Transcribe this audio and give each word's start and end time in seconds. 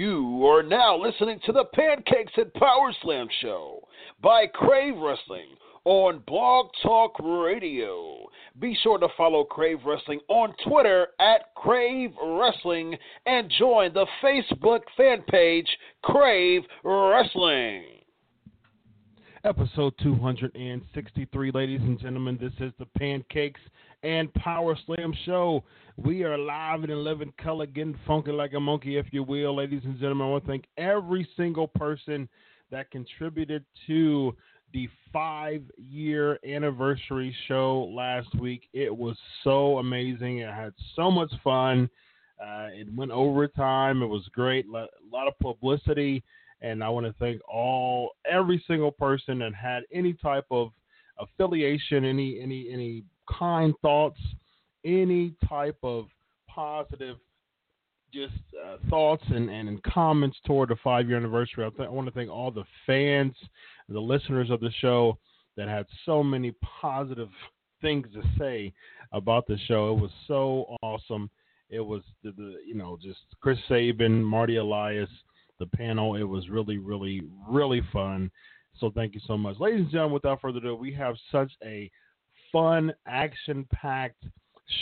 You 0.00 0.46
are 0.46 0.62
now 0.62 0.96
listening 0.96 1.40
to 1.44 1.52
the 1.52 1.66
Pancakes 1.74 2.32
and 2.38 2.50
Power 2.54 2.90
Slam 3.02 3.28
show 3.42 3.86
by 4.22 4.46
Crave 4.46 4.96
Wrestling 4.96 5.48
on 5.84 6.22
Blog 6.26 6.70
Talk 6.82 7.18
Radio. 7.22 8.26
Be 8.58 8.74
sure 8.82 8.96
to 8.96 9.08
follow 9.14 9.44
Crave 9.44 9.80
Wrestling 9.84 10.20
on 10.28 10.54
Twitter 10.66 11.08
at 11.20 11.54
Crave 11.54 12.12
Wrestling 12.18 12.96
and 13.26 13.52
join 13.58 13.92
the 13.92 14.06
Facebook 14.24 14.80
fan 14.96 15.20
page 15.28 15.68
Crave 16.02 16.62
Wrestling. 16.82 17.99
Episode 19.42 19.94
263, 20.02 21.50
ladies 21.52 21.80
and 21.80 21.98
gentlemen. 21.98 22.36
This 22.38 22.52
is 22.60 22.74
the 22.78 22.84
Pancakes 22.98 23.60
and 24.02 24.32
Power 24.34 24.76
Slam 24.84 25.14
show. 25.24 25.64
We 25.96 26.24
are 26.24 26.36
live 26.36 26.82
and 26.82 26.92
in 26.92 27.02
living 27.02 27.32
color, 27.42 27.64
getting 27.64 27.98
funky 28.06 28.32
like 28.32 28.52
a 28.52 28.60
monkey, 28.60 28.98
if 28.98 29.06
you 29.12 29.22
will. 29.22 29.56
Ladies 29.56 29.80
and 29.86 29.98
gentlemen, 29.98 30.26
I 30.26 30.30
want 30.30 30.44
to 30.44 30.50
thank 30.50 30.66
every 30.76 31.26
single 31.38 31.68
person 31.68 32.28
that 32.70 32.90
contributed 32.90 33.64
to 33.86 34.36
the 34.74 34.90
five 35.10 35.62
year 35.78 36.38
anniversary 36.46 37.34
show 37.48 37.90
last 37.96 38.28
week. 38.38 38.68
It 38.74 38.94
was 38.94 39.16
so 39.42 39.78
amazing. 39.78 40.44
I 40.44 40.54
had 40.54 40.74
so 40.94 41.10
much 41.10 41.32
fun. 41.42 41.88
Uh, 42.38 42.68
it 42.72 42.94
went 42.94 43.10
overtime. 43.10 44.02
It 44.02 44.06
was 44.06 44.28
great. 44.34 44.66
A 44.66 44.86
lot 45.10 45.28
of 45.28 45.38
publicity. 45.38 46.22
And 46.62 46.84
I 46.84 46.88
want 46.88 47.06
to 47.06 47.14
thank 47.18 47.40
all, 47.48 48.10
every 48.30 48.62
single 48.66 48.92
person 48.92 49.38
that 49.38 49.54
had 49.54 49.84
any 49.92 50.12
type 50.14 50.44
of 50.50 50.70
affiliation, 51.18 52.04
any, 52.04 52.40
any, 52.40 52.68
any 52.70 53.04
kind 53.38 53.74
thoughts, 53.82 54.20
any 54.84 55.34
type 55.48 55.78
of 55.82 56.06
positive 56.48 57.16
just 58.12 58.32
uh, 58.64 58.76
thoughts 58.88 59.22
and, 59.28 59.48
and 59.48 59.82
comments 59.84 60.36
toward 60.44 60.68
the 60.68 60.76
five 60.82 61.08
year 61.08 61.16
anniversary. 61.16 61.64
I, 61.64 61.70
th- 61.70 61.88
I 61.88 61.92
want 61.92 62.08
to 62.08 62.14
thank 62.14 62.30
all 62.30 62.50
the 62.50 62.64
fans, 62.86 63.34
the 63.88 64.00
listeners 64.00 64.50
of 64.50 64.60
the 64.60 64.70
show 64.80 65.18
that 65.56 65.68
had 65.68 65.86
so 66.04 66.22
many 66.22 66.52
positive 66.80 67.28
things 67.80 68.06
to 68.14 68.22
say 68.38 68.72
about 69.12 69.46
the 69.46 69.58
show. 69.66 69.94
It 69.94 70.00
was 70.00 70.10
so 70.26 70.76
awesome. 70.82 71.30
It 71.68 71.80
was 71.80 72.02
the, 72.24 72.32
the 72.32 72.56
you 72.66 72.74
know 72.74 72.98
just 73.00 73.20
Chris 73.40 73.58
Sabin, 73.68 74.22
Marty 74.22 74.56
Elias, 74.56 75.10
the 75.60 75.66
panel. 75.66 76.16
It 76.16 76.24
was 76.24 76.48
really 76.48 76.78
really 76.78 77.22
really 77.48 77.82
fun. 77.92 78.30
So 78.78 78.90
thank 78.90 79.14
you 79.14 79.20
so 79.26 79.36
much, 79.36 79.60
ladies 79.60 79.82
and 79.82 79.90
gentlemen. 79.90 80.14
Without 80.14 80.40
further 80.40 80.58
ado, 80.58 80.74
we 80.74 80.92
have 80.94 81.14
such 81.30 81.52
a 81.64 81.90
fun, 82.50 82.92
action 83.06 83.66
packed 83.72 84.24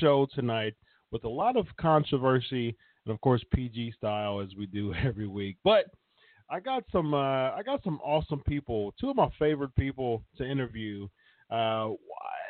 show 0.00 0.26
tonight 0.34 0.74
with 1.10 1.24
a 1.24 1.28
lot 1.28 1.56
of 1.56 1.66
controversy 1.78 2.76
and 3.04 3.14
of 3.14 3.20
course 3.20 3.42
PG 3.54 3.92
style 3.96 4.40
as 4.40 4.48
we 4.56 4.66
do 4.66 4.94
every 5.04 5.26
week. 5.26 5.56
But 5.64 5.86
I 6.50 6.60
got 6.60 6.84
some 6.90 7.14
uh, 7.14 7.50
I 7.50 7.62
got 7.64 7.82
some 7.84 8.00
awesome 8.02 8.40
people, 8.46 8.94
two 9.00 9.10
of 9.10 9.16
my 9.16 9.28
favorite 9.38 9.74
people 9.76 10.22
to 10.36 10.48
interview. 10.48 11.08
Uh, 11.50 11.90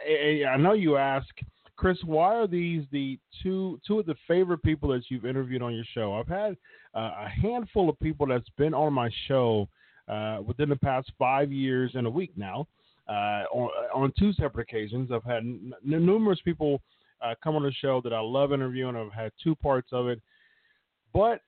I 0.08 0.56
know 0.58 0.72
you 0.72 0.96
ask, 0.96 1.28
Chris, 1.76 1.98
why 2.04 2.34
are 2.34 2.46
these 2.46 2.84
the 2.92 3.18
two 3.42 3.80
two 3.86 3.98
of 4.00 4.06
the 4.06 4.16
favorite 4.26 4.62
people 4.62 4.88
that 4.90 5.02
you've 5.08 5.26
interviewed 5.26 5.62
on 5.62 5.74
your 5.74 5.84
show? 5.94 6.14
I've 6.14 6.28
had 6.28 6.56
a 6.94 7.28
handful 7.28 7.88
of 7.88 7.98
people 8.00 8.26
that's 8.26 8.48
been 8.56 8.74
on 8.74 8.92
my 8.92 9.10
show 9.26 9.68
uh, 10.08 10.38
within 10.44 10.68
the 10.68 10.76
past 10.76 11.10
five 11.18 11.52
years 11.52 11.92
and 11.94 12.06
a 12.06 12.10
week 12.10 12.32
now. 12.36 12.66
Uh, 13.08 13.44
on, 13.52 13.70
on 13.94 14.12
two 14.18 14.32
separate 14.34 14.62
occasions, 14.68 15.10
I've 15.10 15.24
had 15.24 15.38
n- 15.42 15.72
numerous 15.82 16.40
people 16.44 16.80
uh, 17.22 17.34
come 17.42 17.56
on 17.56 17.62
the 17.62 17.72
show 17.72 18.00
that 18.02 18.12
I 18.12 18.20
love 18.20 18.52
interviewing. 18.52 18.96
I've 18.96 19.12
had 19.12 19.32
two 19.42 19.54
parts 19.54 19.88
of 19.92 20.08
it, 20.08 20.20
but 21.12 21.40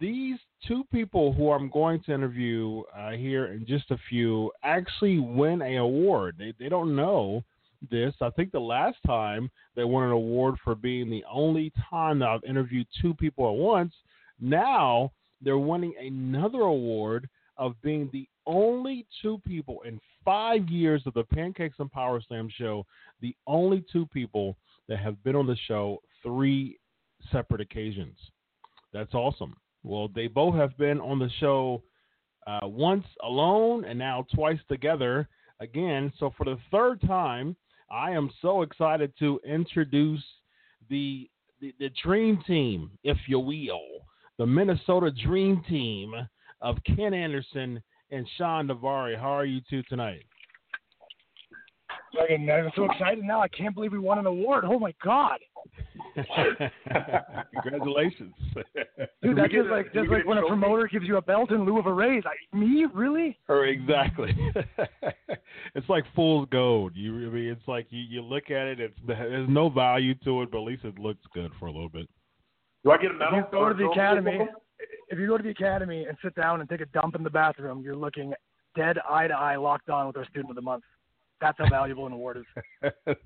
these 0.00 0.38
two 0.66 0.84
people 0.92 1.32
who 1.32 1.52
I'm 1.52 1.70
going 1.70 2.02
to 2.04 2.14
interview 2.14 2.82
uh, 2.96 3.10
here 3.10 3.46
in 3.46 3.66
just 3.66 3.90
a 3.90 3.98
few 4.08 4.50
actually 4.62 5.18
win 5.18 5.62
a 5.62 5.76
award. 5.76 6.36
They 6.38 6.54
they 6.58 6.68
don't 6.68 6.96
know 6.96 7.44
this. 7.90 8.14
I 8.20 8.30
think 8.30 8.50
the 8.50 8.58
last 8.60 8.96
time 9.06 9.50
they 9.76 9.84
won 9.84 10.04
an 10.04 10.10
award 10.10 10.56
for 10.64 10.74
being 10.74 11.10
the 11.10 11.24
only 11.30 11.72
time 11.90 12.18
that 12.20 12.28
I've 12.28 12.44
interviewed 12.44 12.86
two 13.00 13.14
people 13.14 13.48
at 13.48 13.56
once. 13.56 13.92
Now 14.40 15.12
they're 15.42 15.58
winning 15.58 15.94
another 16.00 16.62
award 16.62 17.28
of 17.56 17.80
being 17.82 18.08
the 18.12 18.28
only 18.46 19.06
two 19.20 19.40
people 19.46 19.82
in 19.82 20.00
five 20.24 20.68
years 20.68 21.02
of 21.06 21.14
the 21.14 21.24
Pancakes 21.24 21.76
and 21.78 21.90
Power 21.90 22.20
Slam 22.26 22.48
show, 22.56 22.86
the 23.20 23.34
only 23.46 23.84
two 23.92 24.06
people 24.06 24.56
that 24.88 24.98
have 24.98 25.22
been 25.24 25.36
on 25.36 25.46
the 25.46 25.56
show 25.66 26.00
three 26.22 26.78
separate 27.32 27.60
occasions. 27.60 28.16
That's 28.92 29.14
awesome. 29.14 29.56
Well, 29.82 30.08
they 30.14 30.26
both 30.26 30.54
have 30.54 30.76
been 30.76 31.00
on 31.00 31.18
the 31.18 31.30
show 31.40 31.82
uh, 32.46 32.66
once 32.66 33.04
alone 33.22 33.84
and 33.84 33.98
now 33.98 34.26
twice 34.34 34.58
together 34.68 35.28
again. 35.60 36.12
So 36.18 36.32
for 36.36 36.44
the 36.44 36.58
third 36.70 37.00
time, 37.02 37.56
I 37.90 38.12
am 38.12 38.30
so 38.40 38.62
excited 38.62 39.12
to 39.18 39.40
introduce 39.46 40.24
the 40.88 41.28
the, 41.60 41.74
the 41.80 41.90
dream 42.04 42.40
team, 42.46 42.88
if 43.02 43.16
you 43.26 43.40
will, 43.40 43.80
the 44.38 44.46
Minnesota 44.46 45.10
Dream 45.10 45.62
Team 45.68 46.14
of 46.60 46.76
Ken 46.84 47.12
Anderson 47.12 47.82
and 48.10 48.26
Shawn 48.36 48.68
Daivari. 48.68 49.18
How 49.18 49.30
are 49.30 49.44
you 49.44 49.60
two 49.68 49.82
tonight? 49.84 50.24
Fucking, 52.16 52.50
I'm 52.50 52.70
so 52.74 52.90
excited 52.90 53.22
now. 53.24 53.40
I 53.40 53.48
can't 53.48 53.74
believe 53.74 53.92
we 53.92 53.98
won 53.98 54.18
an 54.18 54.26
award. 54.26 54.64
Oh 54.66 54.78
my 54.78 54.94
god! 55.04 55.38
Congratulations, 57.62 58.34
dude. 59.22 59.36
That's 59.36 59.52
just 59.52 59.68
like 59.68 59.92
just 59.92 60.08
like 60.08 60.24
when 60.24 60.38
a 60.38 60.46
promoter 60.46 60.88
gives 60.88 61.06
you 61.06 61.18
a 61.18 61.22
belt 61.22 61.50
in 61.50 61.64
lieu 61.64 61.78
of 61.78 61.86
a 61.86 61.92
raise. 61.92 62.22
I, 62.24 62.56
me, 62.56 62.86
really? 62.94 63.38
Or 63.48 63.66
exactly. 63.66 64.34
it's 65.74 65.88
like 65.88 66.04
fool's 66.16 66.48
gold. 66.50 66.92
You, 66.94 67.28
I 67.28 67.30
mean, 67.30 67.50
it's 67.50 67.68
like 67.68 67.86
you, 67.90 68.02
you 68.08 68.22
look 68.22 68.50
at 68.50 68.66
it. 68.66 68.80
It's 68.80 68.98
there's 69.06 69.48
no 69.48 69.68
value 69.68 70.14
to 70.24 70.42
it, 70.42 70.50
but 70.50 70.58
at 70.58 70.64
least 70.64 70.84
it 70.84 70.98
looks 70.98 71.24
good 71.34 71.52
for 71.58 71.66
a 71.66 71.72
little 71.72 71.90
bit. 71.90 72.08
Do 72.84 72.92
I 72.92 72.98
get 72.98 73.10
a 73.10 73.14
medal? 73.14 73.38
If 73.38 73.46
you 73.52 73.58
go 73.58 73.68
to 73.68 73.74
the 73.74 73.90
academy, 73.90 74.48
if 75.08 75.18
you 75.18 75.26
go 75.26 75.36
to 75.36 75.42
the 75.42 75.50
academy 75.50 76.04
and 76.04 76.16
sit 76.22 76.34
down 76.34 76.60
and 76.60 76.68
take 76.68 76.80
a 76.80 76.86
dump 76.86 77.14
in 77.14 77.22
the 77.22 77.30
bathroom, 77.30 77.82
you're 77.82 77.96
looking 77.96 78.32
dead 78.76 78.98
eye 79.08 79.26
to 79.26 79.34
eye, 79.34 79.56
locked 79.56 79.90
on 79.90 80.06
with 80.06 80.16
our 80.16 80.24
student 80.26 80.50
of 80.50 80.56
the 80.56 80.62
month 80.62 80.84
that's 81.40 81.58
how 81.58 81.68
valuable 81.68 82.06
an 82.06 82.12
award 82.12 82.38
is. 82.38 82.92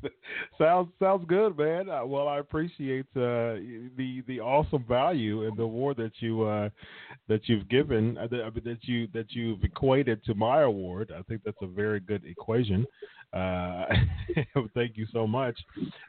sounds 0.59 0.89
sounds 1.01 1.25
good, 1.29 1.57
man. 1.57 1.89
Uh, 1.89 2.05
well, 2.05 2.29
I 2.29 2.39
appreciate 2.39 3.07
uh, 3.17 3.57
the 3.97 4.23
the 4.27 4.41
awesome 4.41 4.85
value 4.89 5.47
and 5.47 5.57
the 5.57 5.63
award 5.63 5.97
that 5.99 6.13
you 6.19 6.43
uh, 6.43 6.69
that 7.29 7.49
you've 7.49 7.69
given 7.69 8.19
uh, 8.19 8.27
that, 8.29 8.53
that 8.65 8.79
you 8.83 9.09
that 9.15 9.27
you've 9.31 9.65
equated 9.65 10.25
to 10.25 10.35
my 10.35 10.63
award. 10.63 11.13
I 11.17 11.23
think 11.23 11.43
that's 11.45 11.57
a 11.63 11.67
very 11.67 12.01
good 12.01 12.25
equation. 12.25 12.87
Uh, 13.33 13.87
thank 14.75 14.97
you 14.97 15.07
so 15.13 15.27
much. 15.27 15.59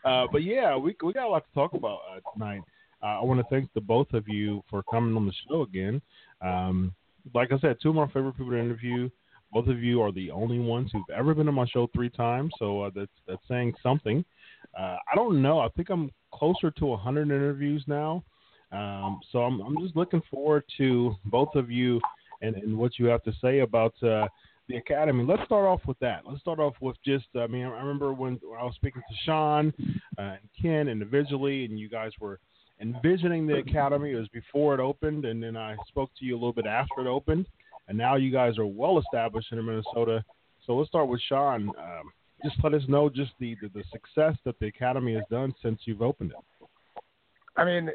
Uh, 0.04 0.28
but 0.32 0.44
yeah, 0.44 0.76
we 0.76 0.96
we 1.04 1.14
got 1.14 1.28
a 1.28 1.30
lot 1.30 1.46
to 1.46 1.54
talk 1.54 1.74
about 1.74 2.00
tonight. 2.34 2.62
I 3.08 3.22
want 3.24 3.40
to 3.40 3.46
thank 3.50 3.72
the 3.74 3.82
both 3.82 4.14
of 4.14 4.28
you 4.28 4.64
for 4.70 4.84
coming 4.84 5.16
on 5.16 5.26
the 5.26 5.34
show 5.48 5.64
again. 5.64 6.02
Um, 6.42 6.94
like 7.34 7.52
I 7.52 7.60
said, 7.60 7.78
two 7.82 7.90
of 7.90 7.96
my 7.96 8.08
favorite 8.08 8.38
people 8.38 8.52
to 8.52 8.58
interview. 8.58 9.10
Both 9.52 9.68
of 9.68 9.84
you 9.84 10.02
are 10.02 10.12
the 10.12 10.32
only 10.32 10.60
ones 10.60 10.90
who've 10.92 11.04
ever 11.16 11.34
been 11.34 11.48
on 11.48 11.54
my 11.54 11.68
show 11.68 11.88
three 11.94 12.10
times, 12.10 12.52
so 12.58 12.82
uh, 12.82 12.90
that's 12.96 13.12
that's 13.28 13.42
saying 13.48 13.74
something. 13.84 14.26
Uh, 14.78 14.98
I 15.12 15.16
don't 15.16 15.42
know. 15.42 15.60
I 15.60 15.70
think 15.70 15.90
I'm 15.90 16.10
closer 16.34 16.72
to 16.72 16.86
100 16.88 17.24
interviews 17.24 17.84
now, 17.86 18.24
um, 18.72 19.20
so 19.32 19.40
I'm 19.44 19.62
I'm 19.62 19.78
just 19.80 19.96
looking 19.96 20.24
forward 20.32 20.64
to 20.78 21.16
both 21.26 21.54
of 21.56 21.70
you 21.70 22.02
and, 22.42 22.56
and 22.56 22.78
what 22.78 22.98
you 22.98 23.06
have 23.06 23.24
to 23.24 23.34
say 23.42 23.60
about 23.60 23.94
uh, 24.02 24.28
the 24.68 24.78
academy. 24.78 25.24
Let's 25.24 25.44
start 25.46 25.66
off 25.66 25.82
with 25.86 26.00
that. 26.00 26.24
Let's 26.28 26.42
start 26.42 26.60
off 26.60 26.74
with 26.82 26.96
just. 27.06 27.28
I 27.36 27.48
mean, 27.48 27.66
I 27.66 27.80
remember 27.80 28.14
when 28.14 28.40
I 28.60 28.64
was 28.64 28.74
speaking 28.76 29.04
to 29.08 29.16
Shawn 29.24 29.74
uh, 30.18 30.22
and 30.22 30.50
Ken 30.60 30.88
individually, 30.88 31.66
and 31.66 31.78
you 31.78 31.90
guys 31.90 32.12
were 32.20 32.40
envisioning 32.80 33.48
the 33.48 33.58
academy. 33.58 34.12
It 34.12 34.16
was 34.16 34.28
before 34.30 34.74
it 34.74 34.80
opened, 34.80 35.26
and 35.26 35.42
then 35.42 35.56
I 35.58 35.76
spoke 35.88 36.10
to 36.20 36.26
you 36.26 36.34
a 36.34 36.40
little 36.40 36.54
bit 36.54 36.66
after 36.66 37.02
it 37.02 37.08
opened 37.08 37.48
and 37.88 37.98
now 37.98 38.16
you 38.16 38.32
guys 38.32 38.58
are 38.58 38.66
well 38.66 39.00
established 39.00 39.52
in 39.52 39.64
Minnesota. 39.66 40.24
So 40.66 40.76
let's 40.76 40.90
start 40.90 41.08
with 41.08 41.22
Shawn. 41.28 41.70
Um, 41.78 42.12
just 42.44 42.56
let 42.64 42.74
us 42.74 42.84
know 42.88 43.10
just 43.10 43.32
the, 43.40 43.56
the, 43.62 43.70
the 43.70 43.84
success 43.92 44.38
that 44.46 44.60
the 44.60 44.68
academy 44.68 45.14
has 45.16 45.24
done 45.30 45.54
since 45.62 45.80
you've 45.86 46.02
opened 46.02 46.32
it. 46.32 46.68
I 47.56 47.66
mean, 47.66 47.90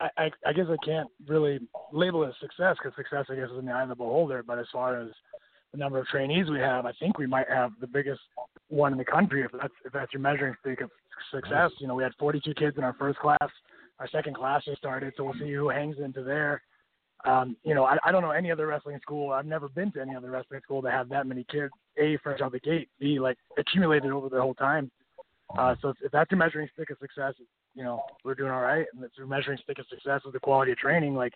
I, 0.00 0.08
I, 0.16 0.30
I 0.46 0.52
guess 0.52 0.66
I 0.68 0.76
can't 0.84 1.08
really 1.26 1.60
label 1.92 2.24
it 2.24 2.30
a 2.30 2.32
success 2.40 2.76
because 2.82 2.96
success, 2.96 3.26
I 3.30 3.36
guess, 3.36 3.50
is 3.50 3.58
in 3.58 3.66
the 3.66 3.72
eye 3.72 3.82
of 3.82 3.88
the 3.88 3.94
beholder. 3.94 4.42
But 4.42 4.58
as 4.58 4.66
far 4.72 5.00
as 5.00 5.08
the 5.72 5.78
number 5.78 5.98
of 5.98 6.06
trainees 6.06 6.50
we 6.50 6.58
have, 6.58 6.86
I 6.86 6.92
think 7.00 7.18
we 7.18 7.26
might 7.26 7.48
have 7.48 7.72
the 7.80 7.86
biggest 7.86 8.20
one 8.68 8.92
in 8.92 8.98
the 8.98 9.04
country 9.04 9.42
if 9.42 9.50
that's 9.52 9.72
if 9.84 9.92
that's 9.92 10.12
your 10.12 10.20
measuring 10.20 10.54
stick 10.60 10.80
of 10.80 10.90
success. 11.32 11.70
You 11.78 11.88
know, 11.88 11.94
we 11.94 12.02
had 12.02 12.12
42 12.18 12.54
kids 12.54 12.76
in 12.76 12.84
our 12.84 12.94
first 12.98 13.18
class. 13.18 13.38
Our 13.98 14.08
second 14.08 14.36
class 14.36 14.64
just 14.64 14.78
started, 14.78 15.12
so 15.16 15.24
we'll 15.24 15.34
see 15.34 15.52
who 15.52 15.68
hangs 15.68 15.96
into 16.02 16.22
there. 16.22 16.62
Um, 17.24 17.56
you 17.64 17.74
know, 17.74 17.84
I, 17.84 17.96
I 18.04 18.12
don't 18.12 18.22
know 18.22 18.30
any 18.30 18.52
other 18.52 18.66
wrestling 18.66 18.98
school. 19.02 19.32
I've 19.32 19.46
never 19.46 19.68
been 19.68 19.90
to 19.92 20.00
any 20.00 20.14
other 20.14 20.30
wrestling 20.30 20.60
school 20.62 20.80
that 20.82 20.92
have 20.92 21.08
that 21.08 21.26
many 21.26 21.44
kids. 21.50 21.72
A 21.98 22.16
fresh 22.22 22.40
out 22.40 22.52
the 22.52 22.60
gate. 22.60 22.88
B 23.00 23.18
like 23.18 23.36
accumulated 23.58 24.12
over 24.12 24.28
the 24.28 24.40
whole 24.40 24.54
time. 24.54 24.90
Uh, 25.58 25.74
so 25.80 25.88
if, 25.88 25.96
if 26.04 26.12
that's 26.12 26.30
your 26.30 26.38
measuring 26.38 26.68
stick 26.74 26.90
of 26.90 26.98
success, 27.00 27.34
you 27.74 27.82
know, 27.82 28.02
we're 28.24 28.34
doing 28.34 28.52
all 28.52 28.60
right. 28.60 28.86
And 28.94 29.02
it's 29.02 29.18
your 29.18 29.26
measuring 29.26 29.58
stick 29.64 29.78
of 29.78 29.86
success 29.88 30.20
is 30.26 30.32
the 30.32 30.38
quality 30.38 30.72
of 30.72 30.78
training. 30.78 31.14
Like, 31.16 31.32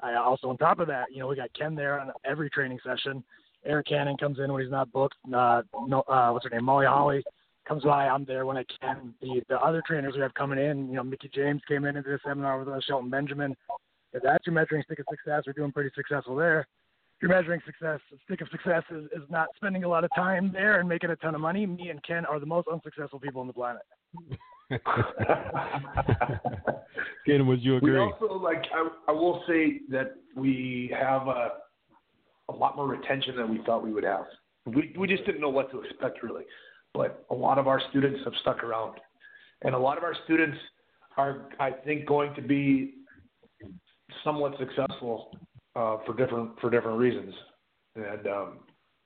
I 0.00 0.14
also 0.14 0.48
on 0.48 0.58
top 0.58 0.78
of 0.78 0.86
that, 0.88 1.06
you 1.10 1.18
know, 1.18 1.26
we 1.26 1.36
got 1.36 1.52
Ken 1.58 1.74
there 1.74 1.98
on 1.98 2.12
every 2.24 2.50
training 2.50 2.78
session. 2.84 3.24
Eric 3.64 3.88
Cannon 3.88 4.16
comes 4.16 4.38
in 4.38 4.52
when 4.52 4.62
he's 4.62 4.70
not 4.70 4.92
booked. 4.92 5.16
Uh, 5.26 5.62
no, 5.88 6.02
uh, 6.02 6.30
what's 6.30 6.44
her 6.44 6.50
name? 6.50 6.64
Molly 6.64 6.86
Holly 6.86 7.24
comes 7.66 7.84
by. 7.84 8.08
I'm 8.08 8.24
there 8.24 8.46
when 8.46 8.56
I 8.56 8.64
can. 8.80 9.14
The 9.20 9.42
the 9.48 9.58
other 9.58 9.82
trainers 9.86 10.14
we 10.14 10.20
have 10.22 10.34
coming 10.34 10.58
in, 10.58 10.88
you 10.88 10.94
know, 10.94 11.04
Mickie 11.04 11.30
James 11.34 11.62
came 11.68 11.84
in 11.84 11.96
into 11.96 12.10
the 12.10 12.18
seminar 12.24 12.58
with 12.58 12.68
us. 12.68 12.84
Shelton 12.84 13.10
Benjamin 13.10 13.56
if 14.16 14.22
that's 14.22 14.46
your 14.46 14.54
measuring 14.54 14.82
stick 14.84 14.98
of 14.98 15.06
success, 15.10 15.42
we're 15.46 15.52
doing 15.52 15.72
pretty 15.72 15.90
successful 15.94 16.34
there. 16.36 16.60
If 16.60 17.22
your 17.22 17.30
measuring 17.30 17.60
success 17.66 18.00
stick 18.24 18.40
of 18.40 18.48
success 18.48 18.82
is, 18.90 19.04
is 19.06 19.28
not 19.28 19.48
spending 19.56 19.84
a 19.84 19.88
lot 19.88 20.04
of 20.04 20.10
time 20.14 20.50
there 20.52 20.80
and 20.80 20.88
making 20.88 21.10
a 21.10 21.16
ton 21.16 21.34
of 21.34 21.40
money. 21.42 21.66
Me 21.66 21.90
and 21.90 22.02
Ken 22.02 22.24
are 22.24 22.40
the 22.40 22.46
most 22.46 22.66
unsuccessful 22.68 23.20
people 23.20 23.42
on 23.42 23.46
the 23.46 23.52
planet. 23.52 23.82
Ken, 27.26 27.46
would 27.46 27.62
you 27.62 27.76
agree? 27.76 27.92
We 27.92 27.98
also 27.98 28.34
like 28.34 28.64
I, 28.74 28.88
I 29.08 29.12
will 29.12 29.42
say 29.46 29.80
that 29.90 30.16
we 30.34 30.94
have 30.98 31.28
a, 31.28 31.50
a 32.48 32.52
lot 32.52 32.76
more 32.76 32.88
retention 32.88 33.36
than 33.36 33.50
we 33.50 33.60
thought 33.64 33.84
we 33.84 33.92
would 33.92 34.04
have. 34.04 34.24
We 34.66 34.94
we 34.98 35.06
just 35.06 35.26
didn't 35.26 35.42
know 35.42 35.50
what 35.50 35.70
to 35.72 35.82
expect 35.82 36.22
really, 36.22 36.44
but 36.96 37.26
a 37.30 37.34
lot 37.34 37.58
of 37.58 37.68
our 37.68 37.80
students 37.90 38.20
have 38.24 38.32
stuck 38.40 38.64
around, 38.64 38.98
and 39.62 39.74
a 39.74 39.78
lot 39.78 39.98
of 39.98 40.04
our 40.04 40.14
students 40.24 40.56
are 41.16 41.48
I 41.60 41.70
think 41.70 42.06
going 42.06 42.34
to 42.34 42.42
be 42.42 42.94
somewhat 44.24 44.54
successful 44.58 45.36
uh, 45.74 45.98
for 46.06 46.14
different 46.16 46.58
for 46.60 46.70
different 46.70 46.98
reasons. 46.98 47.34
And 47.94 48.26
um, 48.26 48.58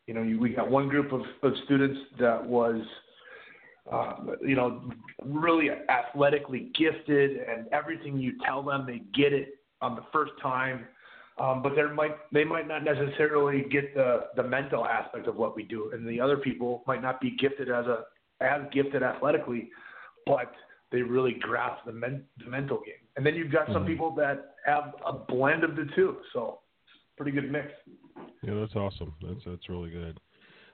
you 0.06 0.14
know, 0.14 0.40
we 0.40 0.50
got 0.50 0.70
one 0.70 0.88
group 0.88 1.12
of, 1.12 1.22
of 1.42 1.52
students 1.66 2.00
that 2.18 2.44
was, 2.44 2.80
uh, 3.92 4.14
you 4.40 4.56
know, 4.56 4.90
really 5.24 5.68
athletically 5.88 6.72
gifted, 6.76 7.38
and 7.48 7.66
everything 7.72 8.18
you 8.18 8.32
tell 8.44 8.62
them, 8.62 8.86
they 8.86 9.02
get 9.14 9.32
it 9.32 9.60
on 9.80 9.94
the 9.94 10.02
first 10.12 10.32
time. 10.42 10.84
Um, 11.40 11.62
but 11.62 11.74
there 11.74 11.92
might 11.92 12.16
they 12.32 12.44
might 12.44 12.68
not 12.68 12.84
necessarily 12.84 13.64
get 13.70 13.94
the 13.94 14.26
the 14.36 14.42
mental 14.42 14.84
aspect 14.84 15.26
of 15.26 15.36
what 15.36 15.56
we 15.56 15.62
do, 15.62 15.90
and 15.94 16.06
the 16.06 16.20
other 16.20 16.36
people 16.36 16.82
might 16.86 17.00
not 17.00 17.20
be 17.20 17.34
gifted 17.36 17.70
as 17.70 17.86
a 17.86 18.04
as 18.42 18.60
gifted 18.72 19.02
athletically, 19.02 19.70
but 20.26 20.52
they 20.92 21.02
really 21.02 21.36
grasp 21.40 21.84
the, 21.86 21.92
men, 21.92 22.24
the 22.42 22.50
mental 22.50 22.78
game. 22.78 22.94
And 23.16 23.24
then 23.24 23.34
you've 23.34 23.52
got 23.52 23.66
some 23.68 23.76
mm-hmm. 23.76 23.86
people 23.86 24.14
that 24.16 24.54
have 24.66 24.94
a 25.06 25.12
blend 25.12 25.62
of 25.62 25.76
the 25.76 25.86
two. 25.94 26.16
So 26.32 26.60
pretty 27.16 27.32
good 27.32 27.50
mix. 27.50 27.68
Yeah, 28.42 28.54
that's 28.54 28.74
awesome. 28.74 29.14
That's 29.22 29.40
that's 29.46 29.68
really 29.68 29.90
good. 29.90 30.20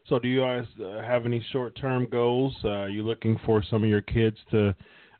So, 0.09 0.21
do 0.21 0.29
you 0.29 0.41
guys 0.41 0.65
uh, 0.85 1.03
have 1.03 1.27
any 1.27 1.45
short-term 1.53 2.07
goals? 2.11 2.55
Uh, 2.65 2.69
are 2.69 2.89
you 2.89 3.03
looking 3.03 3.41
for 3.45 3.63
some 3.69 3.83
of 3.83 3.89
your 3.89 4.03
kids 4.03 4.37
to 4.53 4.75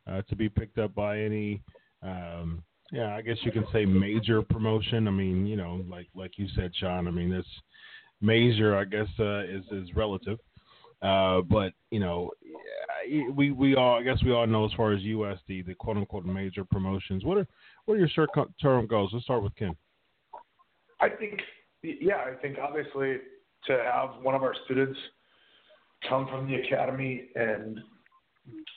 uh, 0.09 0.23
to 0.23 0.37
be 0.37 0.49
picked 0.49 0.79
up 0.79 0.95
by 0.95 1.21
any? 1.21 1.61
Um, 2.03 2.63
yeah, 2.93 3.17
I 3.17 3.23
guess 3.23 3.37
you 3.43 3.53
can 3.53 3.65
say 3.73 3.85
major 3.85 4.43
promotion. 4.43 5.09
I 5.09 5.11
mean, 5.11 5.47
you 5.47 5.57
know, 5.57 5.85
like 5.89 6.09
like 6.15 6.39
you 6.39 6.47
said, 6.55 6.73
Shawn. 6.77 7.09
I 7.09 7.11
mean, 7.11 7.31
this 7.31 7.47
major, 8.21 8.77
I 8.77 8.85
guess, 8.85 9.09
uh, 9.19 9.41
is 9.41 9.65
is 9.73 9.95
relative. 9.95 10.39
Uh, 11.03 11.43
but 11.43 11.73
you 11.91 12.01
know, 12.01 12.31
we 13.35 13.51
we 13.51 13.75
all 13.77 13.99
I 13.99 14.03
guess 14.03 14.23
we 14.25 14.33
all 14.33 14.47
know 14.47 14.65
as 14.65 14.73
far 14.73 14.93
as 14.93 15.01
USD, 15.03 15.67
the 15.67 15.75
quote 15.75 15.97
unquote 15.97 16.25
major 16.25 16.65
promotions. 16.65 17.25
What 17.25 17.39
are 17.39 17.47
what 17.85 17.95
are 17.95 17.99
your 17.99 18.09
short 18.09 18.31
term 18.63 18.87
goals? 18.87 19.11
Let's 19.13 19.25
start 19.25 19.43
with 19.43 19.55
Ken. 19.57 19.77
I 21.01 21.09
think 21.09 21.41
yeah, 21.83 22.17
I 22.17 22.35
think 22.41 22.59
obviously 22.59 23.19
to 23.67 23.83
have 23.93 24.23
one 24.23 24.35
of 24.35 24.43
our 24.43 24.55
students 24.65 24.99
come 26.09 26.27
from 26.29 26.47
the 26.47 26.55
academy 26.55 27.29
and 27.35 27.81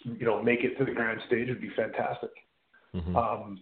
you 0.03 0.25
know 0.25 0.41
make 0.41 0.63
it 0.63 0.77
to 0.77 0.85
the 0.85 0.91
grand 0.91 1.21
stage 1.27 1.47
would 1.47 1.61
be 1.61 1.71
fantastic. 1.75 2.31
Mm-hmm. 2.95 3.15
Um, 3.15 3.59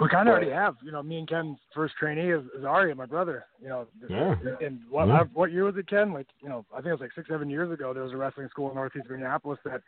we 0.00 0.08
kind 0.08 0.28
of 0.28 0.32
already 0.32 0.50
have. 0.50 0.76
You 0.82 0.92
know, 0.92 1.02
me 1.02 1.18
and 1.18 1.28
Ken's 1.28 1.58
first 1.74 1.94
trainee 1.98 2.30
is, 2.30 2.44
is 2.56 2.64
Ariya, 2.64 2.96
my 2.96 3.06
brother. 3.06 3.44
You 3.60 3.68
know, 3.68 3.86
yeah. 4.08 4.34
and 4.60 4.80
what 4.90 5.08
yeah. 5.08 5.24
what 5.32 5.52
year 5.52 5.64
was 5.64 5.76
it, 5.76 5.88
Ken? 5.88 6.12
Like, 6.12 6.26
you 6.40 6.48
know, 6.48 6.64
I 6.72 6.76
think 6.76 6.86
it 6.86 6.92
was 6.92 7.00
like 7.00 7.12
six, 7.14 7.28
seven 7.28 7.48
years 7.48 7.72
ago. 7.72 7.94
There 7.94 8.02
was 8.02 8.12
a 8.12 8.16
wrestling 8.16 8.48
school 8.48 8.70
in 8.70 8.74
Northeast 8.74 9.06
Minneapolis 9.08 9.58
that 9.64 9.82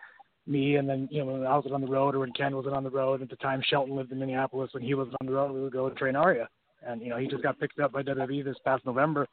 me 0.46 0.76
and 0.76 0.88
then 0.88 1.08
you 1.10 1.24
know 1.24 1.32
when 1.32 1.46
I 1.46 1.56
was 1.56 1.66
on 1.72 1.80
the 1.80 1.86
road 1.86 2.14
or 2.14 2.20
when 2.20 2.32
Ken 2.32 2.54
wasn't 2.54 2.74
on 2.74 2.84
the 2.84 2.90
road 2.90 3.20
at 3.20 3.28
the 3.28 3.36
time 3.36 3.60
Shelton 3.68 3.96
lived 3.96 4.12
in 4.12 4.18
Minneapolis 4.18 4.70
when 4.72 4.82
he 4.82 4.94
was 4.94 5.08
on 5.20 5.26
the 5.26 5.32
road 5.32 5.52
we 5.52 5.60
would 5.60 5.72
go 5.72 5.88
to 5.88 5.94
train 5.94 6.14
Ariya 6.14 6.46
and 6.86 7.02
you 7.02 7.08
know 7.08 7.16
he 7.16 7.26
just 7.26 7.42
got 7.42 7.58
picked 7.58 7.80
up 7.80 7.92
by 7.92 8.02
WWE 8.02 8.44
this 8.44 8.56
past 8.64 8.86
November. 8.86 9.26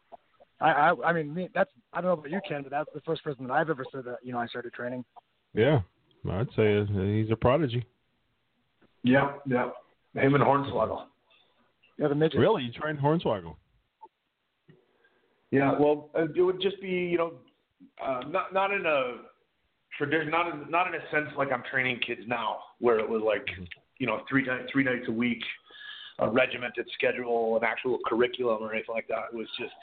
I 0.59 0.71
I, 0.71 1.09
I 1.09 1.13
mean 1.13 1.49
that's 1.53 1.69
I 1.93 2.01
don't 2.01 2.09
know 2.09 2.13
about 2.13 2.31
you 2.31 2.41
Ken 2.47 2.63
but 2.63 2.71
that's 2.71 2.89
the 2.95 3.01
first 3.01 3.23
person 3.23 3.45
that 3.45 3.53
I've 3.53 3.69
ever 3.69 3.85
said 3.91 4.05
that 4.05 4.17
you 4.23 4.33
know 4.33 4.39
I 4.39 4.47
started 4.47 4.73
training. 4.73 5.05
Yeah, 5.53 5.81
I'd 6.29 6.47
say 6.55 6.83
he's 6.85 7.29
a 7.31 7.35
prodigy. 7.35 7.85
Yeah, 9.03 9.33
yeah. 9.45 9.69
Him 10.15 10.36
and 10.36 10.43
Hornswoggle. 10.43 11.05
Yeah, 11.98 12.08
the 12.08 12.15
midget. 12.15 12.39
Really, 12.39 12.63
you 12.63 12.72
trained 12.72 13.00
Hornswoggle? 13.00 13.55
Yeah, 15.51 15.77
well, 15.77 16.10
uh, 16.17 16.25
it 16.36 16.41
would 16.41 16.62
just 16.62 16.82
be 16.82 16.89
you 16.89 17.17
know, 17.17 17.34
uh, 18.03 18.22
not 18.27 18.53
not 18.53 18.72
in 18.74 18.86
a 18.86 19.17
tradition, 19.98 20.32
not 20.32 20.51
in 20.51 20.70
not 20.70 20.88
in 20.88 20.96
a 20.96 21.12
sense 21.12 21.29
like 21.38 21.51
I'm 21.51 21.63
training 21.70 22.00
kids 22.05 22.22
now, 22.27 22.58
where 22.79 23.00
it 23.00 23.08
was 23.08 23.22
like 23.24 23.48
you 24.00 24.08
know 24.08 24.22
three 24.29 24.43
nights 24.43 24.70
three 24.72 24.84
nights 24.84 25.05
a 25.08 25.12
week, 25.12 25.43
a 26.20 26.29
regimented 26.29 26.88
schedule, 26.96 27.58
an 27.58 27.63
actual 27.63 28.00
curriculum 28.08 28.63
or 28.63 28.74
anything 28.74 28.96
like 28.96 29.08
that. 29.10 29.25
It 29.32 29.38
was 29.38 29.48
just 29.60 29.74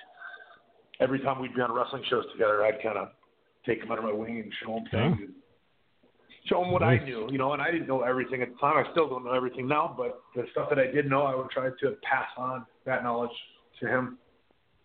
every 1.00 1.20
time 1.20 1.40
we'd 1.40 1.54
be 1.54 1.60
on 1.60 1.72
wrestling 1.72 2.02
shows 2.10 2.24
together, 2.32 2.64
I'd 2.64 2.82
kind 2.82 2.98
of 2.98 3.10
take 3.64 3.80
them 3.80 3.90
under 3.92 4.02
my 4.02 4.12
wing 4.12 4.40
and 4.40 4.52
show 4.62 4.74
them 4.74 4.84
Yeah. 4.92 5.14
things. 5.16 5.20
And 5.28 5.34
show 6.46 6.60
them 6.60 6.72
what 6.72 6.82
I 6.82 6.98
knew, 6.98 7.28
you 7.30 7.38
know, 7.38 7.52
and 7.52 7.62
I 7.62 7.70
didn't 7.70 7.86
know 7.86 8.02
everything 8.02 8.42
at 8.42 8.50
the 8.52 8.58
time. 8.58 8.84
I 8.84 8.90
still 8.92 9.08
don't 9.08 9.24
know 9.24 9.32
everything 9.32 9.68
now, 9.68 9.94
but 9.96 10.22
the 10.34 10.44
stuff 10.52 10.68
that 10.70 10.78
I 10.78 10.86
did 10.86 11.08
know, 11.08 11.22
I 11.22 11.34
would 11.34 11.50
try 11.50 11.68
to 11.68 11.96
pass 12.02 12.28
on 12.36 12.66
that 12.86 13.02
knowledge 13.02 13.30
to 13.80 13.86
him. 13.88 14.18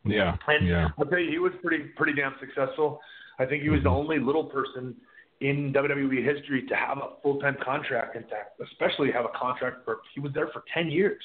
Yeah, 0.06 0.38
And 0.48 0.68
yeah. 0.68 0.90
I'll 1.00 1.06
tell 1.06 1.20
you, 1.20 1.32
he 1.32 1.40
was 1.40 1.52
pretty 1.64 1.86
pretty 1.96 2.14
damn 2.14 2.36
successful. 2.40 3.00
I 3.40 3.46
think 3.46 3.64
he 3.64 3.70
was 3.70 3.82
the 3.84 3.90
only 3.90 4.20
little 4.20 4.44
person 4.46 4.96
in 5.42 5.74
WWE 5.74 6.24
history 6.24 6.66
to 6.68 6.76
have 6.76 6.98
a 7.00 7.22
full 7.24 7.40
time 7.40 7.58
contract 7.64 8.16
and 8.16 8.26
to 8.30 8.66
especially 8.66 9.12
have 9.12 9.26
a 9.26 9.38
contract 9.38 9.78
for 9.84 9.98
he 10.14 10.20
was 10.20 10.32
there 10.34 10.48
for 10.54 10.64
ten 10.74 10.90
years. 10.92 11.22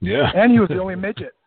Yeah. 0.00 0.30
And 0.34 0.50
he 0.52 0.58
was 0.60 0.68
the 0.68 0.78
only 0.80 0.96
midget. 0.96 1.32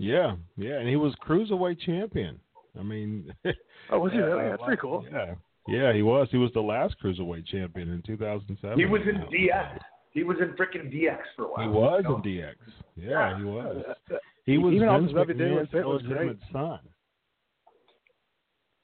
Yeah, 0.00 0.36
yeah, 0.56 0.78
and 0.78 0.88
he 0.88 0.94
was 0.94 1.12
cruiserweight 1.26 1.80
champion. 1.80 2.38
I 2.78 2.84
mean, 2.84 3.34
Oh, 3.90 3.98
was 3.98 4.12
he 4.12 4.18
really? 4.18 4.48
That's 4.48 4.62
pretty 4.62 4.80
cool. 4.80 5.04
Yeah, 5.10 5.34
yeah, 5.68 5.92
he 5.92 6.02
was. 6.02 6.28
He 6.30 6.38
was 6.38 6.50
the 6.54 6.60
last 6.60 6.96
cruiserweight 7.02 7.46
champion 7.46 7.90
in 7.90 8.02
2007. 8.02 8.78
He 8.78 8.84
was 8.84 9.02
in 9.02 9.16
DX. 9.22 9.78
He 10.10 10.24
was 10.24 10.38
in 10.40 10.48
freaking 10.56 10.92
DX 10.92 11.18
for 11.36 11.44
a 11.44 11.48
while. 11.48 11.62
He 11.62 11.68
was 11.68 12.02
you 12.04 12.08
know? 12.08 12.16
in 12.16 12.22
DX. 12.22 12.54
Yeah, 12.96 13.38
he 13.38 13.44
was. 13.44 13.84
He 14.48 14.56
was 14.56 14.72
Even 14.72 14.88
Vince 14.88 15.04
his 15.08 15.14
reputation, 15.14 15.56
McMahon's 15.56 15.68
it 15.74 15.86
was 15.86 16.02
illegitimate 16.02 16.38
son. 16.50 16.78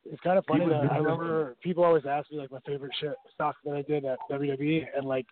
It's 0.04 0.20
kind 0.20 0.36
of 0.36 0.44
funny 0.44 0.66
that 0.66 0.92
I 0.92 0.98
in- 0.98 1.04
remember 1.04 1.56
people 1.62 1.84
always 1.84 2.04
ask 2.04 2.30
me 2.30 2.36
like 2.36 2.50
my 2.50 2.60
favorite 2.66 2.92
shit 3.00 3.14
stuff 3.32 3.54
that 3.64 3.74
I 3.74 3.80
did 3.80 4.04
at 4.04 4.18
WWE, 4.30 4.84
and 4.94 5.06
like 5.06 5.24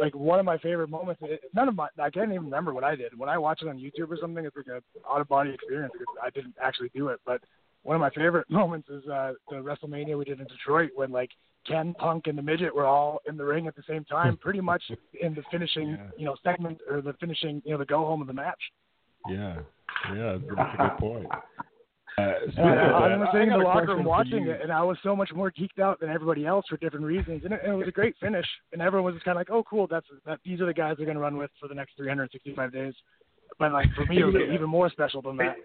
like 0.00 0.14
one 0.14 0.38
of 0.38 0.46
my 0.46 0.56
favorite 0.56 0.88
moments. 0.88 1.20
It, 1.22 1.42
none 1.54 1.68
of 1.68 1.76
my 1.76 1.88
I 2.02 2.08
can't 2.08 2.30
even 2.30 2.44
remember 2.44 2.72
what 2.72 2.82
I 2.82 2.96
did 2.96 3.12
when 3.18 3.28
I 3.28 3.36
watch 3.36 3.60
it 3.60 3.68
on 3.68 3.76
YouTube 3.76 4.10
or 4.10 4.16
something. 4.18 4.42
It's 4.42 4.56
like 4.56 4.68
a 4.68 4.80
out 5.06 5.20
of 5.20 5.28
body 5.28 5.50
experience 5.52 5.92
because 5.92 6.16
I 6.22 6.30
didn't 6.30 6.54
actually 6.58 6.90
do 6.94 7.08
it. 7.08 7.20
But 7.26 7.42
one 7.82 7.94
of 7.96 8.00
my 8.00 8.10
favorite 8.10 8.48
moments 8.50 8.88
is 8.88 9.06
uh, 9.08 9.32
the 9.50 9.56
WrestleMania 9.56 10.16
we 10.18 10.24
did 10.24 10.40
in 10.40 10.46
Detroit 10.46 10.90
when 10.94 11.10
like 11.10 11.30
Ken 11.66 11.94
Punk 11.98 12.26
and 12.26 12.36
the 12.36 12.42
midget 12.42 12.74
were 12.74 12.86
all 12.86 13.20
in 13.28 13.36
the 13.36 13.44
ring 13.44 13.66
at 13.68 13.76
the 13.76 13.82
same 13.88 14.04
time, 14.04 14.36
pretty 14.36 14.60
much 14.60 14.82
in 15.20 15.34
the 15.34 15.42
finishing 15.50 15.90
Yeah. 15.90 16.06
you 16.16 16.24
know 16.26 16.36
segment 16.42 16.78
or 16.90 17.00
the 17.00 17.12
finishing 17.20 17.62
you 17.64 17.72
know 17.72 17.78
the 17.78 17.86
go 17.86 17.98
home 18.04 18.20
of 18.20 18.26
the 18.26 18.32
match. 18.32 18.60
Yeah, 19.28 19.58
yeah, 20.14 20.38
that's 20.38 20.74
a 20.74 20.76
good 20.78 20.98
point. 20.98 21.26
Uh, 22.18 22.22
And 22.58 22.58
I, 22.58 22.72
I 22.72 22.74
that, 22.74 23.04
remember 23.04 23.26
I 23.28 23.32
sitting 23.32 23.50
in 23.52 23.58
the 23.58 23.64
locker 23.64 23.94
room 23.96 24.04
watching 24.04 24.46
it, 24.46 24.60
and 24.62 24.70
I 24.70 24.82
was 24.82 24.98
so 25.02 25.16
much 25.16 25.30
more 25.32 25.50
geeked 25.50 25.80
out 25.80 25.98
than 26.00 26.10
everybody 26.10 26.44
else 26.44 26.66
for 26.68 26.76
different 26.76 27.06
reasons. 27.06 27.42
And 27.44 27.54
it, 27.54 27.60
and 27.64 27.72
it 27.72 27.76
was 27.76 27.88
a 27.88 27.92
great 27.92 28.16
finish, 28.20 28.44
and 28.72 28.82
everyone 28.82 29.06
was 29.06 29.14
just 29.14 29.24
kind 29.24 29.36
of 29.36 29.40
like, 29.40 29.50
"Oh, 29.50 29.62
cool! 29.62 29.86
That's 29.86 30.06
that. 30.26 30.38
These 30.44 30.60
are 30.60 30.66
the 30.66 30.74
guys 30.74 30.96
they're 30.98 31.06
going 31.06 31.16
to 31.16 31.22
run 31.22 31.36
with 31.38 31.50
for 31.60 31.68
the 31.68 31.74
next 31.74 31.96
365 31.96 32.70
days." 32.72 32.94
But 33.58 33.72
like 33.72 33.86
for 33.94 34.04
me, 34.06 34.20
it 34.20 34.24
was 34.24 34.34
Yeah. 34.34 34.52
even 34.54 34.68
more 34.68 34.90
special 34.90 35.22
than 35.22 35.36
that. 35.38 35.56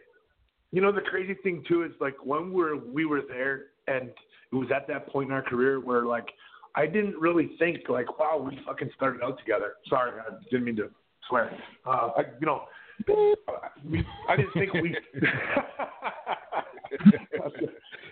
You 0.71 0.81
know 0.81 0.91
the 0.91 1.01
crazy 1.01 1.36
thing 1.43 1.63
too 1.67 1.83
is 1.83 1.91
like 2.00 2.15
when 2.24 2.51
we're 2.51 2.75
we 2.75 3.05
were 3.05 3.21
there 3.27 3.65
and 3.88 4.09
it 4.09 4.55
was 4.55 4.69
at 4.75 4.88
that 4.88 5.07
point 5.07 5.29
in 5.29 5.33
our 5.33 5.41
career 5.41 5.79
where 5.79 6.05
like 6.05 6.27
I 6.75 6.86
didn't 6.86 7.15
really 7.17 7.51
think 7.57 7.89
like 7.89 8.19
wow 8.19 8.38
we 8.38 8.59
fucking 8.65 8.89
started 8.95 9.21
out 9.24 9.39
together. 9.39 9.74
Sorry, 9.89 10.12
I 10.19 10.33
didn't 10.51 10.65
mean 10.65 10.75
to 10.77 10.89
swear. 11.29 11.51
Uh, 11.86 12.09
I, 12.17 12.21
you 12.39 12.45
know, 12.45 12.63
I 14.29 14.36
didn't 14.36 14.53
think 14.53 14.74
we 14.74 14.95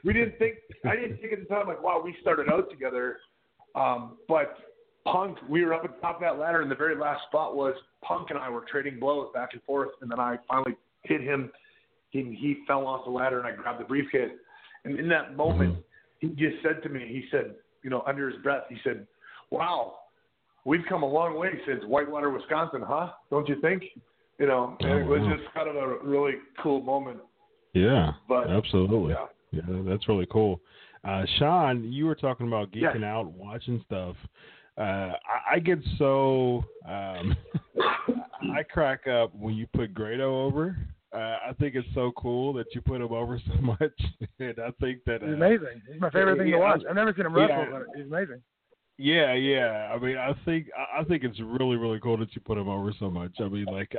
we 0.03 0.13
didn't 0.13 0.37
think 0.39 0.55
I 0.85 0.95
didn't 0.95 1.17
think 1.19 1.33
at 1.33 1.39
the 1.39 1.45
time 1.45 1.67
like 1.67 1.83
wow 1.83 2.01
we 2.03 2.15
started 2.21 2.49
out 2.49 2.69
together. 2.69 3.17
Um, 3.75 4.17
but 4.27 4.55
Punk, 5.05 5.37
we 5.47 5.63
were 5.63 5.73
up 5.73 5.83
at 5.83 5.95
the 5.95 6.01
top 6.01 6.15
of 6.15 6.21
that 6.21 6.39
ladder, 6.39 6.61
and 6.61 6.71
the 6.71 6.75
very 6.75 6.95
last 6.95 7.23
spot 7.27 7.55
was 7.55 7.75
Punk 8.03 8.29
and 8.31 8.39
I 8.39 8.49
were 8.49 8.65
trading 8.69 8.99
blows 8.99 9.27
back 9.33 9.49
and 9.53 9.61
forth, 9.63 9.89
and 10.01 10.09
then 10.09 10.19
I 10.19 10.37
finally 10.47 10.75
hit 11.03 11.21
him. 11.21 11.51
He, 12.15 12.37
he 12.39 12.57
fell 12.65 12.87
off 12.87 13.03
the 13.03 13.11
ladder, 13.11 13.39
and 13.39 13.47
I 13.47 13.51
grabbed 13.51 13.81
the 13.81 13.83
briefcase. 13.83 14.31
And 14.85 14.97
in 14.97 15.09
that 15.09 15.35
moment, 15.35 15.77
he 16.19 16.27
just 16.29 16.55
said 16.63 16.81
to 16.83 16.89
me, 16.89 17.01
he 17.07 17.25
said, 17.29 17.55
you 17.83 17.89
know, 17.89 18.03
under 18.07 18.29
his 18.29 18.41
breath, 18.41 18.63
he 18.69 18.77
said, 18.85 19.05
"Wow, 19.51 19.95
we've 20.63 20.85
come 20.87 21.03
a 21.03 21.05
long 21.07 21.37
way 21.37 21.49
since 21.67 21.83
Whitewater, 21.83 22.29
Wisconsin, 22.29 22.81
huh? 22.87 23.09
Don't 23.29 23.49
you 23.49 23.59
think?" 23.59 23.83
You 24.39 24.47
know, 24.47 24.77
and 24.79 24.99
it 24.99 25.05
was 25.05 25.19
Oh, 25.23 25.27
wow. 25.27 25.35
just 25.37 25.53
kind 25.53 25.67
of 25.69 25.75
a 25.75 25.97
really 26.03 26.35
cool 26.63 26.81
moment. 26.81 27.19
Yeah, 27.73 28.13
But 28.29 28.49
absolutely. 28.49 29.13
yeah. 29.13 29.25
Yeah, 29.51 29.81
that's 29.85 30.07
really 30.07 30.27
cool. 30.31 30.61
Uh, 31.03 31.25
Shawn, 31.37 31.91
you 31.91 32.05
were 32.05 32.15
talking 32.15 32.47
about 32.47 32.71
geeking 32.71 33.03
out, 33.03 33.31
watching 33.31 33.81
stuff. 33.85 34.15
Uh, 34.77 34.81
I, 34.81 35.55
I 35.55 35.59
get 35.59 35.79
so 35.97 36.63
um, 36.87 37.35
I 38.55 38.63
crack 38.63 39.07
up 39.07 39.33
when 39.35 39.55
you 39.55 39.67
put 39.73 39.93
Grado 39.93 40.43
over. 40.45 40.77
Uh, 41.15 41.37
I 41.49 41.53
think 41.59 41.75
it's 41.75 41.87
so 41.93 42.11
cool 42.17 42.51
that 42.53 42.65
you 42.73 42.81
put 42.81 42.99
him 42.99 43.11
over 43.13 43.39
so 43.47 43.61
much, 43.61 43.79
and 44.39 44.59
I 44.59 44.71
think 44.81 44.99
that 45.05 45.21
He's 45.21 45.31
uh, 45.31 45.35
amazing. 45.35 45.81
He's 45.91 46.01
my 46.01 46.09
favorite 46.09 46.37
thing 46.37 46.47
yeah, 46.47 46.55
to 46.55 46.61
watch. 46.61 46.81
I've 46.89 46.95
never 46.95 47.13
seen 47.15 47.25
him 47.25 47.33
wrestle, 47.33 47.57
yeah. 47.57 47.69
but 47.71 47.83
he's 47.95 48.05
amazing. 48.05 48.41
Yeah, 48.97 49.33
yeah. 49.33 49.91
I 49.93 49.99
mean, 49.99 50.17
I 50.17 50.33
think 50.45 50.67
I 50.75 51.03
think 51.03 51.23
it's 51.23 51.39
really, 51.39 51.75
really 51.75 51.99
cool 51.99 52.17
that 52.17 52.33
you 52.33 52.41
put 52.41 52.57
him 52.57 52.69
over 52.69 52.93
so 52.99 53.09
much. 53.09 53.31
I 53.39 53.47
mean, 53.47 53.65
like, 53.65 53.95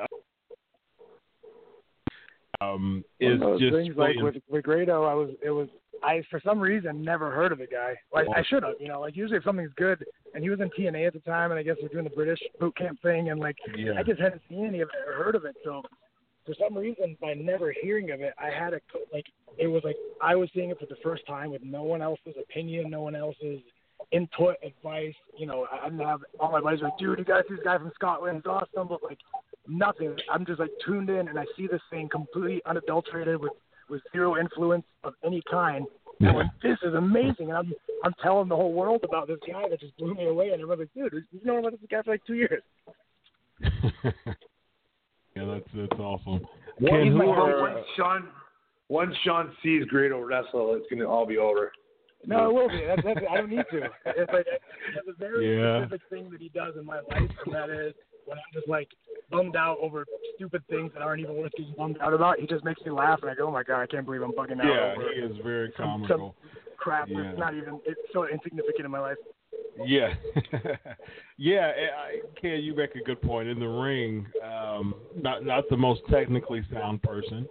um, 2.60 3.04
is 3.20 3.40
Those 3.40 3.60
just 3.60 3.74
things 3.74 3.96
like 3.96 4.16
with 4.16 4.36
with 4.48 4.64
Grado, 4.64 5.04
I 5.04 5.14
was 5.14 5.30
it 5.42 5.50
was 5.50 5.68
I 6.02 6.22
for 6.30 6.40
some 6.40 6.58
reason 6.58 7.04
never 7.04 7.30
heard 7.30 7.52
of 7.52 7.58
the 7.58 7.66
guy. 7.66 7.94
Like 8.12 8.26
I 8.34 8.42
should 8.42 8.62
have, 8.62 8.74
you 8.78 8.88
know. 8.88 9.00
Like 9.00 9.16
usually 9.16 9.38
if 9.38 9.44
something's 9.44 9.72
good, 9.76 10.04
and 10.34 10.42
he 10.42 10.50
was 10.50 10.60
in 10.60 10.70
TNA 10.70 11.06
at 11.06 11.12
the 11.12 11.20
time, 11.20 11.50
and 11.50 11.58
I 11.58 11.62
guess 11.62 11.76
they're 11.80 11.88
doing 11.88 12.04
the 12.04 12.10
British 12.10 12.40
boot 12.58 12.76
camp 12.76 13.00
thing, 13.02 13.30
and 13.30 13.40
like 13.40 13.56
Yeah. 13.76 13.92
I 13.98 14.02
just 14.02 14.20
hadn't 14.20 14.42
seen 14.48 14.66
any 14.66 14.80
of 14.80 14.88
it 14.88 15.08
or 15.08 15.22
heard 15.22 15.34
of 15.34 15.44
it. 15.44 15.56
So 15.64 15.82
for 16.46 16.54
some 16.58 16.76
reason, 16.76 17.16
by 17.20 17.34
never 17.34 17.74
hearing 17.82 18.10
of 18.12 18.20
it, 18.20 18.32
I 18.38 18.50
had 18.56 18.72
a 18.72 18.80
like 19.12 19.26
it 19.58 19.66
was 19.66 19.82
like 19.84 19.96
I 20.22 20.36
was 20.36 20.48
seeing 20.54 20.70
it 20.70 20.78
for 20.78 20.86
the 20.86 20.96
first 21.02 21.26
time 21.26 21.50
with 21.50 21.62
no 21.62 21.82
one 21.82 22.00
else's 22.00 22.34
opinion, 22.40 22.90
no 22.90 23.02
one 23.02 23.16
else's 23.16 23.60
input, 24.12 24.56
advice. 24.64 25.14
You 25.36 25.46
know, 25.46 25.66
I 25.70 25.88
didn't 25.88 26.06
have 26.06 26.20
all 26.38 26.52
my 26.52 26.60
buddies 26.60 26.82
like, 26.82 26.96
dude, 26.98 27.18
you 27.18 27.24
guys 27.24 27.42
see 27.48 27.56
this 27.56 27.64
guy 27.64 27.76
from 27.78 27.92
Scotland, 27.94 28.38
it's 28.38 28.46
awesome, 28.46 28.88
but 28.88 29.02
like 29.02 29.18
nothing. 29.68 30.16
I'm 30.32 30.46
just 30.46 30.60
like 30.60 30.70
tuned 30.84 31.10
in 31.10 31.28
and 31.28 31.38
I 31.38 31.44
see 31.56 31.66
this 31.66 31.82
thing 31.90 32.08
completely 32.08 32.62
unadulterated 32.66 33.40
with 33.40 33.52
with 33.88 34.02
zero 34.12 34.36
influence 34.38 34.84
of 35.04 35.14
any 35.24 35.42
kind. 35.50 35.86
And 36.20 36.30
I'm 36.30 36.36
like, 36.36 36.46
this 36.62 36.78
is 36.82 36.94
amazing. 36.94 37.48
And 37.48 37.58
I'm 37.58 37.72
I'm 38.04 38.14
telling 38.22 38.48
the 38.48 38.56
whole 38.56 38.72
world 38.72 39.04
about 39.04 39.28
this 39.28 39.38
guy 39.50 39.68
that 39.68 39.80
just 39.80 39.96
blew 39.96 40.14
me 40.14 40.26
away. 40.26 40.50
And 40.50 40.62
everyone's 40.62 40.80
like, 40.80 41.12
dude, 41.12 41.24
you've 41.32 41.44
known 41.44 41.58
about 41.60 41.72
this 41.72 41.80
guy 41.90 42.02
for 42.02 42.12
like 42.12 42.24
two 42.26 42.34
years. 42.34 42.62
yeah, 45.36 45.44
that's 45.44 45.68
that's 45.74 46.00
awesome. 46.00 46.46
Well, 46.80 46.92
Ken, 46.92 47.08
who 47.08 47.18
my 47.18 47.24
are- 47.26 47.60
once 47.60 47.86
Shawn 47.96 48.28
once 48.88 49.14
Shawn 49.24 49.52
sees 49.62 49.84
Grado 49.84 50.20
wrestle, 50.20 50.74
it's 50.74 50.86
gonna 50.90 51.08
all 51.08 51.26
be 51.26 51.38
over. 51.38 51.72
No, 52.28 52.50
it 52.50 52.54
will 52.54 52.68
be. 52.68 52.84
That's, 52.84 53.02
that's, 53.04 53.20
I 53.30 53.36
don't 53.36 53.50
need 53.50 53.64
to. 53.70 53.84
It's 54.06 54.32
like 54.32 54.46
it's 54.48 55.08
a 55.08 55.12
very 55.18 55.60
Yeah. 55.60 55.80
specific 55.86 56.00
thing 56.10 56.30
that 56.30 56.40
he 56.40 56.48
does 56.48 56.74
in 56.76 56.84
my 56.84 56.96
life, 56.96 57.30
and 57.44 57.54
that 57.54 57.70
is 57.70 57.94
when 58.24 58.36
I'm 58.38 58.44
just 58.52 58.66
like 58.68 58.88
bummed 59.30 59.54
out 59.54 59.78
over 59.80 60.04
stupid 60.34 60.62
things 60.68 60.90
that 60.94 61.02
aren't 61.02 61.20
even 61.20 61.36
worth 61.36 61.52
getting 61.56 61.74
bummed 61.76 61.98
out 62.00 62.14
about. 62.14 62.40
He 62.40 62.46
just 62.46 62.64
makes 62.64 62.80
me 62.84 62.90
laugh, 62.90 63.20
and 63.22 63.30
I 63.30 63.34
go, 63.34 63.46
"Oh 63.46 63.50
my 63.52 63.62
god, 63.62 63.80
I 63.82 63.86
can't 63.86 64.04
believe 64.04 64.22
I'm 64.22 64.32
bugging 64.32 64.58
out 64.60 64.66
Yeah, 64.66 64.94
over 64.96 65.12
he 65.14 65.20
is 65.20 65.36
very 65.44 65.72
some, 65.76 66.04
some 66.08 66.32
crap 66.78 67.08
Yeah. 67.08 67.22
that's 67.22 67.38
not 67.38 67.54
even. 67.54 67.80
It's 67.84 68.00
so 68.12 68.26
insignificant 68.26 68.84
in 68.86 68.90
my 68.90 69.00
life." 69.00 69.18
Yeah, 69.84 70.14
yeah. 71.36 71.72
I, 71.98 72.20
Ken, 72.40 72.60
you 72.62 72.74
make 72.74 72.94
a 72.94 73.00
good 73.02 73.20
point. 73.20 73.48
In 73.48 73.60
the 73.60 73.68
ring, 73.68 74.26
um, 74.42 74.94
not 75.16 75.44
not 75.44 75.64
the 75.70 75.76
most 75.76 76.02
technically 76.10 76.62
sound 76.72 77.02
person, 77.02 77.48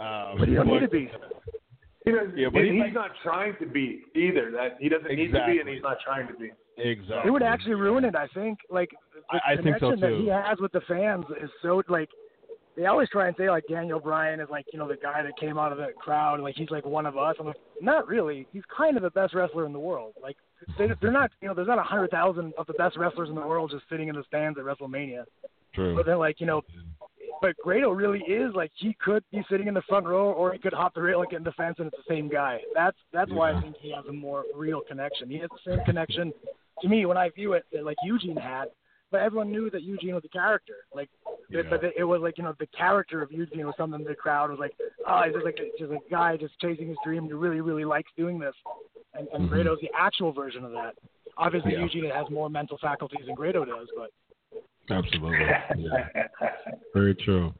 um, 0.00 0.36
But 0.38 0.48
you 0.48 0.56
don't 0.56 0.66
need 0.68 0.80
to 0.80 0.88
be. 0.88 1.10
He 2.04 2.10
doesn't, 2.12 2.36
Yeah, 2.36 2.48
but 2.52 2.62
he 2.64 2.70
he's 2.72 2.78
might- 2.80 2.92
not 2.92 3.10
trying 3.22 3.56
to 3.60 3.66
be 3.66 4.02
either. 4.14 4.50
That 4.50 4.76
he 4.78 4.88
doesn't 4.88 5.08
need 5.14 5.32
to 5.32 5.44
be, 5.46 5.60
and 5.60 5.68
he's 5.68 5.82
not 5.82 5.98
trying 6.04 6.26
to 6.28 6.34
be. 6.34 6.50
Exactly. 6.76 7.28
It 7.28 7.30
would 7.30 7.42
actually 7.42 7.74
ruin 7.76 8.04
it. 8.04 8.14
I 8.16 8.26
think. 8.28 8.58
Like 8.68 8.90
the 9.30 9.36
I- 9.36 9.52
I 9.52 9.56
think 9.56 9.78
so, 9.78 9.90
connection 9.92 10.00
that 10.00 10.20
he 10.20 10.28
has 10.28 10.58
with 10.60 10.72
the 10.72 10.82
fans 10.82 11.24
is 11.42 11.50
so 11.62 11.82
like. 11.88 12.10
They 12.76 12.86
always 12.86 13.08
try 13.08 13.28
and 13.28 13.36
say 13.36 13.48
like 13.48 13.62
Daniel 13.68 14.00
Bryan 14.00 14.40
is 14.40 14.48
like 14.50 14.66
you 14.72 14.80
know 14.80 14.88
the 14.88 14.96
guy 14.96 15.22
that 15.22 15.36
came 15.38 15.58
out 15.58 15.70
of 15.70 15.78
the 15.78 15.92
crowd 15.96 16.40
like 16.40 16.56
he's 16.56 16.70
like 16.70 16.84
one 16.84 17.06
of 17.06 17.16
us. 17.16 17.36
I'm 17.38 17.46
like 17.46 17.56
not 17.80 18.08
really. 18.08 18.48
He's 18.52 18.64
kind 18.76 18.96
of 18.96 19.04
the 19.04 19.10
best 19.10 19.32
wrestler 19.32 19.64
in 19.64 19.72
the 19.72 19.78
world. 19.78 20.14
Like 20.20 20.36
they, 20.76 20.88
they're 21.00 21.12
not 21.12 21.30
you 21.40 21.46
know 21.46 21.54
there's 21.54 21.68
not 21.68 21.78
a 21.78 21.84
hundred 21.84 22.10
thousand 22.10 22.52
of 22.58 22.66
the 22.66 22.72
best 22.72 22.96
wrestlers 22.96 23.28
in 23.28 23.36
the 23.36 23.46
world 23.46 23.70
just 23.70 23.84
sitting 23.88 24.08
in 24.08 24.16
the 24.16 24.24
stands 24.24 24.58
at 24.58 24.64
WrestleMania. 24.64 25.22
True. 25.74 25.94
But 25.96 26.06
then 26.06 26.18
like 26.18 26.40
you 26.40 26.46
know, 26.46 26.62
but 27.42 27.56
Grado 27.62 27.90
really 27.90 28.20
is 28.20 28.54
like 28.54 28.70
he 28.76 28.96
could 29.04 29.24
be 29.32 29.44
sitting 29.50 29.66
in 29.68 29.74
the 29.74 29.82
front 29.82 30.06
row 30.06 30.32
or 30.32 30.52
he 30.52 30.58
could 30.58 30.72
hop 30.72 30.94
the 30.94 31.02
rail 31.02 31.20
and 31.22 31.30
get 31.30 31.38
in 31.38 31.44
the 31.44 31.52
fence 31.52 31.76
and 31.78 31.88
it's 31.88 31.96
the 31.96 32.14
same 32.14 32.28
guy. 32.28 32.60
That's 32.74 32.96
that's 33.12 33.30
why 33.30 33.52
I 33.52 33.60
think 33.60 33.76
he 33.80 33.90
has 33.92 34.04
a 34.08 34.12
more 34.12 34.44
real 34.54 34.80
connection. 34.86 35.28
He 35.28 35.38
has 35.38 35.50
the 35.50 35.72
same 35.76 35.84
connection 35.84 36.32
to 36.82 36.88
me 36.88 37.06
when 37.06 37.16
I 37.16 37.30
view 37.30 37.52
it 37.54 37.64
that 37.72 37.84
like 37.84 37.96
Eugene 38.04 38.36
had. 38.36 38.66
but 39.10 39.20
everyone 39.20 39.50
knew 39.52 39.70
that 39.70 39.82
Eugene 39.82 40.14
was 40.14 40.24
a 40.24 40.28
character. 40.28 40.74
Like, 40.92 41.08
Yeah. 41.50 41.62
but 41.70 41.84
it 41.96 42.02
was 42.04 42.20
like 42.20 42.36
you 42.38 42.44
know 42.44 42.54
the 42.58 42.66
character 42.68 43.22
of 43.22 43.30
Eugene 43.30 43.64
was 43.66 43.74
something 43.76 44.02
the 44.04 44.14
crowd 44.14 44.50
was 44.50 44.58
like, 44.58 44.74
oh, 45.06 45.22
he's 45.24 45.34
just 45.34 45.44
like 45.44 45.58
just 45.78 45.92
a 45.92 45.98
guy 46.10 46.36
just 46.36 46.58
chasing 46.60 46.88
his 46.88 46.96
dream 47.04 47.28
who 47.28 47.36
really 47.36 47.60
really 47.60 47.84
likes 47.84 48.10
doing 48.16 48.38
this, 48.38 48.54
and 49.12 49.28
and 49.34 49.44
Mhm. 49.44 49.50
Grado's 49.50 49.78
the 49.80 49.90
actual 49.96 50.32
version 50.32 50.64
of 50.64 50.72
that. 50.72 50.94
Obviously, 51.36 51.72
Yeah. 51.74 51.80
Eugene 51.80 52.10
has 52.10 52.28
more 52.30 52.48
mental 52.48 52.78
faculties 52.78 53.26
than 53.26 53.34
Grado 53.34 53.64
does, 53.64 53.88
but 53.96 54.10
Absolutely. 54.90 55.38
Yeah. 55.76 56.08
Very 56.94 57.14
true. 57.14 57.52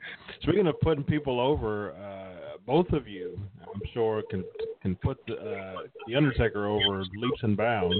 Speaking 0.42 0.66
of 0.66 0.78
putting 0.80 1.04
people 1.04 1.40
over, 1.40 1.92
uh, 1.92 2.58
both 2.66 2.90
of 2.92 3.08
you, 3.08 3.38
I'm 3.62 3.80
sure, 3.92 4.22
can 4.30 4.44
can 4.82 4.94
put 4.96 5.18
the, 5.26 5.34
uh, 5.34 5.82
the 6.06 6.14
Undertaker 6.14 6.66
over 6.66 7.00
leaps 7.16 7.42
and 7.42 7.56
bounds. 7.56 7.96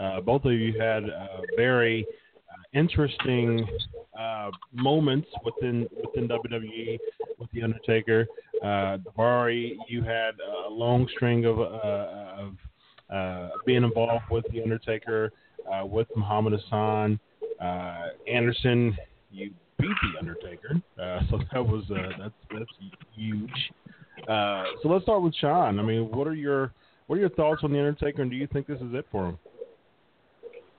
Uh, 0.00 0.20
both 0.20 0.44
of 0.44 0.52
you 0.52 0.78
had 0.78 1.04
uh, 1.04 1.40
very 1.56 2.04
uh, 2.50 2.78
interesting 2.78 3.66
uh, 4.18 4.50
moments 4.72 5.28
within 5.44 5.88
within 6.04 6.28
WWE 6.28 6.98
with 7.38 7.50
the 7.52 7.62
Undertaker. 7.62 8.26
Uh, 8.62 8.98
you 9.88 10.02
had 10.02 10.34
a 10.66 10.70
long 10.70 11.08
string 11.16 11.44
of 11.44 11.58
uh, 11.58 11.64
of 12.38 12.56
uh, 13.12 13.48
being 13.66 13.84
involved 13.84 14.24
with 14.30 14.44
the 14.52 14.62
Undertaker, 14.62 15.32
uh, 15.72 15.84
with 15.84 16.08
Muhammad 16.16 16.52
Hassan. 16.52 17.18
Uh, 17.62 18.08
Anderson, 18.26 18.96
you 19.30 19.50
beat 19.78 19.90
the 20.12 20.18
Undertaker, 20.18 20.80
uh, 21.00 21.20
so 21.30 21.38
that 21.52 21.64
was 21.64 21.84
uh, 21.90 22.08
that's 22.18 22.34
that's 22.50 22.70
huge. 23.14 23.72
Uh, 24.28 24.64
so 24.82 24.88
let's 24.88 25.04
start 25.04 25.22
with 25.22 25.34
Shawn. 25.36 25.78
I 25.78 25.82
mean, 25.82 26.10
what 26.10 26.26
are 26.26 26.34
your 26.34 26.72
what 27.06 27.16
are 27.16 27.20
your 27.20 27.30
thoughts 27.30 27.62
on 27.62 27.72
the 27.72 27.78
Undertaker, 27.78 28.22
and 28.22 28.30
do 28.30 28.36
you 28.36 28.46
think 28.46 28.66
this 28.66 28.80
is 28.80 28.92
it 28.94 29.06
for 29.10 29.28
him? 29.28 29.38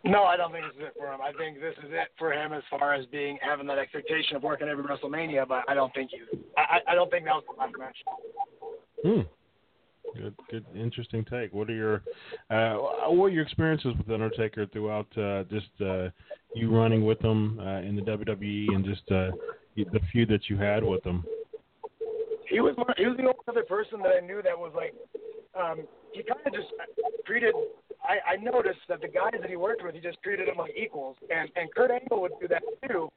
No, 0.06 0.24
I 0.24 0.36
don't 0.36 0.52
think 0.52 0.66
this 0.66 0.76
is 0.76 0.88
it 0.88 0.94
for 0.98 1.14
him. 1.14 1.22
I 1.22 1.32
think 1.38 1.62
this 1.62 1.76
is 1.78 1.90
it 1.92 2.10
for 2.20 2.34
him 2.34 2.52
as 2.52 2.64
far 2.70 2.94
as 2.94 3.06
being 3.06 3.38
having 3.42 3.68
that 3.68 3.78
expectation 3.78 4.36
of 4.36 4.44
working 4.44 4.68
every 4.68 4.84
WrestleMania. 4.84 5.48
But 5.48 5.64
I 5.70 5.74
don't 5.74 5.94
think 5.94 6.12
you. 6.12 6.40
I, 6.58 6.80
I 6.90 6.96
don't 6.96 7.10
think 7.10 7.24
that 7.26 7.34
was 7.34 7.44
the 7.48 7.58
last 7.58 7.74
match. 7.80 7.98
Hmm. 9.06 9.22
Good, 10.16 10.36
good, 10.52 10.66
interesting 10.76 11.26
take. 11.26 11.54
What 11.54 11.70
are 11.70 11.74
your 11.74 12.04
uh, 12.50 12.76
what 13.10 13.28
are 13.28 13.30
your 13.30 13.44
experiences 13.44 13.94
with 13.98 14.08
the 14.08 14.14
Undertaker 14.14 14.68
throughout 14.68 15.08
uh, 15.18 15.44
just 15.44 15.70
uh, 15.82 16.10
you 16.56 16.76
running 16.76 17.06
with 17.06 17.20
them 17.20 17.60
uh, 17.60 17.80
in 17.80 17.96
the 17.96 18.02
WWE 18.02 18.76
and 18.76 18.86
just 18.86 19.04
uh, 19.12 19.32
the 19.76 20.00
feud 20.12 20.30
that 20.30 20.50
you 20.50 20.58
had 20.58 20.84
with 20.84 21.04
them? 21.04 21.24
He 22.50 22.60
was 22.60 22.76
one, 22.76 22.94
he 22.98 23.06
was 23.06 23.18
the 23.18 23.24
only 23.24 23.36
other 23.48 23.64
person 23.64 24.00
that 24.04 24.14
I 24.22 24.26
knew 24.26 24.42
that 24.44 24.58
was 24.58 24.72
like 24.76 24.94
um 25.60 25.88
he 26.14 26.24
kind 26.24 26.40
of 26.46 26.54
just 26.54 26.70
treated. 27.26 27.54
I, 28.04 28.34
I 28.34 28.36
noticed 28.38 28.82
that 28.90 29.02
the 29.02 29.08
guys 29.08 29.34
that 29.40 29.50
he 29.50 29.56
worked 29.56 29.84
with, 29.84 29.96
he 29.96 30.02
just 30.02 30.22
treated 30.22 30.48
them 30.48 30.58
like 30.58 30.74
equals, 30.78 31.18
and 31.34 31.50
and 31.56 31.74
Kurt 31.74 31.92
Angle 31.92 32.22
would 32.22 32.34
do 32.40 32.48
that 32.48 32.62
too. 32.88 33.10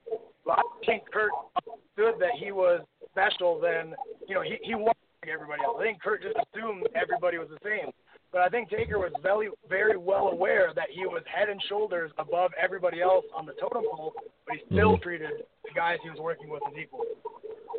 But 0.45 0.59
I 0.59 0.63
think 0.87 1.03
Kurt 1.13 1.31
understood 1.57 2.21
that 2.21 2.39
he 2.39 2.53
was 2.53 2.81
special. 3.11 3.61
Then 3.61 3.95
you 4.29 4.35
know 4.35 4.43
he 4.43 4.57
he 4.63 4.75
was 4.75 4.95
like 5.23 5.31
everybody 5.31 5.63
else. 5.65 5.77
I 5.79 5.85
think 5.85 6.01
Kurt 6.01 6.23
just 6.23 6.37
assumed 6.37 6.87
everybody 6.95 7.39
was 7.39 7.49
the 7.49 7.61
same. 7.63 7.93
But 8.37 8.43
I 8.43 8.49
think 8.51 8.69
Taker 8.69 8.99
was 8.99 9.13
very 9.23 9.49
very 9.67 9.97
well 9.97 10.29
aware 10.29 10.71
that 10.77 10.89
he 10.93 11.07
was 11.07 11.23
head 11.25 11.49
and 11.49 11.59
shoulders 11.71 12.11
above 12.19 12.51
everybody 12.63 13.01
else 13.01 13.25
on 13.35 13.47
the 13.47 13.55
totem 13.55 13.83
pole, 13.91 14.13
but 14.47 14.57
he 14.57 14.63
still 14.67 14.99
Mhm. 14.99 15.03
treated 15.03 15.31
the 15.65 15.71
guys 15.75 15.99
he 16.03 16.11
was 16.11 16.19
working 16.21 16.51
with 16.51 16.63
as 16.71 16.77
equals. 16.77 17.07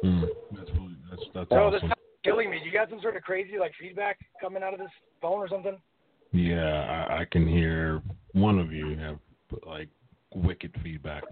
Hmm. 0.01 0.23
That's 0.53 0.71
really- 0.71 0.95
that's 1.11 1.27
that's 1.35 1.49
So 1.49 1.69
this 1.69 1.83
is 1.83 1.91
killing 2.23 2.49
me. 2.49 2.57
Do 2.57 2.65
you 2.65 2.71
got 2.71 2.89
some 2.89 2.99
sort 3.01 3.15
of 3.15 3.21
crazy 3.21 3.59
like 3.59 3.71
feedback 3.75 4.17
coming 4.41 4.63
out 4.63 4.73
of 4.73 4.79
this 4.79 4.89
phone 5.21 5.37
or 5.37 5.47
something? 5.47 5.79
Yeah, 6.31 7.05
I, 7.07 7.19
I 7.19 7.25
can 7.25 7.45
hear 7.45 8.01
one 8.31 8.57
of 8.57 8.73
you 8.73 8.95
have 8.97 9.19
like 9.63 9.89
wicked 10.33 10.73
feedback. 10.81 11.23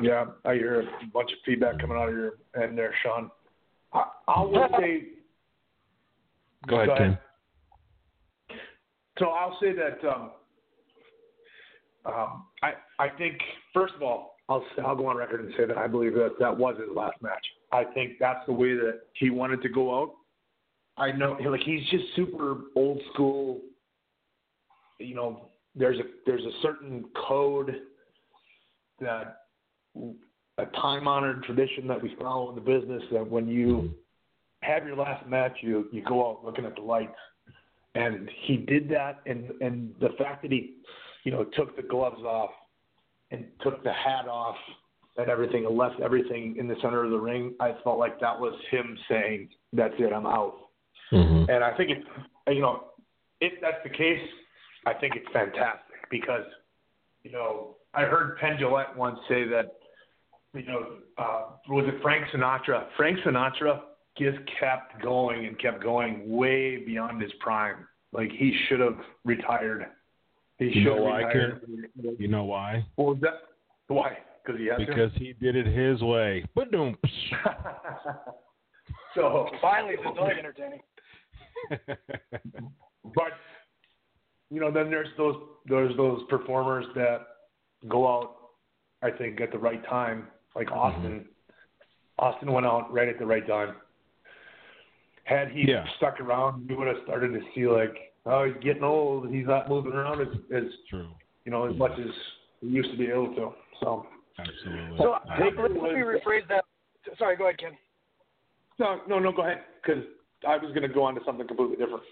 Yeah, 0.00 0.26
I 0.44 0.54
hear 0.54 0.82
a 0.82 1.06
bunch 1.12 1.32
of 1.32 1.38
feedback 1.44 1.80
coming 1.80 1.96
out 1.98 2.10
of 2.10 2.14
your 2.14 2.34
end 2.54 2.78
there, 2.78 2.94
Shawn. 3.02 3.28
I, 3.92 4.04
I 4.28 4.42
will 4.42 4.68
say. 4.78 5.08
Go 6.68 6.76
ahead, 6.82 6.96
Ken. 6.96 7.18
So 9.18 9.26
I'll 9.30 9.58
say 9.60 9.72
that 9.72 10.08
um, 10.08 10.30
um, 12.06 12.44
I 12.62 12.72
I 12.98 13.08
think 13.18 13.38
first 13.74 13.94
of 13.94 14.02
all 14.02 14.36
I'll 14.48 14.64
I'll 14.84 14.96
go 14.96 15.06
on 15.06 15.16
record 15.16 15.40
and 15.40 15.52
say 15.56 15.66
that 15.66 15.76
I 15.76 15.86
believe 15.86 16.14
that 16.14 16.34
that 16.38 16.56
was 16.56 16.76
his 16.78 16.94
last 16.94 17.20
match. 17.20 17.44
I 17.72 17.84
think 17.84 18.12
that's 18.18 18.44
the 18.46 18.52
way 18.52 18.74
that 18.74 19.00
he 19.14 19.30
wanted 19.30 19.62
to 19.62 19.68
go 19.68 20.00
out. 20.00 20.14
I 20.96 21.12
know 21.12 21.36
like 21.44 21.60
he's 21.62 21.84
just 21.90 22.04
super 22.16 22.56
old 22.74 23.00
school. 23.12 23.60
You 24.98 25.14
know, 25.14 25.48
there's 25.74 25.98
a 25.98 26.04
there's 26.26 26.44
a 26.44 26.62
certain 26.62 27.04
code 27.28 27.74
that 29.00 29.42
a 30.58 30.66
time 30.80 31.06
honored 31.06 31.42
tradition 31.44 31.86
that 31.86 32.02
we 32.02 32.14
follow 32.18 32.50
in 32.50 32.54
the 32.54 32.60
business 32.60 33.02
that 33.12 33.28
when 33.28 33.48
you 33.48 33.94
have 34.62 34.84
your 34.84 34.96
last 34.96 35.26
match 35.28 35.56
you 35.60 35.86
you 35.92 36.02
go 36.02 36.28
out 36.28 36.44
looking 36.44 36.64
at 36.64 36.74
the 36.74 36.82
lights 36.82 37.12
and 37.98 38.30
he 38.46 38.56
did 38.56 38.88
that 38.88 39.20
and 39.26 39.50
and 39.60 39.92
the 40.00 40.10
fact 40.18 40.42
that 40.42 40.52
he 40.52 40.74
you 41.24 41.32
know 41.32 41.44
took 41.56 41.74
the 41.76 41.82
gloves 41.82 42.22
off 42.22 42.50
and 43.30 43.44
took 43.62 43.82
the 43.82 43.92
hat 43.92 44.28
off 44.28 44.56
and 45.16 45.28
everything 45.28 45.66
and 45.66 45.76
left 45.76 46.00
everything 46.00 46.56
in 46.58 46.68
the 46.68 46.76
center 46.80 47.04
of 47.04 47.10
the 47.10 47.18
ring 47.18 47.54
i 47.60 47.72
felt 47.82 47.98
like 47.98 48.20
that 48.20 48.38
was 48.38 48.54
him 48.70 48.96
saying 49.08 49.48
that's 49.72 49.94
it 49.98 50.12
i'm 50.12 50.26
out 50.26 50.54
Mm-hmm. 51.10 51.50
and 51.50 51.64
i 51.64 51.74
think 51.74 51.90
it 51.90 52.04
you 52.52 52.60
know 52.60 52.84
if 53.40 53.54
that's 53.62 53.82
the 53.82 53.88
case 53.88 54.20
i 54.84 54.92
think 54.92 55.14
it's 55.16 55.26
fantastic 55.32 55.96
because 56.10 56.44
you 57.22 57.32
know 57.32 57.76
i 57.94 58.02
heard 58.02 58.36
penn 58.36 58.58
Jillette 58.60 58.94
once 58.94 59.18
say 59.26 59.44
that 59.48 59.76
you 60.52 60.66
know 60.66 60.86
uh 61.16 61.44
was 61.70 61.86
it 61.88 62.02
frank 62.02 62.26
sinatra 62.28 62.88
frank 62.94 63.18
sinatra 63.20 63.80
just 64.18 64.38
kept 64.60 65.00
going 65.02 65.46
and 65.46 65.58
kept 65.58 65.82
going 65.82 66.28
way 66.28 66.78
beyond 66.84 67.22
his 67.22 67.32
prime. 67.40 67.86
Like 68.12 68.30
he 68.30 68.56
should 68.68 68.80
have 68.80 68.98
retired. 69.24 69.86
He 70.58 70.66
You 70.66 70.72
should 70.72 70.84
know 70.84 70.94
have 70.94 71.04
why, 71.04 71.22
retired. 71.22 71.68
You 72.18 72.28
know 72.28 72.44
why? 72.44 72.86
Well, 72.96 73.14
that? 73.16 73.42
Why? 73.88 74.18
Because 74.44 74.60
he 74.60 74.66
has 74.66 74.78
Because 74.78 75.10
he 75.16 75.34
did 75.34 75.56
it 75.56 75.66
his 75.66 76.02
way. 76.02 76.44
Ba-doom. 76.54 76.96
to. 77.02 77.08
so, 79.14 79.48
Finally, 79.60 79.94
it's 79.94 80.02
totally 80.02 80.38
entertaining. 80.38 80.80
but 83.14 83.32
you 84.50 84.60
know, 84.60 84.70
then 84.70 84.90
there's 84.90 85.08
those 85.16 85.36
there's 85.66 85.96
those 85.96 86.22
performers 86.28 86.86
that 86.94 87.26
go 87.88 88.06
out. 88.06 88.34
I 89.02 89.10
think 89.10 89.40
at 89.40 89.52
the 89.52 89.58
right 89.58 89.84
time, 89.86 90.28
like 90.56 90.68
mm-hmm. 90.68 90.78
Austin. 90.78 91.24
Austin 92.18 92.50
went 92.52 92.66
out 92.66 92.92
right 92.92 93.08
at 93.08 93.18
the 93.18 93.26
right 93.26 93.46
time. 93.46 93.76
Had 95.28 95.50
he 95.50 95.70
Yeah. 95.70 95.86
stuck 95.98 96.20
around, 96.20 96.66
we 96.68 96.74
would 96.74 96.88
have 96.88 97.02
started 97.04 97.34
to 97.34 97.40
see 97.52 97.66
like, 97.66 98.14
oh, 98.24 98.44
he's 98.44 98.56
getting 98.62 98.82
old. 98.82 99.28
He's 99.28 99.46
not 99.46 99.68
moving 99.68 99.92
around 99.92 100.22
as, 100.22 100.28
as 100.50 100.64
True. 100.88 101.10
you 101.44 101.52
know, 101.52 101.64
as 101.64 101.76
much 101.76 101.92
as 101.98 102.10
he 102.62 102.68
used 102.68 102.90
to 102.92 102.96
be 102.96 103.08
able 103.08 103.34
to. 103.34 103.52
So, 103.80 104.06
Absolutely. 104.38 104.98
So 104.98 105.16
I 105.28 105.40
let, 105.40 105.58
let 105.58 105.72
me 105.72 106.00
rephrase 106.00 106.46
that. 106.48 106.64
Sorry, 107.18 107.36
go 107.36 107.44
ahead, 107.44 107.58
Ken. 107.58 107.76
no, 108.78 109.00
no, 109.06 109.18
no, 109.18 109.32
go 109.32 109.42
ahead, 109.42 109.64
because 109.82 110.02
I 110.46 110.56
was 110.56 110.70
going 110.70 110.82
to 110.82 110.88
go 110.88 111.02
on 111.02 111.14
to 111.16 111.20
something 111.26 111.46
completely 111.46 111.76
different. 111.76 112.02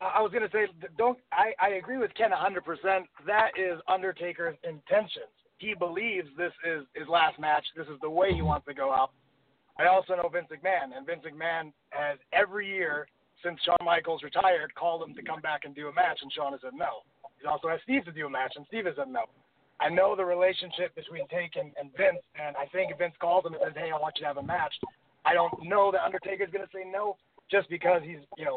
I 0.00 0.18
I 0.18 0.20
was 0.20 0.30
going 0.30 0.42
to 0.42 0.50
say, 0.52 0.66
don't. 0.98 1.18
I, 1.32 1.54
I 1.60 1.70
agree 1.70 1.98
with 1.98 2.14
Ken 2.14 2.30
100%. 2.30 3.06
That 3.26 3.50
is 3.58 3.80
Undertaker's 3.88 4.56
intentions. 4.62 5.32
He 5.58 5.74
believes 5.74 6.28
this 6.36 6.52
is 6.64 6.84
his 6.94 7.08
last 7.08 7.38
match. 7.40 7.64
This 7.76 7.86
is 7.86 7.98
the 8.02 8.10
way 8.10 8.34
he 8.34 8.42
wants 8.42 8.66
to 8.66 8.74
go 8.74 8.92
out. 8.92 9.12
I 9.82 9.88
also 9.88 10.14
know 10.14 10.30
Vince 10.32 10.46
McMahon, 10.46 10.96
and 10.96 11.04
Vince 11.04 11.24
McMahon 11.26 11.72
has 11.90 12.18
every 12.32 12.68
year 12.68 13.08
since 13.42 13.58
Shawn 13.64 13.82
Michaels 13.84 14.22
retired 14.22 14.72
called 14.74 15.02
him 15.02 15.14
to 15.14 15.22
come 15.22 15.40
back 15.40 15.64
and 15.64 15.74
do 15.74 15.88
a 15.88 15.92
match, 15.92 16.20
and 16.22 16.32
Shawn 16.32 16.52
has 16.52 16.60
said 16.62 16.74
no. 16.74 17.02
He 17.40 17.46
also 17.46 17.68
asked 17.68 17.82
Steve 17.82 18.04
to 18.04 18.12
do 18.12 18.26
a 18.26 18.30
match, 18.30 18.52
and 18.54 18.64
Steve 18.68 18.86
has 18.86 18.94
said 18.96 19.08
no. 19.08 19.26
I 19.80 19.88
know 19.88 20.14
the 20.14 20.24
relationship 20.24 20.94
between 20.94 21.26
Take 21.26 21.56
and, 21.56 21.72
and 21.74 21.90
Vince, 21.98 22.22
and 22.38 22.54
I 22.56 22.66
think 22.70 22.96
Vince 22.96 23.14
calls 23.20 23.44
him 23.44 23.54
and 23.54 23.62
says, 23.66 23.74
"Hey, 23.74 23.90
I 23.90 23.98
want 23.98 24.14
you 24.16 24.22
to 24.22 24.30
have 24.30 24.36
a 24.38 24.46
match," 24.46 24.72
I 25.24 25.34
don't 25.34 25.52
know 25.64 25.90
that 25.90 26.06
Undertaker's 26.06 26.50
going 26.52 26.64
to 26.64 26.70
say 26.72 26.86
no 26.86 27.16
just 27.50 27.68
because 27.68 28.02
he's, 28.04 28.22
you 28.38 28.44
know, 28.44 28.56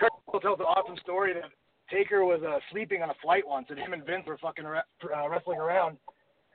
Kurt 0.00 0.10
Angle 0.26 0.40
tells 0.40 0.58
an 0.58 0.66
awesome 0.66 0.96
story 0.98 1.34
that 1.34 1.50
Taker 1.90 2.24
was 2.24 2.42
uh, 2.42 2.58
sleeping 2.72 3.02
on 3.02 3.10
a 3.10 3.18
flight 3.22 3.46
once, 3.46 3.66
and 3.70 3.78
him 3.78 3.92
and 3.92 4.04
Vince 4.04 4.26
were 4.26 4.38
fucking 4.38 4.64
re- 4.64 4.82
uh, 5.14 5.28
wrestling 5.28 5.60
around, 5.60 5.96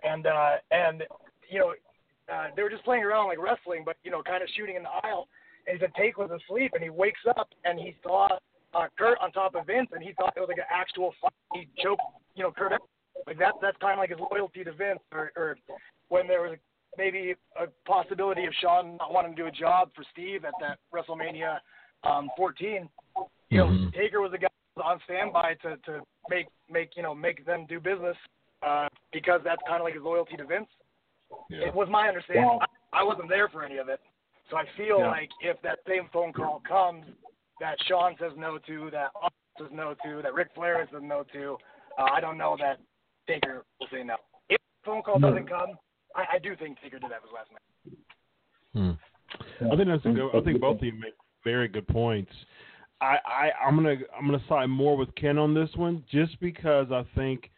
and 0.04 0.28
uh, 0.28 0.60
and 0.72 1.04
you 1.50 1.60
know 1.60 1.74
uh, 2.32 2.48
they 2.56 2.64
were 2.64 2.70
just 2.70 2.84
playing 2.84 3.04
around 3.04 3.28
like 3.28 3.40
wrestling, 3.42 3.84
but 3.86 3.98
you 4.04 4.12
know, 4.12 4.22
kind 4.24 4.44
of 4.44 4.50
shooting 4.56 4.76
in 4.76 4.84
the 4.84 4.90
aisle. 5.04 5.28
And 5.68 5.78
he 5.78 5.80
said 5.80 5.92
Take 5.96 6.18
was 6.18 6.30
asleep, 6.32 6.72
and 6.74 6.84
he 6.84 6.90
wakes 6.90 7.22
up 7.38 7.50
and 7.64 7.80
he 7.80 7.96
saw 8.04 8.28
uh, 8.74 8.88
Kurt 8.98 9.18
on 9.22 9.32
top 9.32 9.56
of 9.56 9.66
Vince, 9.68 9.90
and 9.94 10.04
he 10.04 10.14
thought 10.14 10.34
it 10.36 10.40
was 10.40 10.50
like 10.50 10.58
an 10.58 10.72
actual 10.72 11.14
fight. 11.22 11.32
He 11.54 11.68
choked, 11.82 12.02
you 12.36 12.44
know, 12.44 12.52
Kurt. 12.52 12.74
out. 12.74 12.82
Like 13.28 13.38
that. 13.40 13.54
That's 13.62 13.78
kind 13.78 13.94
of 13.94 14.00
like 14.00 14.10
his 14.10 14.20
loyalty 14.32 14.64
to 14.66 14.74
Vince, 14.74 15.00
or, 15.14 15.32
or 15.38 15.58
when 16.10 16.28
there 16.28 16.42
was 16.42 16.58
maybe 16.98 17.36
a 17.60 17.68
possibility 17.88 18.46
of 18.46 18.54
Shawn 18.62 18.98
not 18.98 19.14
wanting 19.14 19.36
to 19.36 19.42
do 19.44 19.48
a 19.48 19.52
job 19.52 19.92
for 19.96 20.04
Steve 20.12 20.44
at 20.46 20.54
that 20.60 20.80
WrestleMania 20.94 21.60
um, 22.04 22.30
14. 22.36 22.90
You 23.50 23.58
know, 23.58 23.68
Mhm. 23.68 23.94
Taker 23.94 24.20
was 24.20 24.32
the 24.32 24.38
guy 24.40 24.48
on 24.84 25.00
standby 25.06 25.54
to 25.62 25.78
to 25.86 26.02
make 26.30 26.48
make 26.70 26.98
you 26.98 27.04
know 27.04 27.14
make 27.14 27.46
them 27.46 27.66
do 27.68 27.80
business 27.80 28.18
uh, 28.64 28.88
because 29.12 29.40
that's 29.44 29.62
kind 29.68 29.80
of 29.80 29.84
like 29.86 29.94
his 29.94 30.04
loyalty 30.04 30.36
to 30.36 30.46
Vince. 30.46 30.68
Yeah. 31.50 31.67
It 31.67 31.76
was 31.76 31.88
my 31.89 32.08
understanding. 32.08 32.46
Well- 32.46 32.62
I, 32.93 33.02
I 33.02 33.04
wasn't 33.04 33.30
there 33.30 33.50
for 33.50 33.63
any 33.63 33.78
of 33.78 33.89
it, 33.89 34.00
so 34.50 34.58
I 34.58 34.65
feel 34.78 35.00
Yeah. 35.00 35.08
like 35.08 35.30
if 35.41 35.62
that 35.63 35.80
same 35.88 36.10
phone 36.13 36.32
call 36.32 36.62
comes, 36.67 37.06
that 37.60 37.78
Shawn 37.88 38.15
says 38.19 38.34
no 38.38 38.58
to, 38.67 38.89
that 38.91 39.10
Austin 39.15 39.39
says 39.58 39.67
no 39.72 39.96
to, 40.06 40.22
that 40.22 40.34
Ric 40.34 40.50
Flair 40.54 40.88
says 40.91 41.02
no 41.04 41.24
to, 41.34 41.58
uh, 41.98 42.04
I 42.13 42.19
don't 42.22 42.38
know 42.38 42.56
that 42.60 42.80
Taker 43.28 43.65
will 43.80 43.88
say 43.91 44.04
no. 44.04 44.15
If 44.50 44.60
the 44.60 44.86
phone 44.86 45.02
call 45.02 45.19
doesn't 45.19 45.48
come, 45.50 45.69
I, 46.15 46.36
I 46.36 46.39
do 46.39 46.56
think 46.56 46.80
Taker 46.82 47.00
did 47.00 47.12
have 47.12 47.22
his 47.24 47.32
last 47.34 47.50
match. 47.52 47.98
Hmm. 48.74 49.72
I 49.72 49.76
think 49.76 49.88
that's 49.88 50.06
a 50.06 50.10
good. 50.10 50.30
I 50.36 50.41
think 50.41 50.62
both 50.62 50.78
of 50.78 50.84
you 50.84 50.93
make 50.93 51.13
very 51.43 51.67
good 51.67 51.88
points. 51.88 52.32
I, 53.02 53.17
I 53.26 53.52
I'm 53.65 53.76
gonna 53.76 53.96
I'm 54.17 54.26
gonna 54.26 54.43
side 54.48 54.67
more 54.67 54.96
with 54.98 55.13
Ken 55.15 55.38
on 55.38 55.54
this 55.54 55.69
one, 55.76 56.04
just 56.12 56.39
because 56.39 56.91
I 56.91 57.06
think, 57.15 57.50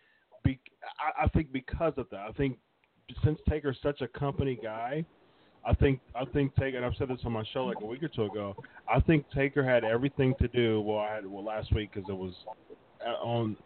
be, 0.43 0.59
I, 0.99 1.25
I 1.25 1.27
think 1.29 1.51
because 1.51 1.93
of 1.97 2.07
that, 2.11 2.21
I 2.21 2.31
think 2.31 2.57
since 3.23 3.39
Taker's 3.49 3.77
such 3.81 4.01
a 4.01 4.07
company 4.07 4.57
guy, 4.61 5.05
I 5.65 5.73
think 5.73 5.99
I 6.15 6.25
think 6.25 6.55
Taker. 6.55 6.77
And 6.77 6.85
I've 6.85 6.93
said 6.97 7.07
this 7.07 7.19
on 7.25 7.31
my 7.31 7.43
show 7.53 7.65
like 7.65 7.77
a 7.81 7.85
week 7.85 8.03
or 8.03 8.07
two 8.07 8.25
ago. 8.25 8.55
I 8.93 8.99
think 8.99 9.25
Taker 9.33 9.63
had 9.63 9.83
everything 9.83 10.33
to 10.39 10.47
do. 10.47 10.81
Well, 10.81 10.99
I 10.99 11.15
had 11.15 11.25
well 11.25 11.43
last 11.43 11.73
week 11.73 11.91
because 11.93 12.09
it 12.09 12.15
was 12.15 12.33
uh, 13.05 13.25
on 13.25 13.57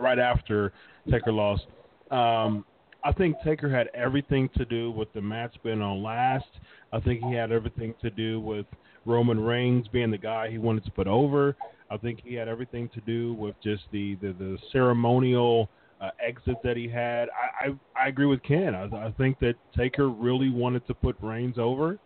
right 0.00 0.18
after 0.18 0.72
Taker 1.10 1.32
lost. 1.32 1.66
Um, 2.10 2.64
I 3.04 3.12
think 3.12 3.36
Taker 3.44 3.70
had 3.70 3.88
everything 3.94 4.48
to 4.56 4.64
do 4.64 4.90
with 4.90 5.12
the 5.12 5.20
match 5.20 5.54
being 5.62 5.82
on 5.82 6.02
last. 6.02 6.48
I 6.92 7.00
think 7.00 7.22
he 7.22 7.34
had 7.34 7.52
everything 7.52 7.94
to 8.02 8.10
do 8.10 8.40
with 8.40 8.66
Roman 9.04 9.38
Reigns 9.38 9.86
being 9.88 10.10
the 10.10 10.18
guy 10.18 10.50
he 10.50 10.58
wanted 10.58 10.84
to 10.84 10.90
put 10.90 11.06
over. 11.06 11.56
I 11.90 11.96
think 11.96 12.20
he 12.24 12.34
had 12.34 12.48
everything 12.48 12.88
to 12.90 13.00
do 13.00 13.34
with 13.34 13.54
just 13.62 13.84
the 13.92 14.16
the, 14.16 14.32
the 14.32 14.58
ceremonial 14.72 15.70
uh, 16.00 16.10
exit 16.24 16.56
that 16.62 16.76
he 16.76 16.88
had. 16.88 17.28
I, 17.30 17.66
I 17.66 18.04
I 18.04 18.08
agree 18.08 18.26
with 18.26 18.42
Ken. 18.42 18.74
I, 18.74 18.84
I 18.84 19.12
think 19.18 19.38
that 19.40 19.54
Taker 19.76 20.08
really 20.08 20.50
wanted 20.50 20.86
to 20.86 20.94
put 20.94 21.16
Reigns 21.20 21.58
over, 21.58 21.98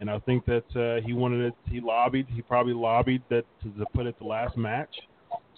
and 0.00 0.10
I 0.10 0.18
think 0.20 0.44
that 0.46 0.64
uh, 0.76 1.04
he 1.04 1.12
wanted 1.12 1.40
it. 1.40 1.54
He 1.68 1.80
lobbied. 1.80 2.26
He 2.28 2.42
probably 2.42 2.74
lobbied 2.74 3.22
that 3.28 3.44
to, 3.62 3.70
to 3.78 3.86
put 3.94 4.06
it 4.06 4.18
the 4.18 4.26
last 4.26 4.56
match, 4.56 4.94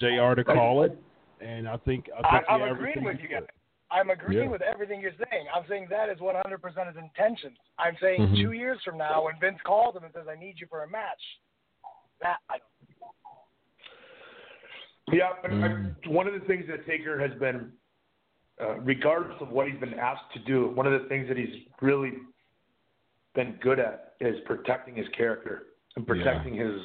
Jr. 0.00 0.34
to 0.34 0.44
call 0.44 0.84
it, 0.84 0.96
and 1.40 1.68
I 1.68 1.76
think 1.78 2.08
I 2.16 2.26
I, 2.26 2.30
think 2.32 2.44
he 2.48 2.54
I'm 2.54 2.60
had 2.60 2.70
agreeing 2.70 2.98
everything 2.98 3.04
with 3.04 3.18
you 3.22 3.28
guys. 3.28 3.46
I'm 3.90 4.08
agreeing 4.08 4.44
Yeah. 4.44 4.50
with 4.50 4.62
everything 4.62 5.02
you're 5.02 5.12
saying. 5.30 5.46
I'm 5.54 5.64
saying 5.68 5.88
that 5.90 6.08
is 6.08 6.18
100% 6.18 6.86
his 6.86 6.96
intentions. 6.96 7.58
I'm 7.78 7.94
saying 8.00 8.22
Mhm. 8.22 8.36
two 8.36 8.52
years 8.52 8.78
from 8.82 8.96
now, 8.96 9.24
when 9.26 9.38
Vince 9.38 9.60
calls 9.64 9.94
him 9.94 10.04
and 10.04 10.14
says, 10.14 10.26
"I 10.28 10.34
need 10.34 10.58
you 10.58 10.66
for 10.68 10.84
a 10.84 10.88
match," 10.88 11.20
that 12.22 12.38
I. 12.48 12.58
Yeah, 15.08 15.32
but 15.42 15.50
Mm. 15.50 15.94
I, 16.06 16.08
one 16.08 16.26
of 16.26 16.32
the 16.32 16.40
things 16.46 16.66
that 16.68 16.86
Taker 16.86 17.18
has 17.18 17.38
been, 17.38 17.72
uh, 18.60 18.78
regardless 18.80 19.36
of 19.40 19.48
what 19.50 19.68
he's 19.68 19.80
been 19.80 19.94
asked 19.94 20.32
to 20.34 20.40
do, 20.40 20.68
one 20.74 20.86
of 20.86 21.00
the 21.00 21.08
things 21.08 21.28
that 21.28 21.36
he's 21.36 21.54
really 21.80 22.12
been 23.34 23.58
good 23.62 23.78
at 23.78 24.14
is 24.20 24.36
protecting 24.46 24.94
his 24.94 25.06
character 25.16 25.64
and 25.96 26.06
protecting 26.06 26.54
his 26.54 26.80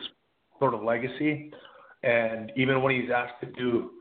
sort 0.60 0.74
of 0.74 0.82
legacy. 0.82 1.52
And 2.04 2.52
even 2.56 2.82
when 2.82 3.00
he's 3.00 3.10
asked 3.14 3.42
to 3.42 3.48
do 3.48 3.92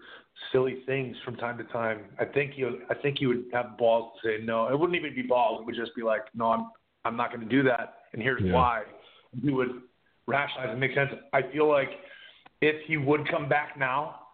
silly 0.53 0.83
things 0.87 1.17
from 1.25 1.37
time 1.37 1.59
to 1.59 1.65
time, 1.65 2.05
I 2.19 2.25
think 2.25 2.53
he 2.55 2.65
I 2.65 2.95
think 2.95 3.19
he 3.19 3.27
would 3.27 3.45
have 3.53 3.77
balls 3.79 4.13
to 4.23 4.29
say 4.29 4.45
no. 4.45 4.69
It 4.69 4.79
wouldn't 4.79 4.97
even 4.97 5.15
be 5.15 5.23
balls. 5.23 5.61
It 5.61 5.67
would 5.67 5.75
just 5.75 5.95
be 5.97 6.03
like, 6.03 6.23
no, 6.35 6.53
I'm 6.53 6.67
I'm 7.05 7.17
not 7.17 7.33
going 7.33 7.41
to 7.41 7.49
do 7.49 7.63
that, 7.65 7.95
and 8.13 8.23
here's 8.23 8.43
Yeah. 8.43 8.53
why. 8.53 8.83
He 9.43 9.51
would 9.51 9.83
rationalize 10.27 10.71
and 10.71 10.81
make 10.81 10.95
sense. 10.95 11.11
I 11.33 11.43
feel 11.53 11.69
like 11.69 11.91
if 12.61 12.77
he 12.87 12.97
would 12.97 13.29
come 13.29 13.49
back 13.49 13.77
now 13.79 14.26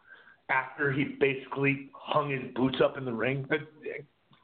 after 0.49 0.93
he 0.93 1.05
basically 1.21 1.89
hung 1.95 2.31
his 2.31 2.43
boots 2.55 2.79
up 2.83 2.99
in 2.99 3.05
the 3.05 3.13
ring. 3.13 3.47
but 3.49 3.61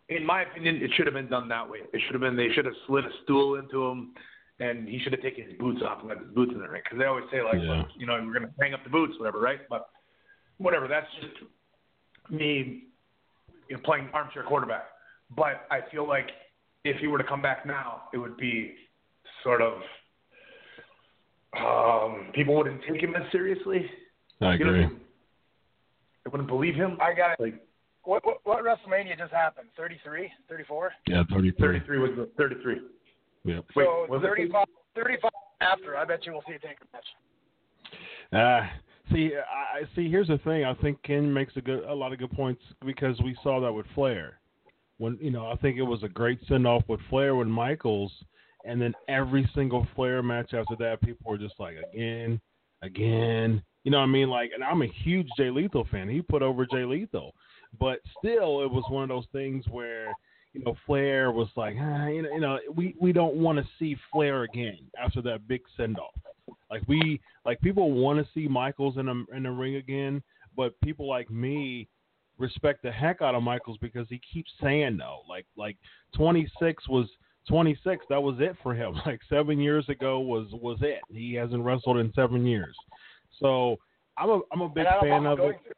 In 0.09 0.25
my 0.25 0.43
opinion, 0.43 0.77
it 0.77 0.91
should 0.95 1.07
have 1.07 1.15
been 1.15 1.29
done 1.29 1.49
that 1.49 1.69
way. 1.69 1.81
It 1.93 2.01
should 2.05 2.13
have 2.15 2.21
been 2.21 2.37
they 2.37 2.51
should 2.55 2.65
have 2.65 2.75
slid 2.87 3.05
a 3.05 3.11
stool 3.25 3.57
into 3.57 3.85
him, 3.87 4.13
and 4.61 4.89
he 4.89 4.99
should 5.01 5.13
have 5.13 5.21
taken 5.23 5.45
his 5.45 5.59
boots 5.59 5.83
off 5.87 6.01
and 6.01 6.09
left 6.09 6.23
his 6.23 6.31
boots 6.35 6.53
in 6.55 6.61
the 6.61 6.69
ring. 6.69 6.81
Because 6.85 6.99
they 6.99 7.05
always 7.05 7.25
say 7.31 7.43
like, 7.43 7.61
Yeah. 7.61 7.85
you 7.97 8.07
know, 8.07 8.15
we're 8.25 8.33
gonna 8.33 8.51
hang 8.61 8.75
up 8.75 8.83
the 8.85 8.91
boots, 8.91 9.19
whatever, 9.19 9.39
right? 9.41 9.61
But 9.69 9.89
whatever. 10.57 10.89
That's 10.89 11.07
just 11.21 11.35
me, 12.31 12.85
you 13.69 13.77
know, 13.77 13.83
playing 13.85 14.09
armchair 14.15 14.45
quarterback. 14.45 14.85
But 15.37 15.67
I 15.71 15.81
feel 15.91 16.09
like 16.09 16.31
if 16.85 16.97
he 17.01 17.07
were 17.07 17.19
to 17.19 17.25
come 17.25 17.43
back 17.43 17.67
now, 17.67 18.05
it 18.15 18.19
would 18.19 18.37
be 18.39 18.75
sort 19.45 19.61
of 19.61 19.75
um, 21.57 22.31
people 22.35 22.55
wouldn't 22.57 22.81
take 22.91 23.03
him 23.03 23.15
as 23.15 23.31
seriously. 23.33 23.91
I 24.41 24.55
You 24.55 24.65
know, 24.65 24.71
agree. 24.75 24.99
They 26.25 26.31
wouldn't 26.31 26.49
believe 26.49 26.75
him. 26.75 26.99
I 27.01 27.15
got 27.15 27.33
it. 27.33 27.41
Like 27.41 27.63
What, 28.05 28.25
what 28.27 28.39
what 28.45 28.65
WrestleMania 28.65 29.17
just 29.19 29.33
happened? 29.33 29.69
33, 29.77 30.31
34. 30.49 30.93
Yeah, 31.07 31.23
thirty 31.31 31.51
three. 31.53 31.79
33 31.81 31.99
was 31.99 32.11
the 32.17 32.29
33. 32.37 32.81
Yep. 33.45 33.65
Wait, 33.77 33.85
so 33.87 34.07
was 34.09 34.21
it 34.23 34.27
35, 34.27 34.65
35 34.95 35.31
after. 35.61 35.97
I 35.97 36.05
bet 36.05 36.27
you 36.27 36.33
we'll 36.33 36.43
see 36.47 36.55
a 36.55 36.59
Taker 36.59 36.85
match. 36.93 37.05
Uh, 38.33 38.67
see, 39.13 39.31
I 39.37 39.79
I- 39.81 39.89
see. 39.95 40.11
Here's 40.11 40.29
the 40.29 40.39
thing. 40.39 40.65
I 40.65 40.75
think 40.75 41.03
Ken 41.03 41.33
makes 41.33 41.57
a 41.57 41.61
good, 41.61 41.85
a 41.85 41.95
lot 41.95 42.13
of 42.13 42.19
good 42.19 42.31
points 42.33 42.63
because 42.85 43.19
we 43.23 43.37
saw 43.43 43.61
that 43.61 43.73
with 43.73 43.87
Flair. 43.95 44.39
When 44.99 45.17
you 45.21 45.31
know, 45.31 45.47
I 45.51 45.57
think 45.57 45.77
it 45.79 45.83
was 45.83 46.03
a 46.03 46.09
great 46.09 46.41
send 46.49 46.67
off 46.67 46.83
with 46.89 47.01
Flair 47.09 47.37
with 47.37 47.49
Michaels, 47.49 48.13
and 48.65 48.81
then 48.83 48.93
every 49.09 49.49
single 49.55 49.87
Flair 49.95 50.23
match 50.23 50.53
after 50.55 50.75
that, 50.81 51.01
people 51.01 51.31
were 51.31 51.39
just 51.39 51.55
like, 51.59 51.77
again, 51.93 52.41
again. 52.83 53.63
You 53.85 53.91
know 53.91 53.99
what 53.99 54.05
I 54.05 54.09
mean? 54.09 54.29
Like, 54.29 54.51
and 54.55 54.63
I'm 54.63 54.83
a 54.83 54.93
huge 55.05 55.29
Jay 55.37 55.51
Lethal 55.51 55.87
fan. 55.91 56.09
He 56.09 56.21
put 56.21 56.43
over 56.43 56.67
Jay 56.67 56.85
Lethal, 56.85 57.35
but 57.79 58.01
still, 58.19 58.63
it 58.63 58.71
was 58.71 58.85
one 58.89 59.03
of 59.03 59.09
those 59.09 59.27
things 59.33 59.65
where 59.71 60.13
you 60.53 60.65
know 60.65 60.77
Flair 60.87 61.31
was 61.31 61.49
like, 61.57 61.77
ah, 61.79 62.07
you 62.07 62.23
know, 62.23 62.29
you 62.31 62.41
know, 62.41 62.59
we 62.75 62.95
we 63.01 63.13
don't 63.13 63.37
want 63.37 63.59
to 63.59 63.65
see 63.79 63.97
Flair 64.13 64.43
again 64.43 64.79
after 65.03 65.23
that 65.23 65.47
big 65.49 65.63
send 65.77 65.99
off. 65.99 66.15
Like 66.71 66.83
we 66.87 67.21
like 67.45 67.61
people 67.61 67.93
want 67.93 68.19
to 68.19 68.33
see 68.35 68.49
Michaels 68.49 68.99
in 68.99 69.09
a 69.09 69.37
in 69.37 69.45
the 69.45 69.51
ring 69.51 69.77
again, 69.77 70.23
but 70.57 70.79
people 70.83 71.09
like 71.09 71.31
me 71.31 71.89
respect 72.39 72.83
the 72.83 72.91
heck 72.91 73.21
out 73.21 73.35
of 73.35 73.43
Michaels 73.43 73.79
because 73.81 74.07
he 74.09 74.21
keeps 74.33 74.51
saying 74.63 74.97
no. 74.97 75.21
Like 75.29 75.47
like 75.57 75.77
26 76.15 76.89
was 76.89 77.09
26. 77.49 78.05
That 78.11 78.23
was 78.23 78.37
it 78.41 78.57
for 78.63 78.75
him. 78.75 78.95
Like 79.07 79.21
seven 79.29 79.59
years 79.61 79.89
ago 79.89 80.21
was 80.21 80.49
was 80.53 80.79
it. 80.83 81.01
He 81.11 81.35
hasn't 81.35 81.63
wrestled 81.63 81.99
in 81.99 82.13
seven 82.15 82.45
years. 82.47 82.77
So 83.41 83.77
I'm 84.17 84.29
a 84.31 84.41
I'm 84.53 84.61
a 84.63 84.69
big 84.69 84.87
And 84.87 84.89
I 84.89 84.93
don't 85.01 85.09
fan 85.09 85.27
of 85.27 85.39
it. 85.41 85.53
to. 85.69 85.75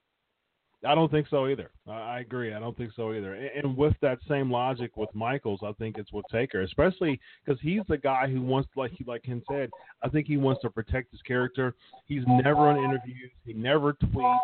I 0.82 0.94
don't 0.94 1.10
think 1.10 1.26
so 1.28 1.46
either. 1.46 1.70
I, 1.86 1.92
I 1.92 2.20
agree. 2.20 2.54
I 2.54 2.58
don't 2.58 2.74
think 2.74 2.92
so 2.96 3.12
either. 3.12 3.34
And, 3.34 3.64
and 3.64 3.76
with 3.76 3.92
that 4.00 4.18
same 4.26 4.50
logic 4.50 4.96
with 4.96 5.14
Michaels, 5.14 5.60
I 5.62 5.72
think 5.72 5.98
it's 5.98 6.10
with 6.10 6.24
Taker, 6.32 6.62
especially 6.62 7.20
because 7.44 7.60
he's 7.60 7.82
the 7.86 7.98
guy 7.98 8.26
who 8.28 8.40
wants, 8.40 8.70
like 8.76 8.92
he 8.92 9.04
like 9.04 9.24
Ken 9.24 9.42
said, 9.50 9.68
I 10.02 10.08
think 10.08 10.26
he 10.26 10.38
wants 10.38 10.62
to 10.62 10.70
protect 10.70 11.10
his 11.10 11.20
character. 11.22 11.74
He's 12.06 12.22
never 12.26 12.60
on 12.68 12.78
interviews. 12.78 13.30
He 13.44 13.52
never 13.52 13.92
tweets. 13.92 14.38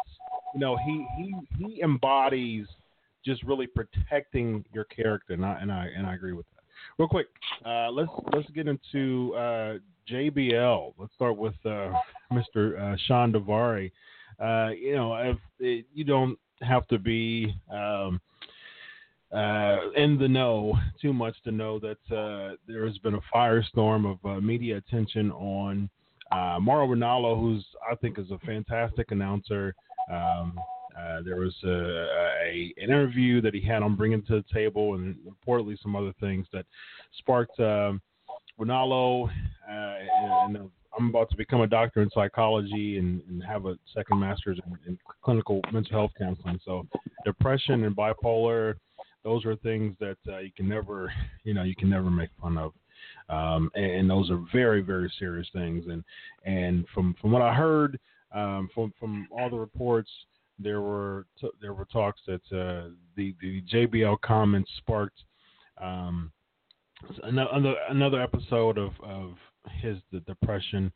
You 0.54 0.60
know, 0.60 0.76
he 0.84 1.06
he 1.16 1.34
he 1.58 1.82
embodies 1.82 2.66
just 3.24 3.42
really 3.42 3.66
protecting 3.66 4.62
your 4.74 4.84
character, 4.84 5.32
and 5.32 5.44
I 5.44 5.58
and 5.60 5.72
I 5.72 5.88
and 5.96 6.06
I 6.06 6.14
agree 6.14 6.32
with 6.34 6.46
that. 6.54 6.55
Real 6.98 7.08
quick, 7.08 7.28
uh, 7.64 7.90
let's 7.90 8.10
let's 8.32 8.48
get 8.50 8.66
into 8.68 9.34
uh, 9.34 9.74
JBL. 10.10 10.94
Let's 10.98 11.12
start 11.14 11.36
with 11.36 11.54
uh, 11.64 11.92
Mr. 12.32 12.78
Uh, 12.80 12.96
Shawn 13.06 13.32
Daivari. 13.32 13.90
Uh, 14.40 14.70
you 14.70 14.94
know, 14.94 15.36
it, 15.58 15.86
you 15.94 16.04
don't 16.04 16.38
have 16.62 16.86
to 16.88 16.98
be 16.98 17.54
um, 17.70 18.20
uh, 19.32 19.90
in 19.96 20.18
the 20.18 20.28
know 20.28 20.74
too 21.00 21.12
much 21.12 21.34
to 21.44 21.50
know 21.50 21.78
that 21.78 21.98
there 22.66 22.86
has 22.86 22.98
been 22.98 23.14
a 23.14 23.20
firestorm 23.34 24.16
of 24.24 24.42
media 24.42 24.76
attention 24.76 25.30
on 25.32 25.90
uh, 26.32 26.58
Mauro 26.60 26.86
Ranallo, 26.88 27.38
who's 27.38 27.64
I 27.90 27.94
think 27.94 28.18
is 28.18 28.30
a 28.30 28.38
fantastic 28.38 29.10
announcer. 29.10 29.74
Um, 30.10 30.58
uh, 30.98 31.22
there 31.22 31.36
was 31.36 31.54
a, 31.64 31.68
a 31.68 32.74
an 32.76 32.84
interview 32.84 33.40
that 33.40 33.54
he 33.54 33.60
had 33.60 33.82
on 33.82 33.96
Bring 33.96 34.12
It 34.12 34.26
to 34.28 34.36
the 34.36 34.44
Table, 34.52 34.94
and 34.94 35.16
reportedly 35.26 35.76
some 35.82 35.94
other 35.94 36.12
things 36.20 36.46
that 36.52 36.64
sparked 37.18 37.58
um, 37.60 38.00
Ranallo. 38.58 39.28
Uh, 39.28 39.70
and, 39.70 40.56
and 40.56 40.70
I'm 40.98 41.08
about 41.08 41.28
to 41.30 41.36
become 41.36 41.60
a 41.60 41.66
doctor 41.66 42.00
in 42.02 42.10
psychology 42.10 42.98
and, 42.98 43.20
and 43.28 43.42
have 43.44 43.66
a 43.66 43.78
second 43.94 44.18
master's 44.18 44.58
in, 44.66 44.78
in 44.86 44.98
clinical 45.22 45.60
mental 45.72 45.92
health 45.92 46.12
counseling. 46.18 46.58
So, 46.64 46.86
depression 47.24 47.84
and 47.84 47.94
bipolar, 47.94 48.74
those 49.22 49.44
are 49.44 49.56
things 49.56 49.94
that 50.00 50.16
uh, 50.28 50.38
you 50.38 50.50
can 50.56 50.68
never, 50.68 51.12
you 51.44 51.52
know, 51.52 51.64
you 51.64 51.76
can 51.76 51.90
never 51.90 52.10
make 52.10 52.30
fun 52.40 52.56
of. 52.56 52.72
Um, 53.28 53.70
and, 53.74 53.84
and 53.84 54.10
those 54.10 54.30
are 54.30 54.42
very, 54.52 54.80
very 54.80 55.12
serious 55.18 55.48
things. 55.52 55.84
And 55.90 56.02
and 56.44 56.86
from 56.94 57.14
from 57.20 57.32
what 57.32 57.42
I 57.42 57.52
heard, 57.52 57.98
um, 58.32 58.70
from 58.74 58.92
from 58.98 59.28
all 59.30 59.50
the 59.50 59.58
reports, 59.58 60.10
there 60.58 60.80
were 60.80 61.26
t- 61.40 61.50
there 61.60 61.74
were 61.74 61.84
talks 61.86 62.20
that 62.26 62.40
uh, 62.52 62.90
the 63.16 63.34
the 63.40 63.62
JBL 63.72 64.20
comments 64.22 64.70
sparked 64.78 65.22
um, 65.80 66.32
another 67.22 67.74
another 67.90 68.20
episode 68.22 68.78
of 68.78 68.92
of 69.02 69.34
his 69.80 69.98
the 70.12 70.20
depression. 70.20 70.92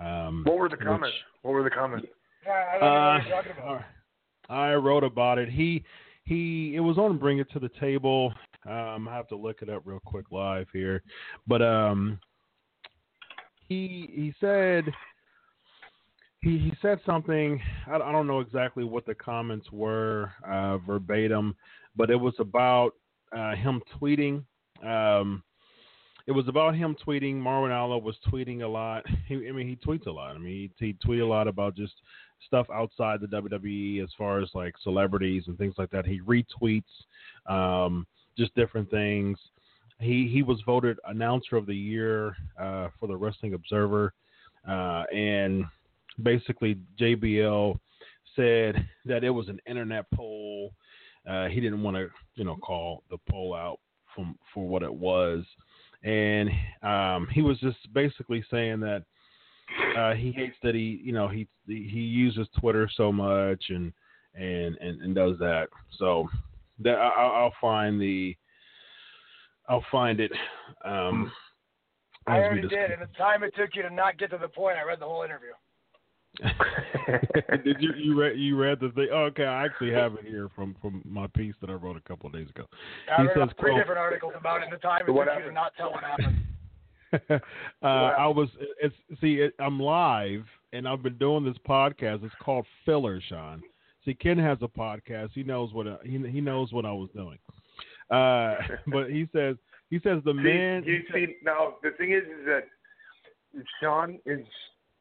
Um, 0.00 0.42
What 0.44 0.58
were 0.58 0.68
the 0.68 0.76
which- 0.76 0.86
comments? 0.86 1.16
What 1.42 1.52
were 1.52 1.62
the 1.62 1.70
comments? 1.70 2.06
I 2.46 2.78
don't 2.78 2.80
know 2.80 2.86
what 2.86 2.96
uh, 2.96 3.18
you're 3.26 3.36
talking 3.42 3.52
about. 3.62 3.82
I 4.48 4.74
wrote 4.74 5.04
about 5.04 5.38
it. 5.38 5.48
He 5.50 5.84
he 6.24 6.74
it 6.76 6.80
was 6.80 6.98
on 6.98 7.18
Bring 7.18 7.38
It 7.38 7.50
to 7.52 7.58
the 7.58 7.70
Table. 7.80 8.32
Um, 8.68 9.08
I 9.08 9.14
have 9.14 9.28
to 9.28 9.36
look 9.36 9.62
it 9.62 9.68
up 9.70 9.82
real 9.84 10.00
quick 10.04 10.26
live 10.30 10.66
here, 10.72 11.02
but 11.46 11.62
um, 11.62 12.18
he 13.66 14.08
he 14.12 14.34
said 14.40 14.84
he 16.40 16.58
he 16.58 16.72
said 16.80 17.00
something. 17.04 17.60
I, 17.86 17.96
I 17.96 18.12
don't 18.12 18.26
know 18.26 18.40
exactly 18.40 18.84
what 18.84 19.06
the 19.06 19.14
comments 19.14 19.70
were 19.72 20.32
uh, 20.46 20.78
verbatim, 20.78 21.56
but 21.96 22.10
it 22.10 22.16
was 22.16 22.34
about 22.38 22.92
uh, 23.36 23.54
him 23.54 23.82
tweeting. 24.00 24.44
Um, 24.84 25.42
it 26.26 26.32
was 26.32 26.46
about 26.46 26.76
him 26.76 26.94
tweeting. 27.06 27.36
Mauro 27.36 27.68
Ranallo 27.68 28.02
was 28.02 28.16
tweeting 28.30 28.62
a 28.62 28.68
lot. 28.68 29.04
He, 29.26 29.34
I 29.48 29.52
mean, 29.52 29.68
he 29.68 29.76
tweets 29.76 30.06
a 30.06 30.10
lot. 30.10 30.36
I 30.36 30.38
mean, 30.38 30.70
he, 30.78 30.86
he 30.86 30.96
tweeted 31.06 31.22
a 31.22 31.26
lot 31.26 31.48
about 31.48 31.76
just 31.76 31.92
stuff 32.46 32.66
outside 32.72 33.20
the 33.20 33.26
WWE 33.26 34.02
as 34.02 34.08
far 34.16 34.40
as 34.40 34.48
like 34.54 34.74
celebrities 34.82 35.44
and 35.48 35.58
things 35.58 35.74
like 35.76 35.90
that. 35.90 36.06
He 36.06 36.20
retweets 36.20 36.82
um, 37.46 38.06
just 38.38 38.54
different 38.54 38.90
things. 38.90 39.38
He 40.00 40.28
he 40.32 40.42
was 40.42 40.62
voted 40.64 40.98
announcer 41.06 41.56
of 41.56 41.66
the 41.66 41.74
year 41.74 42.36
uh, 42.58 42.88
for 42.98 43.08
the 43.08 43.16
Wrestling 43.16 43.54
Observer, 43.54 44.14
uh, 44.66 45.04
and 45.12 45.64
basically 46.22 46.78
JBL 47.00 47.78
said 48.36 48.86
that 49.04 49.24
it 49.24 49.30
was 49.30 49.48
an 49.48 49.60
internet 49.66 50.06
poll. 50.14 50.72
Uh, 51.28 51.46
he 51.46 51.60
didn't 51.60 51.82
want 51.82 51.96
to 51.96 52.08
you 52.34 52.44
know 52.44 52.56
call 52.56 53.02
the 53.10 53.18
poll 53.30 53.54
out 53.54 53.80
from 54.14 54.38
for 54.54 54.66
what 54.66 54.82
it 54.82 54.92
was, 54.92 55.44
and 56.02 56.48
um, 56.82 57.28
he 57.32 57.42
was 57.42 57.58
just 57.60 57.92
basically 57.92 58.44
saying 58.50 58.80
that 58.80 59.04
uh, 59.96 60.14
he 60.14 60.32
hates 60.32 60.56
that 60.62 60.74
he, 60.74 61.00
you 61.02 61.12
know, 61.12 61.28
he 61.28 61.46
he 61.66 62.00
uses 62.00 62.46
Twitter 62.58 62.88
so 62.96 63.12
much 63.12 63.64
and 63.68 63.92
and 64.34 64.76
and, 64.76 65.02
and 65.02 65.14
does 65.14 65.38
that. 65.38 65.68
So 65.98 66.28
that 66.80 66.96
I, 66.96 67.42
will 67.42 67.52
find 67.60 68.00
the, 68.00 68.36
I'll 69.68 69.84
find 69.90 70.20
it. 70.20 70.32
Um, 70.84 71.30
I 72.26 72.38
already 72.38 72.68
did. 72.68 72.90
And 72.90 73.02
the 73.02 73.18
time 73.18 73.42
it 73.42 73.54
took 73.56 73.70
you 73.74 73.82
to 73.82 73.90
not 73.90 74.18
get 74.18 74.30
to 74.30 74.38
the 74.38 74.48
point, 74.48 74.76
I 74.78 74.86
read 74.86 75.00
the 75.00 75.06
whole 75.06 75.22
interview. 75.22 75.52
Did 77.64 77.76
you 77.80 77.92
you 77.96 78.20
read 78.20 78.38
you 78.38 78.56
read 78.56 78.80
the 78.80 78.90
thing? 78.90 79.08
Oh, 79.12 79.24
okay, 79.24 79.44
I 79.44 79.64
actually 79.64 79.92
have 79.92 80.14
it 80.14 80.24
here 80.24 80.48
from 80.54 80.76
from 80.80 81.02
my 81.04 81.26
piece 81.26 81.54
that 81.60 81.70
I 81.70 81.72
wrote 81.72 81.96
a 81.96 82.00
couple 82.00 82.28
of 82.28 82.32
days 82.32 82.48
ago. 82.50 82.64
I 83.10 83.22
he 83.22 83.28
read 83.28 83.36
says, 83.36 83.48
three 83.58 83.76
different 83.76 83.98
articles 83.98 84.34
about 84.38 84.60
it. 84.60 84.64
And 84.64 84.72
the 84.72 84.76
time 84.76 85.00
it 85.02 85.06
took 85.06 85.16
you 85.16 85.44
to 85.44 85.52
not 85.52 85.72
tell 85.76 85.90
what 85.90 86.04
happened. 86.04 86.40
uh, 87.82 87.86
I 87.86 88.26
was 88.26 88.48
it's 88.80 88.94
see 89.20 89.36
it, 89.36 89.54
I'm 89.58 89.80
live 89.80 90.44
and 90.72 90.86
I've 90.86 91.02
been 91.02 91.18
doing 91.18 91.44
this 91.44 91.56
podcast. 91.68 92.24
It's 92.24 92.34
called 92.42 92.66
Filler, 92.84 93.20
Shawn. 93.28 93.62
See, 94.04 94.14
Ken 94.14 94.38
has 94.38 94.58
a 94.62 94.68
podcast. 94.68 95.30
He 95.34 95.42
knows 95.42 95.72
what 95.72 95.86
he 96.04 96.18
he 96.18 96.40
knows 96.40 96.72
what 96.72 96.84
I 96.84 96.92
was 96.92 97.08
doing. 97.14 97.38
Uh, 98.10 98.56
but 98.86 99.10
he 99.10 99.28
says 99.32 99.56
he 99.90 99.96
says 99.96 100.22
the 100.24 100.32
see, 100.32 100.42
man. 100.42 100.84
You 100.84 101.02
see, 101.12 101.36
now 101.42 101.74
the 101.82 101.90
thing 101.98 102.12
is, 102.12 102.22
is 102.22 102.46
that 102.46 102.64
Shawn 103.80 104.18
is 104.26 104.46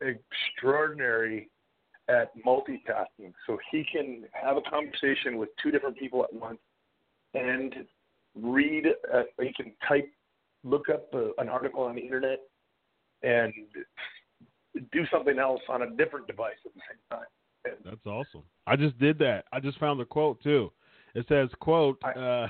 extraordinary 0.01 1.49
at 2.09 2.31
multitasking. 2.45 3.33
So 3.45 3.57
he 3.71 3.85
can 3.91 4.23
have 4.31 4.57
a 4.57 4.61
conversation 4.61 5.37
with 5.37 5.49
two 5.61 5.71
different 5.71 5.97
people 5.97 6.23
at 6.23 6.33
once 6.33 6.59
and 7.33 7.73
read. 8.35 8.85
Uh, 9.13 9.23
he 9.41 9.51
can 9.53 9.73
type 9.87 10.09
look 10.63 10.89
up 10.89 11.13
a, 11.13 11.31
an 11.37 11.49
article 11.49 11.83
on 11.83 11.95
the 11.95 12.01
internet 12.01 12.39
and 13.23 13.53
do 14.91 15.05
something 15.11 15.39
else 15.39 15.61
on 15.69 15.81
a 15.83 15.89
different 15.91 16.27
device 16.27 16.55
at 16.65 16.73
the 16.73 16.81
same 16.89 17.19
time. 17.19 17.27
That's 17.83 18.05
awesome. 18.05 18.43
I 18.65 18.75
just 18.75 18.97
did 18.99 19.17
that. 19.19 19.45
I 19.51 19.59
just 19.59 19.79
found 19.79 19.99
the 19.99 20.05
quote 20.05 20.41
too. 20.41 20.71
It 21.15 21.25
says, 21.27 21.49
"quote 21.59 22.01
uh, 22.03 22.47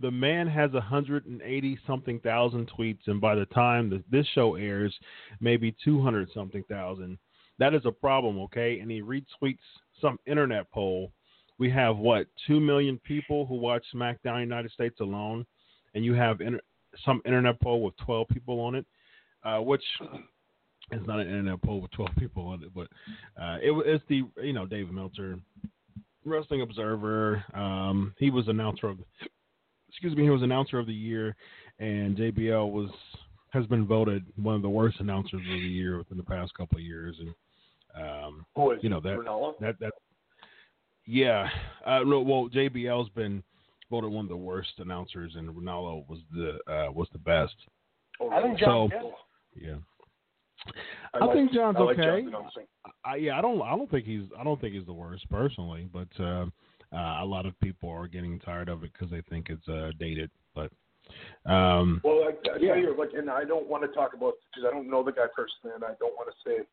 The 0.00 0.10
man 0.10 0.46
has 0.48 0.72
180 0.72 1.78
something 1.86 2.20
thousand 2.20 2.70
tweets, 2.76 3.06
and 3.06 3.20
by 3.20 3.34
the 3.34 3.46
time 3.46 3.90
that 3.90 4.02
this 4.10 4.26
show 4.34 4.56
airs, 4.56 4.94
maybe 5.40 5.74
200 5.84 6.28
something 6.34 6.64
thousand. 6.68 7.18
That 7.58 7.74
is 7.74 7.82
a 7.84 7.92
problem, 7.92 8.38
okay?" 8.40 8.80
And 8.80 8.90
he 8.90 9.02
retweets 9.02 9.58
some 10.00 10.18
internet 10.26 10.70
poll. 10.70 11.12
We 11.58 11.70
have 11.70 11.98
what 11.98 12.26
two 12.46 12.60
million 12.60 12.98
people 12.98 13.44
who 13.44 13.56
watch 13.56 13.84
SmackDown 13.94 14.40
United 14.40 14.70
States 14.72 15.00
alone, 15.00 15.44
and 15.94 16.04
you 16.04 16.14
have 16.14 16.40
inter- 16.40 16.60
some 17.04 17.20
internet 17.24 17.60
poll 17.60 17.82
with 17.82 17.96
12 17.98 18.28
people 18.28 18.60
on 18.60 18.74
it, 18.74 18.86
uh, 19.44 19.58
which 19.58 19.84
is 20.92 21.06
not 21.06 21.20
an 21.20 21.26
internet 21.26 21.60
poll 21.62 21.80
with 21.80 21.90
12 21.92 22.10
people 22.18 22.46
on 22.46 22.62
it, 22.62 22.74
but 22.74 22.88
uh, 23.40 23.58
it, 23.62 23.70
it's 23.86 24.04
the 24.08 24.22
you 24.42 24.52
know 24.52 24.66
David 24.66 24.92
Meltzer, 24.92 25.38
Wrestling 26.24 26.62
Observer. 26.62 27.44
Um, 27.54 28.14
he 28.18 28.30
was 28.30 28.48
announcer 28.48 28.88
of, 28.88 28.98
excuse 29.90 30.16
me, 30.16 30.22
he 30.22 30.30
was 30.30 30.42
announcer 30.42 30.78
of 30.78 30.86
the 30.86 30.94
year, 30.94 31.36
and 31.78 32.16
JBL 32.16 32.70
was 32.70 32.90
has 33.50 33.66
been 33.66 33.84
voted 33.84 34.24
one 34.36 34.54
of 34.54 34.62
the 34.62 34.70
worst 34.70 35.00
announcers 35.00 35.40
of 35.40 35.46
the 35.46 35.58
year 35.58 35.98
within 35.98 36.16
the 36.16 36.22
past 36.22 36.54
couple 36.54 36.78
of 36.78 36.84
years, 36.84 37.16
and 37.18 37.34
um, 38.00 38.46
you 38.80 38.88
know 38.88 39.00
that 39.00 39.18
Ranallo? 39.18 39.58
that 39.60 39.78
that 39.80 39.92
yeah, 41.06 41.48
uh, 41.84 42.00
no, 42.04 42.20
well 42.20 42.48
JBL's 42.48 43.10
been 43.10 43.42
voted 43.90 44.10
one 44.10 44.24
of 44.24 44.28
the 44.28 44.36
worst 44.36 44.72
announcers, 44.78 45.34
and 45.36 45.48
Ranallo 45.48 46.08
was 46.08 46.20
the 46.32 46.58
uh, 46.72 46.92
was 46.92 47.08
the 47.12 47.18
best. 47.18 47.54
I 48.32 48.42
think 48.42 48.58
John 48.58 48.90
so, 48.92 49.12
yeah. 49.56 49.76
I, 51.14 51.18
I 51.18 51.24
like, 51.24 51.34
think 51.34 51.52
John's 51.52 51.76
I 51.78 51.82
like 51.82 51.98
okay. 51.98 52.26
I, 53.04 53.16
yeah, 53.16 53.38
I 53.38 53.40
don't. 53.40 53.60
I 53.62 53.70
don't 53.70 53.90
think 53.90 54.04
he's. 54.04 54.24
I 54.38 54.44
don't 54.44 54.60
think 54.60 54.74
he's 54.74 54.86
the 54.86 54.92
worst 54.92 55.28
personally, 55.30 55.88
but 55.92 56.22
uh, 56.22 56.46
uh, 56.92 57.18
a 57.22 57.24
lot 57.24 57.46
of 57.46 57.58
people 57.60 57.88
are 57.88 58.08
getting 58.08 58.38
tired 58.40 58.68
of 58.68 58.82
it 58.82 58.92
because 58.92 59.10
they 59.10 59.22
think 59.28 59.48
it's 59.48 59.68
uh, 59.68 59.90
dated. 59.98 60.30
But 60.54 60.70
um, 61.46 62.00
well, 62.04 62.24
I, 62.24 62.50
I 62.50 62.56
yeah, 62.60 62.76
you 62.76 62.94
like, 62.98 63.10
and 63.16 63.30
I 63.30 63.44
don't 63.44 63.68
want 63.68 63.82
to 63.82 63.88
talk 63.88 64.14
about 64.14 64.34
because 64.50 64.68
I 64.68 64.74
don't 64.74 64.90
know 64.90 65.02
the 65.02 65.12
guy 65.12 65.26
personally, 65.34 65.74
and 65.74 65.84
I 65.84 65.94
don't 65.98 66.14
want 66.16 66.28
to 66.30 66.48
say 66.48 66.64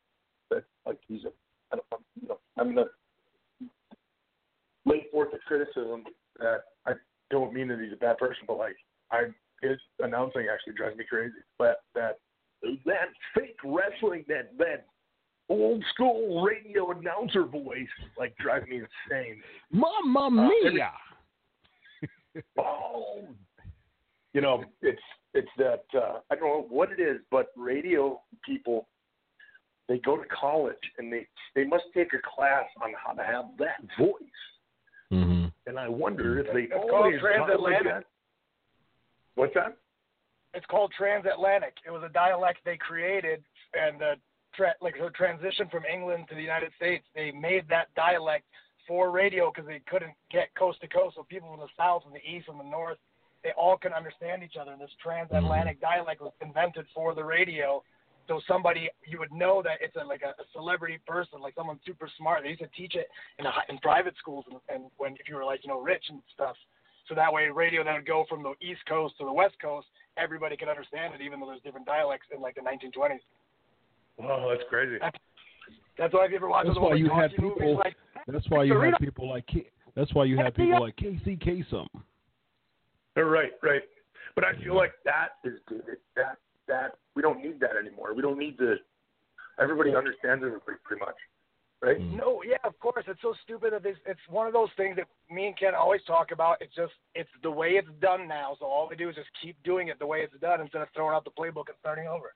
that 0.52 0.64
like 0.86 1.00
he's 1.08 1.24
a. 1.26 1.32
I 1.72 1.78
don't. 1.78 2.04
You 2.22 2.28
know, 2.30 2.40
I'm 2.58 2.74
gonna 2.74 2.88
lay 4.86 5.06
forth 5.12 5.34
of 5.34 5.40
criticism 5.42 6.04
that 6.40 6.62
I 6.86 6.94
don't 7.30 7.54
mean 7.54 7.68
that 7.68 7.80
he's 7.80 7.94
a 7.94 7.98
bad 7.98 8.18
person, 8.18 8.44
but 8.48 8.58
like 8.58 8.76
I 9.12 9.26
his 9.62 9.78
announcing 10.00 10.48
actually 10.52 10.74
drives 10.74 10.98
me 10.98 11.06
crazy. 11.10 11.34
But 11.58 11.82
that 11.96 12.20
that 12.86 13.10
fake 13.36 13.58
wrestling, 13.64 14.26
that 14.28 14.58
that 14.58 14.86
old 15.50 15.84
school 15.94 16.42
radio 16.42 16.92
announcer 16.92 17.44
voice, 17.44 17.88
like 18.18 18.36
drives 18.38 18.68
me 18.68 18.82
insane. 19.10 19.42
Mamma 19.72 20.30
mia! 20.32 20.44
Uh, 20.44 22.08
every, 22.34 22.44
oh, 22.60 23.24
you 24.34 24.42
know, 24.42 24.64
it's 24.82 25.02
it's 25.34 25.50
that 25.58 25.86
uh, 25.96 26.20
I 26.30 26.36
don't 26.36 26.44
know 26.44 26.66
what 26.70 26.92
it 26.92 27.00
is, 27.00 27.18
but 27.32 27.48
radio 27.56 28.22
people 28.46 28.88
they 29.88 30.00
go 30.00 30.18
to 30.18 30.24
college 30.28 30.76
and 30.98 31.12
they 31.12 31.28
they 31.56 31.64
must 31.64 31.86
take 31.94 32.14
a 32.14 32.36
class 32.36 32.66
on 32.82 32.92
how 33.04 33.14
to 33.14 33.24
have 33.24 33.46
that 33.60 33.82
voice. 33.98 34.12
Mm-hmm. 35.12 35.46
And 35.66 35.80
I 35.80 35.88
wonder 35.88 36.40
if 36.40 36.48
they 36.54 36.64
it's 36.64 36.74
called 36.74 37.14
transatlantic. 37.20 38.06
What's 39.36 39.54
that? 39.54 39.78
It's 40.54 40.66
called 40.66 40.92
transatlantic. 40.98 41.76
It 41.86 41.92
was 41.92 42.04
a 42.04 42.12
dialect 42.12 42.60
they 42.66 42.78
created, 42.78 43.44
and 43.74 44.00
the 44.00 44.14
tra- 44.58 44.76
like 44.82 44.96
the 45.00 45.10
transition 45.12 45.70
from 45.70 45.84
England 45.86 46.26
to 46.30 46.36
the 46.36 46.42
United 46.42 46.72
States. 46.76 47.06
They 47.16 47.32
made 47.32 47.70
that 47.70 47.94
dialect 47.96 48.44
for 48.88 49.12
radio 49.12 49.52
because 49.52 49.68
they 49.68 49.82
couldn't 49.88 50.14
get 50.32 50.54
coast 50.58 50.82
to 50.82 50.88
coast. 50.88 51.16
So 51.16 51.24
people 51.30 51.50
from 51.52 51.60
the 51.60 51.72
south 51.78 52.04
and 52.06 52.16
the 52.16 52.26
east 52.26 52.50
and 52.50 52.60
the 52.60 52.66
north, 52.66 52.98
they 53.44 53.52
all 53.58 53.78
can 53.78 53.94
understand 53.94 54.44
each 54.44 54.58
other. 54.60 54.72
And 54.72 54.82
this 54.82 54.92
transatlantic 55.02 55.78
mm-hmm. 55.78 55.94
dialect 55.94 56.22
was 56.22 56.34
invented 56.42 56.86
for 56.94 57.14
the 57.14 57.24
radio 57.24 57.84
so 58.28 58.42
somebody 58.48 58.90
you 59.08 59.20
would 59.20 59.32
know 59.32 59.64
that 59.64 59.80
it's 59.82 59.96
a, 59.96 60.04
like 60.04 60.22
a, 60.22 60.36
a 60.42 60.46
celebrity 60.52 61.00
person, 61.08 61.40
like 61.40 61.56
someone 61.56 61.80
super 61.86 62.10
smart. 62.18 62.44
They 62.44 62.50
used 62.50 62.62
to 62.62 62.70
teach 62.76 62.96
it 62.96 63.08
in 63.40 63.46
a, 63.46 63.52
in 63.70 63.78
private 63.80 64.16
schools, 64.20 64.46
and, 64.52 64.60
and 64.68 64.92
when 64.98 65.14
if 65.14 65.30
you 65.30 65.36
were 65.36 65.46
like 65.46 65.62
you 65.64 65.70
know 65.70 65.80
rich 65.80 66.04
and 66.10 66.22
stuff. 66.34 66.56
So 67.08 67.16
that 67.16 67.32
way, 67.32 67.48
radio 67.48 67.86
then 67.86 67.96
would 67.96 68.06
go 68.06 68.26
from 68.28 68.44
the 68.44 68.54
East 68.60 68.82
Coast 68.88 69.16
to 69.20 69.26
the 69.26 69.32
West 69.32 69.56
Coast. 69.62 69.88
Everybody 70.18 70.58
could 70.58 70.68
understand 70.68 71.16
it, 71.16 71.22
even 71.22 71.40
though 71.40 71.48
there's 71.48 71.62
different 71.64 71.86
dialects 71.86 72.28
in 72.36 72.42
like 72.42 72.56
the 72.56 72.62
1920s. 72.62 73.24
Wow, 74.18 74.50
that's 74.50 74.68
crazy. 74.70 74.98
That's, 75.00 75.18
that's 75.98 76.14
why 76.14 76.26
if 76.26 76.32
you 76.32 76.38
ever 76.38 76.50
watch 76.50 76.66
that's 76.68 76.80
why 76.80 76.96
you 76.96 77.10
had 77.10 77.32
people. 77.32 77.78
like, 77.78 77.96
that's 78.28 78.50
why 78.50 78.64
you 78.64 78.80
had 78.80 78.94
people 79.00 79.30
like. 79.30 79.46
That's 79.96 80.14
why 80.14 80.26
you 80.26 80.38
had 80.38 80.54
people 80.54 80.82
like 80.82 80.96
Casey 80.96 81.38
Kasem. 81.38 81.88
Right, 83.16 83.52
right. 83.64 83.82
But 84.36 84.44
I 84.44 84.54
feel 84.64 84.76
like 84.76 84.92
that 85.06 85.30
is 85.44 85.54
that 86.16 86.38
that 86.68 86.98
we 87.16 87.22
don't 87.22 87.42
need 87.42 87.60
that 87.60 87.76
anymore. 87.80 88.14
We 88.14 88.22
don't 88.22 88.38
need 88.38 88.58
the. 88.58 88.76
Everybody 89.60 89.96
understands 89.96 90.44
everybody 90.46 90.78
pretty 90.84 91.00
much, 91.00 91.16
right? 91.82 92.00
Mm. 92.00 92.18
No, 92.18 92.44
yeah, 92.48 92.58
of 92.64 92.80
course. 92.80 93.06
It's 93.08 93.22
so 93.24 93.34
stupid 93.44 93.74
that 93.74 93.84
it's, 93.84 93.98
it's 94.06 94.20
one 94.30 94.46
of 94.46 94.54
those 94.54 94.70
things 94.78 94.98
that 94.98 95.08
me 95.34 95.48
and 95.48 95.58
Ken 95.58 95.74
always 95.74 96.02
talk 96.06 96.32
about. 96.32 96.58
It's 96.62 96.76
just 96.76 96.94
it's 97.16 97.30
the 97.42 97.50
way 97.50 97.70
it's 97.70 97.88
done 98.00 98.28
now. 98.28 98.56
So 98.60 98.68
all 98.68 98.88
we 98.88 98.96
do 98.96 99.10
is 99.10 99.16
just 99.16 99.30
keep 99.42 99.56
doing 99.64 99.88
it 99.88 99.98
the 99.98 100.06
way 100.06 100.20
it's 100.20 100.40
done 100.40 100.62
instead 100.62 100.84
of 100.84 100.90
throwing 100.94 101.16
out 101.16 101.24
the 101.24 101.32
playbook 101.32 101.70
and 101.70 101.78
starting 101.80 102.08
over. 102.08 102.36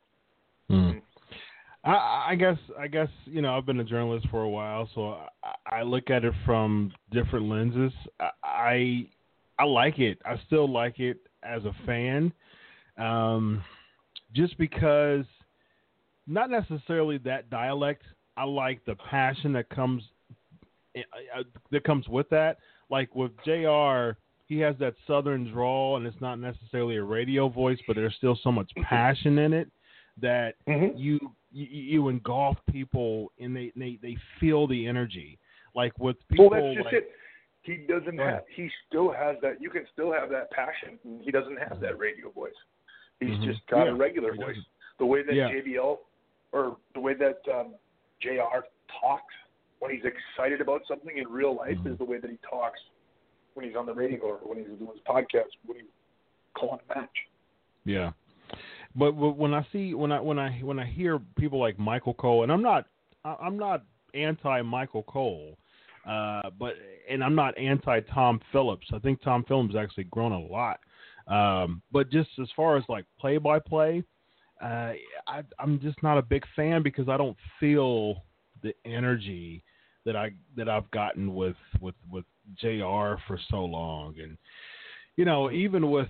I, 1.84 2.28
I 2.30 2.36
guess 2.36 2.58
I 2.80 2.88
guess 2.88 3.10
you 3.26 3.42
know 3.42 3.58
I've 3.58 3.66
been 3.66 3.80
a 3.80 3.84
journalist 3.84 4.28
for 4.30 4.44
a 4.44 4.50
while, 4.50 4.88
so 4.94 5.18
I, 5.44 5.80
I 5.80 5.84
look 5.84 6.10
at 6.10 6.24
it 6.24 6.34
from 6.46 6.92
different 7.12 7.48
lenses. 7.50 7.92
I 8.44 9.08
I 9.58 9.64
like 9.66 10.00
it. 10.00 10.20
I 10.26 10.40
still 10.46 10.72
like 10.72 11.00
it 11.00 11.18
as 11.44 11.64
a 11.66 11.76
fan, 11.86 12.32
um, 12.98 13.64
just 14.34 14.58
because 14.58 15.26
not 16.28 16.50
necessarily 16.50 17.18
that 17.20 17.50
dialect. 17.50 18.04
I 18.38 18.46
like 18.46 18.86
the 18.86 18.96
passion 19.10 19.52
that 19.54 19.70
comes 19.70 20.04
eh, 20.96 21.02
uh, 21.36 21.44
that 21.72 21.84
comes 21.84 22.08
with 22.08 22.30
that. 22.30 22.58
Like 22.92 23.16
with 23.16 23.32
Jr., 23.44 24.18
he 24.46 24.60
has 24.60 24.76
that 24.80 24.94
southern 25.08 25.52
drawl, 25.52 25.98
and 25.98 26.06
it's 26.06 26.22
not 26.22 26.36
necessarily 26.36 26.98
a 26.98 27.04
radio 27.04 27.50
voice, 27.50 27.80
but 27.88 27.96
there's 27.96 28.16
still 28.18 28.38
so 28.44 28.52
much 28.52 28.70
passion 28.84 29.40
in 29.40 29.54
it 29.54 29.72
that 30.20 30.56
mm-hmm. 30.68 30.98
you, 30.98 31.20
you 31.52 31.68
you 31.70 32.08
engulf 32.10 32.58
people 32.70 33.32
and 33.40 33.56
they, 33.56 33.72
they 33.76 33.98
they 34.02 34.18
feel 34.40 34.68
the 34.68 34.88
energy. 34.88 35.38
Like 35.76 35.98
with 36.00 36.18
people, 36.30 36.50
well, 36.50 36.62
that's 36.62 36.76
just 36.76 36.86
like, 36.86 36.94
it. 36.96 37.12
He 37.64 37.86
doesn't 37.88 38.18
have. 38.18 38.42
He 38.56 38.70
still 38.88 39.12
has 39.12 39.36
that. 39.42 39.62
You 39.62 39.70
can 39.70 39.86
still 39.94 40.12
have 40.12 40.30
that 40.30 40.50
passion. 40.52 40.98
He 41.22 41.32
doesn't 41.32 41.58
have 41.58 41.80
that 41.82 42.00
radio 42.00 42.32
voice. 42.32 42.52
He's 43.20 43.30
mm-hmm. 43.30 43.46
just 43.46 43.60
got 43.70 43.86
yeah. 43.86 43.92
a 43.92 43.96
regular 43.96 44.36
voice. 44.36 44.58
The 45.00 45.06
way 45.06 45.24
that 45.24 45.34
yeah. 45.34 45.50
JBL 45.50 45.98
or 46.52 46.78
the 46.94 47.00
way 47.00 47.14
that 47.14 47.40
um, 47.54 47.76
Jr. 48.22 48.66
talks 49.00 49.34
when 49.80 49.92
he's 49.92 50.04
excited 50.04 50.62
about 50.62 50.82
something 50.88 51.18
in 51.18 51.28
real 51.28 51.56
life 51.56 51.78
mm-hmm. 51.78 51.94
is 51.94 51.98
the 51.98 52.04
way 52.04 52.20
that 52.20 52.30
he 52.30 52.38
talks 52.48 52.80
when 53.54 53.66
he's 53.66 53.76
on 53.76 53.86
the 53.86 53.94
radio 53.94 54.22
or 54.22 54.38
when 54.44 54.58
he's 54.58 54.68
doing 54.68 54.92
his 54.94 55.02
podcast 55.08 55.50
when 55.66 55.78
he's 55.78 55.90
calling 56.56 56.80
a 56.90 57.00
match. 57.00 57.10
Yeah, 57.86 58.12
but 58.96 59.14
when 59.14 59.54
I 59.54 59.66
see 59.72 59.94
when 59.94 60.12
I 60.12 60.20
when 60.20 60.40
I 60.40 60.52
when 60.60 60.80
I 60.80 60.86
hear 60.86 61.20
people 61.38 61.60
like 61.60 61.80
Michael 61.80 62.14
Cole, 62.14 62.44
and 62.44 62.52
I'm 62.52 62.62
not 62.62 62.86
I'm 63.24 63.58
not 63.58 63.84
anti 64.14 64.62
Michael 64.62 65.04
Cole, 65.04 65.58
uh, 66.08 66.50
but 66.60 66.74
and 67.10 67.24
I'm 67.24 67.36
not 67.36 67.58
anti 67.58 68.02
Tom 68.14 68.40
Phillips. 68.52 68.88
I 68.94 69.00
think 69.00 69.22
Tom 69.22 69.46
Phillips 69.48 69.74
has 69.76 69.84
actually 69.84 70.06
grown 70.06 70.32
a 70.32 70.40
lot. 70.40 70.80
Um, 71.28 71.82
but 71.92 72.10
just 72.10 72.30
as 72.42 72.48
far 72.56 72.78
as 72.78 72.84
like 72.90 73.06
play 73.20 73.38
by 73.38 73.60
play, 73.60 74.04
I, 75.28 75.44
I'm 75.60 75.80
just 75.80 76.02
not 76.04 76.18
a 76.18 76.22
big 76.22 76.44
fan 76.56 76.84
because 76.84 77.10
I 77.10 77.18
don't 77.18 77.38
feel 77.60 78.24
the 78.62 78.74
energy 78.86 79.64
that 80.06 80.16
I 80.16 80.32
that 80.58 80.70
I've 80.70 80.90
gotten 80.92 81.34
with 81.34 81.56
with 81.80 81.96
with 82.10 82.26
Jr. 82.60 83.16
for 83.28 83.40
so 83.50 83.64
long, 83.64 84.16
and 84.22 84.38
you 85.22 85.26
know, 85.26 85.52
even 85.52 85.92
with 85.92 86.10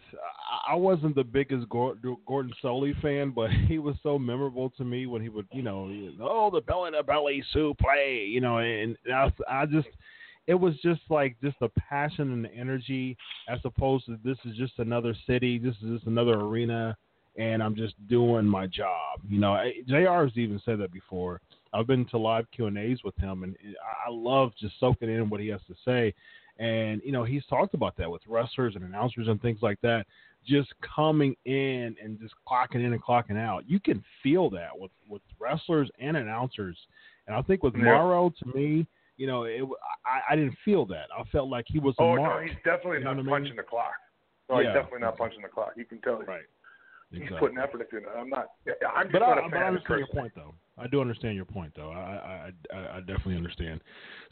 I 0.66 0.74
wasn't 0.74 1.16
the 1.16 1.24
biggest 1.26 1.68
Gordon 1.68 2.54
Solie 2.64 3.00
fan, 3.02 3.32
but 3.32 3.52
he 3.68 3.78
was 3.78 3.98
so 4.04 4.18
memorable 4.18 4.70
to 4.78 4.86
me 4.86 5.06
when 5.06 5.22
he 5.22 5.28
would, 5.28 5.48
you 5.52 5.64
know, 5.64 5.92
oh 6.22 6.50
the 6.50 6.62
belly 6.62 6.92
to 6.92 7.04
belly 7.04 7.44
play, 7.78 8.26
you 8.26 8.40
know, 8.40 8.60
and 8.60 8.96
I, 9.14 9.30
I 9.50 9.66
just 9.66 9.90
it 10.48 10.54
was 10.54 10.76
just 10.82 11.02
like 11.10 11.36
just 11.44 11.60
the 11.60 11.68
passion 11.90 12.32
and 12.32 12.46
the 12.46 12.54
energy 12.54 13.18
as 13.50 13.60
opposed 13.66 14.06
to 14.06 14.18
this 14.24 14.38
is 14.46 14.56
just 14.56 14.80
another 14.80 15.14
city, 15.28 15.60
this 15.60 15.76
is 15.84 15.96
just 15.96 16.08
another 16.08 16.36
arena, 16.36 16.96
and 17.36 17.62
I'm 17.62 17.76
just 17.76 17.96
doing 18.08 18.46
my 18.46 18.66
job. 18.66 19.20
You 19.28 19.42
know, 19.42 19.62
Jr. 19.90 20.24
has 20.24 20.38
even 20.38 20.62
said 20.64 20.80
that 20.80 20.94
before. 20.94 21.42
I've 21.74 21.88
been 21.88 22.06
to 22.06 22.18
live 22.18 22.46
Q 22.56 22.68
and 22.68 22.78
A's 22.78 23.04
with 23.04 23.18
him, 23.18 23.44
and 23.44 23.58
I 24.08 24.10
love 24.10 24.54
just 24.58 24.80
soaking 24.80 25.10
in 25.10 25.30
what 25.30 25.42
he 25.42 25.50
has 25.50 25.62
to 25.68 25.76
say. 25.84 26.14
And 26.62 27.02
you 27.04 27.12
know, 27.12 27.24
he's 27.24 27.44
talked 27.48 27.74
about 27.74 27.98
that 27.98 28.10
with 28.10 28.22
wrestlers 28.28 28.76
and 28.76 28.84
announcers 28.84 29.28
and 29.28 29.42
things 29.42 29.60
like 29.64 29.82
that. 29.82 30.06
Just 30.48 30.70
coming 30.96 31.36
in 31.46 31.96
and 32.02 32.20
just 32.20 32.36
clocking 32.48 32.86
in 32.86 32.94
and 32.94 33.04
clocking 33.04 33.38
out. 33.38 33.64
You 33.68 33.80
can 33.80 34.04
feel 34.22 34.50
that 34.52 34.70
with 34.78 34.92
with 35.10 35.24
wrestlers 35.40 35.90
and 36.00 36.16
announcers. 36.16 36.78
And 37.26 37.36
I 37.36 37.42
think 37.42 37.64
with 37.64 37.74
yeah. 37.76 37.98
To 37.98 38.56
me, 38.56 38.86
you 39.18 39.26
know, 39.26 39.44
it, 39.44 39.64
I, 40.06 40.34
I 40.34 40.36
didn't 40.36 40.56
feel 40.64 40.86
that. 40.86 41.08
I 41.18 41.24
felt 41.32 41.50
like 41.50 41.66
he 41.68 41.80
was. 41.80 41.96
Oh 41.98 42.16
no, 42.16 42.40
he's 42.44 42.54
definitely 42.64 43.00
you 43.00 43.06
know 43.06 43.14
not 43.14 43.26
punching 43.26 43.50
mean? 43.50 43.56
the 43.58 43.64
clock. 43.64 43.94
No, 44.48 44.60
yeah. 44.60 44.68
he's 44.68 44.76
definitely 44.76 45.00
not 45.00 45.18
punching 45.18 45.42
the 45.42 45.48
clock. 45.48 45.74
You 45.76 45.86
can 45.86 46.00
tell. 46.02 46.20
Right. 46.20 46.42
He's 47.12 47.24
putting 47.40 47.58
effort 47.58 47.82
into 47.82 47.98
it. 47.98 48.04
I'm 48.18 48.30
not. 48.30 48.48
I'm 48.96 49.08
just 49.08 49.14
but 49.14 49.20
not 49.20 49.38
I, 49.38 49.42
a 49.42 49.42
fan 49.42 49.50
but 49.52 49.58
I 49.58 49.68
understand 49.68 50.00
your 50.00 50.08
point, 50.08 50.32
though. 50.34 50.54
I 50.78 50.88
do 50.88 51.02
understand 51.02 51.36
your 51.36 51.46
point, 51.46 51.74
though. 51.76 51.92
I, 51.92 52.52
I, 52.74 52.76
I, 52.76 52.98
I 52.98 53.00
definitely 53.02 53.36
understand. 53.36 53.82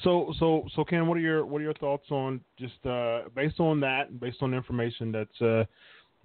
So, 0.04 0.34
so, 0.40 0.66
so, 0.76 0.86
Ken, 0.86 1.06
what 1.06 1.18
are 1.18 1.22
your 1.22 1.46
what 1.46 1.60
are 1.60 1.66
your 1.66 1.74
thoughts 1.74 2.10
on 2.10 2.40
just 2.58 2.86
uh, 2.86 3.24
based 3.36 3.60
on 3.60 3.82
that, 3.82 4.20
based 4.22 4.38
on 4.42 4.52
the 4.52 4.58
information 4.58 5.12
that's 5.12 5.42
uh, 5.42 5.66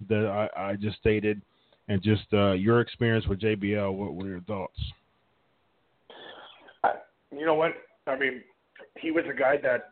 that 0.07 0.49
I, 0.55 0.69
I 0.69 0.75
just 0.75 0.97
stated, 0.97 1.41
and 1.89 2.01
just 2.01 2.25
uh, 2.31 2.53
your 2.53 2.79
experience 2.79 3.27
with 3.27 3.41
JBL? 3.41 3.93
What, 3.93 4.13
what 4.13 4.25
are 4.25 4.29
your 4.29 4.41
thoughts? 4.41 4.79
I, 6.85 6.93
you 7.31 7.45
know 7.45 7.55
what? 7.55 7.71
I 8.07 8.17
mean, 8.17 8.43
he 8.97 9.11
was 9.11 9.25
a 9.29 9.37
guy 9.37 9.57
that 9.61 9.89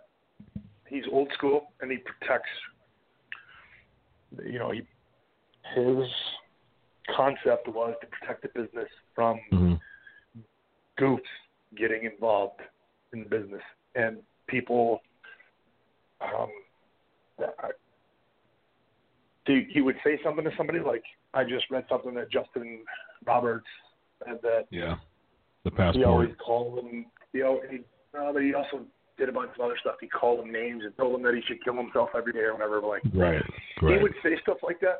he's 0.87 1.03
old 1.11 1.27
school 1.33 1.73
and 1.81 1.91
he 1.91 1.97
protects. 1.97 2.49
You 4.45 4.59
know, 4.59 4.71
he 4.71 4.81
his 5.75 6.09
concept 7.15 7.67
was 7.67 7.95
to 8.01 8.07
protect 8.07 8.43
the 8.43 8.49
business 8.49 8.89
from 9.15 9.39
mm-hmm. 9.51 10.41
goofs 10.99 11.19
getting 11.77 12.03
involved 12.03 12.61
in 13.13 13.23
the 13.23 13.29
business 13.29 13.61
and 13.95 14.17
people. 14.47 15.01
Um, 16.21 16.49
he, 19.45 19.67
he 19.71 19.81
would 19.81 19.95
say 20.03 20.19
something 20.23 20.43
to 20.43 20.51
somebody 20.55 20.79
like, 20.79 21.03
"I 21.33 21.43
just 21.43 21.65
read 21.69 21.85
something 21.89 22.13
that 22.15 22.31
Justin 22.31 22.79
Roberts 23.25 23.65
said 24.25 24.39
that." 24.43 24.65
Yeah, 24.69 24.95
the 25.63 25.71
passport. 25.71 25.95
He 25.95 26.03
always 26.03 26.29
called 26.43 26.79
him. 26.79 27.05
He, 27.33 27.39
he, 27.39 27.79
uh, 28.17 28.31
but 28.31 28.41
he 28.41 28.53
also 28.53 28.85
did 29.17 29.29
a 29.29 29.31
bunch 29.31 29.51
of 29.55 29.65
other 29.65 29.77
stuff. 29.81 29.95
He 29.99 30.07
called 30.07 30.45
him 30.45 30.51
names 30.51 30.83
and 30.85 30.95
told 30.97 31.15
him 31.15 31.23
that 31.23 31.33
he 31.35 31.41
should 31.47 31.63
kill 31.63 31.75
himself 31.75 32.09
every 32.15 32.33
day 32.33 32.39
or 32.39 32.53
whatever. 32.53 32.81
Like, 32.81 33.01
right, 33.13 33.41
right. 33.81 33.97
He 33.97 34.01
would 34.01 34.13
say 34.23 34.37
stuff 34.41 34.57
like 34.63 34.79
that. 34.79 34.99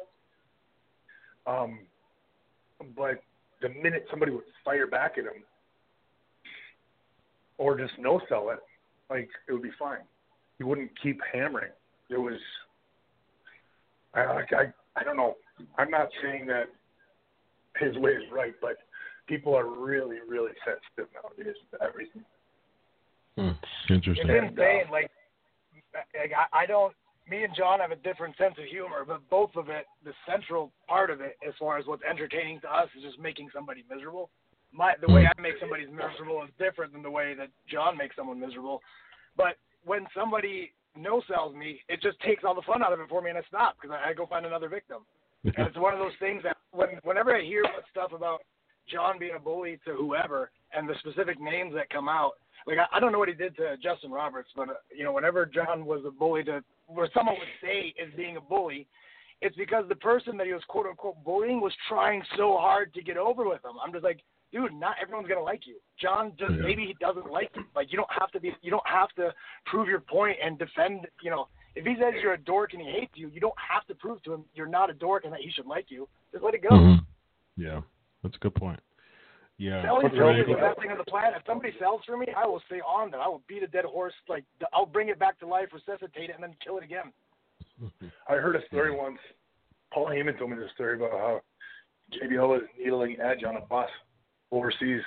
Um, 1.50 1.80
but 2.96 3.22
the 3.62 3.70
minute 3.70 4.06
somebody 4.10 4.32
would 4.32 4.44
fire 4.64 4.88
back 4.88 5.14
at 5.18 5.26
him, 5.26 5.44
or 7.58 7.78
just 7.78 7.94
no 8.00 8.20
sell 8.28 8.50
it, 8.50 8.60
like 9.10 9.30
it 9.48 9.54
would 9.54 9.62
be 9.62 9.72
fine. 9.78 10.00
He 10.58 10.64
wouldn't 10.64 10.92
keep 11.02 11.20
hammering. 11.32 11.72
It 12.10 12.18
was, 12.18 12.40
I, 14.14 14.22
I, 14.22 14.74
I 14.96 15.04
don't 15.04 15.18
know. 15.18 15.36
I'm 15.78 15.90
not 15.90 16.08
saying 16.22 16.46
that 16.48 16.66
his 17.80 17.96
way 17.98 18.12
is 18.12 18.24
right, 18.32 18.54
but 18.62 18.78
people 19.28 19.56
are 19.56 19.68
really, 19.68 20.18
really 20.28 20.52
sensitive 20.66 21.12
nowadays 21.14 21.56
to 21.72 21.84
everything. 21.84 22.24
Hmm. 23.38 23.94
Interesting. 23.94 24.30
It's 24.30 24.52
insane. 24.52 24.84
Like, 24.92 25.10
like 25.94 26.32
I, 26.36 26.64
I 26.64 26.66
don't 26.66 26.94
me 27.30 27.44
and 27.44 27.56
John 27.56 27.80
have 27.80 27.92
a 27.92 27.96
different 27.96 28.36
sense 28.38 28.56
of 28.58 28.66
humor, 28.66 29.06
but 29.08 29.28
both 29.30 29.56
of 29.56 29.70
it, 29.70 29.86
the 30.04 30.14
central 30.30 30.72
part 30.88 31.10
of 31.10 31.22
it, 31.22 31.38
as 31.48 31.54
far 31.60 31.78
as 31.78 31.86
what's 31.86 32.04
entertaining 32.04 32.60
to 32.62 32.74
us, 32.74 32.90
is 32.98 33.04
just 33.04 33.20
making 33.20 33.50
somebody 33.54 33.84
miserable. 33.90 34.30
My 34.72 34.94
the 35.00 35.12
way 35.12 35.26
I 35.26 35.42
make 35.42 35.54
somebody 35.60 35.86
miserable 35.86 36.44
is 36.44 36.50
different 36.58 36.94
than 36.94 37.04
the 37.04 37.12
way 37.12 37.36
that 37.36 37.50
John 37.70 37.96
makes 37.96 38.16
someone 38.16 38.40
miserable. 38.40 38.82
But 39.38 39.56
when 39.86 40.06
somebody 40.16 40.74
no 40.96 41.22
sells 41.28 41.56
me, 41.56 41.80
it 41.90 42.02
just 42.02 42.20
takes 42.22 42.44
all 42.44 42.56
the 42.56 42.62
fun 42.64 42.84
out 42.84 42.94
of 42.94 43.00
it 43.00 43.10
for 43.10 43.22
me, 43.22 43.30
and 43.30 43.40
I 43.40 43.44
stop 43.48 43.76
because 43.80 43.96
I, 43.96 44.10
I 44.10 44.14
go 44.14 44.26
find 44.26 44.46
another 44.46 44.70
victim. 44.70 45.06
and 45.44 45.68
it's 45.68 45.78
one 45.78 45.94
of 45.94 46.00
those 46.00 46.18
things 46.20 46.42
that 46.44 46.58
when 46.72 46.90
whenever 47.04 47.36
I 47.36 47.44
hear 47.44 47.64
stuff 47.92 48.12
about 48.14 48.42
John 48.92 49.20
being 49.20 49.36
a 49.36 49.40
bully 49.40 49.80
to 49.86 49.94
whoever 49.94 50.52
and 50.76 50.88
the 50.88 50.96
specific 51.00 51.40
names 51.40 51.74
that 51.76 51.90
come 51.90 52.10
out, 52.10 52.34
like 52.66 52.78
I, 52.78 52.98
I 52.98 53.00
don't 53.00 53.12
know 53.12 53.20
what 53.20 53.30
he 53.30 53.36
did 53.36 53.56
to 53.58 53.76
Justin 53.82 54.12
Roberts, 54.12 54.50
but 54.56 54.70
uh, 54.70 54.74
you 54.96 55.04
know 55.04 55.14
whenever 55.14 55.46
John 55.46 55.86
was 55.86 56.02
a 56.08 56.12
bully 56.12 56.44
to 56.46 56.64
where 56.88 57.10
someone 57.14 57.36
would 57.40 57.48
say 57.62 57.94
is 58.02 58.14
being 58.16 58.38
a 58.38 58.42
bully, 58.42 58.88
it's 59.42 59.56
because 59.56 59.86
the 59.90 59.96
person 59.96 60.38
that 60.38 60.48
he 60.48 60.54
was 60.54 60.64
quote 60.68 60.86
unquote 60.86 61.24
bullying 61.24 61.62
was 61.62 61.74
trying 61.90 62.22
so 62.38 62.58
hard 62.58 62.94
to 62.94 63.02
get 63.02 63.18
over 63.18 63.48
with 63.48 63.64
him. 63.64 63.74
I'm 63.84 63.92
just 63.92 64.04
like, 64.04 64.22
dude, 64.52 64.74
not 64.74 64.96
everyone's 65.02 65.28
gonna 65.28 65.42
like 65.42 65.68
you. 65.68 65.78
John 66.00 66.34
just 66.38 66.54
yeah. 66.54 66.62
maybe 66.62 66.86
he 66.86 66.96
doesn't 67.00 67.30
like 67.30 67.52
you. 67.56 67.64
Like 67.76 67.92
you 67.92 67.98
don't 67.98 68.12
have 68.20 68.32
to 68.32 68.40
be 68.40 68.54
you 68.62 68.72
don't 68.72 68.88
have 68.88 69.10
to 69.18 69.34
prove 69.66 69.88
your 69.88 70.00
point 70.00 70.38
and 70.44 70.58
defend 70.58 71.08
you 71.22 71.30
know, 71.30 71.48
if 71.76 71.86
he 71.86 71.96
says 71.96 72.14
you're 72.22 72.34
a 72.34 72.38
dork 72.38 72.74
and 72.74 72.82
he 72.82 72.90
hates 72.90 73.14
you, 73.16 73.30
you 73.30 73.40
don't 73.40 73.54
have 73.58 73.86
to 73.88 73.96
prove 73.96 74.22
to 74.24 74.34
him 74.34 74.46
you're 74.54 74.68
not 74.68 74.90
a 74.90 74.94
dork 74.94 75.26
and 75.26 75.34
that 75.34 75.42
he 75.42 75.52
should 75.52 75.66
like 75.66 75.86
you. 75.90 76.08
Just 76.32 76.44
let 76.44 76.54
it 76.54 76.64
go. 76.64 76.70
Mm-hmm. 76.70 77.62
Yeah. 77.62 77.82
That's 78.24 78.36
a 78.36 78.40
good 78.40 78.56
point. 78.56 78.80
Yeah. 79.58 79.84
Selling 79.84 80.10
for 80.10 80.34
me 80.34 80.42
is 80.42 80.48
the 80.48 80.56
best 80.56 80.80
thing 80.82 80.92
on 80.92 80.98
the 80.98 81.04
planet. 81.06 81.36
If 81.38 81.44
somebody 81.46 81.74
sells 81.80 82.02
for 82.06 82.18
me, 82.18 82.28
I 82.36 82.46
will 82.48 82.62
stay 82.66 82.82
on 82.82 83.12
that. 83.12 83.18
I 83.18 83.28
will 83.28 83.44
beat 83.48 83.64
a 83.64 83.68
dead 83.68 83.86
horse. 83.86 84.14
Like 84.28 84.44
I'll 84.74 84.86
bring 84.86 85.10
it 85.10 85.20
back 85.20 85.40
to 85.40 85.48
life, 85.48 85.70
resuscitate 85.72 86.30
it, 86.30 86.36
and 86.36 86.44
then 86.44 86.56
kill 86.64 86.78
it 86.78 86.84
again. 86.84 87.14
I 88.28 88.34
heard 88.34 88.56
a 88.56 88.66
story 88.68 88.96
once. 88.96 89.20
Paul 89.94 90.08
Heyman 90.08 90.38
told 90.38 90.50
me 90.52 90.58
this 90.58 90.72
story 90.74 90.96
about 90.96 91.12
how 91.12 91.42
JBL 92.12 92.48
was 92.48 92.62
needling 92.80 93.18
Edge 93.22 93.44
on 93.44 93.58
a 93.58 93.62
bus 93.62 93.90
overseas. 94.52 95.02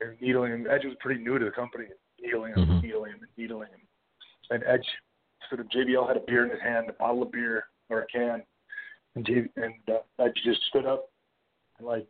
And 0.00 0.20
needling 0.20 0.52
him. 0.52 0.66
Edge 0.68 0.84
was 0.84 0.96
pretty 1.00 1.22
new 1.22 1.38
to 1.38 1.44
the 1.44 1.50
company. 1.52 1.84
Needling 2.20 2.54
him, 2.54 2.66
mm-hmm. 2.66 2.86
needling 2.86 3.12
him, 3.12 3.20
needling 3.36 3.68
him. 3.68 3.80
And 4.50 4.64
Edge 4.64 4.86
sort 5.48 5.60
of 5.60 5.68
JBL 5.68 6.06
had 6.08 6.16
a 6.16 6.20
beer 6.20 6.44
in 6.44 6.50
his 6.50 6.60
hand, 6.60 6.86
a 6.88 6.92
bottle 6.92 7.22
of 7.22 7.30
beer 7.30 7.64
or 7.88 8.02
a 8.02 8.06
can, 8.06 8.42
and, 9.14 9.26
J- 9.26 9.48
and 9.56 9.74
uh, 9.88 10.24
Edge 10.24 10.36
just 10.44 10.60
stood 10.68 10.86
up 10.86 11.10
and 11.78 11.86
like 11.86 12.06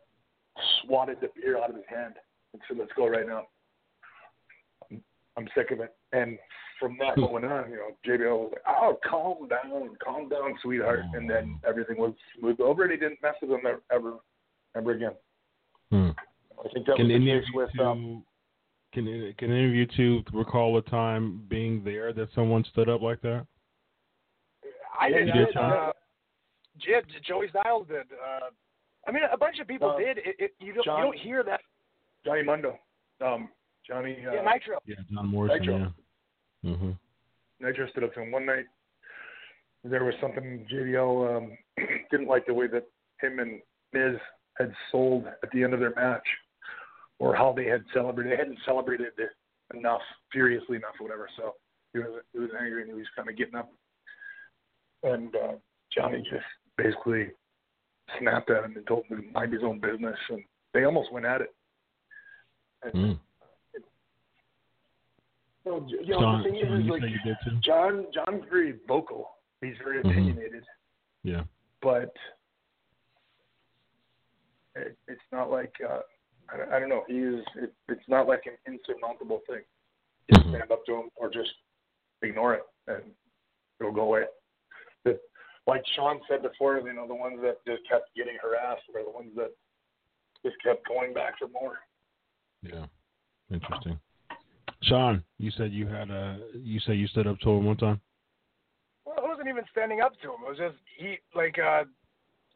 swatted 0.82 1.18
the 1.20 1.28
beer 1.34 1.59
out 1.59 1.70
of 1.70 1.76
his 1.76 1.84
hand 1.88 2.14
and 2.53 2.62
said, 2.68 2.78
"Let's 2.78 2.92
go 2.96 3.09
right 3.09 3.26
now." 3.26 3.46
I'm, 4.90 5.03
I'm 5.36 5.48
sick 5.55 5.70
of 5.70 5.80
it. 5.80 5.94
And 6.12 6.38
from 6.78 6.96
that 6.98 7.16
moment 7.16 7.44
on, 7.44 7.70
you 7.70 7.76
know, 7.76 7.96
JBL 8.07 8.38
was 8.38 8.53
like, 8.53 8.62
"Oh, 8.66 8.98
calm 9.09 9.48
down, 9.48 9.96
calm 10.03 10.28
down, 10.28 10.59
sweetheart," 10.62 11.00
and 11.14 11.28
then 11.28 11.59
everything 11.66 11.96
was 11.96 12.14
smooth 12.38 12.61
over, 12.61 12.82
and 12.82 12.92
he 12.92 12.98
didn't 12.98 13.22
mess 13.22 13.34
with 13.40 13.50
him 13.50 13.61
ever, 13.66 13.82
ever, 13.92 14.14
ever 14.76 14.90
again. 14.92 15.12
Hmm. 15.90 16.11
I 16.59 16.68
think 16.72 16.86
that 16.86 16.96
Can 16.96 17.09
was 17.09 17.20
the 17.20 17.26
case 17.26 17.44
with 17.55 17.70
two, 17.76 17.82
um, 17.82 18.24
can 18.92 19.34
can 19.38 19.50
any 19.50 19.66
of 19.66 19.74
you 19.74 19.86
two 19.86 20.22
recall 20.32 20.76
a 20.78 20.82
time 20.82 21.42
being 21.48 21.82
there 21.84 22.12
that 22.12 22.28
someone 22.34 22.64
stood 22.70 22.88
up 22.88 23.00
like 23.00 23.20
that? 23.22 23.46
I 25.00 25.09
did. 25.09 25.32
did, 25.32 25.57
uh, 25.57 25.92
Jib, 26.78 27.05
Joey 27.26 27.48
Styles 27.48 27.86
did. 27.88 28.07
Uh, 28.12 28.50
I 29.07 29.12
mean, 29.12 29.22
a 29.32 29.36
bunch 29.36 29.59
of 29.61 29.66
people 29.66 29.90
Uh, 29.90 29.98
did. 29.98 30.18
It, 30.18 30.36
it, 30.38 30.50
you 30.61 30.72
don't 30.74 30.84
John- 30.84 30.98
you 30.98 31.05
don't 31.05 31.18
hear 31.18 31.42
that. 31.44 31.61
Johnny 32.24 32.42
Mundo, 32.42 32.78
um, 33.20 33.48
Johnny 33.86 34.16
uh, 34.26 34.34
Yeah, 34.34 34.42
Nitro. 34.42 34.78
Yeah, 34.86 34.96
John 35.12 35.26
Morrison. 35.26 35.59
Nitro. 35.59 35.78
Yeah. 36.62 36.70
Mm-hmm. 36.70 36.90
Nitro 37.61 37.88
stood 37.90 38.05
up 38.05 38.14
to 38.14 38.22
him 38.22 38.30
one 38.30 38.46
night. 38.46 38.66
There 39.84 40.05
was 40.05 40.14
something 40.20 40.64
JBL 40.72 41.36
um, 41.36 41.59
didn't 42.12 42.28
like 42.28 42.46
the 42.46 42.55
way 42.55 42.68
that 42.68 42.86
him 43.20 43.40
and 43.40 43.61
Miz 43.92 44.20
had 44.57 44.72
sold 44.92 45.26
at 45.42 45.50
the 45.53 45.64
end 45.64 45.74
of 45.74 45.80
their 45.80 45.94
match, 45.94 46.26
or 47.18 47.34
how 47.34 47.53
they 47.53 47.64
had 47.64 47.84
celebrated. 47.92 48.32
They 48.32 48.36
hadn't 48.36 48.59
celebrated 48.64 49.09
enough, 49.74 50.03
furiously 50.30 50.76
enough, 50.76 50.94
or 51.00 51.05
whatever. 51.07 51.28
So 51.36 51.55
he 51.92 51.98
was 51.98 52.22
he 52.32 52.38
was 52.38 52.50
angry 52.59 52.82
and 52.82 52.90
he 52.90 52.96
was 52.96 53.07
kind 53.16 53.28
of 53.28 53.36
getting 53.36 53.57
up, 53.57 53.72
and 55.03 55.34
uh, 55.34 55.53
Johnny 55.92 56.18
just 56.30 56.44
basically 56.76 57.32
snapped 58.18 58.50
at 58.50 58.64
him 58.64 58.76
and 58.76 58.86
told 58.86 59.04
him 59.06 59.22
to 59.22 59.28
mind 59.32 59.52
his 59.52 59.62
own 59.62 59.78
business, 59.80 60.16
and 60.30 60.42
they 60.74 60.84
almost 60.84 61.12
went 61.12 61.26
at 61.26 61.40
it. 61.40 61.54
And, 62.82 62.92
Mm. 62.94 63.18
you 65.64 65.70
know, 65.70 65.80
John, 66.20 66.42
the 66.42 66.48
thing 66.50 66.56
is, 66.56 66.62
John, 66.68 66.80
is 66.82 66.88
like 66.88 67.02
you 67.02 67.18
did 67.24 67.36
too? 67.44 67.58
John 67.60 68.06
John's 68.12 68.44
very 68.50 68.72
vocal. 68.88 69.36
He's 69.60 69.76
very 69.78 70.02
Mhm. 70.02 70.10
opinionated, 70.10 70.66
Yeah. 71.22 71.44
but 71.80 72.16
it, 74.74 74.96
it's 75.06 75.22
not 75.30 75.50
like 75.50 75.80
uh, 75.80 76.00
I, 76.48 76.56
don't- 76.56 76.72
I 76.72 76.80
don't 76.80 76.88
know. 76.88 77.04
He 77.06 77.18
is. 77.18 77.44
It, 77.54 77.72
it's 77.88 78.08
not 78.08 78.26
like 78.26 78.46
an 78.46 78.58
insurmountable 78.66 79.40
thing. 79.46 79.62
Just 80.32 80.46
Mhm. 80.46 80.50
stand 80.56 80.70
up 80.72 80.84
to 80.86 80.94
him 80.96 81.10
or 81.16 81.30
just 81.30 81.52
ignore 82.22 82.54
it 82.54 82.64
and 82.88 83.14
it'll 83.80 83.92
go 83.92 84.02
away. 84.02 84.24
Like 85.66 85.82
Shawn 85.94 86.20
said 86.28 86.42
before, 86.42 86.80
you 86.80 86.92
know, 86.92 87.06
the 87.06 87.14
ones 87.14 87.38
that 87.42 87.64
just 87.66 87.88
kept 87.88 88.14
getting 88.16 88.36
harassed 88.42 88.82
are 88.94 89.04
the 89.04 89.10
ones 89.10 89.30
that 89.36 89.50
just 90.44 90.56
kept 90.62 90.86
going 90.88 91.14
back 91.14 91.38
for 91.38 91.48
more. 91.48 91.78
Yeah. 92.62 92.86
Interesting. 93.52 93.98
Shawn, 94.82 95.22
you 95.38 95.50
said 95.52 95.72
you 95.72 95.86
had 95.86 96.10
a. 96.10 96.38
You 96.54 96.80
said 96.80 96.96
you 96.96 97.06
stood 97.06 97.26
up 97.26 97.38
to 97.40 97.50
him 97.50 97.66
one 97.66 97.76
time. 97.76 98.00
Well, 99.04 99.16
it 99.18 99.28
wasn't 99.28 99.48
even 99.48 99.64
standing 99.70 100.00
up 100.00 100.12
to 100.22 100.28
him. 100.28 100.40
It 100.44 100.50
was 100.50 100.58
just 100.58 100.76
he 100.98 101.18
like 101.34 101.58
uh 101.58 101.84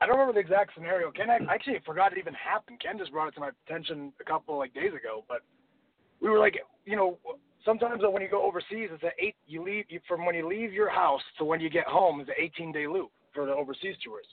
I 0.00 0.06
don't 0.06 0.18
remember 0.18 0.34
the 0.34 0.40
exact 0.40 0.72
scenario. 0.74 1.10
Ken 1.10 1.30
I 1.30 1.38
actually 1.52 1.80
forgot 1.84 2.12
it 2.12 2.18
even 2.18 2.34
happened. 2.34 2.80
Ken 2.80 2.98
just 2.98 3.12
brought 3.12 3.28
it 3.28 3.34
to 3.34 3.40
my 3.40 3.50
attention 3.66 4.12
a 4.20 4.24
couple 4.24 4.58
like 4.58 4.74
days 4.74 4.92
ago, 4.92 5.24
but 5.28 5.42
we 6.20 6.28
were 6.28 6.38
like, 6.38 6.56
you 6.84 6.96
know, 6.96 7.18
sometimes 7.66 8.02
when 8.02 8.22
you 8.22 8.28
go 8.30 8.42
overseas, 8.42 8.88
it's 8.90 9.02
an 9.02 9.10
eight. 9.18 9.34
You 9.46 9.62
leave 9.62 9.84
you, 9.90 10.00
from 10.08 10.24
when 10.24 10.34
you 10.34 10.48
leave 10.48 10.72
your 10.72 10.88
house 10.88 11.20
to 11.38 11.44
when 11.44 11.60
you 11.60 11.68
get 11.68 11.86
home 11.86 12.20
is 12.22 12.28
an 12.28 12.34
18 12.38 12.72
day 12.72 12.86
loop 12.86 13.10
for 13.34 13.44
the 13.44 13.52
overseas 13.52 13.96
tours, 14.02 14.24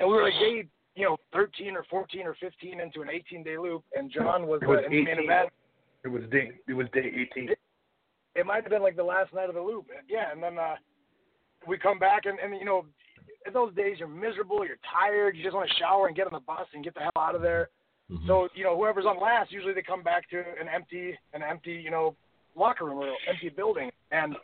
and 0.00 0.08
we 0.08 0.16
were 0.16 0.24
like 0.24 0.32
day, 0.34 0.64
you 0.96 1.04
know, 1.04 1.16
13 1.32 1.76
or 1.76 1.84
14 1.88 2.26
or 2.26 2.34
15 2.40 2.80
into 2.80 3.02
an 3.02 3.08
18 3.12 3.44
day 3.44 3.56
loop, 3.58 3.84
and 3.94 4.10
John 4.10 4.48
was, 4.48 4.60
It 4.62 4.68
was 4.68 4.78
uh, 4.82 4.86
in 4.86 4.90
the 4.90 5.04
main 5.04 5.24
event. 5.24 5.50
It 6.04 6.08
was 6.08 6.22
day. 6.32 6.50
It 6.66 6.74
was 6.74 6.86
day 6.92 7.12
18. 7.34 7.50
it 8.34 8.46
might 8.46 8.62
have 8.62 8.70
been 8.70 8.82
like 8.82 8.96
the 8.96 9.04
last 9.04 9.32
night 9.32 9.48
of 9.48 9.54
the 9.54 9.60
loop. 9.60 9.86
Yeah, 10.08 10.32
and 10.32 10.42
then 10.42 10.58
uh 10.58 10.74
we 11.68 11.76
come 11.76 11.98
back 11.98 12.24
and, 12.24 12.38
and 12.38 12.58
you 12.58 12.64
know, 12.64 12.86
in 13.46 13.52
those 13.52 13.74
days 13.74 13.96
you're 13.98 14.08
miserable, 14.08 14.64
you're 14.66 14.78
tired, 14.90 15.36
you 15.36 15.42
just 15.42 15.54
want 15.54 15.68
to 15.68 15.76
shower 15.76 16.06
and 16.06 16.16
get 16.16 16.26
on 16.26 16.32
the 16.32 16.40
bus 16.40 16.66
and 16.74 16.82
get 16.82 16.94
the 16.94 17.00
hell 17.00 17.12
out 17.18 17.34
of 17.34 17.42
there. 17.42 17.68
Mhm. 18.10 18.26
So, 18.26 18.48
you 18.54 18.64
know, 18.64 18.76
whoever's 18.76 19.04
on 19.04 19.20
last, 19.20 19.52
usually 19.52 19.74
they 19.74 19.82
come 19.82 20.02
back 20.02 20.28
to 20.30 20.38
an 20.58 20.68
empty 20.72 21.16
an 21.34 21.42
empty, 21.42 21.72
you 21.72 21.90
know, 21.90 22.16
locker 22.60 22.84
room 22.84 22.98
or 22.98 23.12
empty 23.28 23.48
building. 23.48 23.90
And 24.12 24.36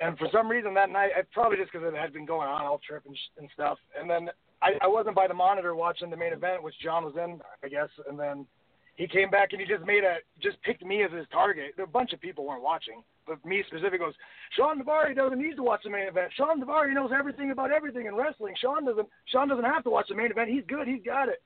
and 0.00 0.16
for 0.16 0.28
some 0.32 0.48
reason 0.48 0.74
that 0.74 0.90
night, 0.90 1.10
it 1.16 1.26
probably 1.32 1.58
just 1.58 1.72
because 1.72 1.86
it 1.86 1.98
had 1.98 2.12
been 2.12 2.24
going 2.24 2.48
on 2.48 2.64
all 2.64 2.80
trip 2.86 3.02
and, 3.06 3.16
and 3.36 3.48
stuff. 3.52 3.78
And 3.98 4.08
then 4.08 4.30
I, 4.62 4.74
I 4.80 4.86
wasn't 4.86 5.16
by 5.16 5.26
the 5.26 5.34
monitor 5.34 5.74
watching 5.74 6.10
the 6.10 6.16
main 6.16 6.32
event, 6.32 6.62
which 6.62 6.74
John 6.82 7.04
was 7.04 7.14
in, 7.16 7.40
I 7.64 7.68
guess. 7.68 7.88
And 8.08 8.18
then 8.18 8.46
he 8.94 9.06
came 9.06 9.30
back 9.30 9.52
and 9.52 9.60
he 9.60 9.66
just 9.66 9.84
made 9.84 10.04
a 10.04 10.18
just 10.42 10.60
picked 10.62 10.84
me 10.84 11.02
as 11.04 11.12
his 11.12 11.26
target. 11.32 11.74
A 11.82 11.86
bunch 11.86 12.12
of 12.12 12.20
people 12.20 12.44
weren't 12.44 12.62
watching, 12.62 13.02
but 13.26 13.44
me 13.44 13.62
specifically 13.66 13.98
goes, 13.98 14.14
Shawn 14.56 14.82
Daivari 14.82 15.14
doesn't 15.14 15.40
need 15.40 15.56
to 15.56 15.62
watch 15.62 15.82
the 15.84 15.90
main 15.90 16.08
event. 16.08 16.32
Shawn 16.36 16.60
Daivari 16.60 16.94
knows 16.94 17.10
everything 17.16 17.50
about 17.50 17.72
everything 17.72 18.06
in 18.06 18.14
wrestling. 18.14 18.54
Shawn 18.60 18.84
doesn't. 18.84 19.08
Shawn 19.26 19.48
doesn't 19.48 19.64
have 19.64 19.84
to 19.84 19.90
watch 19.90 20.06
the 20.08 20.16
main 20.16 20.30
event. 20.30 20.50
He's 20.50 20.64
good. 20.68 20.86
He's 20.86 21.02
got 21.04 21.28
it. 21.28 21.42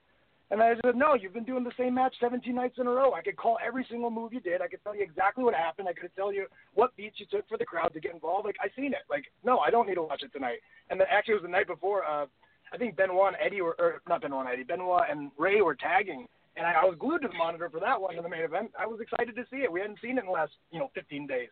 And 0.53 0.63
I 0.63 0.75
said, 0.85 0.97
no, 0.97 1.15
you've 1.15 1.33
been 1.33 1.45
doing 1.45 1.65
the 1.65 1.73
same 1.79 1.95
match 1.95 2.15
17 2.21 2.55
nights 2.55 2.77
in 2.79 2.87
a 2.87 2.91
row. 2.91 3.15
I 3.15 3.23
could 3.23 3.37
call 3.39 3.57
every 3.67 3.87
single 3.89 4.11
move 4.11 4.35
you 4.35 4.41
did. 4.41 4.61
I 4.61 4.69
could 4.69 4.85
tell 4.85 4.95
you 4.95 5.03
exactly 5.03 5.43
what 5.43 5.55
happened. 5.55 5.89
I 5.89 5.95
could 5.95 6.15
tell 6.15 6.31
you 6.31 6.45
what 6.75 6.95
beats 6.95 7.19
you 7.19 7.25
took 7.31 7.49
for 7.49 7.57
the 7.57 7.65
crowd 7.65 7.95
to 7.95 8.01
get 8.01 8.13
involved. 8.13 8.45
Like 8.45 8.57
I 8.61 8.69
seen 8.77 8.93
it. 8.93 9.01
Like 9.09 9.25
no, 9.43 9.61
I 9.61 9.71
don't 9.71 9.89
need 9.89 9.95
to 9.95 10.03
watch 10.03 10.23
it 10.23 10.31
tonight. 10.31 10.59
And 10.91 11.01
then 11.01 11.07
actually 11.11 11.33
it 11.33 11.41
was 11.41 11.45
the 11.45 11.49
night 11.49 11.67
before. 11.67 12.05
Uh, 12.05 12.27
I 12.71 12.77
think 12.77 12.97
Benoit 12.97 13.29
and 13.29 13.37
Eddie 13.43 13.63
were, 13.63 13.77
or 13.79 14.03
not 14.07 14.21
Benoit 14.21 14.45
and 14.45 14.53
Eddie, 14.53 14.65
Benoit 14.65 15.05
and 15.11 15.31
Rey 15.39 15.63
were 15.63 15.75
tagging, 15.75 16.27
and 16.57 16.67
I, 16.67 16.73
I 16.73 16.85
was 16.85 16.97
glued 16.99 17.23
to 17.23 17.29
the 17.29 17.35
monitor 17.35 17.71
for 17.71 17.81
that 17.81 17.99
one 17.99 18.17
in 18.17 18.23
the 18.23 18.29
main 18.29 18.43
event. 18.43 18.73
I 18.79 18.87
was 18.87 19.01
excited 19.01 19.35
to 19.35 19.45
see 19.51 19.63
it. 19.65 19.73
We 19.73 19.81
hadn't 19.81 20.01
seen 20.03 20.19
it 20.19 20.21
in 20.21 20.27
the 20.27 20.33
last, 20.33 20.53
you 20.71 20.81
know, 20.81 20.91
15 20.95 21.27
days. 21.27 21.49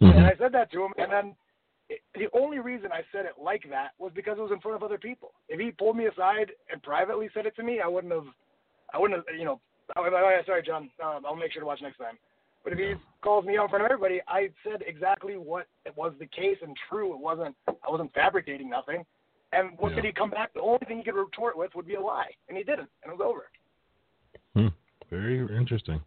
Mhm. 0.00 0.16
And 0.16 0.26
I 0.26 0.34
said 0.38 0.52
that 0.52 0.72
to 0.72 0.84
him, 0.84 0.92
and 0.96 1.12
then 1.12 1.34
it, 1.88 2.00
the 2.14 2.28
only 2.38 2.58
reason 2.58 2.90
I 2.92 3.00
said 3.12 3.24
it 3.24 3.42
like 3.42 3.64
that 3.70 3.90
was 3.98 4.12
because 4.14 4.38
it 4.38 4.42
was 4.42 4.52
in 4.52 4.60
front 4.60 4.76
of 4.76 4.82
other 4.82 4.98
people. 4.98 5.32
If 5.48 5.58
he 5.58 5.70
pulled 5.70 5.96
me 5.96 6.06
aside 6.06 6.52
and 6.70 6.82
privately 6.82 7.28
said 7.32 7.46
it 7.46 7.56
to 7.56 7.62
me, 7.62 7.80
I 7.82 7.88
wouldn't 7.88 8.12
have, 8.12 8.26
I 8.92 8.98
wouldn't 8.98 9.24
have, 9.26 9.38
you 9.38 9.44
know. 9.44 9.60
I, 9.96 10.00
I, 10.00 10.42
sorry, 10.44 10.62
John. 10.62 10.90
Um, 11.02 11.24
I'll 11.26 11.34
make 11.34 11.52
sure 11.52 11.62
to 11.62 11.66
watch 11.66 11.80
next 11.80 11.96
time. 11.96 12.18
But 12.62 12.74
if 12.74 12.78
he 12.78 12.94
calls 13.22 13.46
me 13.46 13.56
out 13.56 13.64
in 13.64 13.68
front 13.70 13.84
of 13.84 13.90
everybody, 13.90 14.20
I 14.28 14.50
said 14.62 14.82
exactly 14.86 15.38
what 15.38 15.66
it 15.86 15.96
was 15.96 16.12
the 16.18 16.26
case 16.26 16.58
and 16.60 16.76
true. 16.90 17.14
It 17.14 17.20
wasn't. 17.20 17.54
I 17.68 17.88
wasn't 17.88 18.12
fabricating 18.12 18.68
nothing. 18.68 19.06
And 19.52 19.78
what 19.78 19.90
Yeah. 19.90 19.96
did 19.96 20.04
he 20.04 20.12
come 20.12 20.28
back? 20.28 20.52
The 20.52 20.60
only 20.60 20.84
thing 20.86 20.98
he 20.98 21.04
could 21.04 21.14
retort 21.14 21.56
with 21.56 21.74
would 21.74 21.86
be 21.86 21.94
a 21.94 22.00
lie, 22.00 22.30
and 22.48 22.58
he 22.58 22.64
didn't, 22.64 22.90
and 23.02 23.12
it 23.12 23.18
was 23.18 23.24
over. 23.24 23.50
Hmm. 24.54 24.68
Very 25.08 25.38
interesting. 25.56 26.02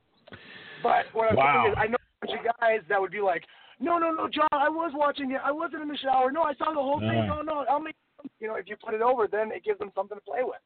But 0.84 1.12
what 1.14 1.30
I'm 1.30 1.36
Wow. 1.36 1.64
saying 1.64 1.72
is, 1.72 1.78
I 1.80 1.88
know 1.88 1.98
a 2.22 2.28
bunch 2.28 2.40
of 2.40 2.58
guys 2.60 2.82
that 2.88 3.02
would 3.02 3.12
be 3.12 3.22
like, 3.22 3.48
"No, 3.82 3.98
no, 3.98 4.12
no, 4.12 4.28
John, 4.28 4.48
I 4.52 4.70
was 4.70 4.92
watching 4.94 5.32
it. 5.32 5.42
I 5.44 5.52
wasn't 5.52 5.82
in 5.82 5.88
the 5.88 5.98
shower. 5.98 6.32
No, 6.32 6.44
I 6.44 6.54
saw 6.56 6.72
the 6.74 6.82
whole 6.82 7.00
thing. 7.00 7.10
Uh. 7.10 7.26
No, 7.26 7.42
no, 7.42 7.66
I'll 7.70 7.80
make." 7.80 7.96
You 8.40 8.48
know, 8.48 8.56
if 8.56 8.68
you 8.68 8.76
put 8.78 8.94
it 8.94 9.02
over, 9.02 9.28
then 9.28 9.52
it 9.52 9.64
gives 9.64 9.80
them 9.80 9.92
something 9.96 10.18
to 10.18 10.24
play 10.24 10.44
with. 10.44 10.60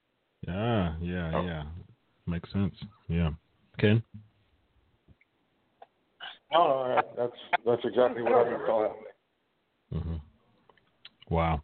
Yeah, 0.48 0.96
yeah, 1.02 1.44
yeah. 1.44 1.64
Makes 2.28 2.52
sense. 2.52 2.76
Yeah. 3.08 3.32
Ken? 3.80 4.04
No, 6.52 6.96
no, 6.96 7.02
that's 7.18 7.32
that's 7.66 7.86
exactly 7.86 8.22
what 8.22 8.34
I'm 8.34 8.52
gonna 8.52 8.66
call 8.66 8.86
it. 8.86 8.92
hmm 9.92 10.16
Wow. 11.30 11.62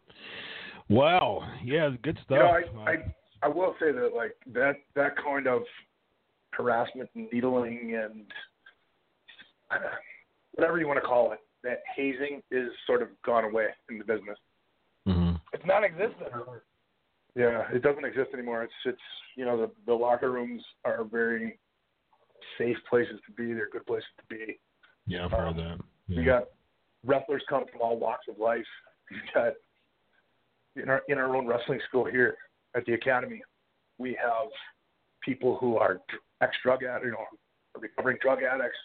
Wow. 0.88 1.48
Yeah, 1.64 1.90
good 2.02 2.18
stuff. 2.24 2.30
You 2.30 2.74
know, 2.74 2.80
I, 2.86 2.90
I 2.90 2.96
I 3.44 3.48
will 3.48 3.74
say 3.80 3.92
that 3.92 4.12
like 4.14 4.36
that 4.52 4.76
that 4.94 5.16
kind 5.22 5.46
of 5.46 5.62
harassment 6.50 7.08
and 7.14 7.28
needling 7.32 7.94
and 8.02 8.24
uh, 9.70 9.78
whatever 10.52 10.78
you 10.78 10.86
want 10.86 10.98
to 10.98 11.06
call 11.06 11.32
it, 11.32 11.40
that 11.62 11.82
hazing 11.94 12.42
is 12.50 12.70
sort 12.86 13.02
of 13.02 13.08
gone 13.24 13.44
away 13.44 13.68
in 13.90 13.98
the 13.98 14.04
business. 14.04 14.38
Mhm. 15.06 15.40
It's 15.52 15.64
non-existent. 15.64 16.32
Yeah, 17.34 17.70
it 17.72 17.82
doesn't 17.82 18.04
exist 18.04 18.30
anymore. 18.34 18.62
It's 18.62 18.74
it's 18.84 19.00
you 19.36 19.44
know 19.44 19.56
the 19.56 19.70
the 19.86 19.94
locker 19.94 20.30
rooms 20.30 20.62
are 20.84 21.04
very 21.04 21.58
safe 22.58 22.76
places 22.88 23.20
to 23.26 23.32
be. 23.32 23.52
They're 23.52 23.70
good 23.70 23.86
places 23.86 24.08
to 24.18 24.24
be. 24.36 24.60
Yeah, 25.06 25.24
I've 25.24 25.30
heard 25.30 25.56
that. 25.56 25.80
Yeah. 26.08 26.18
We 26.18 26.24
got 26.24 26.48
wrestlers 27.04 27.42
come 27.48 27.64
from 27.70 27.80
all 27.80 27.98
walks 27.98 28.28
of 28.28 28.38
life. 28.38 28.66
We 29.10 29.18
got 29.34 29.54
in 30.76 30.88
our 30.88 31.02
in 31.08 31.18
our 31.18 31.34
own 31.34 31.46
wrestling 31.46 31.80
school 31.88 32.04
here 32.04 32.36
at 32.74 32.84
the 32.86 32.94
academy, 32.94 33.42
we 33.98 34.16
have 34.22 34.48
people 35.22 35.56
who 35.58 35.76
are 35.76 36.00
ex 36.40 36.56
drug 36.62 36.82
addicts, 36.82 37.06
you 37.06 37.12
know, 37.12 37.24
recovering 37.78 38.18
drug 38.20 38.42
addicts. 38.42 38.78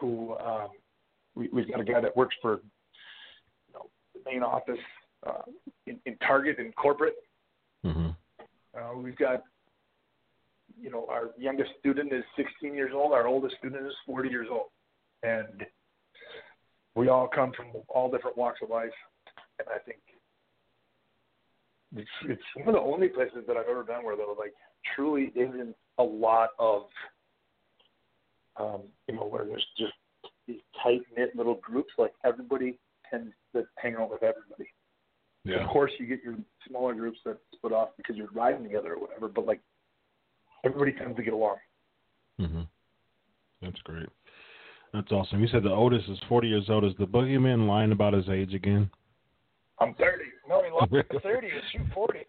Who 0.00 0.36
um, 0.38 0.68
we, 1.36 1.48
we've 1.52 1.70
got 1.70 1.80
a 1.80 1.84
guy 1.84 2.00
that 2.00 2.16
works 2.16 2.34
for 2.42 2.54
you 2.54 3.74
know, 3.74 3.86
the 4.14 4.20
main 4.28 4.42
office 4.42 4.78
uh, 5.26 5.42
in, 5.86 5.98
in 6.06 6.16
Target 6.26 6.58
in 6.58 6.72
corporate. 6.72 7.14
Mhm. 7.84 8.16
Uh, 8.76 8.98
we've 8.98 9.16
got 9.16 9.42
you 10.80 10.90
know 10.90 11.06
our 11.08 11.30
youngest 11.38 11.70
student 11.78 12.12
is 12.12 12.24
16 12.36 12.74
years 12.74 12.92
old. 12.94 13.12
Our 13.12 13.26
oldest 13.26 13.56
student 13.58 13.86
is 13.86 13.92
40 14.06 14.28
years 14.28 14.48
old, 14.50 14.66
and 15.22 15.64
we 16.94 17.08
all 17.08 17.28
come 17.28 17.52
from 17.52 17.66
all 17.88 18.10
different 18.10 18.36
walks 18.36 18.60
of 18.62 18.70
life. 18.70 18.90
And 19.58 19.68
I 19.68 19.78
think 19.78 19.98
it's 21.94 22.10
it's 22.24 22.42
one 22.56 22.68
of 22.68 22.74
the 22.74 22.80
only 22.80 23.08
places 23.08 23.44
that 23.46 23.56
I've 23.56 23.68
ever 23.68 23.84
been 23.84 24.02
where 24.04 24.16
there 24.16 24.26
like 24.38 24.54
truly 24.94 25.32
isn't 25.34 25.74
a 25.98 26.02
lot 26.02 26.50
of, 26.58 26.82
um, 28.56 28.82
you 29.08 29.14
know, 29.14 29.26
where 29.26 29.44
there's 29.44 29.66
just 29.78 29.94
these 30.46 30.60
tight 30.82 31.02
knit 31.16 31.34
little 31.36 31.56
groups. 31.56 31.92
Like 31.98 32.12
everybody 32.24 32.78
tends 33.10 33.32
to 33.54 33.64
hang 33.76 33.96
out 33.96 34.10
with 34.10 34.22
everybody. 34.22 34.68
Yeah. 35.44 35.64
Of 35.64 35.70
course, 35.70 35.92
you 35.98 36.06
get 36.06 36.22
your 36.24 36.34
smaller 36.68 36.94
groups 36.94 37.18
that 37.24 37.38
split 37.54 37.72
off 37.72 37.90
because 37.96 38.16
you're 38.16 38.30
riding 38.32 38.64
together 38.64 38.94
or 38.94 39.00
whatever. 39.00 39.28
But 39.28 39.46
like 39.46 39.60
everybody 40.64 40.92
tends 40.92 41.16
to 41.16 41.22
get 41.22 41.32
along. 41.34 41.56
hmm 42.38 42.62
That's 43.62 43.80
great. 43.84 44.08
That's 44.92 45.12
awesome. 45.12 45.40
You 45.40 45.48
said 45.48 45.62
the 45.62 45.70
oldest 45.70 46.08
is 46.08 46.18
40 46.28 46.48
years 46.48 46.64
old. 46.68 46.84
Is 46.84 46.92
the 46.98 47.06
boogeyman 47.06 47.66
lying 47.68 47.92
about 47.92 48.14
his 48.14 48.28
age 48.28 48.54
again? 48.54 48.90
I'm 49.78 49.94
30. 49.94 50.24
No, 50.48 50.62
he 50.62 50.70
lost 50.70 50.90
to 51.12 51.20
30 51.20 51.48
and 51.48 51.62
shoot 51.72 51.92
40. 51.94 52.20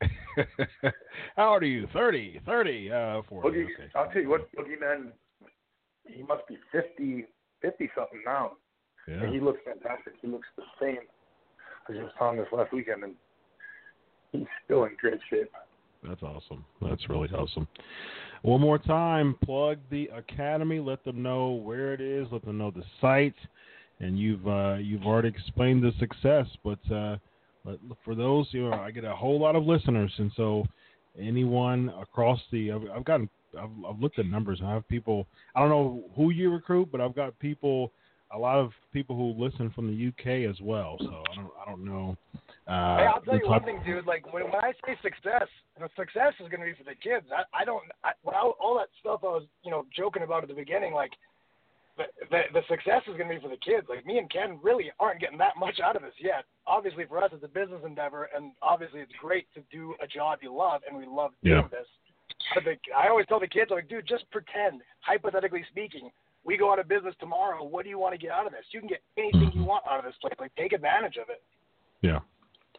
How 1.36 1.54
old 1.54 1.62
are 1.62 1.66
you? 1.66 1.86
30. 1.92 2.40
30. 2.46 2.90
Uh, 2.90 3.22
40. 3.28 3.48
Boogie, 3.48 3.64
Okay. 3.64 3.90
I'll 3.94 4.10
tell 4.10 4.22
you 4.22 4.28
what, 4.28 4.48
Boogeyman, 4.54 5.12
he 6.06 6.22
must 6.22 6.46
be 6.46 6.56
50, 6.72 7.24
50 7.64 7.90
something 7.96 8.20
now. 8.26 8.52
Yeah. 9.08 9.22
And 9.22 9.34
he 9.34 9.40
looks 9.40 9.60
fantastic. 9.64 10.14
He 10.20 10.28
looks 10.28 10.46
the 10.56 10.62
same. 10.80 10.98
I 11.88 11.92
just 11.92 12.14
saw 12.18 12.30
him 12.30 12.38
this 12.38 12.46
last 12.52 12.72
weekend, 12.72 13.04
and 13.04 13.14
he's 14.32 14.46
still 14.64 14.84
in 14.84 14.96
great 15.00 15.20
shape. 15.30 15.50
That's 16.06 16.22
awesome. 16.22 16.64
That's 16.82 17.08
really 17.08 17.28
awesome. 17.28 17.66
One 18.42 18.60
more 18.60 18.78
time, 18.78 19.36
plug 19.44 19.78
the 19.90 20.10
academy. 20.14 20.80
Let 20.80 21.04
them 21.04 21.22
know 21.22 21.52
where 21.52 21.94
it 21.94 22.00
is. 22.00 22.28
Let 22.30 22.44
them 22.44 22.58
know 22.58 22.70
the 22.70 22.84
site. 23.00 23.34
And 24.00 24.18
you've 24.18 24.46
uh, 24.46 24.74
you've 24.74 25.06
already 25.06 25.28
explained 25.28 25.82
the 25.82 25.92
success, 25.98 26.46
but 26.64 26.80
uh, 26.92 27.16
but 27.64 27.78
for 28.04 28.14
those, 28.14 28.46
you 28.50 28.68
know, 28.68 28.74
I 28.74 28.90
get 28.90 29.04
a 29.04 29.14
whole 29.14 29.40
lot 29.40 29.56
of 29.56 29.64
listeners, 29.64 30.12
and 30.18 30.30
so 30.36 30.66
anyone 31.18 31.92
across 32.00 32.40
the, 32.52 32.72
I've, 32.72 32.82
I've 32.94 33.04
gotten, 33.04 33.28
I've, 33.58 33.70
I've 33.88 34.00
looked 34.00 34.18
at 34.18 34.26
numbers, 34.26 34.60
and 34.60 34.68
I 34.68 34.74
have 34.74 34.88
people. 34.88 35.26
I 35.54 35.60
don't 35.60 35.68
know 35.68 36.04
who 36.16 36.30
you 36.30 36.50
recruit, 36.50 36.88
but 36.90 37.00
I've 37.00 37.14
got 37.14 37.38
people, 37.38 37.92
a 38.32 38.38
lot 38.38 38.58
of 38.58 38.72
people 38.92 39.16
who 39.16 39.40
listen 39.42 39.70
from 39.70 39.88
the 39.88 40.08
UK 40.08 40.50
as 40.50 40.60
well. 40.60 40.98
So 41.08 41.14
I 41.30 41.34
don't, 41.36 41.50
I 41.60 41.70
don't 41.70 41.84
know. 41.84 42.16
Uh, 42.66 42.96
hey, 42.96 43.06
I'll 43.06 43.20
tell 43.20 43.38
you 43.38 43.48
one 43.48 43.64
thing, 43.64 43.80
dude. 43.84 44.06
Like 44.06 44.32
when, 44.32 44.44
when 44.44 44.56
I 44.56 44.72
say 44.86 44.96
success, 45.02 45.48
the 45.78 45.88
success 45.96 46.32
is 46.40 46.48
going 46.48 46.60
to 46.60 46.66
be 46.66 46.74
for 46.74 46.84
the 46.84 46.96
kids. 46.96 47.26
I, 47.34 47.62
I 47.62 47.64
don't. 47.64 47.84
I, 48.02 48.12
I, 48.28 48.40
all 48.40 48.76
that 48.78 48.88
stuff 49.00 49.20
I 49.22 49.26
was, 49.26 49.46
you 49.64 49.70
know, 49.70 49.86
joking 49.94 50.22
about 50.22 50.42
at 50.42 50.48
the 50.48 50.54
beginning, 50.54 50.94
like 50.94 51.12
the, 51.96 52.04
the 52.30 52.42
the 52.52 52.62
success 52.68 53.02
is 53.06 53.16
going 53.16 53.28
to 53.28 53.34
be 53.36 53.40
for 53.40 53.48
the 53.48 53.60
kids. 53.64 53.86
Like 53.88 54.04
me 54.06 54.18
and 54.18 54.30
Ken 54.30 54.58
really 54.62 54.90
aren't 54.98 55.20
getting 55.20 55.38
that 55.38 55.56
much 55.58 55.80
out 55.80 55.96
of 55.96 56.02
this 56.02 56.14
yet. 56.20 56.44
Obviously, 56.66 57.04
for 57.06 57.22
us, 57.22 57.30
it's 57.32 57.44
a 57.44 57.48
business 57.48 57.82
endeavor, 57.84 58.28
and 58.34 58.52
obviously, 58.62 59.00
it's 59.00 59.12
great 59.20 59.46
to 59.54 59.62
do 59.70 59.94
a 60.02 60.06
job 60.06 60.38
you 60.42 60.54
love, 60.54 60.82
and 60.88 60.96
we 60.96 61.06
love 61.06 61.32
doing 61.42 61.62
Yeah. 61.62 61.68
this. 61.68 61.86
But 62.52 62.64
the, 62.64 62.76
I 62.94 63.08
always 63.08 63.26
tell 63.26 63.40
the 63.40 63.48
kids, 63.48 63.70
like, 63.70 63.88
dude, 63.88 64.06
just 64.06 64.30
pretend. 64.30 64.82
Hypothetically 65.00 65.64
speaking, 65.70 66.10
we 66.44 66.56
go 66.58 66.70
out 66.70 66.78
of 66.78 66.88
business 66.88 67.14
tomorrow. 67.18 67.64
What 67.64 67.84
do 67.84 67.88
you 67.90 67.98
want 67.98 68.12
to 68.12 68.18
get 68.18 68.30
out 68.30 68.46
of 68.46 68.52
this? 68.52 68.64
You 68.70 68.80
can 68.80 68.88
get 68.88 69.00
anything 69.16 69.50
you 69.54 69.62
Mhm. 69.62 69.66
want 69.66 69.86
out 69.86 69.98
of 69.98 70.04
this 70.04 70.16
place. 70.18 70.34
Like, 70.38 70.54
take 70.56 70.72
advantage 70.72 71.16
of 71.16 71.30
it. 71.30 71.42
Yeah, 72.02 72.20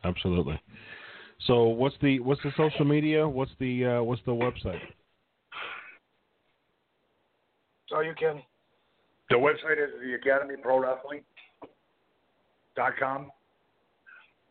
absolutely. 0.03 0.61
So 1.39 1.63
what's 1.63 1.97
the 1.97 2.19
what's 2.19 2.41
the 2.43 2.51
social 2.51 2.85
media? 2.85 3.27
What's 3.27 3.51
the 3.59 3.85
uh, 3.85 4.03
what's 4.03 4.21
the 4.23 4.31
website? 4.31 4.81
So 7.87 8.01
you 8.01 8.13
can. 8.13 8.41
The 9.29 9.35
website 9.35 9.83
is 9.83 9.99
the 9.99 10.13
Academy 10.13 10.55
Pro 10.61 10.79
Wrestling 10.79 11.23
dot 12.75 12.93
com, 12.97 13.31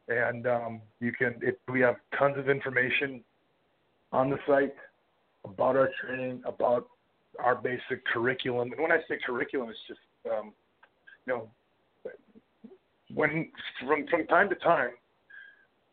and 0.08 0.46
um, 0.46 0.82
you 1.00 1.12
can. 1.12 1.36
It, 1.40 1.60
we 1.68 1.80
have 1.80 1.96
tons 2.18 2.36
of 2.36 2.48
information 2.48 3.24
on 4.12 4.28
the 4.28 4.38
site 4.46 4.74
about 5.44 5.76
our 5.76 5.90
training, 6.00 6.42
about 6.46 6.88
our 7.38 7.54
basic 7.54 8.04
curriculum. 8.12 8.72
And 8.72 8.80
when 8.80 8.92
I 8.92 8.98
say 9.08 9.18
curriculum, 9.24 9.68
it's 9.70 9.78
just 9.86 10.00
um, 10.32 10.52
you 11.26 11.32
know 11.32 11.48
when 13.14 13.50
from 13.86 14.06
from 14.08 14.26
time 14.26 14.48
to 14.48 14.54
time 14.56 14.90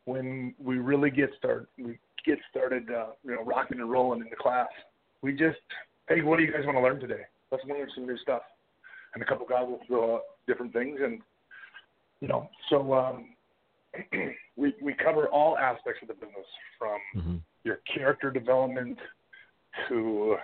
when 0.04 0.54
we 0.58 0.78
really 0.78 1.10
get 1.10 1.30
started, 1.38 1.66
we 1.78 1.98
get 2.26 2.38
started, 2.50 2.90
uh, 2.90 3.08
you 3.24 3.34
know, 3.34 3.44
rocking 3.44 3.80
and 3.80 3.90
rolling 3.90 4.20
in 4.20 4.26
the 4.30 4.36
class. 4.36 4.68
We 5.22 5.32
just, 5.32 5.58
hey, 6.08 6.22
what 6.22 6.38
do 6.38 6.44
you 6.44 6.52
guys 6.52 6.64
want 6.64 6.76
to 6.76 6.82
learn 6.82 7.00
today? 7.00 7.22
Let's 7.50 7.64
learn 7.68 7.88
some 7.94 8.06
new 8.06 8.18
stuff. 8.18 8.42
And 9.14 9.22
a 9.22 9.26
couple 9.26 9.44
of 9.44 9.50
guys 9.50 9.66
will 9.68 9.80
throw 9.86 10.16
out 10.16 10.22
different 10.46 10.72
things, 10.72 10.98
and 11.02 11.20
you 12.20 12.28
know, 12.28 12.48
so 12.70 12.94
um, 12.94 13.28
we 14.56 14.74
we 14.82 14.94
cover 14.94 15.26
all 15.26 15.58
aspects 15.58 16.00
of 16.02 16.08
the 16.08 16.14
business 16.14 16.46
from 16.78 16.98
Mm-hmm. 17.14 17.36
your 17.64 17.80
character 17.94 18.30
development 18.30 18.98
to 19.88 20.36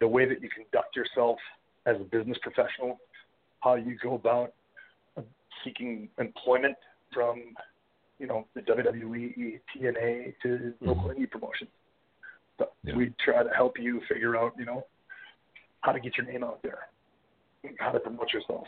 the 0.00 0.08
way 0.08 0.26
that 0.28 0.42
you 0.42 0.48
conduct 0.48 0.96
yourself 0.96 1.38
as 1.86 1.96
a 2.00 2.04
business 2.04 2.38
professional, 2.42 2.98
how 3.60 3.74
you 3.74 3.96
go 4.02 4.14
about 4.14 4.52
uh, 5.16 5.22
seeking 5.62 6.08
employment 6.18 6.76
from, 7.12 7.54
you 8.18 8.26
know, 8.26 8.46
the 8.54 8.60
WWE, 8.62 9.60
TNA 9.76 10.34
to 10.42 10.74
local 10.80 11.10
indie 11.10 11.30
promotions. 11.30 11.70
So 12.58 12.68
Yeah. 12.84 12.96
we 12.96 13.12
try 13.24 13.42
to 13.42 13.50
help 13.50 13.78
you 13.78 14.00
figure 14.08 14.36
out, 14.36 14.52
you 14.58 14.64
know, 14.64 14.86
how 15.80 15.92
to 15.92 16.00
get 16.00 16.16
your 16.16 16.26
name 16.26 16.44
out 16.44 16.62
there, 16.62 16.88
how 17.78 17.92
to 17.92 18.00
promote 18.00 18.32
yourself. 18.32 18.66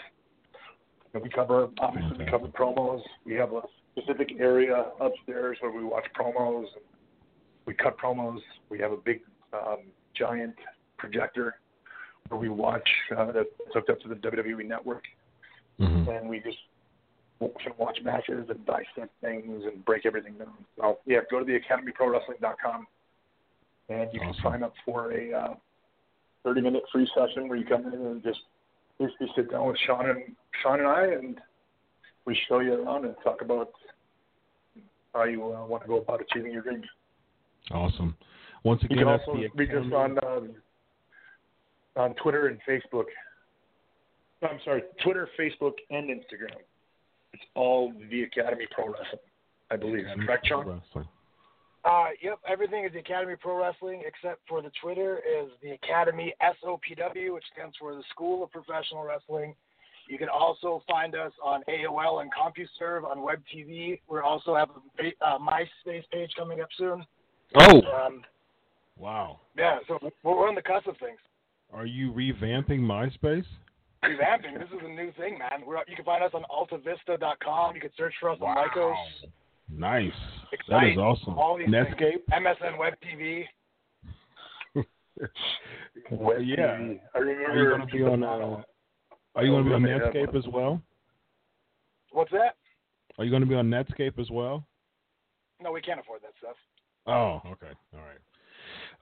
And 1.15 1.23
we 1.23 1.31
cover, 1.31 1.69
obviously, 1.79 2.19
we 2.19 2.31
cover 2.31 2.49
promos. 2.49 3.03
We 3.25 3.35
have 3.35 3.53
a 3.53 3.63
specific 3.97 4.39
area 4.39 4.93
upstairs 5.01 5.57
where 5.61 5.73
we 5.73 5.83
watch 5.83 6.05
promos 6.19 6.67
we 7.67 7.75
cut 7.75 7.99
promos. 7.99 8.39
We 8.71 8.79
have 8.79 8.93
a 8.93 8.97
big, 8.97 9.21
um, 9.67 9.79
giant 10.15 10.55
projector 10.99 11.57
where 12.29 12.41
we 12.41 12.49
watch 12.49 12.89
uh, 13.17 13.27
that's 13.33 13.49
hooked 13.73 13.91
up 13.91 14.01
to 14.01 14.09
the 14.09 14.15
WWE 14.17 14.67
network, 14.67 15.05
Mm-hmm. 15.79 16.09
and 16.09 16.29
we 16.29 16.39
just 16.41 16.57
can 17.39 17.73
watch 17.77 17.99
matches 18.03 18.47
and 18.49 18.65
dissect 18.65 19.13
things 19.21 19.63
and 19.67 19.85
break 19.85 20.07
everything 20.07 20.33
down. 20.39 20.55
So 20.79 20.99
yeah, 21.05 21.19
go 21.31 21.39
to 21.39 21.45
the 21.45 21.53
academyprowrestling.com 21.53 22.87
and 23.91 24.09
you 24.13 24.21
Awesome. 24.21 24.33
can 24.33 24.43
sign 24.43 24.63
up 24.63 24.73
for 24.87 25.13
a 25.13 25.33
uh, 25.33 25.55
30 26.45 26.63
minute 26.63 26.83
free 26.91 27.07
session 27.15 27.47
where 27.49 27.59
you 27.59 27.67
come 27.67 27.87
in 27.87 27.93
and 27.93 28.23
just 28.23 28.41
basically 28.99 29.27
sit 29.37 29.51
down 29.51 29.67
with 29.69 29.77
Shawn 29.87 30.09
and 30.09 30.23
Shawn 30.63 30.79
and 30.81 30.89
I 30.89 31.05
and 31.09 31.39
we 32.25 32.35
show 32.49 32.61
you 32.61 32.83
around 32.83 33.05
and 33.05 33.15
talk 33.23 33.43
about 33.43 33.71
how 35.13 35.25
you 35.25 35.45
uh, 35.53 35.67
want 35.67 35.83
to 35.83 35.89
go 35.89 35.99
about 35.99 36.23
achieving 36.23 36.53
your 36.53 36.63
dreams. 36.63 36.87
Awesome. 37.71 38.17
Once 38.65 38.83
again, 38.83 38.99
You 38.99 39.05
again, 39.05 39.19
can 39.19 39.19
that's 39.19 39.29
also 39.29 39.41
the 39.41 39.49
reach 39.55 39.71
us 39.71 39.93
on 39.95 40.19
um, 40.25 40.51
on 41.97 42.15
Twitter 42.15 42.49
and 42.49 42.59
Facebook. 42.69 43.05
I'm 44.43 44.61
sorry, 44.65 44.83
Twitter, 45.03 45.29
Facebook, 45.39 45.73
and 45.91 46.11
Instagram. 46.11 46.57
It's 47.33 47.43
all 47.55 47.93
the 48.11 48.23
Academy 48.23 48.67
Pro 48.71 48.87
Wrestling, 48.87 49.21
I 49.71 49.77
believe. 49.77 50.05
Academy 50.05 50.27
Correct, 50.27 50.47
Pro 50.47 50.63
Shawn? 50.63 50.69
Wrestling. 50.69 51.09
Uh, 51.85 52.07
yep, 52.21 52.39
everything 52.49 52.85
is 52.85 52.93
the 52.93 52.99
Academy 52.99 53.35
Pro 53.41 53.57
Wrestling 53.61 54.03
except 54.07 54.41
for 54.49 54.61
the 54.61 54.71
Twitter 54.83 55.19
is 55.19 55.49
the 55.63 55.71
Academy 55.71 56.35
SOPW, 56.43 57.35
which 57.35 57.45
stands 57.55 57.77
for 57.79 57.95
the 57.95 58.03
School 58.11 58.43
of 58.43 58.51
Professional 58.51 59.05
Wrestling. 59.05 59.55
You 60.09 60.19
can 60.19 60.29
also 60.29 60.83
find 60.89 61.15
us 61.15 61.33
on 61.43 61.63
AOL 61.69 62.23
and 62.23 62.31
CompuServe 62.33 63.05
on 63.05 63.23
Web 63.23 63.41
TV. 63.55 64.01
We 64.09 64.19
also 64.21 64.55
have 64.55 64.69
a 65.01 65.25
uh, 65.25 65.39
MySpace 65.39 66.05
page 66.13 66.31
coming 66.37 66.61
up 66.61 66.69
soon. 66.77 67.05
Oh, 67.55 67.81
Um, 67.83 68.23
wow. 68.99 69.41
yeah, 69.57 69.79
so 69.89 69.99
we're 70.23 70.35
we're 70.37 70.49
on 70.49 70.55
the 70.55 70.63
cusp 70.63 70.87
of 70.87 70.97
things. 70.99 71.19
Are 71.73 71.87
you 71.87 72.13
revamping 72.13 72.81
MySpace? 72.81 73.45
Revamping. 74.05 74.59
This 74.59 74.69
is 74.69 74.81
a 74.85 74.89
new 74.89 75.11
thing, 75.19 75.39
man. 75.39 75.67
We're, 75.67 75.79
you 75.89 75.97
can 75.97 76.05
find 76.05 76.23
us 76.23 76.31
on 76.35 76.45
AltaVista.com. 76.51 77.75
You 77.75 77.81
can 77.81 77.91
search 77.97 78.15
for 78.21 78.31
us 78.31 78.39
on 78.41 78.57
Lycos. 78.57 78.95
Nice. 79.69 80.13
That 80.69 80.85
Excite, 80.85 80.93
is 80.93 80.99
awesome. 80.99 81.37
all 81.39 81.59
these 81.59 81.67
Netscape? 81.69 81.99
things. 81.99 82.23
MSN 82.33 82.79
Web 82.79 82.95
TV. 83.03 83.45
Web 86.11 86.41
Yeah. 86.43 86.77
TV. 86.77 87.01
I 87.15 87.19
Are 87.19 87.25
you 87.57 87.69
going 87.69 87.81
to 87.81 87.87
be 87.87 88.03
on? 88.05 88.23
Uh, 88.23 88.63
are 89.35 89.45
you 89.45 89.51
going 89.51 89.65
to 89.65 89.71
be 89.71 89.75
on 89.75 89.83
Netscape 89.83 90.37
as 90.37 90.45
well? 90.53 90.81
What's 92.13 92.31
that? 92.31 92.55
Are 93.19 93.25
you 93.25 93.31
going 93.31 93.43
to 93.43 93.49
be 93.49 93.55
on 93.57 93.69
Netscape 93.69 94.19
as 94.21 94.31
well? 94.31 94.65
No, 95.61 95.73
we 95.73 95.81
can't 95.81 95.99
afford 95.99 96.21
that 96.23 96.33
stuff. 96.39 96.57
Oh, 97.07 97.41
okay. 97.51 97.73
All 97.95 98.01
right. 98.01 98.19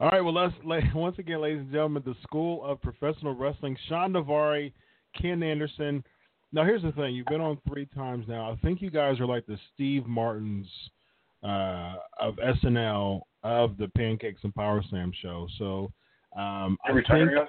All 0.01 0.09
right. 0.11 0.21
Well, 0.21 0.35
let's 0.35 0.55
once 0.95 1.19
again, 1.19 1.41
ladies 1.41 1.61
and 1.61 1.71
gentlemen, 1.73 2.03
the 2.05 2.15
School 2.23 2.65
of 2.65 2.81
Professional 2.83 3.35
Wrestling, 3.35 3.77
Shawn 3.89 4.13
Daivari, 4.13 4.73
Ken 5.21 5.43
Anderson. 5.43 6.05
Now, 6.53 6.65
here's 6.65 6.83
the 6.83 6.93
thing: 6.93 7.15
you've 7.15 7.27
been 7.27 7.41
on 7.41 7.59
three 7.69 7.87
times 7.87 8.27
now. 8.29 8.51
I 8.51 8.57
think 8.57 8.81
you 8.83 8.91
guys 8.91 9.21
are 9.21 9.27
like 9.27 9.47
the 9.47 9.59
Steve 9.73 10.07
Martins 10.07 10.67
uh, 11.43 11.97
of 12.21 12.37
SNL 12.37 13.21
of 13.43 13.77
the 13.77 13.89
Pancakes 13.97 14.41
and 14.45 14.55
Power 14.55 14.83
Slam 14.89 15.13
show. 15.21 15.47
So, 15.59 15.93
um, 16.37 16.79
I 16.85 16.89
Are 16.89 16.91
you 16.91 16.95
retiring 16.97 17.29
think 17.37 17.49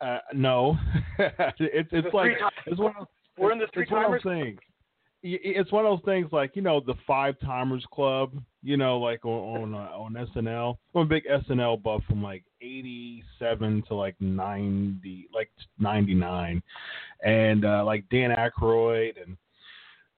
uh, 0.00 0.18
no, 0.32 0.78
it's 1.18 1.88
it's 1.92 2.14
like 2.14 2.32
it's 2.66 2.80
one 2.80 2.94
of 2.98 3.06
We're 3.38 3.52
in 3.52 3.58
the 3.58 3.66
three 3.72 3.86
timers. 3.86 4.22
things. 4.22 4.58
It's 5.22 5.70
one 5.70 5.84
of 5.84 5.98
those 5.98 6.04
things 6.04 6.28
like 6.32 6.56
you 6.56 6.62
know 6.62 6.80
the 6.80 6.94
five 7.06 7.34
timers 7.40 7.84
club 7.92 8.32
you 8.62 8.76
know 8.76 8.98
like 8.98 9.24
on 9.24 9.74
on, 9.74 9.74
uh, 9.74 9.88
on 9.94 10.28
snl 10.34 10.76
i'm 10.94 11.02
a 11.02 11.04
big 11.04 11.24
snl 11.46 11.82
buff 11.82 12.02
from 12.08 12.22
like 12.22 12.42
87 12.62 13.82
to 13.88 13.94
like 13.94 14.14
90 14.20 15.28
like 15.34 15.50
99 15.78 16.62
and 17.24 17.64
uh 17.64 17.84
like 17.84 18.04
dan 18.10 18.30
Aykroyd 18.30 19.14
and 19.22 19.36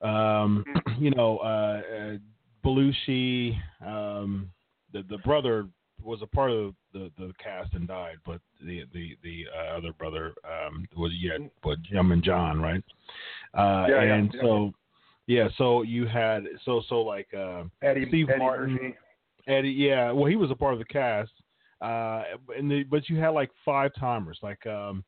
um 0.02 0.64
you 0.98 1.10
know 1.10 1.38
uh, 1.38 1.80
uh 1.96 2.16
belushi 2.64 3.56
um 3.84 4.50
the 4.92 5.02
the 5.08 5.18
brother 5.18 5.66
was 6.02 6.20
a 6.22 6.26
part 6.26 6.50
of 6.50 6.74
the 6.92 7.10
the 7.18 7.32
cast 7.42 7.74
and 7.74 7.88
died 7.88 8.16
but 8.24 8.40
the 8.64 8.84
the 8.92 9.16
the 9.22 9.46
uh, 9.56 9.76
other 9.76 9.92
brother 9.92 10.34
um 10.44 10.86
was 10.96 11.12
yeah 11.18 11.38
but 11.62 11.80
Jim 11.82 12.12
and 12.12 12.22
John 12.22 12.60
right? 12.60 12.82
Uh 13.54 13.86
Yeah, 13.88 14.04
yeah, 14.04 14.14
and 14.14 14.30
yeah. 14.34 14.40
so 14.42 14.72
yeah, 15.26 15.48
so 15.56 15.82
you 15.82 16.06
had 16.06 16.44
so 16.64 16.82
so 16.88 17.00
like 17.02 17.28
uh, 17.34 17.64
Eddie, 17.82 18.06
Steve 18.08 18.28
Eddie 18.30 18.38
Martin, 18.38 18.72
Murphy. 18.74 18.94
Eddie. 19.46 19.70
Yeah, 19.70 20.12
well, 20.12 20.26
he 20.26 20.36
was 20.36 20.50
a 20.50 20.54
part 20.54 20.72
of 20.72 20.78
the 20.78 20.84
cast, 20.86 21.32
uh, 21.80 22.22
and 22.56 22.70
the, 22.70 22.84
but 22.84 23.08
you 23.08 23.18
had 23.18 23.30
like 23.30 23.50
five 23.64 23.92
timers. 23.98 24.38
Like, 24.42 24.64
um, 24.66 25.04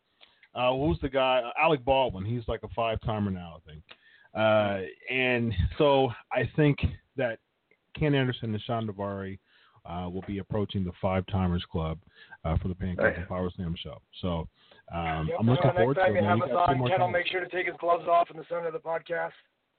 uh, 0.55 0.73
was 0.73 0.99
the 1.03 1.09
guy? 1.09 1.43
Alec 1.61 1.85
Baldwin. 1.85 2.25
He's 2.25 2.47
like 2.49 2.63
a 2.63 2.69
five 2.75 2.99
timer 3.05 3.31
now, 3.31 3.57
I 3.59 3.71
think. 3.71 3.83
Uh, 4.35 4.81
and 5.15 5.53
so 5.79 6.11
I 6.33 6.51
think 6.57 6.79
that 7.17 7.39
Ken 7.99 8.15
Anderson 8.15 8.53
and 8.53 8.63
Shawn 8.63 8.87
Daivari 8.89 9.39
uh, 9.87 10.09
will 10.11 10.25
be 10.27 10.39
approaching 10.39 10.83
the 10.85 10.91
five 11.01 11.25
timers 11.27 11.65
club 11.71 11.99
uh, 12.45 12.57
for 12.59 12.67
the 12.69 12.75
Pancake 12.75 12.99
Right. 13.05 13.19
and 13.19 13.29
Power 13.29 13.49
Slam 13.55 13.77
show. 13.81 14.01
So 14.23 14.49
um, 14.93 15.29
Yep, 15.29 15.37
I'm 15.39 15.47
looking 15.47 15.71
forward 15.73 15.97
next 15.99 16.09
to 16.09 16.15
time 16.15 16.17
it. 16.17 16.23
you 16.23 16.27
have 16.29 16.43
us 16.43 16.51
on, 16.69 16.89
Ken 16.89 17.01
will 17.01 17.09
make 17.09 17.29
sure 17.29 17.41
to 17.41 17.49
take 17.49 17.67
his 17.67 17.77
gloves 17.79 18.09
off 18.09 18.29
in 18.33 18.37
the 18.37 18.45
center 18.49 18.67
of 18.67 18.73
the 18.73 18.81
podcast, 18.81 19.31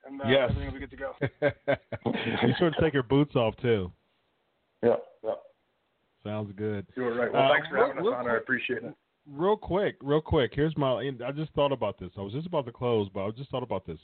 and 0.05 0.21
uh, 0.21 0.25
Yes. 0.27 0.49
everything 0.51 0.65
will 0.73 0.79
be 0.79 0.85
good 0.87 0.91
to 0.91 0.97
go. 0.97 1.13
Be 2.47 2.53
sure 2.57 2.69
to 2.71 2.81
take 2.81 2.93
your 2.93 3.03
boots 3.03 3.35
off 3.35 3.55
too. 3.57 3.91
Yeah, 4.83 4.95
yeah. 5.23 5.31
Sounds 6.23 6.51
good. 6.55 6.85
You 6.95 7.03
were 7.03 7.15
right. 7.15 7.31
Well, 7.31 7.43
Uh, 7.43 7.53
thanks 7.53 7.67
for 7.67 7.75
real- 7.75 7.87
having 7.87 8.07
us 8.07 8.13
on. 8.15 8.29
I 8.29 8.37
appreciate 8.37 8.83
it. 8.83 8.93
Real 9.27 9.57
quick, 9.57 9.95
real 10.03 10.21
quick. 10.21 10.51
Here's 10.53 10.77
my. 10.77 10.91
I 11.25 11.31
just 11.31 11.51
thought 11.53 11.71
about 11.71 11.97
this. 11.99 12.11
I 12.15 12.21
was 12.21 12.31
just 12.31 12.45
about 12.45 12.65
to 12.67 12.71
close, 12.71 13.09
but 13.11 13.25
I 13.25 13.31
just 13.31 13.49
thought 13.49 13.63
about 13.63 13.83
this. 13.87 13.97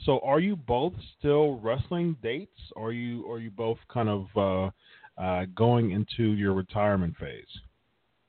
So, 0.00 0.18
are 0.24 0.40
you 0.40 0.56
both 0.56 0.94
still 1.16 1.60
wrestling 1.60 2.16
dates? 2.24 2.58
Or 2.74 2.88
are 2.88 2.92
you? 2.92 3.24
Are 3.30 3.38
you 3.38 3.52
both 3.52 3.78
kind 3.88 4.08
of 4.08 4.26
uh, 4.36 4.70
uh, 5.22 5.44
going 5.54 5.92
into 5.92 6.32
your 6.32 6.54
retirement 6.54 7.14
phase? 7.18 7.46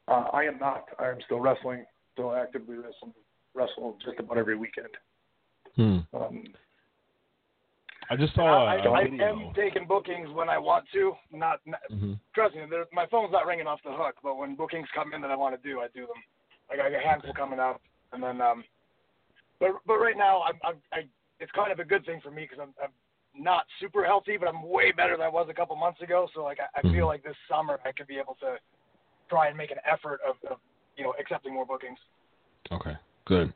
Uh, 0.08 0.26
I 0.34 0.44
am 0.44 0.60
not. 0.60 0.86
I 1.00 1.08
am 1.10 1.18
still 1.26 1.40
wrestling, 1.40 1.84
still 2.14 2.32
actively 2.36 2.76
wrestling, 2.76 3.14
wrestle 3.56 3.98
just 4.06 4.20
about 4.20 4.38
every 4.38 4.56
weekend. 4.56 4.90
Hmm. 5.76 5.98
Um, 6.16 6.44
I 8.10 8.16
just 8.16 8.36
saw 8.36 8.66
I, 8.68 8.76
a, 8.76 8.90
a 8.90 8.92
I, 8.92 9.00
I 9.00 9.04
video. 9.04 9.26
am 9.26 9.54
taking 9.56 9.88
bookings 9.88 10.30
when 10.32 10.50
I 10.50 10.58
want 10.58 10.86
to. 10.94 11.14
Not, 11.32 11.60
not 11.66 11.80
Mhm. 11.92 12.20
trust 12.34 12.56
me, 12.56 12.64
my 12.92 13.06
phone's 13.08 13.32
not 13.32 13.46
ringing 13.46 13.68
off 13.68 13.82
the 13.84 13.92
hook. 13.92 14.16
But 14.22 14.38
when 14.38 14.56
bookings 14.56 14.88
come 14.94 15.14
in 15.14 15.22
that 15.22 15.32
I 15.32 15.36
want 15.36 15.60
to 15.62 15.68
do, 15.70 15.80
I 15.82 15.88
do 15.94 16.02
them. 16.02 16.22
Like 16.70 16.80
I 16.80 16.90
got 16.90 17.00
a 17.00 17.08
handful 17.08 17.34
coming 17.34 17.60
up, 17.60 17.82
and 18.12 18.22
then 18.22 18.42
um, 18.42 18.64
but 19.60 19.70
but 19.86 19.98
right 19.98 20.18
now 20.18 20.42
I'm, 20.42 20.60
I'm 20.64 20.76
I 20.92 21.08
it's 21.40 21.52
kind 21.52 21.72
of 21.72 21.80
a 21.80 21.86
good 21.86 22.06
thing 22.06 22.20
for 22.22 22.32
me 22.32 22.44
because 22.44 22.60
I'm, 22.60 22.74
I'm 22.84 22.92
not 23.44 23.66
super 23.80 24.04
healthy, 24.06 24.38
but 24.38 24.48
I'm 24.48 24.64
way 24.64 24.92
better 24.92 25.16
than 25.18 25.26
I 25.26 25.30
was 25.30 25.48
a 25.50 25.54
couple 25.54 25.76
months 25.76 26.02
ago. 26.02 26.28
So 26.34 26.44
like 26.44 26.60
I, 26.60 26.80
I 26.80 26.82
Mhm. 26.84 26.94
feel 26.94 27.08
like 27.08 27.24
this 27.24 27.36
summer 27.50 27.80
I 27.86 27.92
could 27.92 28.08
be 28.08 28.18
able 28.18 28.36
to 28.42 28.58
try 29.30 29.48
and 29.48 29.58
make 29.58 29.72
an 29.72 29.80
effort 29.86 30.20
of, 30.28 30.36
of 30.50 30.58
you 30.98 31.04
know 31.04 31.14
accepting 31.20 31.54
more 31.54 31.66
bookings. 31.66 32.00
Okay, 32.72 32.96
good. 33.26 33.54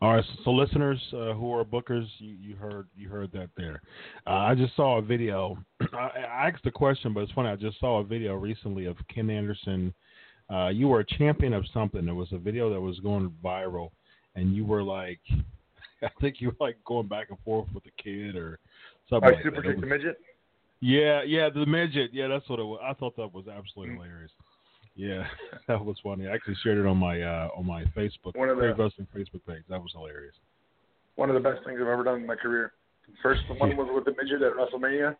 All 0.00 0.14
right, 0.14 0.24
so 0.44 0.52
listeners 0.52 1.00
uh, 1.12 1.32
who 1.32 1.52
are 1.52 1.64
bookers, 1.64 2.06
you, 2.18 2.36
you 2.40 2.54
heard 2.54 2.86
you 2.96 3.08
heard 3.08 3.32
that 3.32 3.48
there. 3.56 3.82
Uh, 4.28 4.30
I 4.30 4.54
just 4.54 4.76
saw 4.76 4.98
a 4.98 5.02
video. 5.02 5.58
I, 5.92 6.10
I 6.20 6.48
asked 6.48 6.62
the 6.62 6.70
question, 6.70 7.12
but 7.12 7.20
it's 7.20 7.32
funny. 7.32 7.48
I 7.48 7.56
just 7.56 7.80
saw 7.80 7.98
a 7.98 8.04
video 8.04 8.34
recently 8.34 8.84
of 8.84 8.96
Ken 9.12 9.28
Anderson. 9.28 9.92
Uh, 10.48 10.68
you 10.68 10.86
were 10.86 11.00
a 11.00 11.04
champion 11.04 11.52
of 11.52 11.64
something. 11.74 12.04
There 12.04 12.14
was 12.14 12.32
a 12.32 12.38
video 12.38 12.72
that 12.72 12.80
was 12.80 13.00
going 13.00 13.34
viral, 13.44 13.90
and 14.36 14.54
you 14.54 14.64
were 14.64 14.84
like, 14.84 15.18
I 16.02 16.10
think 16.20 16.36
you 16.40 16.50
were 16.50 16.66
like 16.66 16.76
going 16.84 17.08
back 17.08 17.30
and 17.30 17.38
forth 17.44 17.66
with 17.74 17.82
the 17.82 17.90
kid 18.00 18.36
or 18.36 18.60
something. 19.10 19.30
I 19.30 19.32
like 19.32 19.42
super. 19.42 19.62
Kick 19.62 19.80
the 19.80 19.86
midget. 19.86 20.18
yeah, 20.80 21.22
yeah, 21.24 21.48
the 21.50 21.66
midget. 21.66 22.10
Yeah, 22.12 22.28
that's 22.28 22.48
what 22.48 22.60
it 22.60 22.64
was. 22.64 22.78
I 22.84 22.94
thought 22.94 23.16
that 23.16 23.34
was 23.34 23.46
absolutely 23.48 23.96
hilarious. 23.96 24.30
Yeah, 24.98 25.24
that 25.68 25.82
was 25.82 25.96
funny. 26.02 26.26
I 26.26 26.34
actually 26.34 26.56
shared 26.64 26.76
it 26.78 26.84
on 26.86 26.96
my 26.98 27.22
uh, 27.22 27.48
on 27.56 27.64
my 27.64 27.84
Facebook, 27.96 28.34
One 28.34 28.48
of 28.50 28.56
the- 28.58 28.74
Wrestling 28.74 29.06
Facebook 29.16 29.40
page. 29.46 29.62
That 29.70 29.80
was 29.80 29.92
hilarious. 29.94 30.34
One 31.14 31.30
of 31.30 31.34
the 31.34 31.40
best 31.48 31.64
things 31.64 31.78
I've 31.80 31.86
ever 31.88 32.02
done 32.04 32.16
in 32.20 32.26
my 32.26 32.34
career. 32.36 32.72
First 33.22 33.42
one 33.58 33.76
was 33.76 33.88
with 33.94 34.04
the 34.04 34.10
midget 34.20 34.42
at 34.42 34.52
WrestleMania. 34.54 35.16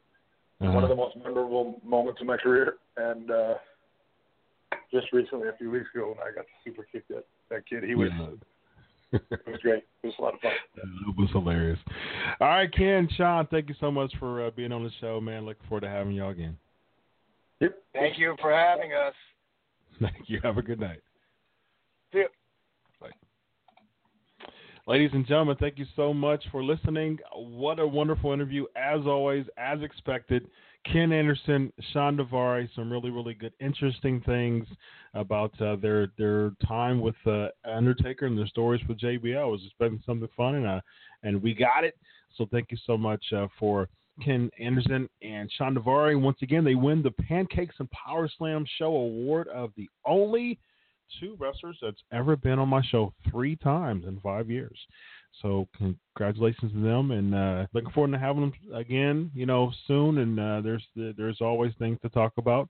One 0.58 0.70
Uh-huh. 0.70 0.78
of 0.82 0.88
the 0.88 0.96
most 0.96 1.16
memorable 1.16 1.80
moments 1.84 2.20
of 2.20 2.26
my 2.26 2.36
career. 2.36 2.74
And 2.96 3.30
uh, 3.30 3.54
just 4.92 5.12
recently, 5.12 5.46
a 5.48 5.52
few 5.56 5.70
weeks 5.70 5.86
ago, 5.94 6.08
when 6.08 6.18
I 6.18 6.34
got 6.34 6.44
super 6.64 6.84
kicked 6.90 7.08
that 7.10 7.24
that 7.50 7.64
kid, 7.68 7.84
he 7.84 7.94
was 7.94 8.10
Yeah. 8.18 8.26
it 9.30 9.46
was 9.46 9.60
great. 9.62 9.84
It 10.02 10.06
was 10.08 10.14
a 10.18 10.22
lot 10.22 10.34
of 10.34 10.40
fun. 10.40 10.52
That 10.74 10.84
was 11.16 11.30
hilarious. 11.32 11.78
All 12.40 12.48
right, 12.48 12.70
Ken, 12.72 13.08
Shawn, 13.16 13.46
thank 13.50 13.68
you 13.68 13.74
so 13.80 13.90
much 13.90 14.12
for 14.18 14.44
uh, 14.46 14.50
being 14.50 14.72
on 14.72 14.82
the 14.84 14.90
show, 15.00 15.18
man. 15.20 15.46
Looking 15.46 15.66
forward 15.68 15.82
to 15.82 15.88
having 15.88 16.12
y'all 16.12 16.30
again. 16.30 16.58
Yep. 17.60 17.78
Thank 17.94 18.18
you 18.18 18.36
for 18.40 18.52
having 18.52 18.90
us. 18.92 19.14
Thank 20.00 20.28
you. 20.28 20.40
Have 20.42 20.58
a 20.58 20.62
good 20.62 20.80
night. 20.80 21.00
See 22.12 22.20
ya. 22.20 22.24
Bye. 23.00 23.10
Ladies 24.86 25.10
and 25.12 25.26
gentlemen, 25.26 25.56
thank 25.58 25.78
you 25.78 25.86
so 25.96 26.14
much 26.14 26.44
for 26.50 26.62
listening. 26.62 27.18
What 27.34 27.78
a 27.78 27.86
wonderful 27.86 28.32
interview, 28.32 28.64
as 28.76 29.00
always, 29.06 29.44
as 29.58 29.82
expected. 29.82 30.48
Ken 30.90 31.12
Anderson, 31.12 31.72
Shawn 31.92 32.16
Daivari, 32.16 32.68
some 32.74 32.90
really, 32.90 33.10
really 33.10 33.34
good, 33.34 33.52
interesting 33.60 34.22
things 34.24 34.66
about 35.14 35.52
uh, 35.60 35.76
their 35.76 36.08
their 36.16 36.52
time 36.66 37.00
with 37.00 37.16
uh, 37.26 37.48
Undertaker 37.64 38.26
and 38.26 38.38
their 38.38 38.46
stories 38.46 38.80
with 38.88 38.98
JBL. 39.00 39.24
It 39.24 39.50
was 39.50 39.62
expecting 39.66 40.02
something 40.06 40.28
fun, 40.36 40.54
and 40.54 40.66
uh, 40.66 40.80
and 41.22 41.42
we 41.42 41.54
got 41.54 41.84
it. 41.84 41.98
So 42.36 42.46
thank 42.50 42.70
you 42.70 42.78
so 42.86 42.96
much 42.96 43.24
uh, 43.34 43.48
for 43.58 43.88
Ken 44.24 44.50
Anderson 44.58 45.08
and 45.22 45.50
Shawn 45.52 45.74
Daivari. 45.74 46.20
Once 46.20 46.38
again, 46.42 46.64
they 46.64 46.74
win 46.74 47.02
the 47.02 47.10
Pancakes 47.10 47.76
and 47.78 47.90
Power 47.90 48.28
Slam 48.38 48.64
Show 48.78 48.94
Award 48.94 49.48
of 49.48 49.70
the 49.76 49.88
only 50.06 50.58
two 51.20 51.36
wrestlers 51.38 51.78
that's 51.80 52.02
ever 52.12 52.36
been 52.36 52.58
on 52.58 52.68
my 52.68 52.82
show 52.82 53.14
three 53.30 53.56
times 53.56 54.04
in 54.06 54.20
five 54.20 54.50
years. 54.50 54.78
So 55.42 55.68
congratulations 55.76 56.72
to 56.72 56.80
them, 56.80 57.12
and 57.12 57.34
uh, 57.34 57.66
looking 57.72 57.90
forward 57.90 58.12
to 58.12 58.18
having 58.18 58.42
them 58.42 58.52
again, 58.74 59.30
you 59.34 59.46
know, 59.46 59.72
soon. 59.86 60.18
And 60.18 60.40
uh, 60.40 60.60
there's 60.62 60.84
there's 60.96 61.40
always 61.40 61.72
things 61.78 61.98
to 62.02 62.08
talk 62.08 62.32
about. 62.38 62.68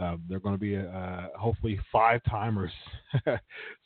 Uh, 0.00 0.16
they're 0.28 0.40
going 0.40 0.54
to 0.54 0.60
be 0.60 0.76
uh, 0.76 1.28
hopefully 1.36 1.78
five 1.92 2.22
timers, 2.28 2.72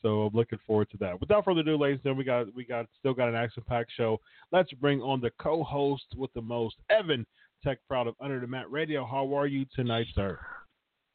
so 0.03 0.23
I'm 0.23 0.35
looking 0.35 0.61
forward 0.65 0.89
to 0.91 0.97
that. 0.99 1.19
Without 1.19 1.45
further 1.45 1.61
ado, 1.61 1.77
ladies 1.77 2.01
and 2.05 2.05
gentlemen, 2.05 2.19
we 2.19 2.25
got 2.25 2.55
we 2.55 2.65
got 2.65 2.87
still 3.01 3.15
got 3.15 3.29
an 3.29 3.35
action 3.35 3.65
packed 3.67 3.91
show. 3.97 4.21
Let's 4.53 4.73
bring 4.75 5.01
on 5.01 5.21
the 5.21 5.31
co-host 5.41 6.05
with 6.17 6.33
the 6.35 6.43
most, 6.43 6.77
Evan 6.89 7.27
Tech 7.65 7.79
Proud 7.89 8.07
of 8.07 8.15
Under 8.21 8.39
the 8.39 8.47
Mat 8.47 8.71
Radio. 8.71 9.05
How 9.05 9.37
are 9.37 9.49
you 9.49 9.67
tonight, 9.75 10.07
sir? 10.15 10.39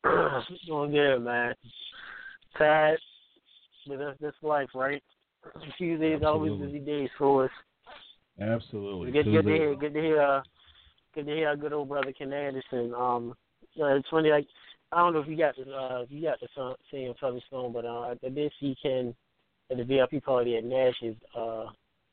Doing 0.67 0.91
good, 0.91 1.19
man. 1.19 1.53
Tired, 2.57 2.99
but 3.87 3.99
that's 3.99 4.17
that's 4.19 4.37
life, 4.41 4.69
right? 4.75 5.01
A 5.45 5.59
few 5.77 5.97
days, 5.97 6.21
always 6.25 6.59
busy 6.59 6.79
days 6.79 7.09
for 7.17 7.45
us. 7.45 7.51
Absolutely. 8.41 9.11
Good, 9.11 9.25
good 9.25 9.45
to 9.45 9.49
hear. 9.49 9.75
Good 9.75 9.93
to 9.93 10.01
hear. 10.01 10.21
Uh, 10.21 10.41
good 11.15 11.25
to 11.25 11.31
hear 11.31 11.47
our 11.47 11.55
good 11.55 11.71
old 11.71 11.87
brother 11.87 12.11
Ken 12.11 12.33
Anderson. 12.33 12.93
Um, 12.93 13.33
uh, 13.79 13.95
it's 13.95 14.09
funny, 14.09 14.29
like 14.29 14.47
I 14.91 14.97
don't 15.01 15.13
know 15.13 15.19
if 15.19 15.27
you 15.27 15.37
got 15.37 15.55
the 15.55 15.71
uh, 15.71 16.01
if 16.01 16.11
you 16.11 16.21
got 16.23 16.39
the 16.39 16.47
song, 16.55 16.75
same 16.91 17.13
Travis 17.19 17.43
Stone, 17.47 17.73
but 17.73 17.85
uh, 17.85 18.13
I 18.23 18.29
did 18.29 18.51
see 18.59 18.75
Ken 18.81 19.13
at 19.69 19.77
the 19.77 19.83
VIP 19.83 20.23
party 20.23 20.57
at 20.57 20.63
Nash's. 20.63 21.15
Uh, 21.37 21.65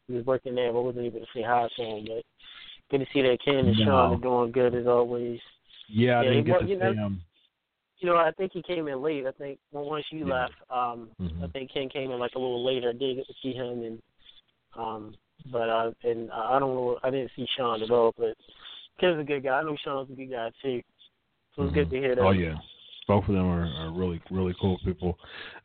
he 0.09 0.15
was 0.15 0.27
working 0.27 0.55
there, 0.55 0.73
but 0.73 0.83
wasn't 0.83 1.07
able 1.07 1.21
to 1.21 1.27
say 1.35 1.43
hi 1.43 1.69
to 1.77 1.83
him. 1.83 2.05
But 2.07 2.25
good 2.91 2.99
to 3.05 3.07
see 3.13 3.23
that 3.23 3.39
Ken 3.45 3.57
and 3.57 3.79
No. 3.79 3.85
Shawn 3.85 4.13
are 4.15 4.17
doing 4.21 4.53
good 4.53 4.75
as 4.75 4.87
always. 4.87 5.41
Yeah, 5.89 6.21
I 6.21 6.23
Yeah, 6.25 6.31
didn't 6.31 6.45
get 6.47 6.59
to 6.61 6.67
you 6.67 6.77
know- 6.79 6.93
see 6.93 6.99
him. 6.99 7.21
You 7.99 8.11
know, 8.11 8.17
I 8.17 8.31
think 8.33 8.53
he 8.53 8.61
came 8.63 8.89
in 8.89 9.01
late. 9.01 9.27
I 9.27 9.33
think 9.33 9.59
well, 9.73 9.87
once 9.89 10.05
you 10.11 10.27
Yeah. 10.27 10.35
left, 10.35 10.55
um, 10.71 11.09
Mhm. 11.19 11.45
I 11.45 11.47
think 11.49 11.71
Ken 11.73 11.89
came 11.89 12.11
in 12.11 12.19
like 12.19 12.35
a 12.35 12.39
little 12.39 12.63
later. 12.63 12.91
I 12.91 12.93
did 12.93 13.17
get 13.17 13.27
to 13.27 13.35
see 13.43 13.55
him, 13.55 13.83
and 13.83 14.03
um, 14.75 15.17
but 15.51 15.71
uh, 15.71 15.93
and 16.05 16.31
I 16.31 16.59
don't 16.59 16.75
know. 16.75 16.99
I 17.03 17.09
didn't 17.09 17.31
see 17.35 17.47
Shawn 17.57 17.83
at 17.83 17.91
all, 17.91 18.13
but 18.19 18.37
Ken's 19.01 19.19
a 19.19 19.25
good 19.25 19.43
guy. 19.45 19.59
I 19.61 19.63
know 19.63 19.77
Shawn's 19.77 20.11
a 20.11 20.15
good 20.15 20.31
guy 20.31 20.51
too. 20.61 20.83
So 21.57 21.63
it's 21.65 21.73
good 21.73 21.91
to 21.91 21.97
hear 21.97 22.15
that. 22.15 22.21
Oh 22.21 22.31
yeah, 22.31 22.55
both 23.09 23.25
of 23.29 23.35
them 23.35 23.47
are, 23.47 23.67
are 23.67 23.93
really 23.93 24.21
really 24.31 24.55
cool 24.61 24.79
people. 24.85 25.19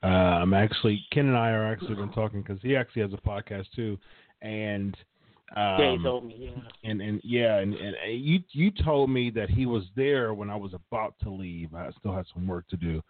Uh, 0.03 0.07
I'm 0.07 0.53
actually 0.53 1.05
Ken 1.11 1.27
and 1.27 1.37
I 1.37 1.49
are 1.49 1.71
actually 1.71 1.95
been 1.95 2.11
talking 2.11 2.41
because 2.41 2.59
he 2.61 2.75
actually 2.75 3.01
has 3.01 3.11
a 3.13 3.17
podcast 3.17 3.65
too, 3.75 3.97
and 4.41 4.95
um, 5.55 5.79
yeah, 5.79 5.91
he 5.97 6.03
told 6.03 6.25
me. 6.25 6.35
Yeah. 6.39 6.89
and 6.89 7.01
and 7.01 7.21
yeah, 7.25 7.57
and, 7.57 7.73
and 7.73 7.95
you 8.07 8.39
you 8.51 8.71
told 8.71 9.09
me 9.09 9.29
that 9.31 9.49
he 9.49 9.65
was 9.65 9.83
there 9.97 10.33
when 10.33 10.49
I 10.49 10.55
was 10.55 10.73
about 10.73 11.15
to 11.23 11.29
leave. 11.29 11.75
I 11.75 11.89
still 11.99 12.15
had 12.15 12.25
some 12.33 12.47
work 12.47 12.69
to 12.69 12.77
do, 12.77 13.01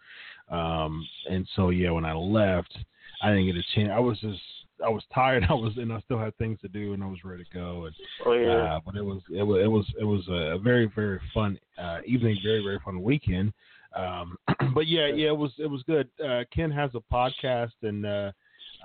um, 0.50 1.06
and 1.30 1.48
so 1.54 1.70
yeah, 1.70 1.90
when 1.90 2.04
I 2.04 2.14
left, 2.14 2.76
I 3.22 3.30
didn't 3.30 3.46
get 3.46 3.56
a 3.56 3.64
chance. 3.76 3.92
I 3.94 4.00
was 4.00 4.18
just 4.18 4.40
I 4.84 4.88
was 4.88 5.02
tired. 5.14 5.44
I 5.50 5.54
was 5.54 5.76
and 5.76 5.92
I 5.92 6.00
still 6.00 6.18
had 6.18 6.36
things 6.38 6.60
to 6.60 6.68
do, 6.68 6.92
and 6.92 7.02
I 7.02 7.06
was 7.06 7.24
ready 7.24 7.44
to 7.44 7.50
go. 7.54 7.86
And 7.86 7.94
Oh 8.26 8.32
yeah. 8.32 8.76
uh, 8.76 8.80
but 8.84 8.96
it 8.96 9.04
was 9.04 9.22
it 9.34 9.42
was 9.42 9.62
it 9.62 9.68
was 9.68 9.86
it 10.00 10.04
was 10.04 10.24
a 10.28 10.58
very 10.58 10.90
very 10.94 11.20
fun 11.32 11.58
uh, 11.78 11.98
evening, 12.06 12.38
very 12.42 12.62
very 12.62 12.78
fun 12.84 13.02
weekend. 13.02 13.52
Um, 13.94 14.36
but 14.74 14.86
yeah, 14.86 15.06
yeah, 15.06 15.28
it 15.28 15.36
was 15.36 15.52
it 15.58 15.66
was 15.66 15.82
good. 15.84 16.08
Uh, 16.24 16.44
Ken 16.54 16.70
has 16.70 16.90
a 16.94 17.14
podcast, 17.14 17.72
and 17.82 18.06
uh, 18.06 18.32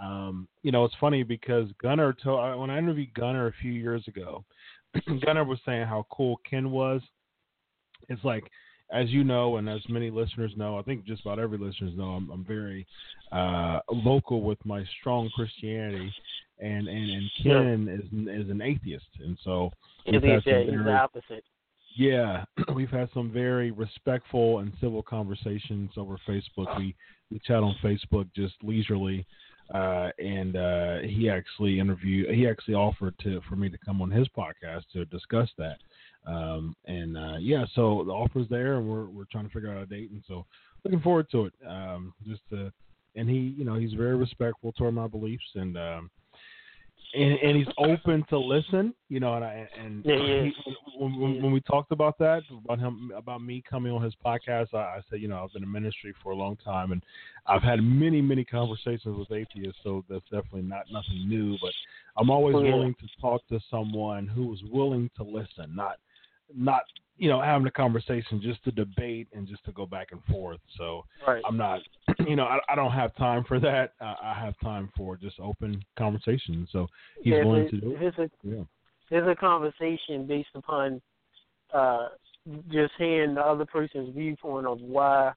um, 0.02 0.48
you 0.64 0.72
know 0.72 0.86
it's 0.86 0.96
funny 1.00 1.24
because 1.24 1.70
Gunner 1.82 2.14
told 2.14 2.60
when 2.60 2.70
I 2.70 2.78
interviewed 2.78 3.14
Gunner 3.14 3.48
a 3.48 3.54
few 3.62 3.72
years 3.72 4.08
ago, 4.08 4.44
Gunner 5.26 5.44
was 5.44 5.60
saying 5.66 5.88
how 5.88 6.06
cool 6.12 6.40
Ken 6.50 6.72
was. 6.72 7.02
It's 8.10 8.24
like 8.24 8.44
as 8.92 9.10
you 9.10 9.24
know, 9.24 9.58
and 9.58 9.70
as 9.70 9.82
many 9.90 10.10
listeners 10.10 10.52
know, 10.56 10.78
I 10.78 10.82
think 10.82 11.06
just 11.06 11.22
about 11.22 11.40
every 11.40 11.58
listeners 11.58 11.94
know, 11.96 12.12
I'm, 12.12 12.30
I'm 12.30 12.46
very 12.46 12.88
uh, 13.32 13.80
vocal 14.04 14.42
with 14.42 14.58
my 14.66 14.84
strong 15.00 15.30
Christianity, 15.36 16.14
and 16.60 16.88
and 16.88 17.10
and 17.10 17.32
Ken 17.44 17.88
is 17.90 18.46
is 18.46 18.50
an 18.50 18.62
atheist, 18.62 19.08
and 19.20 19.38
so 19.44 19.72
He'll 20.06 20.14
we've 20.14 20.22
be 20.22 20.30
had 20.30 20.44
some 20.44 20.54
the, 20.54 20.72
he's 20.72 20.86
the 20.86 20.92
opposite. 20.92 21.44
yeah, 21.96 22.46
we've 22.76 22.90
had 22.90 23.10
some 23.14 23.32
very 23.32 23.72
respectful 23.72 24.60
and 24.60 24.72
civil 24.80 25.04
conversations 25.04 25.92
over 25.98 26.18
Facebook. 26.28 26.78
We 26.78 26.96
we 27.30 27.40
chat 27.46 27.64
on 27.64 27.76
Facebook 27.84 28.28
just 28.34 28.56
leisurely, 28.64 29.26
uh, 29.74 30.10
and 30.18 30.56
uh, 30.56 31.00
he 31.00 31.30
actually 31.30 31.80
interviewed. 31.80 32.34
He 32.34 32.48
actually 32.48 32.76
offered 32.76 33.16
to 33.24 33.42
for 33.50 33.58
me 33.58 33.70
to 33.70 33.78
come 33.80 34.02
on 34.02 34.10
his 34.12 34.28
podcast 34.30 34.84
to 34.94 35.04
discuss 35.06 35.50
that. 35.58 35.78
Um, 36.28 36.76
and 36.86 37.18
uh, 37.18 37.38
yeah, 37.40 37.66
so 37.74 38.04
the 38.06 38.12
offer's 38.12 38.50
there, 38.50 38.76
and 38.76 38.88
we're 38.88 39.06
we're 39.06 39.26
trying 39.32 39.48
to 39.48 39.54
figure 39.54 39.72
out 39.72 39.82
a 39.82 39.86
date, 39.86 40.12
and 40.12 40.22
so 40.28 40.46
looking 40.84 41.00
forward 41.00 41.28
to 41.32 41.46
it. 41.46 41.54
Um, 41.66 42.14
just 42.28 42.42
to, 42.52 42.72
and 43.16 43.30
he, 43.30 43.56
you 43.58 43.64
know, 43.66 43.76
he's 43.76 43.94
very 43.94 44.16
respectful 44.16 44.74
toward 44.74 44.94
my 44.94 45.08
beliefs, 45.08 45.46
and 45.56 45.78
um, 45.78 46.12
and, 47.14 47.40
and 47.40 47.58
he's 47.58 47.74
open 47.78 48.26
to 48.30 48.38
listen, 48.38 48.94
you 49.08 49.22
know, 49.22 49.36
and 49.36 49.46
I, 49.46 49.68
and 49.82 50.04
Yeah, 50.06 50.18
he 50.18 50.54
he, 50.66 50.76
when, 51.00 51.20
when, 51.20 51.42
when 51.44 51.52
we 51.54 51.62
talked 51.62 51.92
about 51.94 52.18
that 52.20 52.42
about 52.66 52.80
him 52.80 53.14
about 53.16 53.42
me 53.42 53.64
coming 53.68 53.94
on 53.94 54.04
his 54.04 54.14
podcast, 54.24 54.74
I, 54.74 54.78
I 54.78 55.02
said, 55.10 55.22
you 55.22 55.30
know, 55.30 55.42
I've 55.44 55.54
been 55.54 55.64
in 55.64 55.72
ministry 55.72 56.14
for 56.22 56.34
a 56.34 56.36
long 56.36 56.58
time, 56.58 56.92
and 56.92 57.02
I've 57.46 57.64
had 57.64 57.82
many 57.82 58.22
many 58.22 58.44
conversations 58.44 59.18
with 59.18 59.32
atheists, 59.32 59.80
so 59.84 60.04
that's 60.10 60.26
definitely 60.26 60.64
not 60.64 60.84
nothing 60.92 61.28
new. 61.30 61.58
But 61.62 61.72
I'm 62.18 62.30
always 62.30 62.56
Oh, 62.58 62.62
yeah. 62.64 62.74
willing 62.74 62.96
to 62.96 63.08
talk 63.22 63.48
to 63.48 63.60
someone 63.72 64.28
who 64.28 64.54
is 64.54 64.60
willing 64.70 65.10
to 65.16 65.24
listen, 65.24 65.74
not 65.74 65.98
not 66.54 66.82
you 67.18 67.30
know 67.30 67.42
having 67.42 67.68
a 67.68 67.72
conversation 67.72 68.42
just 68.42 68.64
to 68.64 68.72
debate 68.72 69.28
and 69.34 69.48
just 69.48 69.64
to 69.66 69.72
go 69.72 69.86
back 69.86 70.10
and 70.12 70.24
forth. 70.26 70.60
So 70.78 71.04
Right. 71.28 71.44
I'm 71.46 71.58
not, 71.58 71.80
you 72.28 72.36
know, 72.36 72.46
I, 72.46 72.60
I 72.70 72.76
don't 72.76 72.92
have 72.92 73.16
time 73.16 73.44
for 73.48 73.60
that. 73.60 73.94
I, 74.02 74.16
I 74.22 74.34
have 74.34 74.54
time 74.62 74.90
for 74.96 75.18
just 75.18 75.40
open 75.40 75.84
conversation. 75.98 76.68
So 76.72 76.88
he's 77.22 77.34
yeah, 77.34 77.44
willing 77.44 77.70
to 77.70 77.80
do 77.80 77.92
it. 77.92 78.02
it's 78.02 78.18
a 78.18 78.30
Yeah. 78.44 78.64
there's 79.10 79.28
a 79.28 79.36
conversation 79.36 80.28
based 80.28 80.50
upon 80.56 81.02
uh, 81.74 82.10
just 82.72 82.94
hearing 82.98 83.36
the 83.36 83.42
other 83.42 83.66
person's 83.66 84.14
viewpoint 84.16 84.68
of 84.68 84.80
why 84.82 85.32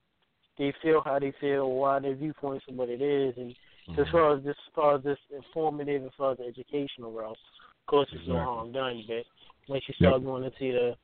they 0.59 0.73
feel 0.83 1.01
how 1.05 1.19
they 1.19 1.33
feel, 1.41 1.71
why 1.71 1.99
their 1.99 2.15
viewpoints 2.15 2.65
are 2.69 2.75
what 2.75 2.89
it 2.89 3.01
is, 3.01 3.35
and 3.37 3.55
Mm-hmm. 3.89 4.03
as 4.03 4.07
far 4.13 4.37
as 4.37 4.45
this, 4.45 4.57
as 4.69 4.75
far 4.75 4.97
as 4.97 5.03
this 5.03 5.19
informative, 5.35 6.05
as 6.05 6.11
far 6.17 6.33
as 6.33 6.39
the 6.39 6.45
educational 6.45 7.11
route, 7.11 7.31
of 7.33 7.87
course, 7.89 8.09
there's 8.13 8.29
no 8.29 8.39
harm 8.39 8.73
done. 8.73 9.03
But 9.09 9.25
once 9.71 9.85
you 9.87 9.95
start 9.95 10.25
going 10.25 10.43
into 10.45 10.73
the 10.73 10.97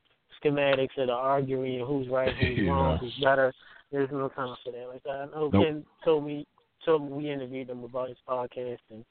schematics 0.43 0.97
of 0.97 1.07
the 1.07 1.13
arguing, 1.13 1.83
who's 1.85 2.07
right, 2.09 2.33
who's 2.35 2.57
Yeah. 2.57 2.69
wrong, 2.69 2.97
who's 2.97 3.15
better, 3.23 3.53
there's 3.91 4.09
no 4.11 4.27
time 4.29 4.55
for 4.63 4.71
that. 4.71 4.87
Like 4.89 5.01
I 5.09 5.25
know 5.25 5.49
Nope. 5.51 5.63
Ken 5.63 5.85
told 6.03 6.25
me, 6.25 6.45
told 6.85 7.03
me 7.03 7.17
we 7.17 7.31
interviewed 7.31 7.69
him 7.69 7.83
about 7.83 8.09
his 8.09 8.17
podcast, 8.27 8.79
and 8.91 9.05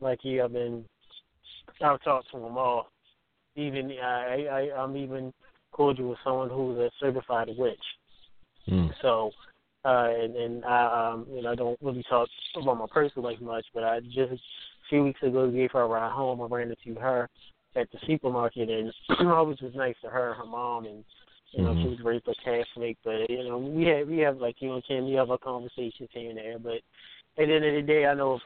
like 0.00 0.18
you, 0.24 0.42
I've 0.42 0.52
been, 0.52 0.84
I've 1.80 2.02
talked 2.02 2.30
to 2.32 2.40
them 2.40 2.58
all. 2.58 2.90
Even 3.54 3.90
I, 4.02 4.46
I, 4.50 4.82
I'm 4.82 4.96
even 4.96 5.32
cordial 5.72 6.10
with 6.10 6.18
someone 6.24 6.50
who's 6.50 6.78
a 6.78 6.90
certified 7.00 7.48
witch. 7.56 7.78
Mm. 8.68 8.90
So, 9.00 9.30
uh, 9.84 10.08
and, 10.10 10.36
and 10.36 10.64
I, 10.64 11.12
um, 11.12 11.26
you 11.32 11.42
know, 11.42 11.52
I 11.52 11.54
don't 11.54 11.78
really 11.80 12.04
talk 12.08 12.28
about 12.60 12.78
my 12.78 12.86
personal 12.92 13.30
life 13.30 13.40
much, 13.40 13.64
but 13.72 13.84
I 13.84 14.00
just 14.00 14.32
a 14.32 14.38
few 14.90 15.04
weeks 15.04 15.22
ago 15.22 15.50
gave 15.50 15.70
her 15.72 15.82
a 15.82 15.86
ride 15.86 16.12
home. 16.12 16.40
I 16.42 16.46
ran 16.46 16.70
into 16.70 17.00
her 17.00 17.28
at 17.78 17.90
the 17.92 17.98
supermarket, 18.06 18.68
and 18.68 18.92
I 19.20 19.30
always 19.32 19.60
was 19.60 19.74
nice 19.74 19.96
to 20.02 20.10
her, 20.10 20.34
her 20.34 20.46
mom, 20.46 20.86
and 20.86 21.04
you 21.52 21.62
know, 21.62 21.74
Mhm. 21.74 21.96
she 21.98 22.02
was 22.02 22.22
a 22.26 22.34
Catholic, 22.44 22.96
but 23.04 23.30
you 23.30 23.44
know, 23.44 23.58
we 23.58 23.86
have 23.86 24.08
we 24.08 24.18
have 24.18 24.38
like 24.38 24.56
you 24.60 24.74
and 24.74 24.84
Kim, 24.84 25.06
we 25.06 25.14
have 25.14 25.30
our 25.30 25.38
conversations 25.38 26.10
here 26.12 26.28
and 26.30 26.38
there, 26.38 26.58
but 26.58 26.80
at 27.38 27.46
the 27.46 27.54
end 27.54 27.64
of 27.64 27.74
the 27.74 27.82
day, 27.82 28.06
I 28.06 28.14
know 28.14 28.34
if 28.34 28.42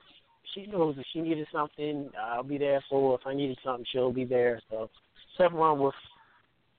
she 0.54 0.66
knows 0.66 0.96
if 0.98 1.06
she 1.12 1.20
needed 1.20 1.46
something, 1.52 2.10
I'll 2.20 2.42
be 2.42 2.58
there 2.58 2.82
for 2.88 3.12
her. 3.12 3.20
If 3.20 3.26
I 3.26 3.34
needed 3.34 3.58
something, 3.64 3.86
she'll 3.90 4.12
be 4.12 4.24
there. 4.24 4.60
So, 4.70 4.90
something 5.36 5.58
wrong 5.58 5.80
with 5.80 5.94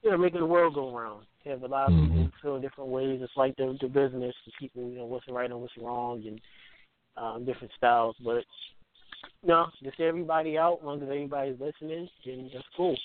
you 0.03 0.11
know, 0.11 0.17
making 0.17 0.41
the 0.41 0.45
world 0.45 0.75
go 0.75 0.95
round. 0.95 1.25
You 1.43 1.51
have 1.51 1.63
a 1.63 1.67
lot 1.67 1.91
of 1.91 1.99
people 1.99 2.23
Mhm. 2.23 2.31
feel 2.41 2.59
different 2.59 2.89
ways. 2.89 3.21
It's 3.21 3.35
like 3.35 3.55
the 3.55 3.77
the 3.81 3.87
business, 3.87 4.35
the 4.45 4.51
people, 4.59 4.83
you 4.89 4.97
know, 4.97 5.05
what's 5.05 5.27
right 5.27 5.49
and 5.49 5.59
what's 5.59 5.77
wrong, 5.77 6.23
and 6.27 6.41
um, 7.17 7.45
different 7.45 7.73
styles. 7.77 8.15
But 8.23 8.45
no, 9.43 9.67
just 9.83 9.99
everybody 9.99 10.57
out. 10.57 10.79
As 10.81 10.85
long 10.85 11.01
as 11.01 11.09
everybody's 11.09 11.59
listening, 11.59 12.09
then 12.25 12.49
that's 12.53 12.65
cool. 12.75 12.95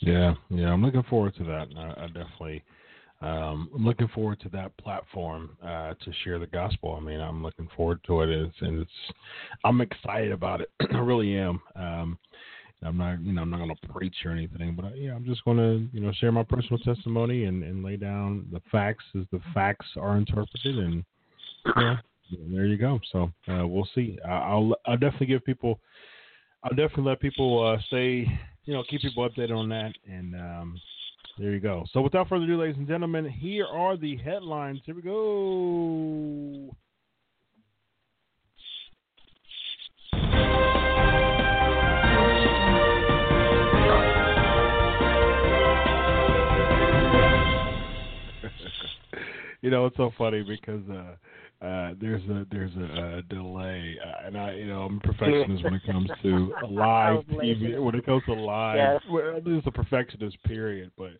Yeah, 0.00 0.34
yeah, 0.48 0.72
I'm 0.72 0.82
looking 0.82 1.02
forward 1.04 1.34
to 1.36 1.44
that. 1.44 1.68
I, 1.76 2.04
I 2.04 2.06
definitely, 2.06 2.62
um, 3.20 3.68
I'm 3.74 3.84
looking 3.84 4.08
forward 4.08 4.40
to 4.40 4.48
that 4.50 4.76
platform 4.78 5.56
uh, 5.62 5.94
to 6.02 6.12
share 6.24 6.38
the 6.38 6.46
gospel. 6.46 6.96
I 6.98 7.04
mean, 7.04 7.20
I'm 7.20 7.42
looking 7.42 7.68
forward 7.76 8.00
to 8.06 8.22
it, 8.22 8.30
it's, 8.30 8.56
and 8.60 8.80
it's, 8.80 9.16
I'm 9.64 9.80
excited 9.80 10.32
about 10.32 10.62
it. 10.62 10.70
I 10.94 10.98
really 10.98 11.36
am. 11.36 11.60
Um, 11.76 12.18
I'm 12.82 12.96
not, 12.96 13.20
you 13.20 13.34
know, 13.34 13.42
I'm 13.42 13.50
not 13.50 13.58
going 13.58 13.74
to 13.74 13.88
preach 13.88 14.16
or 14.24 14.30
anything, 14.30 14.74
but 14.74 14.86
I, 14.86 14.94
yeah, 14.94 15.14
I'm 15.14 15.26
just 15.26 15.44
going 15.44 15.58
to, 15.58 15.86
you 15.92 16.00
know, 16.00 16.12
share 16.12 16.32
my 16.32 16.44
personal 16.44 16.78
testimony 16.78 17.44
and, 17.44 17.62
and 17.62 17.84
lay 17.84 17.96
down 17.96 18.46
the 18.50 18.62
facts 18.72 19.04
as 19.18 19.24
the 19.32 19.40
facts 19.52 19.86
are 19.96 20.16
interpreted, 20.16 20.78
and 20.78 21.04
yeah, 21.76 21.96
there 22.52 22.66
you 22.66 22.76
go. 22.76 23.00
So 23.12 23.32
uh, 23.48 23.66
we'll 23.66 23.88
see. 23.94 24.18
I'll, 24.26 24.74
I'll 24.86 24.96
definitely 24.96 25.26
give 25.26 25.44
people, 25.44 25.80
I'll 26.62 26.70
definitely 26.70 27.04
let 27.04 27.20
people 27.20 27.66
uh, 27.66 27.80
stay 27.86 28.26
you 28.64 28.74
know, 28.74 28.82
keep 28.88 29.02
people 29.02 29.28
updated 29.28 29.56
on 29.56 29.68
that. 29.70 29.92
And 30.08 30.34
um, 30.34 30.80
there 31.38 31.52
you 31.52 31.60
go. 31.60 31.84
So 31.92 32.00
without 32.00 32.28
further 32.28 32.44
ado, 32.44 32.60
ladies 32.60 32.76
and 32.76 32.86
gentlemen, 32.86 33.28
here 33.28 33.66
are 33.66 33.96
the 33.96 34.16
headlines. 34.16 34.80
Here 34.84 34.94
we 34.94 35.02
go. 35.02 35.12
you 49.62 49.70
know, 49.70 49.86
it's 49.86 49.96
so 49.96 50.12
funny 50.16 50.42
because 50.42 50.82
uh, 50.90 51.16
uh, 51.62 51.92
there's 52.00 52.22
a 52.24 52.46
there's 52.50 52.74
a, 52.74 53.18
a 53.18 53.22
delay, 53.22 53.96
uh, 54.02 54.26
and 54.26 54.36
I 54.38 54.54
you 54.54 54.66
know 54.66 54.82
I'm 54.82 54.96
a 54.96 55.00
perfectionist 55.12 55.62
when 55.62 55.74
it 55.74 55.82
comes 55.84 56.08
to 56.22 56.54
live. 56.70 57.24
TV. 57.26 57.82
When 57.82 57.94
it 57.94 58.06
comes 58.06 58.24
to 58.24 58.34
live, 58.34 58.76
Yes. 58.76 59.02
well, 59.10 59.40
this 59.44 59.58
is 59.58 59.62
a 59.66 59.70
perfectionist 59.70 60.42
period, 60.44 60.90
but 60.96 61.10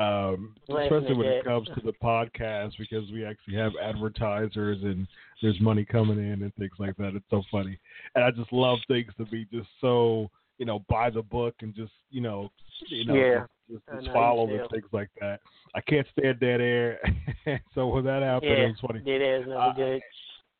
um, 0.00 0.54
especially 0.68 1.14
when 1.14 1.26
it 1.26 1.44
comes 1.44 1.68
to 1.74 1.80
the 1.84 1.92
podcast 2.02 2.72
because 2.78 3.10
we 3.10 3.24
actually 3.24 3.56
have 3.56 3.72
advertisers 3.82 4.78
and 4.82 5.08
there's 5.42 5.60
money 5.60 5.84
coming 5.84 6.18
in 6.18 6.42
and 6.42 6.54
things 6.54 6.72
like 6.78 6.96
that. 6.98 7.16
It's 7.16 7.26
so 7.28 7.42
funny, 7.50 7.76
and 8.14 8.22
I 8.22 8.30
just 8.30 8.52
love 8.52 8.78
things 8.86 9.10
to 9.18 9.24
be 9.26 9.46
just 9.52 9.68
so 9.80 10.30
you 10.62 10.66
know 10.66 10.84
buy 10.88 11.10
the 11.10 11.22
book 11.22 11.56
and 11.62 11.74
just 11.74 11.90
you 12.12 12.20
know 12.20 12.48
you 12.86 13.04
know 13.04 13.16
Yeah. 13.16 13.46
just, 13.68 13.82
just 13.92 14.12
follow 14.12 14.46
and 14.46 14.70
things 14.70 14.86
like 14.92 15.08
that. 15.20 15.40
I 15.74 15.80
can't 15.80 16.06
stand 16.16 16.38
dead 16.38 16.60
air, 16.60 17.00
so 17.74 17.88
when 17.88 18.04
that 18.04 18.22
happened, 18.22 18.52
yeah, 18.52 18.58
it 18.66 18.68
was 18.68 18.76
funny. 18.80 19.02
it 19.04 19.20
is 19.20 19.48
never 19.48 19.60
Uh, 19.60 19.72
good. 19.72 20.02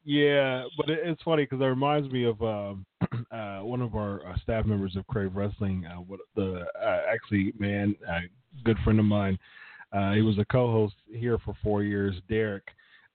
Yeah, 0.05 0.65
but 0.77 0.91
it, 0.91 0.99
it's 1.05 1.23
funny 1.23 1.45
because 1.45 1.61
it 1.61 1.67
reminds 1.67 2.11
me 2.11 2.25
of 2.25 2.43
um, 2.43 2.85
uh, 3.31 3.61
one 3.61 3.81
of 3.81 3.95
our 3.95 4.27
uh, 4.27 4.37
staff 4.43 4.67
members 4.67 4.97
of 4.97 5.07
Crave 5.07 5.37
Wrestling. 5.37 5.87
Uh, 5.87 6.01
what 6.01 6.19
the 6.35 6.65
uh, 6.83 7.03
actually 7.09 7.53
man, 7.61 7.95
a 8.09 8.23
good 8.65 8.79
friend 8.83 8.99
of 8.99 9.05
mine. 9.05 9.39
Uh, 9.93 10.15
he 10.15 10.23
was 10.23 10.37
a 10.41 10.45
co-host 10.47 10.95
here 11.13 11.39
for 11.45 11.55
four 11.63 11.85
years. 11.85 12.17
Derek. 12.29 12.65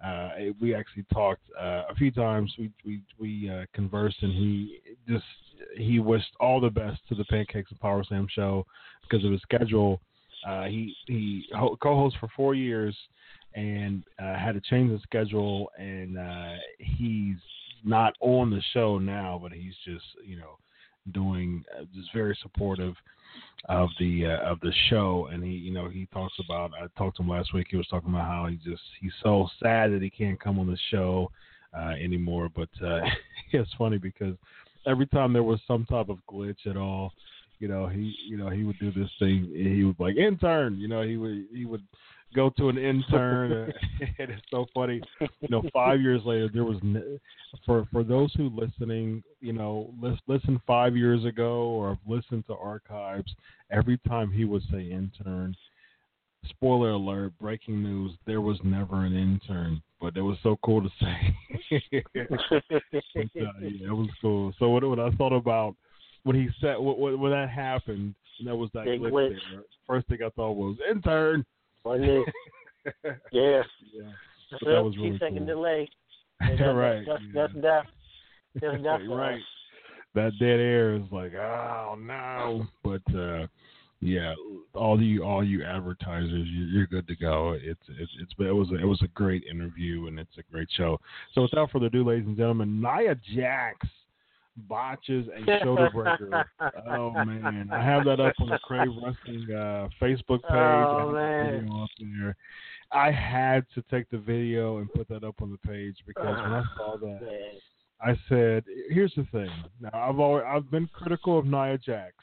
Uh, 0.01 0.29
we 0.61 0.73
actually 0.73 1.05
talked 1.11 1.41
uh, 1.59 1.83
a 1.89 1.95
few 1.97 2.11
times. 2.11 2.53
We 2.57 2.71
we 2.85 3.01
we 3.19 3.49
uh, 3.49 3.65
conversed, 3.73 4.21
and 4.21 4.31
he 4.31 4.79
just 5.05 5.25
he 5.75 5.99
wished 5.99 6.35
all 6.39 6.59
the 6.59 6.69
best 6.69 6.99
to 7.09 7.15
the 7.15 7.25
Pancakes 7.25 7.71
and 7.71 7.79
Power 7.79 8.03
Slam 8.03 8.27
show 8.31 8.65
because 9.03 9.25
of 9.25 9.31
his 9.31 9.41
schedule. 9.41 9.99
Uh, 10.47 10.65
he 10.65 10.95
he 11.07 11.45
ho- 11.53 11.77
co-hosted 11.81 12.19
for 12.19 12.29
four 12.35 12.55
years 12.55 12.95
and 13.55 14.03
uh, 14.19 14.35
had 14.37 14.53
to 14.53 14.61
change 14.61 14.91
the 14.91 14.99
schedule, 14.99 15.69
and 15.77 16.17
uh, 16.17 16.53
he's 16.79 17.37
not 17.83 18.13
on 18.19 18.49
the 18.49 18.61
show 18.73 18.97
now, 18.99 19.39
but 19.41 19.51
he's 19.51 19.75
just 19.85 20.05
you 20.25 20.37
know 20.37 20.57
doing 21.13 21.63
uh, 21.77 21.83
just 21.95 22.09
very 22.13 22.37
supportive 22.41 22.93
of 23.69 23.89
the 23.99 24.25
uh, 24.25 24.49
of 24.49 24.59
the 24.61 24.71
show, 24.89 25.29
and 25.31 25.43
he 25.43 25.51
you 25.51 25.71
know 25.71 25.89
he 25.89 26.07
talks 26.13 26.35
about 26.43 26.71
I 26.79 26.87
talked 26.97 27.17
to 27.17 27.23
him 27.23 27.29
last 27.29 27.53
week. 27.53 27.67
He 27.69 27.77
was 27.77 27.87
talking 27.87 28.09
about 28.09 28.27
how 28.27 28.47
he 28.47 28.55
just 28.57 28.83
he's 29.01 29.13
so 29.23 29.47
sad 29.61 29.91
that 29.91 30.01
he 30.01 30.09
can't 30.09 30.39
come 30.39 30.59
on 30.59 30.67
the 30.67 30.77
show 30.91 31.31
uh, 31.77 31.93
anymore, 32.01 32.49
but 32.55 32.69
uh, 32.83 33.01
it's 33.51 33.73
funny 33.77 33.97
because 33.97 34.35
every 34.87 35.07
time 35.07 35.33
there 35.33 35.43
was 35.43 35.59
some 35.67 35.85
type 35.85 36.09
of 36.09 36.17
glitch 36.31 36.65
at 36.65 36.77
all, 36.77 37.11
you 37.59 37.67
know, 37.67 37.87
he 37.87 38.15
you 38.27 38.37
know 38.37 38.49
he 38.49 38.63
would 38.63 38.79
do 38.79 38.91
this 38.91 39.09
thing. 39.19 39.51
He 39.53 39.83
would 39.83 39.99
like 39.99 40.15
intern. 40.15 40.77
You 40.77 40.87
know, 40.87 41.01
he 41.01 41.17
would 41.17 41.45
he 41.53 41.65
would 41.65 41.83
go 42.35 42.49
to 42.57 42.69
an 42.69 42.77
intern. 42.77 43.51
and 43.51 43.73
it's 44.29 44.41
so 44.51 44.65
funny. 44.73 45.01
You 45.19 45.47
know, 45.49 45.63
five 45.73 46.01
years 46.01 46.21
later, 46.25 46.49
there 46.53 46.63
was 46.63 46.77
for 47.65 47.87
for 47.91 48.03
those 48.03 48.31
who 48.35 48.49
listening, 48.49 49.23
you 49.41 49.53
know, 49.53 49.93
listen, 49.99 50.19
listen 50.27 50.61
five 50.67 50.95
years 50.95 51.25
ago 51.25 51.63
or 51.63 51.89
have 51.89 51.97
listened 52.07 52.45
to 52.47 52.55
archives. 52.55 53.33
Every 53.71 53.97
time 54.07 54.31
he 54.31 54.45
would 54.45 54.63
say 54.71 54.83
intern, 54.83 55.55
spoiler 56.49 56.91
alert, 56.91 57.33
breaking 57.39 57.81
news, 57.83 58.11
there 58.25 58.41
was 58.41 58.57
never 58.63 59.05
an 59.05 59.15
intern, 59.15 59.81
but 59.99 60.15
it 60.15 60.21
was 60.21 60.37
so 60.43 60.57
cool 60.63 60.81
to 60.81 60.89
say. 61.01 61.35
but, 62.29 62.39
uh, 62.39 62.59
yeah, 63.35 63.87
it 63.87 63.95
was 63.95 64.09
cool. 64.21 64.53
So 64.59 64.69
what, 64.69 64.83
what 64.83 64.99
I 64.99 65.09
thought 65.11 65.33
about 65.35 65.75
when 66.23 66.35
he 66.35 66.47
said 66.61 66.75
when, 66.77 67.19
when 67.19 67.31
that 67.31 67.49
happened, 67.49 68.13
and 68.39 68.47
that 68.47 68.55
was 68.55 68.69
that 68.73 68.85
Big 68.85 69.01
glitch 69.01 69.37
there, 69.51 69.63
first 69.87 70.07
thing 70.07 70.19
I 70.25 70.29
thought 70.29 70.53
was 70.53 70.77
intern. 70.89 71.45
Wasn't 71.83 72.05
yeah. 72.85 73.11
yeah. 73.31 73.61
That's 74.51 74.63
But 74.63 74.69
that 74.69 74.77
a 74.77 74.83
was 74.83 74.97
really 74.97 75.11
two 75.11 75.17
second 75.17 75.37
cool. 75.39 75.45
delay. 75.47 75.89
That- 76.39 76.63
right. 76.65 77.03
That's 77.07 77.23
yeah. 77.33 77.41
that's 77.47 77.53
death. 77.55 77.85
That's 78.61 78.83
death 78.83 79.01
right. 79.09 79.39
That 80.15 80.31
dead 80.39 80.59
air 80.59 80.95
is 80.95 81.03
like, 81.11 81.33
oh 81.33 81.95
no. 81.99 82.65
But 82.83 83.01
uh 83.15 83.47
yeah, 83.99 84.33
all 84.73 85.01
you 85.01 85.23
all 85.23 85.43
you 85.43 85.63
advertisers, 85.63 86.47
you, 86.47 86.65
you're 86.65 86.87
good 86.87 87.07
to 87.07 87.15
go. 87.15 87.57
It's 87.59 87.81
it's 87.99 88.11
it's 88.21 88.33
it 88.39 88.51
was 88.51 88.69
a, 88.71 88.75
it 88.75 88.85
was 88.85 89.01
a 89.01 89.07
great 89.09 89.43
interview 89.49 90.07
and 90.07 90.19
it's 90.19 90.37
a 90.37 90.43
great 90.51 90.67
show. 90.75 90.99
So 91.33 91.41
without 91.43 91.71
further 91.71 91.87
ado, 91.87 92.03
ladies 92.03 92.27
and 92.27 92.37
gentlemen, 92.37 92.79
Nia 92.81 93.15
Jax 93.35 93.87
botches 94.67 95.27
a 95.27 95.59
shoulder 95.63 95.89
breaker. 95.93 96.45
oh 96.89 97.11
man, 97.11 97.69
I 97.71 97.83
have 97.83 98.05
that 98.05 98.19
up 98.19 98.33
on 98.39 98.49
the 98.49 98.59
Crave 98.59 98.89
Wrestling 99.03 99.47
uh, 99.51 99.87
Facebook 100.01 100.41
page. 100.43 100.51
I 100.51 101.01
Oh, 101.01 101.07
the 101.07 101.13
man. 101.13 101.61
video 101.61 101.83
up 101.83 101.89
there. 101.99 102.35
I 102.91 103.11
had 103.11 103.65
to 103.75 103.83
take 103.91 104.09
the 104.09 104.17
video 104.17 104.77
and 104.77 104.91
put 104.93 105.07
that 105.09 105.23
up 105.23 105.41
on 105.41 105.51
the 105.51 105.57
page 105.67 105.97
because 106.05 106.23
when 106.25 106.53
I 106.53 106.63
saw 106.77 106.97
that, 106.97 107.21
Man. 107.21 107.51
I 107.99 108.15
said, 108.29 108.63
"Here's 108.89 109.13
the 109.15 109.25
thing. 109.31 109.49
Now, 109.81 109.89
I've 109.93 110.19
always, 110.19 110.43
I've 110.47 110.69
been 110.71 110.87
critical 110.93 111.37
of 111.39 111.45
Nia 111.45 111.77
Jax. 111.79 112.13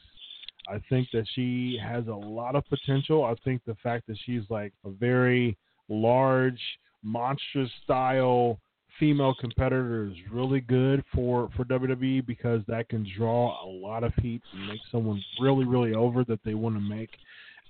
I 0.68 0.80
think 0.88 1.08
that 1.12 1.26
she 1.34 1.78
has 1.82 2.06
a 2.06 2.14
lot 2.14 2.56
of 2.56 2.64
potential. 2.68 3.24
I 3.24 3.34
think 3.44 3.62
the 3.66 3.76
fact 3.82 4.06
that 4.06 4.16
she's 4.24 4.42
like 4.48 4.72
a 4.84 4.90
very 4.90 5.56
large, 5.88 6.60
monstrous 7.02 7.70
style 7.82 8.58
female 8.98 9.34
competitor 9.40 10.06
is 10.06 10.14
really 10.30 10.60
good 10.60 11.04
for 11.12 11.50
for 11.56 11.64
WWE 11.64 12.24
because 12.24 12.62
that 12.68 12.88
can 12.88 13.06
draw 13.16 13.64
a 13.64 13.68
lot 13.68 14.04
of 14.04 14.14
heat 14.14 14.40
and 14.52 14.68
make 14.68 14.80
someone 14.90 15.22
really, 15.40 15.64
really 15.64 15.94
over 15.94 16.24
that 16.24 16.40
they 16.44 16.54
want 16.54 16.76
to 16.76 16.80
make 16.80 17.10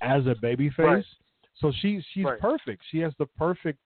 as 0.02 0.26
a 0.26 0.34
babyface. 0.34 0.78
Right. 0.78 1.04
So 1.60 1.72
she 1.80 2.04
she's 2.12 2.24
Right. 2.24 2.40
perfect. 2.40 2.82
She 2.90 2.98
has 2.98 3.12
the 3.18 3.26
perfect 3.26 3.78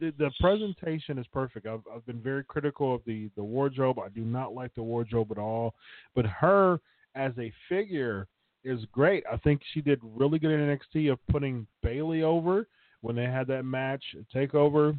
the, 0.00 0.12
the 0.18 0.30
presentation 0.40 1.18
is 1.18 1.26
perfect. 1.28 1.66
I've 1.66 1.82
I've 1.94 2.04
been 2.06 2.20
very 2.20 2.44
critical 2.44 2.94
of 2.94 3.02
the 3.06 3.30
the 3.36 3.44
wardrobe. 3.44 3.98
I 3.98 4.08
do 4.08 4.22
not 4.22 4.54
like 4.54 4.74
the 4.74 4.82
wardrobe 4.82 5.30
at 5.30 5.38
all, 5.38 5.74
but 6.14 6.26
her 6.26 6.80
as 7.14 7.32
a 7.38 7.52
figure 7.68 8.26
is 8.64 8.84
great. 8.92 9.24
I 9.30 9.36
think 9.38 9.60
she 9.72 9.80
did 9.80 10.00
really 10.02 10.38
good 10.38 10.50
in 10.50 10.60
NXT 10.60 11.12
of 11.12 11.18
putting 11.30 11.66
Bayley 11.82 12.22
over 12.22 12.66
when 13.02 13.14
they 13.16 13.24
had 13.24 13.46
that 13.48 13.64
match 13.64 14.02
takeover, 14.34 14.98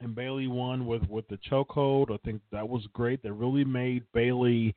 and 0.00 0.14
Bayley 0.14 0.46
won 0.46 0.86
with 0.86 1.02
with 1.08 1.26
the 1.28 1.38
chokehold. 1.50 2.12
I 2.12 2.18
think 2.24 2.40
that 2.52 2.68
was 2.68 2.86
great. 2.92 3.22
They 3.22 3.30
really 3.30 3.64
made 3.64 4.04
Bayley, 4.14 4.74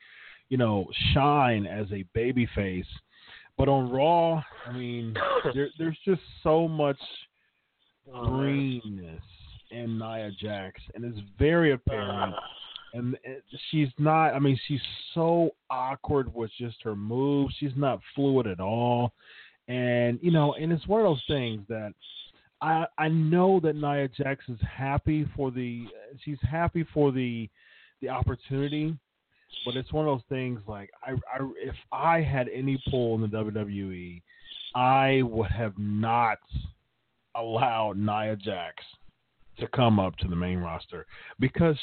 you 0.49 0.57
know, 0.57 0.87
shine 1.13 1.65
as 1.65 1.87
a 1.91 2.03
baby 2.13 2.47
face. 2.55 2.85
But 3.57 3.69
on 3.69 3.91
Raw, 3.91 4.41
I 4.65 4.71
mean, 4.71 5.15
there, 5.53 5.69
there's 5.77 5.99
just 6.05 6.21
so 6.41 6.67
much 6.67 6.97
Oh, 8.13 8.25
greenness 8.25 9.23
in 9.69 9.97
Nia 9.97 10.31
Jax, 10.39 10.81
and 10.95 11.05
it's 11.05 11.19
very 11.37 11.73
apparent. 11.73 12.35
And 12.93 13.17
she's 13.69 13.89
not. 13.97 14.33
I 14.33 14.39
mean, 14.39 14.59
she's 14.67 14.81
so 15.13 15.51
awkward 15.69 16.33
with 16.33 16.51
just 16.57 16.77
her 16.83 16.95
moves. 16.95 17.55
She's 17.59 17.75
not 17.75 17.99
fluid 18.15 18.47
at 18.47 18.59
all. 18.59 19.13
And 19.67 20.19
you 20.21 20.31
know, 20.31 20.53
and 20.53 20.71
it's 20.71 20.87
one 20.87 21.01
of 21.01 21.05
those 21.05 21.23
things 21.27 21.61
that 21.69 21.93
I 22.61 22.85
I 22.97 23.07
know 23.07 23.59
that 23.61 23.75
Nia 23.75 24.09
Jax 24.09 24.43
is 24.49 24.59
happy 24.61 25.27
for 25.35 25.51
the. 25.51 25.87
She's 26.23 26.39
happy 26.41 26.85
for 26.93 27.11
the 27.11 27.49
the 28.01 28.09
opportunity. 28.09 28.97
But 29.65 29.75
it's 29.75 29.91
one 29.91 30.07
of 30.07 30.17
those 30.17 30.27
things 30.29 30.61
like 30.67 30.89
I, 31.03 31.11
I 31.11 31.51
if 31.57 31.75
I 31.91 32.21
had 32.21 32.47
any 32.49 32.81
pull 32.89 33.15
in 33.15 33.21
the 33.21 33.27
WWE, 33.27 34.21
I 34.75 35.21
would 35.23 35.51
have 35.51 35.77
not 35.77 36.39
allowed 37.35 37.97
Nia 37.97 38.35
Jax 38.35 38.83
to 39.59 39.67
come 39.67 39.99
up 39.99 40.15
to 40.17 40.27
the 40.27 40.35
main 40.35 40.57
roster 40.57 41.05
because 41.39 41.77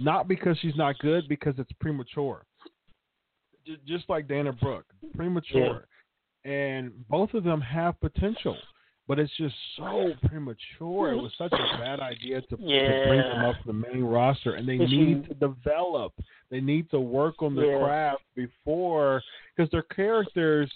not 0.00 0.28
because 0.28 0.58
she's 0.58 0.76
not 0.76 0.98
good, 0.98 1.28
because 1.28 1.54
it's 1.58 1.72
premature. 1.80 2.44
J- 3.66 3.76
Just 3.86 4.08
like 4.08 4.26
Dana 4.28 4.52
Brooke, 4.52 4.86
premature, 5.14 5.86
and 6.44 6.92
both 7.08 7.34
of 7.34 7.44
them 7.44 7.60
have 7.60 8.00
potential, 8.00 8.56
but 9.06 9.18
it's 9.18 9.36
just 9.36 9.54
so 9.76 10.12
premature. 10.26 11.12
It 11.12 11.16
was 11.16 11.32
such 11.36 11.52
a 11.52 11.78
bad 11.78 12.00
idea 12.00 12.40
to, 12.42 12.56
to 12.56 13.02
bring 13.06 13.20
them 13.20 13.44
up 13.44 13.56
to 13.60 13.66
the 13.66 13.72
main 13.72 14.02
roster, 14.02 14.54
and 14.54 14.66
they 14.66 14.78
need 14.78 15.28
to 15.28 15.34
develop. 15.34 16.12
They 16.50 16.60
need 16.60 16.90
to 16.90 17.00
work 17.00 17.42
on 17.42 17.54
their 17.54 17.66
Yeah. 17.66 17.78
craft 17.78 18.22
before, 18.34 19.22
because 19.54 19.70
their 19.70 19.82
characters 19.82 20.70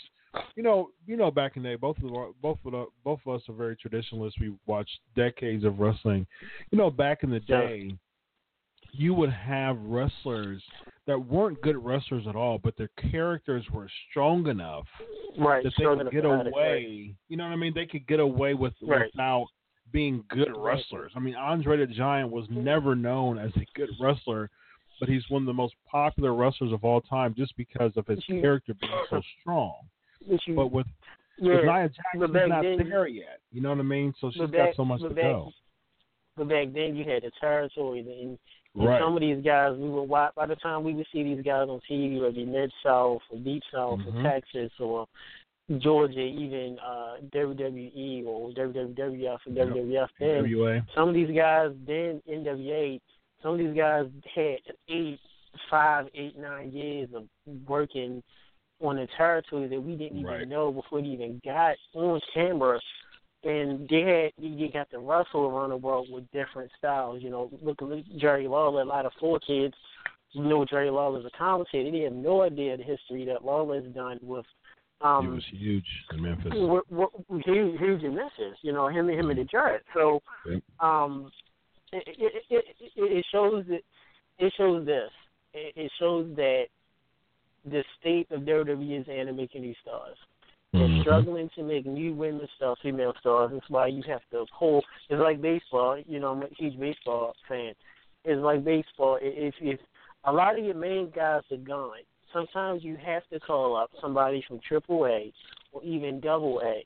you 0.56 0.62
know, 0.62 0.90
you 1.06 1.16
know, 1.16 1.30
back 1.30 1.56
in 1.56 1.62
the 1.62 1.70
day, 1.70 1.74
both 1.76 1.96
of 1.98 2.12
our, 2.12 2.28
both 2.42 2.58
of 2.64 2.72
the, 2.72 2.86
both 3.04 3.20
of 3.26 3.34
us 3.36 3.48
are 3.48 3.54
very 3.54 3.76
traditionalists. 3.76 4.38
We 4.40 4.52
watched 4.66 4.98
decades 5.16 5.64
of 5.64 5.78
wrestling. 5.78 6.26
You 6.70 6.78
know, 6.78 6.90
back 6.90 7.22
in 7.22 7.30
the 7.30 7.40
Yeah. 7.46 7.66
day, 7.68 7.96
you 8.96 9.14
would 9.14 9.30
have 9.32 9.78
wrestlers 9.82 10.62
that 11.06 11.18
weren't 11.18 11.60
good 11.60 11.76
wrestlers 11.84 12.26
at 12.26 12.36
all, 12.36 12.58
but 12.58 12.76
their 12.76 12.90
characters 13.10 13.64
were 13.72 13.88
strong 14.10 14.46
enough 14.46 14.86
Right. 15.36 15.62
that 15.64 15.72
they 15.76 15.84
could 15.84 16.10
get 16.10 16.22
to 16.22 16.36
hide 16.36 16.46
it, 16.46 16.52
away. 16.52 17.14
You 17.28 17.36
know 17.36 17.44
what 17.44 17.52
I 17.52 17.56
mean? 17.56 17.72
They 17.74 17.86
could 17.86 18.06
get 18.06 18.20
away 18.20 18.54
with 18.54 18.72
Right. 18.82 19.10
without 19.12 19.46
being 19.92 20.24
good 20.28 20.48
Right. 20.56 20.76
wrestlers. 20.76 21.12
I 21.14 21.18
mean, 21.20 21.34
Andre 21.34 21.76
the 21.76 21.86
Giant 21.86 22.30
was 22.30 22.48
never 22.48 22.94
known 22.94 23.38
as 23.38 23.54
a 23.56 23.66
good 23.74 23.90
wrestler, 24.00 24.50
but 25.00 25.08
he's 25.08 25.28
one 25.28 25.42
of 25.42 25.46
the 25.46 25.52
most 25.52 25.74
popular 25.86 26.32
wrestlers 26.34 26.72
of 26.72 26.84
all 26.84 27.00
time 27.00 27.34
just 27.34 27.54
because 27.56 27.96
of 27.96 28.06
his 28.06 28.24
character 28.24 28.74
being 28.74 28.92
so 29.10 29.20
strong. 29.40 29.74
But 30.26 30.46
you- 30.46 30.54
But 30.54 30.68
with, 30.68 30.86
yeah. 31.36 31.54
with 31.56 31.64
Nia 31.64 31.90
but 32.18 32.30
she's 32.30 32.48
not 32.48 32.62
then- 32.62 32.88
there 32.88 33.06
yet. 33.08 33.40
You 33.50 33.60
know 33.60 33.70
what 33.70 33.78
I 33.80 33.82
mean? 33.82 34.14
So 34.20 34.30
she's 34.30 34.40
but 34.40 34.52
got 34.52 34.74
so 34.74 34.84
much 34.84 35.00
to 35.02 35.10
back- 35.10 35.16
go. 35.24 35.52
But 36.36 36.48
back 36.48 36.72
then 36.72 36.96
you 36.96 37.04
had 37.04 37.22
the 37.24 37.30
territory, 37.40 38.00
and, 38.00 38.38
and 38.74 38.84
Right. 38.86 39.00
some 39.00 39.14
of 39.14 39.20
these 39.20 39.42
guys 39.44 39.76
we 39.76 39.88
would 39.88 40.08
watch. 40.08 40.34
By 40.34 40.46
the 40.46 40.56
time 40.56 40.84
we 40.84 40.94
would 40.94 41.06
see 41.12 41.22
these 41.22 41.42
guys 41.44 41.68
on 41.68 41.80
TV, 41.88 42.16
whether 42.16 42.28
it 42.28 42.34
be 42.34 42.44
Mid 42.44 42.72
South 42.82 43.22
or 43.30 43.38
Deep 43.38 43.62
South 43.72 44.00
Mhm. 44.00 44.20
or 44.20 44.22
Texas 44.22 44.72
or 44.80 45.06
Georgia, 45.78 46.20
even 46.20 46.78
uh, 46.80 47.16
WWE 47.32 48.24
or 48.26 48.52
WWF 48.52 49.46
or 49.46 49.50
Yep. 49.50 49.68
WWF, 49.68 50.10
then 50.18 50.44
NWA. 50.44 50.82
some 50.94 51.08
of 51.08 51.14
these 51.14 51.30
guys 51.34 51.72
then 51.86 52.20
NWA, 52.28 53.00
some 53.42 53.52
of 53.52 53.58
these 53.58 53.74
guys 53.74 54.06
had 54.34 54.60
eight, 54.88 55.20
five, 55.70 56.08
eight, 56.14 56.36
nine 56.36 56.70
years 56.72 57.08
of 57.14 57.26
working 57.66 58.22
on 58.82 58.96
the 58.96 59.06
territory 59.16 59.68
that 59.68 59.80
we 59.80 59.94
didn't 59.96 60.18
even 60.18 60.30
Right. 60.30 60.48
know 60.48 60.70
before 60.72 61.00
they 61.00 61.08
even 61.08 61.40
got 61.44 61.76
on 61.94 62.20
camera. 62.34 62.80
And 63.44 63.90
had 63.90 64.32
you 64.38 64.70
got 64.72 64.90
to 64.90 64.98
wrestle 64.98 65.46
around 65.46 65.70
the 65.70 65.76
world 65.76 66.08
with 66.10 66.24
different 66.32 66.70
styles. 66.78 67.22
You 67.22 67.30
know, 67.30 67.50
look 67.62 67.82
at 67.82 68.18
Jerry 68.18 68.48
Lawler. 68.48 68.82
A 68.82 68.86
lot 68.86 69.06
of 69.06 69.12
four 69.20 69.38
kids 69.40 69.74
know 70.34 70.64
Jerry 70.64 70.90
Lawler's 70.90 71.24
a 71.24 71.38
commentator. 71.38 71.90
They 71.90 72.00
have 72.00 72.12
no 72.12 72.42
idea 72.42 72.76
the 72.76 72.82
history 72.82 73.24
that 73.26 73.44
Lawler's 73.44 73.84
done 73.94 74.18
with 74.22 74.46
um, 75.00 75.26
he 75.26 75.32
was 75.32 75.44
huge 75.50 75.84
in 76.12 76.22
Memphis. 76.22 76.52
we're, 76.54 76.80
we're, 76.88 77.40
huge, 77.44 77.78
huge 77.78 78.02
in 78.02 78.14
misses, 78.14 78.56
you 78.62 78.72
know, 78.72 78.88
him, 78.88 79.08
him 79.10 79.28
and 79.28 79.38
the 79.38 79.44
Jarrett. 79.44 79.82
So, 79.92 80.22
Yep. 80.48 80.62
um, 80.80 81.30
it, 81.92 82.04
it, 82.06 82.42
it, 82.48 82.64
it, 82.80 82.92
it 82.96 83.26
shows 83.30 83.64
that 83.68 83.80
it 84.38 84.52
shows 84.56 84.86
this. 84.86 85.10
It, 85.52 85.74
it 85.76 85.92
shows 85.98 86.34
that 86.36 86.64
the 87.64 87.84
state 88.00 88.30
of 88.30 88.42
WWE 88.42 89.00
is 89.00 89.06
animating 89.08 89.62
these 89.62 89.76
stars. 89.82 90.16
They're 90.74 90.88
Mhm. 90.88 91.00
struggling 91.02 91.48
to 91.50 91.62
make 91.62 91.86
new 91.86 92.14
women 92.14 92.48
stars, 92.56 92.78
female 92.82 93.14
stars. 93.20 93.52
That's 93.52 93.70
why 93.70 93.86
you 93.86 94.02
have 94.02 94.28
to 94.30 94.44
hold. 94.52 94.84
It's 95.08 95.20
like 95.20 95.40
baseball. 95.40 95.98
You 95.98 96.18
know, 96.18 96.32
I'm 96.32 96.42
a 96.42 96.48
huge 96.48 96.78
baseball 96.78 97.36
fan. 97.46 97.74
It's 98.24 98.42
like 98.42 98.64
baseball. 98.64 99.18
If 99.22 99.54
if 99.62 99.78
a 100.24 100.32
lot 100.32 100.58
of 100.58 100.64
your 100.64 100.74
main 100.74 101.10
guys 101.10 101.42
are 101.52 101.58
gone, 101.58 102.00
sometimes 102.32 102.82
you 102.82 102.96
have 102.96 103.22
to 103.28 103.38
call 103.38 103.76
up 103.76 103.92
somebody 104.00 104.42
from 104.48 104.58
Triple 104.58 105.06
A 105.06 105.32
or 105.70 105.80
even 105.84 106.18
Double 106.18 106.60
A 106.64 106.84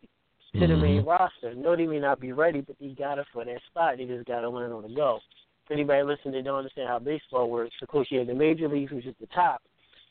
to 0.58 0.66
the 0.66 0.76
main 0.76 1.02
roster. 1.04 1.54
No, 1.54 1.74
they 1.74 1.86
may 1.86 1.98
not 1.98 2.20
be 2.20 2.32
ready, 2.32 2.60
but 2.60 2.76
they 2.78 2.88
got 2.88 3.18
it 3.18 3.26
for 3.32 3.44
that 3.46 3.62
spot. 3.68 3.96
They 3.96 4.04
just 4.04 4.26
got 4.26 4.40
to 4.42 4.50
learn 4.50 4.72
on 4.72 4.82
the 4.82 4.88
go. 4.94 5.20
for 5.68 5.74
anybody 5.74 6.02
listening 6.02 6.34
that 6.34 6.44
don't 6.44 6.58
understand 6.58 6.88
how 6.88 6.98
baseball 6.98 7.50
works, 7.50 7.74
of 7.82 7.88
course 7.88 8.08
you 8.10 8.18
have 8.18 8.26
the 8.26 8.34
major 8.34 8.68
leagues, 8.68 8.90
which 8.90 9.06
is 9.06 9.14
the 9.20 9.26
top. 9.26 9.62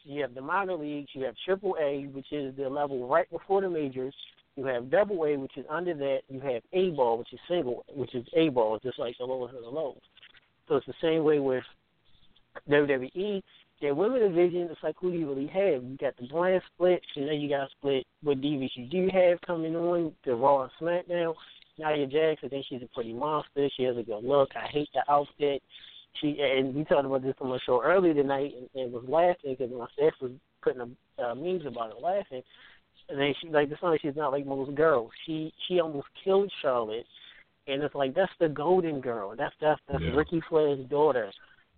You 0.07 0.21
have 0.21 0.33
the 0.33 0.41
minor 0.41 0.75
leagues. 0.75 1.09
You 1.13 1.25
have 1.25 1.35
Triple 1.43 1.75
A, 1.81 2.05
which 2.13 2.31
is 2.31 2.55
the 2.55 2.69
level 2.69 3.07
right 3.07 3.29
before 3.29 3.61
the 3.61 3.69
majors. 3.69 4.15
You 4.55 4.65
have 4.65 4.89
Double 4.89 5.25
A, 5.25 5.37
which 5.37 5.57
is 5.57 5.65
under 5.69 5.93
that. 5.93 6.19
You 6.29 6.39
have 6.39 6.61
A 6.71 6.91
ball, 6.91 7.17
which 7.17 7.33
is 7.33 7.39
single, 7.49 7.83
which 7.93 8.15
is 8.15 8.25
A 8.33 8.47
ball, 8.49 8.79
just 8.81 8.97
like 8.97 9.15
the 9.19 9.25
lowest 9.25 9.55
of 9.55 9.61
the 9.61 9.69
lows. 9.69 9.99
So 10.67 10.75
it's 10.77 10.85
the 10.85 10.93
same 11.01 11.23
way 11.25 11.39
with 11.39 11.63
WWE. 12.69 13.43
Their 13.81 13.93
women 13.93 14.21
division, 14.21 14.69
it's 14.71 14.81
like 14.81 14.95
who 14.97 15.11
do 15.11 15.17
you 15.17 15.27
really 15.27 15.47
have? 15.47 15.83
You 15.83 15.97
got 15.99 16.15
the 16.17 16.27
brand 16.27 16.61
split, 16.73 17.01
and 17.17 17.27
then 17.27 17.35
you 17.35 17.49
got 17.49 17.69
split 17.71 18.05
what 18.23 18.41
divas 18.41 18.71
you 18.75 18.87
do 18.87 19.09
have 19.13 19.39
coming 19.41 19.75
on, 19.75 20.13
the 20.25 20.33
Raw 20.33 20.63
and 20.63 20.71
SmackDown. 20.81 21.35
Nia 21.77 22.07
Jax, 22.07 22.41
I 22.43 22.47
think 22.47 22.65
she's 22.67 22.81
a 22.81 22.87
pretty 22.95 23.13
monster. 23.13 23.69
She 23.75 23.83
has 23.83 23.97
a 23.97 24.03
good 24.03 24.23
look. 24.23 24.49
I 24.55 24.67
hate 24.67 24.89
the 24.93 25.03
outfit. 25.11 25.61
She 26.21 26.39
and 26.41 26.73
we 26.73 26.83
talked 26.83 27.05
about 27.05 27.21
this 27.21 27.35
on 27.41 27.49
my 27.49 27.59
show 27.65 27.81
earlier 27.83 28.13
tonight, 28.13 28.53
and, 28.57 28.69
and 28.83 28.91
was 28.91 29.03
laughing 29.07 29.55
because 29.57 29.71
my 29.71 29.87
staff 29.93 30.13
was 30.21 30.31
putting 30.63 30.81
a 30.81 31.23
uh, 31.23 31.35
memes 31.35 31.65
about 31.65 31.91
it, 31.91 32.01
laughing. 32.01 32.41
And 33.09 33.19
then 33.19 33.33
she 33.41 33.49
like 33.49 33.69
the 33.69 33.77
song. 33.79 33.97
She's 34.01 34.15
not 34.15 34.31
like 34.31 34.45
most 34.45 34.73
girls. 34.75 35.11
She 35.25 35.53
she 35.67 35.79
almost 35.79 36.07
killed 36.23 36.51
Charlotte, 36.61 37.05
and 37.67 37.81
it's 37.83 37.95
like 37.95 38.15
that's 38.15 38.31
the 38.39 38.49
golden 38.49 38.99
girl. 38.99 39.35
That's 39.37 39.53
that's 39.61 39.79
that's 39.87 40.03
Yeah. 40.03 40.15
Ricky 40.15 40.41
Flair's 40.49 40.83
daughter. 40.89 41.31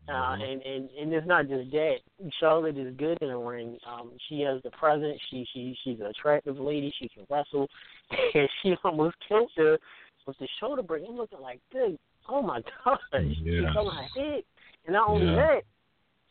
Uh, 0.07 0.11
Mhm. 0.11 0.51
and 0.53 0.61
and 0.63 0.89
and 0.99 1.13
it's 1.13 1.27
not 1.27 1.47
just 1.47 1.69
that. 1.71 1.97
Charlotte 2.39 2.77
is 2.77 2.95
good 2.95 3.21
in 3.21 3.27
the 3.27 3.37
ring. 3.37 3.77
Um, 3.85 4.11
she 4.27 4.39
has 4.41 4.61
the 4.63 4.71
presence. 4.71 5.19
She 5.29 5.45
she 5.53 5.77
she's 5.83 5.99
an 5.99 6.07
attractive 6.07 6.59
lady. 6.59 6.91
She 6.97 7.09
can 7.09 7.27
wrestle, 7.29 7.67
and 8.33 8.49
she 8.63 8.75
almost 8.83 9.17
killed 9.27 9.51
her 9.57 9.77
with 10.25 10.37
the 10.39 10.47
shoulder 10.59 10.81
break. 10.81 11.03
I'm 11.07 11.15
looking 11.15 11.41
like, 11.41 11.59
dude, 11.71 11.99
oh 12.27 12.41
my 12.41 12.61
god, 12.83 12.99
Yeah. 13.13 13.21
she's 13.33 13.75
on 13.77 13.95
her 13.95 14.03
head. 14.15 14.43
And 14.85 14.93
not 14.93 15.09
only 15.09 15.27
Yeah. 15.27 15.35
that, 15.35 15.63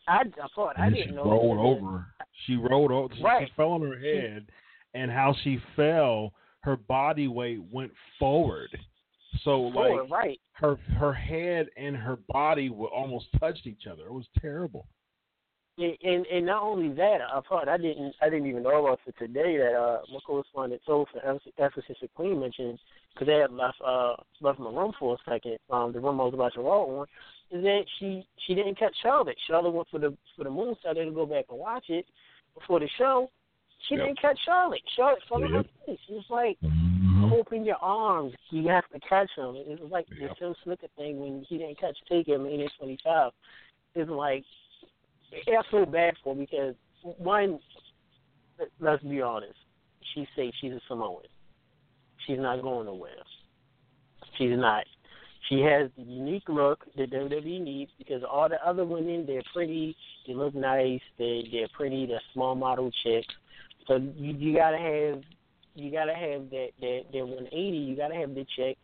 I 0.06 0.20
I 0.42 0.48
thought 0.54 0.78
I 0.78 0.90
didn't 0.90 1.08
she 1.08 1.14
know 1.14 1.24
rolled 1.24 1.58
over. 1.58 2.06
She 2.46 2.56
rolled 2.56 2.90
over. 2.92 3.14
She, 3.14 3.22
Right. 3.22 3.48
she 3.48 3.54
fell 3.54 3.72
on 3.72 3.82
her 3.82 3.98
head, 3.98 4.46
and 4.94 5.10
how 5.10 5.34
she 5.42 5.58
fell, 5.76 6.32
her 6.60 6.76
body 6.76 7.28
weight 7.28 7.60
went 7.72 7.92
forward. 8.18 8.70
So 9.44 9.70
Forward, 9.70 10.08
like 10.08 10.10
right. 10.10 10.40
her 10.52 10.76
her 10.98 11.12
head 11.12 11.68
and 11.76 11.96
her 11.96 12.16
body 12.28 12.70
were 12.70 12.88
almost 12.88 13.26
touched 13.38 13.66
each 13.66 13.86
other. 13.86 14.06
It 14.06 14.12
was 14.12 14.26
terrible. 14.40 14.86
And, 15.78 16.26
and 16.26 16.44
not 16.46 16.62
only 16.64 16.92
that, 16.96 17.18
I 17.22 17.40
thought 17.48 17.68
I 17.68 17.76
didn't 17.76 18.12
I 18.20 18.28
didn't 18.28 18.48
even 18.48 18.64
know 18.64 18.84
about 18.84 18.98
it 19.06 19.14
today 19.16 19.58
that 19.58 19.74
uh 19.74 20.00
my 20.12 20.18
correspondent 20.26 20.82
told 20.84 21.08
for 21.12 21.20
Ephesus 21.56 21.96
Queen 22.16 22.40
mentioned 22.40 22.80
because 23.14 23.28
they 23.28 23.36
had 23.36 23.52
left 23.52 23.76
uh 23.86 24.14
left 24.40 24.58
my 24.58 24.70
room 24.70 24.92
for 24.98 25.14
a 25.14 25.30
second. 25.30 25.58
Um, 25.70 25.92
the 25.92 26.00
room 26.00 26.20
I 26.20 26.24
was 26.24 26.34
about 26.34 26.54
to 26.54 26.62
roll 26.62 26.98
on 27.00 27.06
is 27.56 27.62
that 27.62 27.84
she 27.98 28.26
she 28.46 28.54
didn't 28.56 28.76
catch 28.76 28.94
Charlotte. 29.02 29.36
Charlotte 29.46 29.70
went 29.70 29.88
for 29.88 30.00
the 30.00 30.16
for 30.36 30.42
the 30.42 30.50
moon, 30.50 30.74
so 30.82 30.90
I 30.90 30.94
didn't 30.94 31.14
go 31.14 31.26
back 31.26 31.44
and 31.48 31.58
watch 31.60 31.84
it 31.90 32.06
before 32.58 32.80
the 32.80 32.88
show. 32.98 33.30
She 33.88 33.94
Yep. 33.94 34.04
didn't 34.06 34.20
catch 34.20 34.38
Charlotte. 34.44 34.82
Charlotte 34.96 35.22
fell 35.28 35.44
on 35.44 35.52
her 35.52 35.56
Yep. 35.58 35.66
face. 35.86 35.98
It's 36.08 36.28
like 36.30 36.58
Mm-hmm. 36.64 37.32
open 37.32 37.64
your 37.64 37.76
arms. 37.76 38.34
You 38.50 38.68
have 38.68 38.88
to 38.92 39.00
catch 39.00 39.30
him. 39.36 39.54
It 39.56 39.80
was 39.80 39.90
like 39.90 40.06
Yep. 40.18 40.30
the 40.30 40.34
Tim 40.34 40.54
Slicker 40.64 40.88
thing 40.96 41.20
when 41.20 41.46
he 41.48 41.58
didn't 41.58 41.78
catch 41.78 41.96
Taker 42.08 42.34
in 42.34 42.42
Mania 42.42 42.68
25. 42.78 43.32
It's 43.94 44.10
like 44.10 44.44
I 45.32 45.62
feel 45.70 45.86
bad 45.86 46.14
for 46.22 46.34
because 46.34 46.74
one, 47.02 47.58
let's 48.80 49.02
be 49.02 49.20
honest, 49.20 49.54
she's 50.14 50.26
safe. 50.36 50.54
She's 50.60 50.72
a 50.72 50.80
Samoan. 50.88 51.22
She's 52.26 52.38
not 52.38 52.62
going 52.62 52.86
nowhere. 52.86 53.10
She's 54.36 54.56
not. 54.56 54.84
She 55.48 55.60
has 55.60 55.90
the 55.96 56.02
unique 56.02 56.48
look 56.48 56.84
that 56.96 57.10
WWE 57.10 57.62
needs 57.62 57.90
because 57.96 58.22
all 58.22 58.48
the 58.48 58.62
other 58.66 58.84
women, 58.84 59.24
they're 59.26 59.42
pretty, 59.54 59.96
they 60.26 60.34
look 60.34 60.54
nice, 60.54 61.00
they 61.18 61.44
they're 61.50 61.68
pretty, 61.74 62.06
they're 62.06 62.20
small 62.34 62.54
model 62.54 62.90
chicks. 63.02 63.34
So 63.86 63.96
you 63.96 64.34
you 64.34 64.54
gotta 64.54 64.76
have 64.76 65.22
you 65.74 65.90
gotta 65.90 66.14
have 66.14 66.50
that 66.50 66.68
that 66.80 67.00
that 67.12 67.26
180. 67.26 67.76
You 67.76 67.96
gotta 67.96 68.14
have 68.14 68.34
the 68.34 68.44
chick 68.56 68.76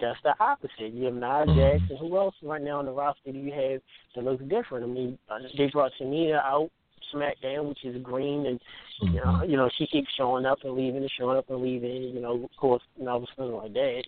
just 0.00 0.22
the 0.22 0.34
opposite. 0.40 0.92
You 0.92 1.04
have 1.06 1.14
Nia 1.14 1.44
Jax, 1.46 1.82
and 1.90 1.98
who 1.98 2.16
else 2.16 2.34
right 2.42 2.62
now 2.62 2.78
on 2.78 2.86
the 2.86 2.92
roster 2.92 3.32
do 3.32 3.38
you 3.38 3.52
have 3.52 3.80
that 4.14 4.24
looks 4.24 4.42
different? 4.44 4.84
I 4.84 4.88
mean, 4.88 5.18
uh, 5.30 5.38
they 5.56 5.66
brought 5.72 5.92
Tamina 6.00 6.42
out 6.44 6.70
SmackDown, 7.14 7.68
which 7.68 7.84
is 7.84 8.00
green, 8.02 8.46
and 8.46 8.60
you 9.02 9.20
know, 9.20 9.42
you 9.46 9.56
know 9.56 9.68
she 9.78 9.86
keeps 9.86 10.08
showing 10.16 10.44
up 10.46 10.58
and 10.64 10.74
leaving 10.74 11.02
and 11.02 11.10
showing 11.18 11.38
up 11.38 11.48
and 11.50 11.60
leaving. 11.62 12.02
You 12.14 12.20
know, 12.20 12.44
of 12.44 12.50
course, 12.58 12.82
and 12.98 13.08
all 13.08 13.16
of 13.22 13.28
a 13.38 13.42
like 13.44 13.72
that. 13.72 14.02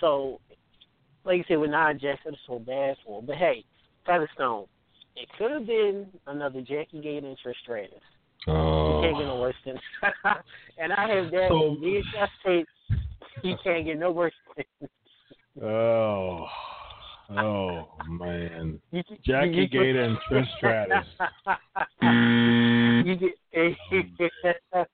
So, 0.00 0.40
like 1.24 1.40
I 1.40 1.44
said, 1.48 1.58
with 1.58 1.70
Nia 1.70 1.94
Jax, 1.94 2.20
it's 2.26 2.36
so 2.46 2.58
bad 2.58 2.96
for 3.04 3.20
her. 3.20 3.26
But 3.26 3.36
hey, 3.36 3.64
Featherstone, 4.06 4.66
it 5.16 5.28
could 5.38 5.50
have 5.50 5.66
been 5.66 6.06
another 6.26 6.60
Jackie 6.60 7.00
Gayda 7.00 7.24
and 7.24 7.36
Trish 7.44 7.54
Stratus. 7.62 7.98
Oh. 8.46 8.84
He 9.02 9.12
can't 9.12 9.18
get 9.18 9.26
no 9.26 9.40
worse 9.40 9.54
than. 9.64 9.78
and 10.78 10.92
I 10.92 11.08
have 11.08 11.30
that 11.30 11.48
So- 11.48 11.76
VHS 11.80 12.28
tape. 12.44 12.68
He 13.42 13.54
can't 13.62 13.84
get 13.84 13.98
no 13.98 14.10
worse 14.10 14.32
than. 14.56 14.88
Oh. 15.62 16.46
Oh 17.30 17.88
man. 18.08 18.80
Jackie 19.24 19.68
Gayda 19.68 20.04
and 20.06 20.18
Trish 20.30 20.46
Stratus. 20.58 21.06
you 23.04 23.16
get 23.16 23.32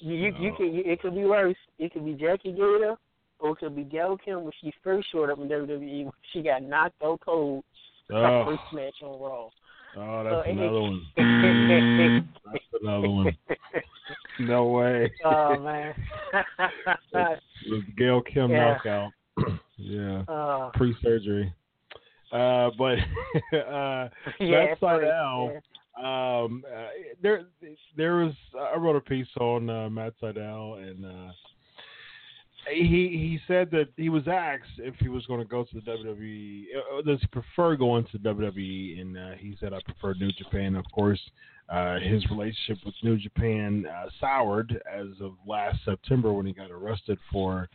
you 0.00 0.14
you, 0.38 0.52
can 0.56 0.82
it 0.84 1.00
could 1.02 1.14
be 1.14 1.24
worse. 1.24 1.56
It 1.78 1.92
could 1.92 2.04
be 2.04 2.14
Jackie 2.14 2.52
Gayda, 2.52 2.96
or 3.40 3.50
it 3.50 3.56
could 3.58 3.76
be 3.76 3.82
Gail 3.84 4.16
Kim 4.24 4.44
when 4.44 4.52
she 4.62 4.72
first 4.82 5.10
showed 5.12 5.28
up 5.30 5.38
in 5.38 5.48
WWE. 5.48 6.04
when 6.04 6.12
She 6.32 6.42
got 6.42 6.62
knocked 6.62 7.02
out 7.04 7.20
cold. 7.24 7.64
Oh, 8.12 8.44
first 8.46 8.62
match 8.72 8.94
on 9.02 9.20
Raw. 9.20 9.48
oh 9.96 10.24
that's 10.24 10.46
So, 10.46 10.50
another 10.52 10.80
one. 10.80 11.02
That's 12.52 12.64
another 12.82 13.08
one. 13.08 13.36
No 14.38 14.66
way. 14.66 15.10
oh 15.24 15.58
man. 15.58 15.94
Gail 17.96 18.20
Kim 18.22 18.50
Yeah. 18.50 18.74
knockout. 18.84 19.12
yeah. 19.76 20.22
uh, 20.28 20.70
Pre-surgery. 20.74 21.52
Uh, 22.32 22.70
but 22.76 22.98
uh, 23.56 24.08
yeah, 24.40 24.66
Matt 24.66 24.80
first, 24.80 25.06
yeah. 25.06 26.42
um, 26.42 26.64
uh, 26.66 26.88
there, 27.22 27.44
there 27.96 28.16
was. 28.16 28.32
I 28.58 28.76
wrote 28.76 28.96
a 28.96 29.00
piece 29.00 29.28
on 29.40 29.70
uh, 29.70 29.88
Matt 29.88 30.14
Sydal, 30.20 30.82
and 30.82 31.04
uh, 31.04 31.32
he 32.72 32.82
he 32.82 33.38
said 33.46 33.70
that 33.70 33.88
he 33.96 34.08
was 34.08 34.26
asked 34.26 34.78
if 34.78 34.94
he 34.96 35.08
was 35.08 35.24
going 35.26 35.40
to 35.40 35.46
go 35.46 35.64
to 35.64 35.74
the 35.74 35.80
WWE. 35.80 36.64
Uh, 36.76 37.02
does 37.02 37.20
he 37.20 37.26
prefer 37.28 37.76
going 37.76 38.04
to 38.10 38.18
WWE? 38.18 39.00
And 39.00 39.16
uh, 39.16 39.30
he 39.38 39.56
said, 39.60 39.72
"I 39.72 39.78
prefer 39.84 40.14
New 40.14 40.32
Japan." 40.32 40.74
Of 40.74 40.84
course, 40.92 41.20
uh, 41.68 42.00
his 42.00 42.28
relationship 42.30 42.84
with 42.84 42.94
New 43.02 43.18
Japan 43.18 43.86
uh, 43.86 44.08
soured 44.20 44.80
as 44.92 45.06
of 45.20 45.34
last 45.46 45.78
September 45.84 46.32
when 46.32 46.46
he 46.46 46.52
got 46.52 46.70
arrested 46.70 47.18
for 47.30 47.68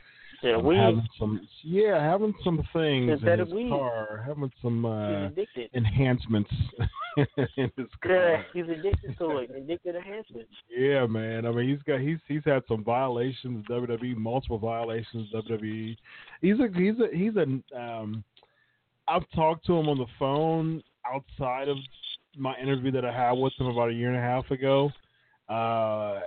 Yeah, 0.43 0.55
um, 0.55 0.65
we 0.65 0.75
having 0.75 1.07
some, 1.19 1.47
yeah, 1.63 2.01
having 2.01 2.33
some 2.43 2.57
things 2.73 3.11
in 3.11 3.17
Synthetic 3.19 3.45
his 3.45 3.53
weed. 3.53 3.69
car, 3.69 4.23
having 4.25 4.51
some 4.61 4.85
uh, 4.85 5.29
enhancements 5.73 6.49
in 7.17 7.71
his 7.77 7.87
car. 8.01 8.31
Yeah, 8.31 8.43
he's 8.53 8.69
addicted 8.69 9.17
to 9.19 9.37
it. 9.37 9.51
Addicted 9.55 9.95
enhancements. 9.95 10.51
Yeah, 10.69 11.05
man. 11.05 11.45
I 11.45 11.51
mean, 11.51 11.69
he's 11.69 11.81
got 11.83 11.99
he's 11.99 12.17
he's 12.27 12.43
had 12.45 12.63
some 12.67 12.83
violations. 12.83 13.65
WWE, 13.67 14.15
multiple 14.15 14.57
violations. 14.57 15.29
WWE. 15.33 15.95
He's 16.41 16.59
a 16.59 16.67
he's 16.75 16.95
a 16.99 17.15
he's 17.15 17.33
a. 17.35 17.79
Um, 17.79 18.23
I've 19.07 19.29
talked 19.35 19.65
to 19.65 19.77
him 19.77 19.89
on 19.89 19.97
the 19.97 20.05
phone 20.17 20.81
outside 21.05 21.67
of 21.67 21.77
my 22.37 22.57
interview 22.57 22.91
that 22.91 23.05
I 23.05 23.11
had 23.11 23.33
with 23.33 23.53
him 23.59 23.67
about 23.67 23.89
a 23.89 23.93
year 23.93 24.07
and 24.07 24.17
a 24.17 24.21
half 24.21 24.49
ago. 24.51 24.89
Uh, 25.49 26.21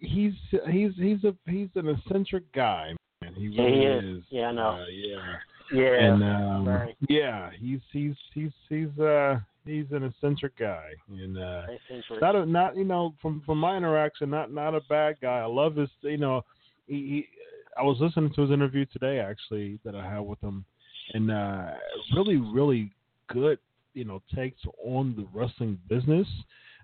he's 0.00 0.34
he's 0.70 0.92
he's 0.96 1.24
a 1.24 1.34
he's 1.46 1.68
an 1.74 1.88
eccentric 1.88 2.50
guy, 2.52 2.92
man. 3.30 3.40
He 3.40 3.48
Yeah, 3.48 3.68
he 3.68 3.82
is. 4.08 4.18
is. 4.18 4.24
Yeah, 4.30 4.46
I 4.48 4.52
know. 4.52 4.68
Uh, 4.70 4.84
yeah. 4.90 5.36
Yeah. 5.70 6.12
and 6.14 6.22
um, 6.24 6.68
right. 6.68 6.96
yeah, 7.08 7.50
he's 7.58 7.80
he's 7.92 8.14
he's 8.34 8.52
he's 8.68 8.98
uh 8.98 9.38
he's 9.66 9.84
an 9.92 10.04
eccentric 10.04 10.56
guy, 10.58 10.88
and 11.10 11.36
uh, 11.36 11.62
Eccentric. 11.68 12.22
not 12.22 12.36
a 12.36 12.46
not 12.46 12.76
you 12.76 12.84
know 12.84 13.14
from 13.20 13.42
from 13.44 13.58
my 13.58 13.76
interaction, 13.76 14.30
not 14.30 14.50
not 14.52 14.74
a 14.74 14.80
bad 14.88 15.16
guy. 15.20 15.40
I 15.40 15.44
love 15.46 15.76
his 15.76 15.90
you 16.00 16.16
know 16.16 16.42
he, 16.86 16.94
he 16.94 17.26
I 17.78 17.82
was 17.82 17.98
listening 18.00 18.32
to 18.34 18.42
his 18.42 18.50
interview 18.50 18.86
today 18.86 19.18
actually 19.20 19.78
that 19.84 19.94
I 19.94 20.08
had 20.08 20.20
with 20.20 20.40
him, 20.40 20.64
and 21.12 21.30
uh, 21.30 21.72
really 22.16 22.36
really 22.36 22.90
good 23.28 23.58
you 23.92 24.04
know 24.06 24.22
takes 24.34 24.60
on 24.84 25.14
the 25.16 25.26
wrestling 25.38 25.78
business. 25.88 26.26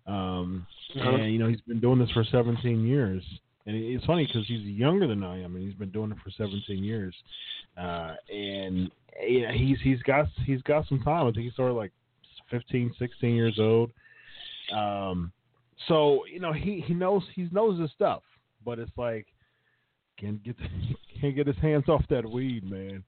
Um, 0.06 0.66
Mhm. 0.94 1.24
and 1.24 1.32
you 1.32 1.38
know 1.38 1.48
he's 1.48 1.62
been 1.62 1.80
doing 1.80 1.98
this 1.98 2.10
for 2.10 2.22
17 2.24 2.86
years. 2.86 3.22
And 3.66 3.76
it's 3.76 4.04
funny 4.04 4.26
because 4.26 4.46
he's 4.46 4.60
younger 4.60 5.06
than 5.06 5.24
I 5.24 5.42
am, 5.42 5.56
and 5.56 5.64
he's 5.64 5.74
been 5.74 5.90
doing 5.90 6.10
it 6.10 6.18
for 6.22 6.30
17 6.30 6.84
years. 6.84 7.14
Uh, 7.78 8.14
and 8.32 8.90
yeah, 9.26 9.52
he's 9.52 9.78
he's 9.82 10.02
got 10.02 10.26
he's 10.44 10.60
got 10.62 10.86
some 10.88 11.00
time. 11.00 11.26
I 11.26 11.32
think 11.32 11.44
he 11.44 11.50
started 11.50 11.74
like 11.74 11.92
15, 12.50 12.94
16 12.98 13.34
years 13.34 13.58
old. 13.58 13.90
Um, 14.74 15.32
so 15.88 16.24
you 16.30 16.40
know 16.40 16.52
he 16.52 16.84
he 16.86 16.94
knows 16.94 17.22
he 17.34 17.48
knows 17.52 17.80
his 17.80 17.90
stuff, 17.92 18.22
but 18.64 18.78
it's 18.78 18.92
like 18.96 19.26
can't 20.18 20.42
get 20.42 20.56
can't 21.20 21.34
get 21.34 21.46
his 21.46 21.56
hands 21.58 21.88
off 21.88 22.04
that 22.10 22.28
weed, 22.28 22.70
man. 22.70 23.02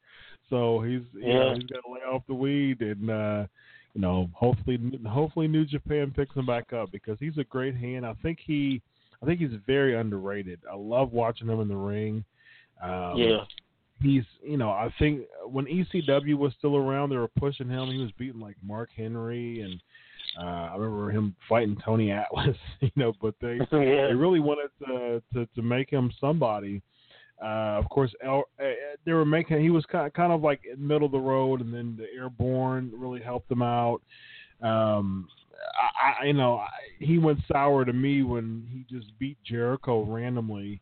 So 0.50 0.80
he's 0.80 1.02
you 1.14 1.32
know, 1.32 1.54
he's 1.54 1.64
got 1.64 1.82
to 1.86 1.92
lay 1.92 2.00
off 2.00 2.22
the 2.28 2.34
weed 2.34 2.80
and 2.80 3.10
uh, 3.10 3.46
you 3.94 4.00
know 4.00 4.30
hopefully 4.32 4.78
hopefully 5.06 5.48
New 5.48 5.64
Japan 5.64 6.12
picks 6.14 6.34
him 6.34 6.46
back 6.46 6.72
up 6.72 6.90
because 6.92 7.18
he's 7.20 7.38
a 7.38 7.44
great 7.44 7.76
hand. 7.76 8.06
I 8.06 8.14
think 8.22 8.38
he 8.44 8.80
I 9.26 9.30
think 9.30 9.40
he's 9.40 9.58
very 9.66 9.96
underrated. 9.96 10.60
I 10.70 10.76
love 10.76 11.12
watching 11.12 11.48
him 11.48 11.60
in 11.60 11.66
the 11.66 11.76
ring. 11.76 12.24
Um, 12.80 13.16
yeah. 13.16 13.38
He's, 14.00 14.22
you 14.40 14.56
know, 14.56 14.70
I 14.70 14.92
think 15.00 15.22
when 15.46 15.64
ECW 15.64 16.36
was 16.36 16.52
still 16.58 16.76
around, 16.76 17.10
they 17.10 17.16
were 17.16 17.28
pushing 17.28 17.68
him. 17.68 17.88
He 17.88 18.00
was 18.00 18.12
beating 18.18 18.40
like 18.40 18.56
Mark 18.62 18.90
Henry, 18.94 19.62
and 19.62 19.80
uh, 20.40 20.70
I 20.72 20.76
remember 20.76 21.10
him 21.10 21.34
fighting 21.48 21.76
Tony 21.84 22.10
Atlas. 22.12 22.56
You 22.80 22.90
know, 22.94 23.14
but 23.20 23.34
they 23.40 23.58
yeah. 23.72 24.06
they 24.06 24.14
really 24.14 24.38
wanted 24.38 24.70
to 24.86 25.22
to, 25.32 25.46
to 25.54 25.62
make 25.62 25.90
him 25.90 26.12
somebody. 26.20 26.82
Uh, 27.42 27.78
of 27.78 27.88
course, 27.88 28.12
El, 28.22 28.44
uh, 28.60 28.64
they 29.04 29.12
were 29.12 29.24
making. 29.24 29.60
He 29.60 29.70
was 29.70 29.84
kind 29.86 30.06
of, 30.06 30.12
kind 30.12 30.32
of 30.32 30.42
like 30.42 30.60
in 30.70 30.78
the 30.78 30.86
middle 30.86 31.06
of 31.06 31.12
the 31.12 31.18
road, 31.18 31.62
and 31.62 31.72
then 31.74 31.96
the 31.98 32.06
Airborne 32.14 32.92
really 32.94 33.22
helped 33.22 33.50
him 33.50 33.62
out. 33.62 34.02
Um, 34.62 35.26
I, 36.00 36.22
I, 36.22 36.26
you 36.26 36.32
know, 36.32 36.58
I, 36.58 36.68
he 36.98 37.18
went 37.18 37.40
sour 37.50 37.84
to 37.84 37.92
me 37.92 38.22
when 38.22 38.66
he 38.70 38.84
just 38.94 39.10
beat 39.18 39.38
Jericho 39.44 40.04
randomly. 40.04 40.80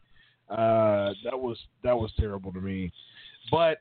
Uh, 0.48 1.12
that 1.24 1.38
was 1.38 1.58
that 1.82 1.96
was 1.96 2.12
terrible 2.18 2.52
to 2.52 2.60
me. 2.60 2.92
But 3.50 3.78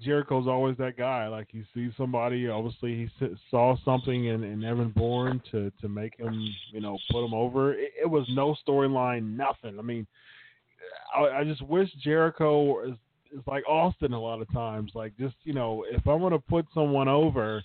Jericho's 0.00 0.46
always 0.46 0.76
that 0.78 0.96
guy. 0.96 1.28
Like 1.28 1.48
you 1.52 1.64
see 1.74 1.90
somebody, 1.96 2.48
obviously 2.48 3.08
he 3.18 3.28
saw 3.50 3.76
something 3.84 4.26
in, 4.26 4.44
in 4.44 4.64
Evan 4.64 4.90
Bourne 4.90 5.42
to 5.50 5.72
to 5.80 5.88
make 5.88 6.16
him, 6.18 6.48
you 6.72 6.80
know, 6.80 6.98
put 7.10 7.24
him 7.24 7.34
over. 7.34 7.74
It, 7.74 7.92
it 8.02 8.06
was 8.06 8.26
no 8.30 8.56
storyline, 8.66 9.36
nothing. 9.36 9.78
I 9.78 9.82
mean, 9.82 10.06
I, 11.14 11.40
I 11.40 11.44
just 11.44 11.62
wish 11.62 11.88
Jericho 12.02 12.84
is 12.84 12.94
is 13.32 13.42
like 13.46 13.68
Austin 13.68 14.12
a 14.12 14.20
lot 14.20 14.40
of 14.40 14.50
times. 14.52 14.92
Like 14.94 15.16
just 15.18 15.36
you 15.44 15.52
know, 15.52 15.84
if 15.90 16.06
I'm 16.06 16.20
gonna 16.20 16.38
put 16.38 16.66
someone 16.72 17.08
over, 17.08 17.62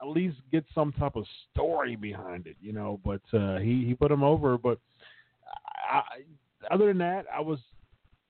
at 0.00 0.08
least 0.08 0.36
get 0.50 0.64
some 0.74 0.92
type 0.92 1.16
of 1.16 1.24
story 1.52 1.96
behind 1.96 2.46
it, 2.46 2.56
you 2.60 2.72
know. 2.72 3.00
But 3.04 3.22
uh, 3.32 3.58
he 3.58 3.84
he 3.86 3.94
put 3.94 4.10
him 4.10 4.22
over. 4.22 4.56
But 4.56 4.78
I, 5.90 6.02
other 6.70 6.86
than 6.86 6.98
that, 6.98 7.26
I 7.34 7.40
was 7.40 7.58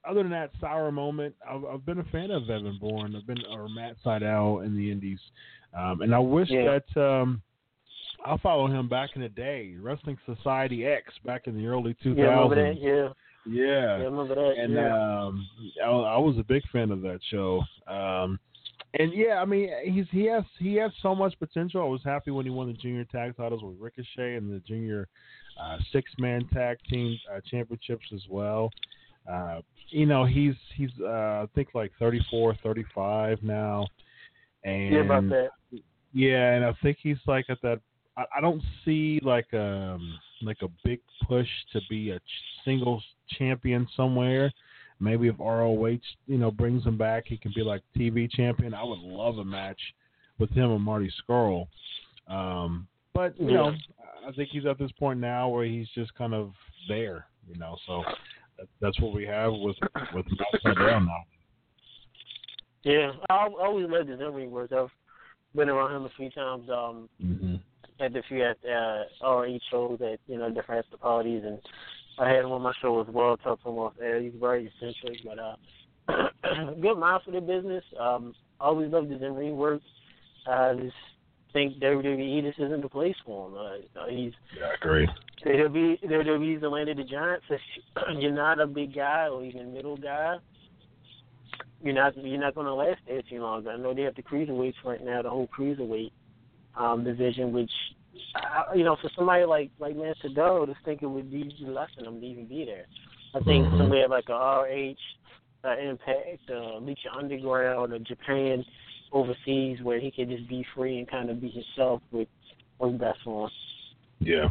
other 0.09 0.23
than 0.23 0.33
that 0.33 0.51
sour 0.61 0.91
moment, 0.91 1.35
I've, 1.49 1.65
I've 1.65 1.87
been 1.87 1.99
a 1.99 2.05
fan 2.05 2.31
of 2.31 2.49
Evan 2.49 2.79
Bourne. 2.81 3.15
I've 3.17 3.27
been 3.27 3.45
or 3.51 3.69
Matt 3.69 3.97
Sydal 4.05 4.65
in 4.65 4.77
the 4.77 4.91
Indies, 4.91 5.21
um, 5.79 6.03
and 6.03 6.15
I 6.15 6.19
wish 6.19 6.49
yeah. 6.51 6.79
that 6.95 7.01
um, 7.01 7.43
I'll 8.25 8.39
follow 8.39 8.67
him 8.67 8.89
back 8.89 9.11
in 9.15 9.23
the 9.23 9.29
day, 9.29 9.75
Wrestling 9.81 10.19
Society 10.27 10.87
X 10.87 11.13
back 11.25 11.47
in 11.47 11.57
the 11.57 11.67
early 11.67 11.97
2000s. 12.05 12.17
Yeah, 12.17 12.25
remember 12.25 12.55
that? 12.57 12.81
Yeah. 12.81 13.09
Yeah. 13.47 13.65
yeah 13.65 14.05
remember 14.05 14.35
that? 14.35 14.55
And 14.59 14.75
yeah. 14.75 15.25
um, 15.25 15.49
I, 15.83 15.89
I 15.89 16.19
was 16.19 16.37
a 16.39 16.45
big 16.45 16.63
fan 16.71 16.91
of 16.91 17.03
that 17.03 17.21
show. 17.31 17.63
Um, 17.87 18.39
and 18.95 19.13
yeah, 19.13 19.41
I 19.41 19.45
mean, 19.45 19.71
he's 19.85 20.07
he 20.11 20.25
has 20.27 20.45
he 20.59 20.75
has 20.77 20.91
so 21.01 21.15
much 21.15 21.39
potential. 21.39 21.81
I 21.83 21.85
was 21.85 22.01
happy 22.05 22.31
when 22.31 22.45
he 22.45 22.51
won 22.51 22.67
the 22.67 22.73
junior 22.73 23.05
tag 23.05 23.37
titles 23.37 23.63
with 23.63 23.77
Ricochet 23.79 24.35
and 24.35 24.53
the 24.53 24.59
junior 24.61 25.07
uh, 25.61 25.79
six 25.93 26.11
man 26.19 26.49
tag 26.53 26.79
team 26.89 27.17
uh, 27.33 27.41
championships 27.49 28.07
as 28.13 28.23
well. 28.29 28.71
Uh, 29.31 29.61
you 29.91 30.07
know, 30.07 30.25
he's 30.25 30.55
he's 30.77 30.91
uh, 31.01 31.07
I 31.45 31.47
think 31.55 31.69
like 31.75 31.93
34, 32.01 32.57
35 32.63 33.39
now, 33.43 33.87
and 34.65 34.95
yeah, 34.95 35.01
about 35.01 35.29
that. 35.29 35.51
Yeah, 36.13 36.55
and 36.55 36.65
I 36.65 36.75
think 36.83 36.99
he's 37.01 37.19
like 37.27 37.47
at 37.49 37.59
that. 37.63 37.81
I, 38.17 38.25
I 38.37 38.41
don't 38.41 38.63
see 38.85 39.21
like 39.23 39.53
um 39.55 40.19
like 40.43 40.59
a 40.63 40.69
big 40.85 41.01
push 41.29 41.49
to 41.73 41.81
be 41.89 42.11
a 42.11 42.19
ch- 42.19 42.23
singles 42.65 43.05
champion 43.39 43.87
somewhere. 43.97 44.51
Maybe 45.01 45.29
if 45.29 45.39
ROH, 45.39 45.99
you 46.27 46.39
know, 46.39 46.51
brings 46.51 46.85
him 46.85 46.99
back, 46.99 47.25
he 47.27 47.39
can 47.39 47.53
be 47.55 47.63
like 47.63 47.83
TV 47.97 48.31
champion. 48.31 48.75
I 48.75 48.85
would 48.85 48.99
love 48.99 49.39
a 49.39 49.45
match 49.45 49.81
with 50.39 50.51
him 50.51 50.71
and 50.71 50.83
Marty 50.83 51.11
Scurll. 51.23 51.67
Um, 52.29 52.87
but 53.15 53.39
you 53.41 53.49
yeah. 53.49 53.57
know, 53.57 53.73
I 54.27 54.33
think 54.33 54.51
he's 54.53 54.67
at 54.67 54.79
this 54.79 54.93
point 54.93 55.19
now 55.19 55.49
where 55.49 55.65
he's 55.65 55.89
just 55.95 56.15
kind 56.15 56.35
of 56.35 56.53
there, 56.89 57.27
you 57.49 57.59
know. 57.59 57.77
So 57.87 58.05
that's 58.81 59.01
what 59.01 59.15
we 59.15 59.27
have 59.27 59.53
with 59.53 59.77
with 60.15 60.27
now. 60.65 61.25
Yeah, 62.83 63.13
I 63.29 63.49
always 63.61 63.87
loved 63.89 64.09
his 64.09 64.21
in-ring 64.21 64.51
work. 64.51 64.73
I've 64.73 64.89
been 65.55 65.69
around 65.69 65.97
him 65.97 66.05
a 66.05 66.11
few 66.17 66.31
times. 66.31 66.69
Um, 66.71 67.09
mm-hmm. 67.23 67.57
at 68.01 68.13
the 68.13 68.23
few 68.29 68.43
at 68.43 68.57
uh, 68.65 69.05
ROH 69.23 69.59
shows 69.71 70.01
at 70.01 70.19
you 70.27 70.39
know 70.39 70.51
different 70.51 70.85
after 70.85 70.97
parties, 70.97 71.43
and 71.45 71.59
I 72.21 72.29
had 72.29 72.45
him 72.45 72.53
on 72.53 72.63
my 72.63 72.73
show 72.83 73.01
as 73.01 73.07
well. 73.09 73.37
Talked 73.39 73.63
to 73.63 73.71
him 73.71 73.79
off 73.79 73.95
air. 74.01 74.21
He's 74.21 74.33
very 74.39 74.67
eccentric, 74.67 75.25
but 75.25 75.39
uh, 75.39 76.75
good 76.81 76.99
mind 76.99 77.23
for 77.25 77.31
the 77.31 77.41
business. 77.41 77.83
Um, 77.99 78.35
always 78.61 78.93
loved 78.93 79.11
his 79.11 79.23
in-ring 79.23 79.57
work. 79.57 79.81
I 80.47 80.75
just 80.75 80.95
think 81.55 81.79
WWE 81.79 82.43
this 82.43 82.55
isn't 82.59 82.83
the 82.83 82.89
place 82.89 83.17
for 83.25 83.49
him. 83.49 83.57
Uh, 83.57 84.07
he's 84.11 84.33
yeah, 84.59 84.67
I 84.67 84.75
agree. 84.75 85.09
WWE 85.47 86.05
WWE's 86.05 86.61
the 86.61 86.69
land 86.69 86.91
of 86.91 86.99
the 86.99 87.05
giants. 87.05 87.47
If 87.49 87.61
you're 88.19 88.33
not 88.33 88.61
a 88.61 88.67
big 88.67 88.95
guy 88.95 89.29
or 89.29 89.43
even 89.43 89.73
middle 89.73 89.97
guy, 89.97 90.37
you're 91.83 91.95
not 91.95 92.17
you're 92.17 92.41
not 92.41 92.55
going 92.55 92.67
to 92.67 92.75
last 92.75 93.01
there 93.07 93.23
too 93.23 93.41
long. 93.41 93.67
I 93.67 93.77
know 93.77 93.95
they 93.95 94.03
have 94.03 94.15
the 94.15 94.23
cruiserweights 94.23 94.75
right 94.85 95.03
now, 95.03 95.23
the 95.23 95.31
whole 95.31 95.49
cruiserweight 95.49 96.13
um, 96.77 97.05
division, 97.05 97.53
which 97.53 97.73
uh, 98.35 98.75
you 98.75 98.85
know 98.85 98.97
for 99.01 99.11
somebody 99.17 99.45
like 99.45 99.71
like 99.79 99.97
Lance 99.97 100.19
Sydal, 100.25 100.67
just 100.67 100.85
think 100.85 101.03
it 101.03 101.07
would 101.07 101.31
be 101.31 101.55
less 101.61 101.89
than 101.97 102.05
them 102.05 102.21
to 102.21 102.27
even 102.27 102.47
be 102.47 102.65
there. 102.65 102.87
I 103.35 103.41
think 103.41 103.67
Mhm. 103.67 103.79
somewhere 103.79 104.09
like 104.09 104.29
a 104.29 104.35
RH, 104.35 104.97
uh, 105.65 105.77
Impact, 105.79 106.51
uh, 106.51 106.81
Lucha 106.81 107.15
Underground, 107.17 107.93
or 107.93 107.99
Japan 108.01 108.65
overseas, 109.13 109.81
where 109.83 110.01
he 110.01 110.11
could 110.11 110.29
just 110.29 110.49
be 110.49 110.65
free 110.75 110.99
and 110.99 111.09
kind 111.09 111.31
of 111.31 111.41
be 111.41 111.49
himself, 111.49 112.03
would 112.11 112.29
was 112.79 112.95
best 112.95 113.21
for 113.23 113.47
him. 113.47 113.51
Yeah. 114.21 114.51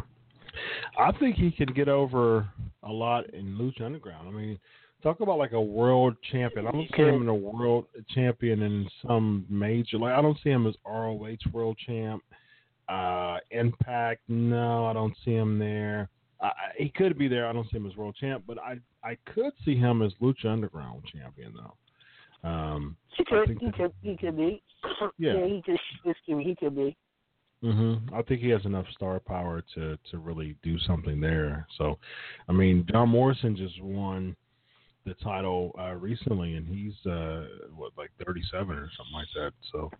I 0.98 1.12
think 1.12 1.36
he 1.36 1.50
can 1.50 1.72
get 1.74 1.88
over 1.88 2.48
a 2.82 2.92
lot 2.92 3.28
in 3.30 3.56
Lucha 3.56 3.82
Underground. 3.82 4.28
I 4.28 4.30
mean, 4.30 4.58
talk 5.02 5.20
about 5.20 5.38
like 5.38 5.52
a 5.52 5.60
world 5.60 6.16
champion. 6.30 6.66
I 6.66 6.72
don't 6.72 6.88
see 6.96 7.02
him 7.02 7.22
in 7.22 7.28
a 7.28 7.34
world 7.34 7.86
champion 8.10 8.62
in 8.62 8.88
some 9.06 9.46
major. 9.48 9.98
Like 9.98 10.14
I 10.14 10.22
don't 10.22 10.38
see 10.42 10.50
him 10.50 10.66
as 10.66 10.74
ROH 10.86 11.36
world 11.52 11.78
champ. 11.86 12.22
Uh, 12.90 13.38
Impact, 13.52 14.20
no, 14.28 14.86
I 14.86 14.92
don't 14.92 15.14
see 15.24 15.32
him 15.34 15.58
there. 15.58 16.08
I, 16.42 16.50
he 16.76 16.88
could 16.88 17.16
be 17.18 17.28
there. 17.28 17.46
I 17.46 17.52
don't 17.52 17.68
see 17.70 17.76
him 17.76 17.86
as 17.86 17.96
world 17.96 18.16
champ, 18.18 18.44
but 18.46 18.58
I 18.58 18.78
I 19.04 19.16
could 19.32 19.52
see 19.64 19.76
him 19.76 20.02
as 20.02 20.12
Lucha 20.20 20.46
Underground 20.46 21.02
champion 21.12 21.54
though. 21.54 22.48
Um, 22.48 22.96
He 23.16 23.24
could, 23.24 23.48
he 23.48 23.66
that- 23.66 23.74
could, 23.76 23.92
he 24.02 24.16
could 24.16 24.36
be. 24.36 24.62
Yeah. 25.18 25.44
he 25.46 25.62
could. 25.64 25.78
Excuse 26.04 26.36
me, 26.38 26.44
he 26.44 26.54
could 26.56 26.74
be. 26.74 26.96
hmm 27.62 27.94
I 28.14 28.22
think 28.22 28.40
he 28.40 28.48
has 28.48 28.64
enough 28.64 28.86
star 28.96 29.20
power 29.20 29.62
to 29.74 29.98
to 30.10 30.18
really 30.18 30.56
do 30.62 30.78
something 30.80 31.20
there. 31.20 31.66
So, 31.78 31.98
I 32.48 32.52
mean, 32.52 32.86
John 32.90 33.10
Morrison 33.10 33.54
just 33.54 33.80
won 33.82 34.34
the 35.06 35.14
title 35.14 35.74
uh, 35.78 35.94
recently, 35.94 36.54
and 36.54 36.66
he's 36.66 36.94
uh, 37.10 37.46
what 37.74 37.92
like 37.96 38.10
37 38.24 38.76
or 38.76 38.90
something 38.96 39.14
like 39.14 39.28
that. 39.34 39.52
So, 39.72 39.90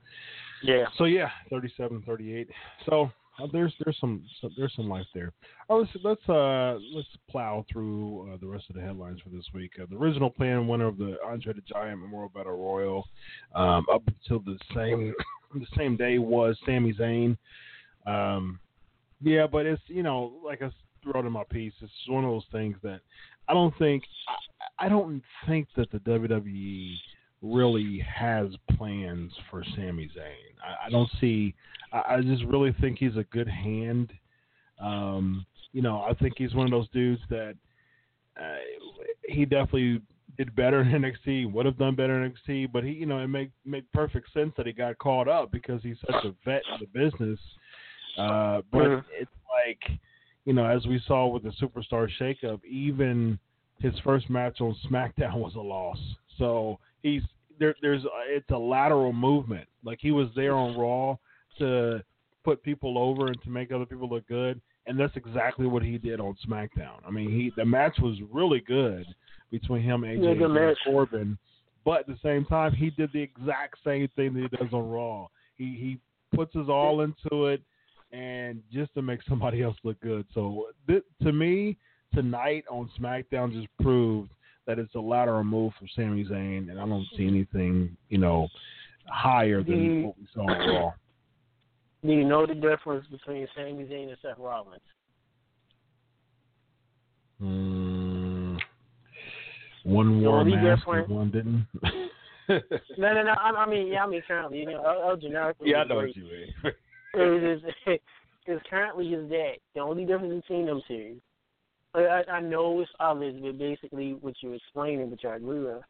Yeah. 0.63 0.87
so 0.97 1.05
yeah, 1.05 1.31
37, 1.51 2.03
38. 2.07 2.49
So 2.87 3.11
uh, 3.41 3.47
there's 3.53 3.73
there's 3.85 3.97
some 4.01 4.23
so 4.41 4.51
there's 4.57 4.75
some 4.77 4.89
life 4.89 5.07
there. 5.15 5.33
Oh, 5.69 5.79
let's 5.79 5.91
let's 6.05 6.29
uh 6.29 6.79
let's 6.93 7.09
plow 7.31 7.65
through 7.71 8.33
uh, 8.33 8.37
the 8.41 8.47
rest 8.47 8.65
of 8.69 8.77
the 8.77 8.83
headlines 8.83 9.21
for 9.23 9.31
this 9.31 9.47
week. 9.55 9.73
Uh, 9.81 9.87
the 9.89 9.97
original 9.97 10.31
plan 10.31 10.69
winner 10.69 10.87
of 10.87 10.99
the 10.99 11.17
Andre 11.25 11.55
the 11.55 11.63
Giant 11.63 12.01
Memorial 12.01 12.31
Battle 12.35 12.57
Royal 12.57 13.09
um, 13.55 13.87
up 13.93 14.03
until 14.07 14.41
the 14.41 14.59
same 14.75 15.15
the 15.55 15.67
same 15.77 15.97
day 15.97 16.19
was 16.19 16.59
Sami 16.67 16.93
Zayn. 16.93 17.37
Um, 18.07 18.59
yeah, 19.23 19.47
but 19.47 19.67
it's 19.67 19.83
you 19.87 20.03
know 20.03 20.33
like 20.45 20.63
I 20.63 20.71
wrote 21.07 21.25
in 21.25 21.33
my 21.33 21.45
piece, 21.51 21.73
it's 21.81 21.93
one 22.09 22.25
of 22.25 22.31
those 22.31 22.45
things 22.53 22.77
that 22.83 23.01
I 23.51 23.55
don't 23.55 23.77
think 23.79 24.05
I, 24.29 24.87
I 24.87 24.89
don't 24.89 25.23
think 25.47 25.67
that 25.77 25.91
the 25.91 25.99
WWE 25.99 26.95
really 27.43 27.99
has 27.99 28.49
plans 28.77 29.33
for 29.51 29.65
Sami 29.75 30.09
Zayn. 30.17 30.55
I, 30.65 30.87
I 30.87 30.91
don't 30.91 31.11
see. 31.21 31.55
I, 31.93 32.15
I 32.15 32.21
just 32.21 32.45
really 32.45 32.75
think 32.81 32.99
he's 32.99 33.17
a 33.17 33.25
good 33.25 33.49
hand. 33.49 34.13
Um, 34.81 35.45
you 35.73 35.83
know, 35.83 36.03
I 36.03 36.15
think 36.15 36.35
he's 36.37 36.55
one 36.55 36.67
of 36.67 36.71
those 36.71 36.89
dudes 36.91 37.21
that 37.29 37.55
uh, 38.41 38.57
he 39.29 39.45
definitely 39.45 40.01
did 40.39 40.55
better 40.55 40.83
in 40.83 40.89
NXT. 41.27 41.53
Would 41.53 41.67
have 41.67 41.79
done 41.79 41.95
better 41.97 42.23
in 42.23 42.33
NXT, 42.33 42.73
but 42.73 42.85
he, 42.85 42.91
you 42.91 43.07
know, 43.07 43.19
it 43.19 43.29
make 43.29 43.51
make 43.65 43.91
perfect 43.93 44.33
sense 44.33 44.53
that 44.57 44.67
he 44.67 44.73
got 44.73 44.99
caught 44.99 45.29
up 45.29 45.51
because 45.51 45.83
he's 45.83 45.97
such 46.07 46.25
a 46.25 46.35
vet 46.45 46.63
in 46.73 46.81
the 46.81 46.99
business. 46.99 47.39
Uh, 48.17 48.63
but 48.73 48.83
Mhm. 48.83 49.05
it's 49.19 49.31
like, 49.65 49.99
you 50.51 50.57
know, 50.57 50.67
as 50.67 50.85
we 50.85 51.01
saw 51.07 51.29
with 51.29 51.45
the 51.45 51.53
Superstar 51.63 52.09
Shakeup, 52.21 52.65
even 52.65 53.39
his 53.79 53.95
first 54.03 54.29
match 54.29 54.61
on 54.61 54.75
SmackDown 54.91 55.35
was 55.37 55.55
a 55.55 55.61
loss. 55.61 55.97
So 56.39 56.81
he's 57.05 57.23
there. 57.61 57.77
There's 57.83 58.03
it's 58.27 58.51
a 58.51 58.59
lateral 58.59 59.13
movement. 59.13 59.69
Like 59.85 59.99
he 60.01 60.11
was 60.11 60.27
there 60.35 60.55
on 60.55 60.77
Raw 60.77 61.17
to 61.59 62.03
put 62.43 62.65
people 62.65 62.99
over 62.99 63.29
and 63.29 63.41
to 63.45 63.49
make 63.49 63.71
other 63.71 63.87
people 63.87 64.09
look 64.09 64.27
good, 64.27 64.61
and 64.89 64.99
that's 64.99 65.15
exactly 65.15 65.69
what 65.69 65.85
he 65.85 65.99
did 65.99 66.19
on 66.19 66.37
SmackDown. 66.45 66.99
I 67.07 67.13
mean, 67.13 67.31
he 67.31 67.53
the 67.57 67.65
match 67.65 68.01
was 68.03 68.17
really 68.33 68.59
good 68.59 69.07
between 69.53 69.83
him, 69.83 70.01
AJ, 70.01 70.37
Yeah, 70.37 70.47
and 70.47 70.55
match. 70.55 70.79
Corbin, 70.85 71.39
But 71.85 72.01
at 72.01 72.07
the 72.09 72.19
same 72.25 72.45
time, 72.47 72.73
he 72.73 72.91
did 72.91 73.11
the 73.13 73.23
exact 73.23 73.77
same 73.85 74.09
thing 74.17 74.35
that 74.35 74.49
he 74.51 74.57
does 74.57 74.73
on 74.73 74.91
Raw. 74.91 75.29
He 75.55 75.77
he 75.79 76.37
puts 76.37 76.57
his 76.57 76.69
all 76.69 77.03
into 77.03 77.47
it, 77.47 77.63
and 78.13 78.63
just 78.73 78.93
to 78.95 79.03
make 79.03 79.21
somebody 79.29 79.63
else 79.63 79.77
look 79.85 80.01
good. 80.01 80.27
So 80.35 80.67
th- 80.89 81.05
to 81.23 81.33
me, 81.33 81.77
tonight 82.15 82.65
on 82.71 82.91
SmackDown 83.01 83.53
just 83.53 83.69
proved 83.81 84.31
that 84.67 84.79
it's 84.79 84.95
a 84.95 85.01
lateral 85.01 85.45
move 85.45 85.73
for 85.79 85.87
Sami 85.97 86.25
Zayn, 86.25 86.71
and 86.71 86.79
I 86.81 86.87
don't 86.87 87.07
see 87.17 87.27
anything, 87.27 87.97
you 88.09 88.19
know, 88.19 88.49
higher 89.07 89.63
than 89.63 89.75
Mm. 89.75 90.05
what 90.05 90.19
we 90.19 90.27
saw 90.35 90.43
on 90.43 90.69
Raw. 90.69 90.93
Do 92.07 92.13
you 92.13 92.25
know 92.25 92.47
the 92.47 92.55
difference 92.55 93.07
between 93.11 93.47
Sami 93.55 93.85
Zayn 93.85 94.09
and 94.09 94.17
Seth 94.23 94.39
Rollins? 94.39 94.81
Mm, 97.43 98.59
one 99.85 100.21
wore 100.23 100.43
a 100.43 100.45
mask, 100.45 100.83
and 100.87 101.09
one 101.09 101.31
didn't. 101.31 101.67
No, 102.99 103.15
no, 103.15 103.23
no. 103.23 103.31
I, 103.33 103.51
I 103.51 103.67
mean, 103.69 103.87
yeah, 103.89 104.05
I 104.05 104.07
mean 104.09 104.23
currently, 104.27 104.59
you 104.59 104.67
know, 104.67 104.83
El, 104.83 105.11
El 105.11 105.17
Generico. 105.17 105.55
yeah, 105.63 105.79
I 105.79 105.85
know 105.85 105.97
what 105.97 106.15
you 106.17 106.25
mean. 106.25 106.55
It 107.15 107.43
is 107.43 107.63
because 108.47 108.61
currently 108.69 109.09
is 109.09 109.29
that 109.31 109.55
the 109.75 109.81
only 109.81 110.05
difference 110.05 110.43
between 110.43 110.67
them 110.67 110.83
two. 110.87 111.17
I, 111.95 112.23
I 112.31 112.41
know 112.41 112.81
it's 112.81 112.91
obvious, 113.01 113.35
but 113.43 113.59
basically 113.59 114.15
what 114.21 114.35
you're 114.41 114.55
explaining, 114.55 115.11
which 115.11 115.25
I 115.25 115.37
agree 115.37 115.65
with, 115.65 115.83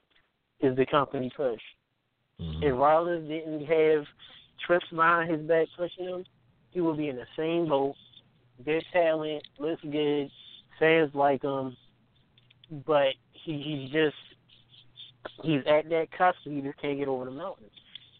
is 0.60 0.76
the 0.76 0.86
company 0.86 1.30
push. 1.36 1.60
Mhm. 2.40 2.62
If 2.62 2.78
Rollins 2.78 3.28
didn't 3.28 3.66
have 3.66 4.06
trips 4.66 4.86
behind 4.90 5.30
his 5.30 5.46
back 5.46 5.68
pushing 5.76 6.06
him, 6.06 6.24
he 6.70 6.80
would 6.80 6.96
be 6.96 7.08
in 7.08 7.16
the 7.16 7.26
same 7.36 7.68
boat. 7.68 7.94
Good 8.64 8.84
talent, 8.92 9.46
looks 9.58 9.82
good, 9.82 10.30
fans 10.78 11.10
like 11.14 11.42
him, 11.42 11.76
but 12.86 13.14
he, 13.32 13.60
he's 13.60 13.90
just 13.90 14.16
he's 15.42 15.60
at 15.66 15.88
that 15.88 16.08
cusp. 16.16 16.38
He 16.44 16.60
just 16.60 16.80
can't 16.80 16.98
get 16.98 17.08
over 17.08 17.24
the 17.24 17.30
mountain, 17.30 17.70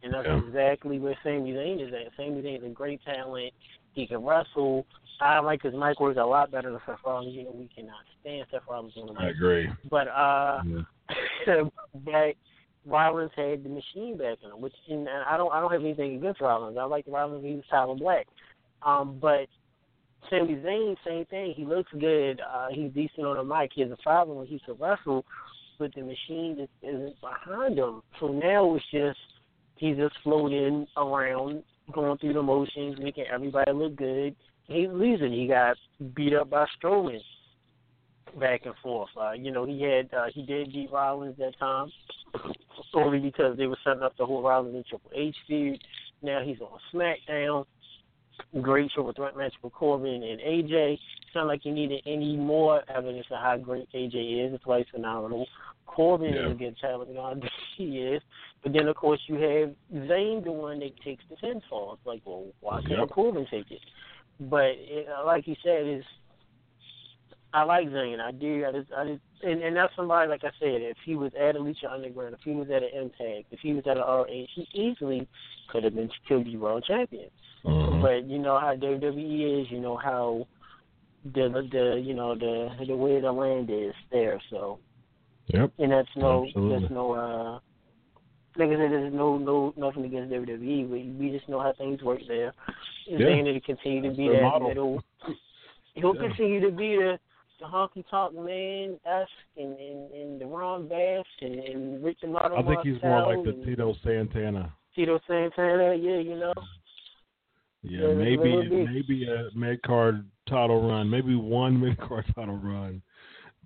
and 0.03 0.15
that's 0.15 0.27
Yeah. 0.27 0.39
exactly 0.39 0.99
where 0.99 1.17
Sami 1.23 1.53
Zayn 1.53 1.81
is 1.87 1.93
at. 1.93 2.13
Sami 2.17 2.43
Zayn 2.43 2.59
is 2.59 2.65
a 2.65 2.69
great 2.69 3.03
talent. 3.05 3.53
He 3.93 4.07
can 4.07 4.25
wrestle. 4.25 4.87
I 5.21 5.39
like 5.41 5.63
his 5.63 5.75
mic 5.75 6.01
works 6.01 6.19
a 6.19 6.25
lot 6.25 6.51
better 6.51 6.71
than 6.71 6.81
Seth 6.87 6.99
Rollins. 7.05 7.35
You 7.35 7.45
know, 7.45 7.51
we 7.51 7.69
cannot 7.75 8.05
stand 8.21 8.47
Seth 8.51 8.63
Rollins 8.69 8.97
on 8.97 9.07
the 9.07 9.13
mic. 9.13 9.23
I 9.23 9.29
agree. 9.29 9.69
But 9.91 10.09
uh, 10.09 10.63
Yeah. 10.65 11.65
but 12.05 12.35
Rollins 12.87 13.33
had 13.37 13.63
the 13.63 13.69
machine 13.69 14.17
back 14.17 14.39
in 14.43 14.51
him, 14.51 14.61
which 14.61 14.73
and 14.89 15.09
I 15.09 15.37
don't 15.37 15.53
I 15.53 15.61
don't 15.61 15.73
have 15.73 15.83
anything 15.83 16.17
against 16.17 16.41
Rollins. 16.41 16.79
I 16.79 16.85
like 16.85 17.05
Rollins. 17.07 17.45
He 17.45 17.55
was 17.55 17.65
Tyler 17.71 17.95
Black, 17.95 18.27
um, 18.83 19.19
but 19.21 19.47
Sami 20.31 20.55
Zayn, 20.57 20.97
same 21.07 21.27
thing. 21.27 21.53
He 21.55 21.65
looks 21.65 21.91
good. 21.99 22.41
Uh, 22.41 22.69
he's 22.71 22.93
decent 22.93 23.27
on 23.27 23.37
the 23.37 23.45
mic. 23.45 23.73
He 23.75 23.83
has 23.83 23.91
a 23.91 23.97
following. 24.03 24.47
He 24.47 24.59
can 24.61 24.77
wrestle, 24.79 25.25
but 25.79 25.95
the 25.95 26.03
machine 26.03 26.57
just 26.59 26.71
isn't 26.83 27.17
behind 27.21 27.79
him. 27.79 28.03
So 28.21 28.29
now 28.29 28.75
it's 28.75 28.85
just 28.91 29.19
he's 29.81 29.97
just 29.97 30.15
floating 30.23 30.87
around, 30.97 31.65
going 31.93 32.19
through 32.19 32.35
the 32.35 32.43
motions, 32.43 32.99
making 33.01 33.25
everybody 33.33 33.73
look 33.73 33.97
good. 33.97 34.37
He's 34.65 34.89
losing. 34.93 35.33
He 35.33 35.49
got 35.49 35.77
beat 36.15 36.35
up 36.35 36.51
by 36.51 36.67
Strowman 36.79 37.21
back 38.39 38.67
and 38.67 38.75
forth. 38.83 39.09
Uh, 39.21 39.33
you 39.33 39.51
know, 39.51 39.65
he 39.65 39.83
had 39.83 40.09
uh, 40.15 40.27
he 40.33 40.43
did 40.43 40.73
beat 40.73 40.93
Rollins 40.93 41.37
that 41.39 41.59
time, 41.59 41.91
only 42.95 43.19
because 43.19 43.57
they 43.57 43.67
were 43.67 43.79
setting 43.83 44.03
up 44.03 44.17
the 44.17 44.27
whole 44.27 44.43
Rollins 44.43 44.77
and 44.77 44.87
Triple 44.87 45.11
H 45.15 45.35
feud. 45.49 45.83
Now 46.23 46.43
he's 46.45 46.61
on 46.61 46.79
SmackDown. 46.95 47.65
Great 48.61 48.91
triple 48.93 49.13
threat 49.13 49.37
match 49.37 49.53
with 49.63 49.73
Corbin 49.73 50.23
and 50.23 50.41
AJ. 50.41 50.99
Not 51.35 51.47
like 51.47 51.65
you 51.65 51.73
needed 51.73 52.03
any 52.07 52.37
more 52.37 52.83
evidence 52.95 53.27
of 53.31 53.39
how 53.39 53.57
great 53.57 53.89
AJ 53.93 54.47
is. 54.47 54.55
It's 54.55 54.65
quite 54.65 54.87
phenomenal. 54.91 55.47
Corbin 55.91 56.33
Yeah. 56.35 56.47
is 56.47 56.53
a 56.53 56.55
good 56.55 56.77
talent, 56.79 57.09
you 57.11 57.17
know, 57.17 57.35
he 57.77 57.99
is. 57.99 58.23
But 58.63 58.73
then 58.73 58.89
of 58.89 58.97
course 58.97 59.21
you 59.27 59.35
have 59.37 59.75
Zayn, 60.09 60.45
the 60.45 60.53
one 60.53 60.79
that 60.81 60.99
takes 61.03 61.25
the 61.29 61.37
pinfall. 61.37 61.95
It's 61.95 62.07
like, 62.07 62.23
well, 62.25 62.47
why 62.61 62.81
can't 62.83 63.01
Yep. 63.01 63.11
Corbin 63.11 63.47
take 63.51 63.71
it? 63.71 63.81
But 64.39 64.73
it, 64.77 65.09
like 65.27 65.47
you 65.47 65.57
said, 65.63 65.87
is 65.87 66.05
I 67.53 67.65
like 67.65 67.89
Zayn. 67.89 68.21
I 68.21 68.31
do. 68.31 68.65
I 68.67 68.73
just, 68.73 68.93
I 68.93 69.05
just, 69.07 69.21
and, 69.43 69.61
and 69.63 69.77
that's 69.77 69.95
somebody 69.97 70.29
like 70.29 70.45
I 70.45 70.53
said. 70.61 70.83
If 70.83 70.97
he 71.05 71.17
was 71.17 71.33
at 71.35 71.57
a 71.57 71.59
Lucha 71.59 71.91
Underground, 71.91 72.35
if 72.35 72.41
he 72.45 72.53
was 72.53 72.69
at 72.71 72.85
an 72.85 72.91
Impact, 72.95 73.47
if 73.51 73.59
he 73.61 73.73
was 73.73 73.85
at 73.89 73.97
an 73.97 74.05
RH, 74.05 74.47
he 74.55 74.69
easily 74.73 75.27
could 75.69 75.83
have 75.83 75.95
been 75.97 76.09
could 76.29 76.45
be 76.45 76.57
world 76.57 76.85
champion. 76.87 77.29
Mhm. 77.65 78.03
But 78.03 78.25
you 78.27 78.39
know 78.39 78.59
how 78.59 78.77
WWE 78.77 79.63
is. 79.63 79.71
You 79.71 79.81
know 79.81 79.97
how 79.97 80.47
the 81.25 81.69
the 81.73 82.01
you 82.01 82.15
know 82.15 82.35
the 82.37 82.71
the 82.87 82.97
way 82.97 83.21
the 83.21 83.33
land 83.33 83.69
is 83.69 83.95
there. 84.13 84.41
So 84.51 84.79
Yep. 85.53 85.73
and 85.79 85.93
that's 85.93 86.09
no 86.17 86.45
Absolutely. 86.47 86.81
that's 86.81 86.93
no 86.93 87.13
uh 87.13 87.59
like 88.57 88.69
I 88.69 88.73
said, 88.73 88.91
there's 88.91 89.15
no 89.15 89.39
no 89.39 89.73
nothing 89.77 90.05
against 90.05 90.33
WWE. 90.33 90.89
We 90.89 91.15
we 91.19 91.31
just 91.31 91.49
know 91.49 91.61
how 91.61 91.73
things 91.79 92.03
work 92.03 92.21
there. 92.27 92.53
And 93.11 93.21
Yeah. 93.21 93.27
Zayn 93.27 93.45
will 93.45 93.61
continue 93.61 94.03
to 94.03 94.09
That's 94.09 94.19
be 94.19 94.29
that 94.29 94.43
model. 94.43 94.69
middle. 94.69 95.05
He'll 95.95 96.15
Yeah. 96.17 96.21
continue 96.29 96.61
to 96.61 96.71
be 96.71 96.97
the 96.97 97.19
the 97.61 97.67
honky 97.67 98.05
tonk 98.11 98.35
man 98.35 98.99
esque 99.07 99.31
and, 99.57 99.79
and 99.79 100.11
and 100.13 100.41
the 100.41 100.47
Ron 100.47 100.89
Bass 100.89 101.25
and, 101.43 101.55
and 101.61 102.03
Rick 102.05 102.21
Donato 102.21 102.57
I 102.57 102.63
think 102.63 102.81
he's 102.85 103.01
more 103.03 103.35
like 103.35 103.45
the 103.45 103.53
Tito 103.65 103.95
Santana. 104.03 104.73
Tito 104.95 105.21
Santana. 105.29 105.95
Yeah, 105.95 106.19
you 106.19 106.37
know. 106.37 106.53
Yeah, 107.83 108.09
Yeah, 108.09 108.15
maybe 108.15 108.69
maybe 108.69 109.27
a 109.29 109.49
mid 109.57 109.81
card 109.83 110.27
title 110.49 110.89
run, 110.89 111.09
maybe 111.09 111.35
one 111.35 111.79
mid 111.85 111.99
card 111.99 112.25
title 112.35 112.57
run, 112.57 113.01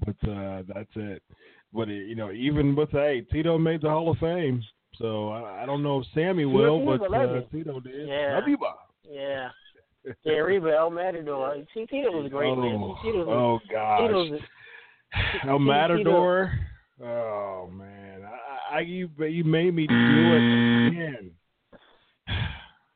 but 0.05 0.28
uh 0.28 0.62
that's 0.69 0.90
it. 0.97 1.23
But 1.74 1.88
it, 1.88 2.06
you 2.06 2.14
know, 2.14 2.30
even 2.30 2.76
with 2.76 2.90
hey, 2.90 3.26
Tito 3.32 3.59
made 3.59 3.82
the 3.82 3.90
Hall 3.90 4.10
of 4.10 4.18
Fame, 4.18 4.62
so 4.96 5.30
I, 5.30 5.62
I 5.62 5.66
don't 5.66 5.82
know 5.82 6.01
if 6.01 6.06
Sami 6.14 6.44
will, 6.44 6.84
but 6.84 7.12
uh. 7.12 7.40
Tito 7.51 7.80
did. 7.80 8.09
Yeah. 8.09 8.40
You, 8.46 8.56
Yeah. 9.10 9.48
Yeah, 10.22 10.34
Reba 10.34 10.70
El 10.76 10.90
Matador. 10.90 11.56
See, 11.72 11.86
Tito 11.86 12.10
was 12.10 12.26
a 12.26 12.28
great, 12.28 12.56
man. 12.56 12.76
Oh, 12.76 12.96
Tito 13.02 13.24
was, 13.24 13.28
oh 13.28 13.59
Tito 13.66 13.74
gosh, 13.74 14.10
was, 14.10 14.40
El 15.48 15.59
Tito- 15.59 15.59
Matador. 15.59 16.52
Oh 17.02 17.70
man, 17.72 18.22
I, 18.22 18.76
I 18.76 18.80
you 18.80 19.09
you 19.18 19.42
made 19.42 19.74
me 19.74 19.86
do 19.86 19.94
it 19.94 20.88
again. 20.88 21.30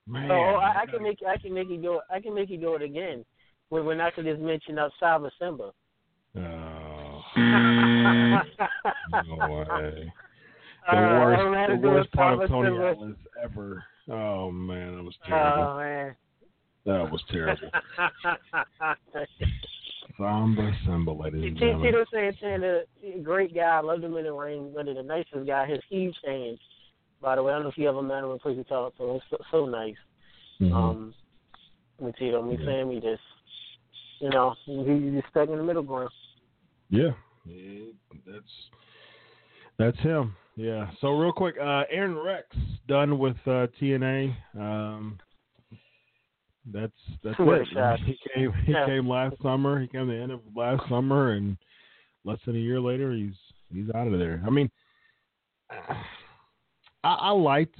Man, 0.06 0.30
oh, 0.30 0.54
I, 0.54 0.82
I 0.82 0.86
can 0.86 1.02
make 1.02 1.18
I 1.28 1.36
can 1.36 1.52
make 1.52 1.68
you 1.68 1.76
do 1.76 1.96
it. 1.96 2.00
I 2.10 2.18
can 2.18 2.34
make 2.34 2.48
you 2.48 2.56
do 2.56 2.74
it 2.76 2.82
again. 2.82 3.26
When 3.68 3.84
when 3.84 4.00
I 4.00 4.10
could 4.10 4.24
just 4.24 4.40
mention 4.40 4.78
up 4.78 4.90
Saba 4.98 5.30
Simba. 5.38 5.72
Oh, 6.36 7.22
no 9.26 9.36
way. 9.48 10.12
The 10.90 10.96
Uh, 10.96 11.00
worst, 11.20 11.82
the 11.82 11.88
worst 11.88 12.12
part 12.12 12.42
of 12.42 12.48
Tony. 12.48 12.68
Atlas 12.88 13.16
ever. 13.42 13.84
Oh 14.10 14.50
man, 14.50 14.96
that 14.96 15.02
was 15.02 15.14
terrible. 15.26 15.62
Oh 15.64 15.76
man. 15.78 16.16
that 16.86 17.10
was 17.12 17.22
terrible. 17.30 17.68
Saba 20.16 20.72
Simba, 20.84 21.12
ladies 21.12 21.44
and 21.44 21.56
gentlemen. 21.58 21.92
Tito 21.92 22.04
Santana, 22.12 22.80
great 23.22 23.54
guy. 23.54 23.80
Loved 23.80 24.02
him 24.02 24.16
in 24.16 24.24
the 24.24 24.32
ring. 24.32 24.72
One 24.72 24.88
of 24.88 24.96
the 24.96 25.02
nicest 25.02 25.46
guy. 25.46 25.66
His 25.66 25.78
huge 25.88 26.16
hands. 26.26 26.58
By 27.20 27.36
the 27.36 27.42
way, 27.42 27.52
I 27.52 27.56
don't 27.56 27.64
know 27.64 27.70
if 27.70 27.78
you 27.78 27.88
ever 27.88 28.02
met 28.02 28.24
him 28.24 28.30
in 28.30 28.38
person 28.38 28.64
talk 28.64 28.96
to 28.96 29.04
him. 29.04 29.16
It's 29.16 29.24
so, 29.30 29.36
so 29.50 29.66
nice. 29.66 29.94
Mhm. 30.60 30.72
Um, 30.74 31.14
with 32.00 32.16
Tito, 32.16 32.42
me 32.42 32.56
Yeah. 32.58 32.66
saying 32.66 32.88
we 32.88 33.00
just, 33.00 33.22
you 34.20 34.30
know, 34.30 34.54
he, 34.64 34.72
he 34.84 35.10
just 35.20 35.28
stuck 35.30 35.48
in 35.48 35.56
the 35.58 35.62
middle 35.62 35.82
ground. 35.82 36.10
Yeah, 36.90 37.10
Yeah, 37.44 37.86
that's 38.26 38.52
that's 39.78 39.98
him. 40.00 40.34
Yeah. 40.56 40.90
So 41.00 41.10
real 41.10 41.32
quick, 41.32 41.54
uh, 41.60 41.84
Aron 41.90 42.16
Rex 42.18 42.46
done 42.88 43.18
with 43.18 43.36
uh, 43.46 43.68
TNA. 43.80 44.34
Um, 44.58 45.18
that's 46.72 46.92
that's 47.22 47.38
What 47.38 47.60
it. 47.62 47.68
shot. 47.72 48.00
He 48.04 48.18
came 48.34 48.52
he 48.66 48.72
Yeah. 48.72 48.86
came 48.86 49.08
last 49.08 49.36
summer. 49.42 49.80
He 49.80 49.86
came 49.88 50.08
the 50.08 50.16
end 50.16 50.32
of 50.32 50.40
last 50.54 50.82
summer, 50.88 51.32
and 51.32 51.56
less 52.24 52.38
than 52.44 52.56
a 52.56 52.58
year 52.58 52.80
later, 52.80 53.12
he's 53.12 53.34
he's 53.72 53.88
out 53.94 54.06
of 54.08 54.18
there. 54.18 54.42
I 54.46 54.50
mean, 54.50 54.70
I, 55.70 55.98
I 57.04 57.30
liked. 57.30 57.76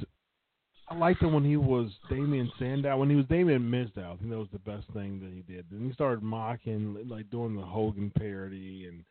I 0.91 0.97
liked 0.97 1.23
him 1.23 1.35
when 1.35 1.45
he 1.45 1.59
was 1.59 1.91
Damien 2.09 2.51
Sandow. 2.59 2.97
When 2.97 3.11
he 3.11 3.17
was 3.17 3.27
Damien 3.27 3.61
Mizdow, 3.71 4.15
I 4.15 4.17
think 4.17 4.31
that 4.31 4.39
was 4.39 4.49
the 4.53 4.59
best 4.61 4.87
thing 4.95 5.21
that 5.21 5.31
he 5.35 5.43
did. 5.43 5.67
Then 5.71 5.87
he 5.87 5.93
started 5.93 6.23
mocking, 6.23 6.97
like 7.07 7.29
doing 7.29 7.55
the 7.55 7.63
Hogan 7.63 8.11
parody, 8.17 8.87
and 8.89 9.05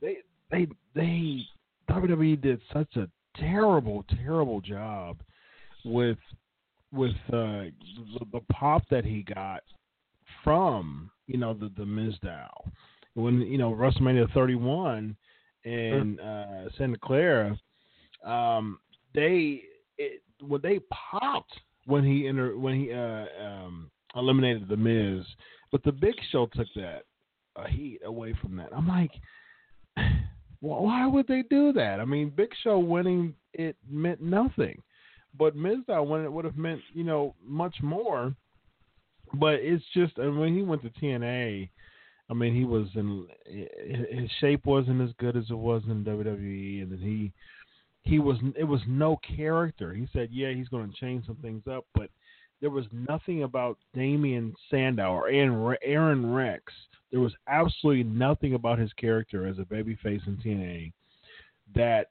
they 0.00 0.18
they 0.50 0.66
they 0.94 1.42
WWE 1.90 2.40
did 2.40 2.60
such 2.72 2.96
a 2.96 3.08
terrible, 3.38 4.04
terrible 4.24 4.60
job 4.60 5.18
with 5.84 6.18
with 6.92 7.14
uh, 7.28 7.70
the, 7.70 8.26
the 8.32 8.40
pop 8.52 8.82
that 8.90 9.04
he 9.04 9.22
got 9.34 9.62
from 10.44 11.10
you 11.26 11.38
know 11.38 11.54
the 11.54 11.70
the 11.76 11.84
Mizdow 11.84 12.48
when 13.14 13.40
you 13.42 13.58
know 13.58 13.72
WrestleMania 13.72 14.32
31 14.32 15.16
in 15.64 16.18
uh, 16.20 16.68
Santa 16.78 16.98
Clara, 16.98 17.58
um, 18.24 18.78
they 19.14 19.62
it, 19.98 20.22
when 20.40 20.60
they 20.62 20.80
popped 20.90 21.52
when 21.86 22.04
he 22.04 22.26
enter 22.26 22.56
when 22.56 22.78
he 22.78 22.92
uh, 22.92 23.26
um, 23.44 23.90
eliminated 24.14 24.68
the 24.68 24.76
Miz, 24.76 25.24
but 25.72 25.82
the 25.84 25.92
Big 25.92 26.14
Show 26.30 26.46
took 26.54 26.68
that 26.76 27.02
uh, 27.56 27.66
heat 27.66 28.00
away 28.04 28.34
from 28.40 28.56
that. 28.56 28.70
I'm 28.74 28.88
like, 28.88 29.12
well, 30.60 30.82
why 30.82 31.06
would 31.06 31.26
they 31.26 31.42
do 31.48 31.72
that? 31.72 32.00
I 32.00 32.04
mean, 32.04 32.30
Big 32.30 32.50
Show 32.62 32.78
winning 32.78 33.34
it 33.52 33.76
meant 33.88 34.20
nothing. 34.20 34.82
But 35.38 35.56
Mizdow 35.56 36.06
when 36.06 36.24
it 36.24 36.32
would 36.32 36.44
have 36.44 36.56
meant 36.56 36.80
you 36.92 37.04
know 37.04 37.34
much 37.44 37.76
more. 37.82 38.34
But 39.34 39.54
it's 39.54 39.84
just 39.94 40.18
and 40.18 40.38
when 40.38 40.54
he 40.54 40.62
went 40.62 40.82
to 40.82 40.90
TNA, 40.90 41.68
I 42.28 42.34
mean 42.34 42.54
he 42.54 42.64
was 42.64 42.88
in 42.94 43.26
his 43.46 44.30
shape 44.40 44.66
wasn't 44.66 45.00
as 45.02 45.14
good 45.18 45.36
as 45.36 45.44
it 45.50 45.58
was 45.58 45.82
in 45.88 46.04
WWE, 46.04 46.82
and 46.82 46.92
then 46.92 46.98
he 46.98 47.32
he 48.02 48.18
was 48.18 48.38
it 48.56 48.64
was 48.64 48.80
no 48.88 49.18
character. 49.36 49.94
He 49.94 50.08
said, 50.12 50.30
yeah, 50.32 50.52
he's 50.52 50.68
going 50.68 50.90
to 50.90 50.96
change 50.96 51.26
some 51.26 51.36
things 51.36 51.62
up, 51.70 51.86
but 51.94 52.10
there 52.60 52.70
was 52.70 52.86
nothing 52.92 53.44
about 53.44 53.78
Damien 53.94 54.54
Sandow 54.70 55.12
or 55.12 55.30
Aron, 55.30 55.76
Aron 55.82 56.32
Rex. 56.32 56.72
There 57.10 57.20
was 57.20 57.34
absolutely 57.48 58.04
nothing 58.04 58.54
about 58.54 58.78
his 58.78 58.92
character 58.94 59.46
as 59.46 59.58
a 59.58 59.62
babyface 59.62 60.26
in 60.26 60.38
TNA 60.44 60.92
that 61.74 62.10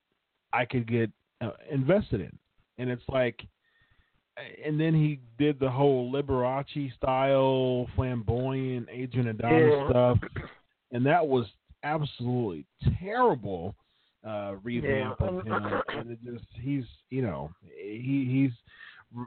I 0.53 0.65
could 0.65 0.87
get 0.87 1.09
uh, 1.41 1.51
invested 1.71 2.21
in. 2.21 2.37
And 2.77 2.89
it's 2.89 3.03
like, 3.07 3.39
and 4.65 4.79
then 4.79 4.93
he 4.93 5.19
did 5.37 5.59
the 5.59 5.69
whole 5.69 6.11
Liberace 6.11 6.93
style, 6.95 7.87
flamboyant 7.95 8.87
Adrian 8.91 9.27
Adonis 9.27 9.73
yeah. 9.73 9.89
stuff, 9.89 10.17
and 10.91 11.05
that 11.05 11.25
was 11.25 11.45
absolutely 11.83 12.65
terrible 12.99 13.75
uh, 14.25 14.55
revamp 14.63 15.17
yeah. 15.19 15.27
of 15.27 15.45
him. 15.45 15.81
and 15.89 16.11
it 16.11 16.19
just 16.23 16.45
he's 16.61 16.83
you 17.09 17.21
know 17.21 17.51
he 17.77 18.27
he's 18.29 19.25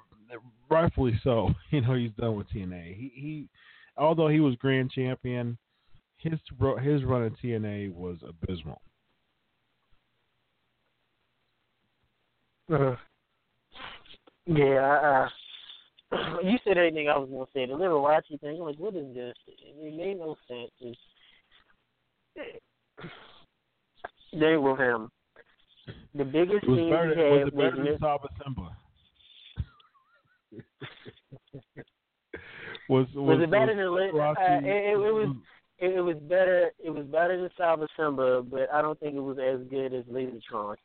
rightfully 0.70 1.18
so. 1.22 1.50
You 1.70 1.80
know 1.82 1.94
he's 1.94 2.12
done 2.18 2.36
with 2.36 2.48
TNA. 2.50 2.96
He 2.96 3.12
he 3.14 3.48
although 3.96 4.28
he 4.28 4.40
was 4.40 4.54
grand 4.56 4.90
champion, 4.90 5.58
his 6.16 6.38
his 6.82 7.04
run 7.04 7.24
in 7.24 7.34
TNA 7.42 7.92
was 7.92 8.18
abysmal. 8.26 8.80
Uh, 12.72 12.96
yeah, 14.46 15.28
uh, 16.12 16.16
you 16.42 16.58
said 16.64 16.78
everything 16.78 17.08
I 17.08 17.18
was 17.18 17.28
gonna 17.28 17.46
say. 17.52 17.66
The 17.66 17.74
little 17.74 18.02
Liberace 18.02 18.40
thing, 18.40 18.56
I'm 18.58 18.66
like, 18.66 18.78
what 18.78 18.94
is 18.94 19.14
this? 19.14 19.34
It 19.46 19.96
made 19.96 20.18
no 20.18 20.36
sense. 20.48 20.70
It's, 20.80 20.98
they 24.32 24.56
were 24.56 24.76
him. 24.76 25.10
The 26.14 26.24
biggest 26.24 26.64
thing 26.64 26.76
he 26.76 26.90
had 26.90 27.08
was, 27.08 27.48
it 27.48 27.56
better 27.56 27.76
was 27.76 27.76
than 27.76 27.86
was, 32.88 33.06
was, 33.14 33.38
was 33.38 33.42
it 33.42 33.50
better 33.50 33.74
than 33.74 34.20
uh, 34.20 34.34
it, 34.36 34.64
it, 34.64 34.92
it 34.92 34.96
was 34.96 35.36
it, 35.78 35.96
it 35.96 36.00
was 36.00 36.16
better 36.28 36.70
it 36.82 36.90
was 36.90 37.06
better 37.06 37.40
than 37.40 37.50
Saba 37.56 37.86
Simba, 37.96 38.42
but 38.42 38.72
I 38.72 38.82
don't 38.82 38.98
think 39.00 39.14
it 39.14 39.20
was 39.20 39.38
as 39.38 39.66
good 39.68 39.94
as 39.94 40.04
Lasertron. 40.04 40.76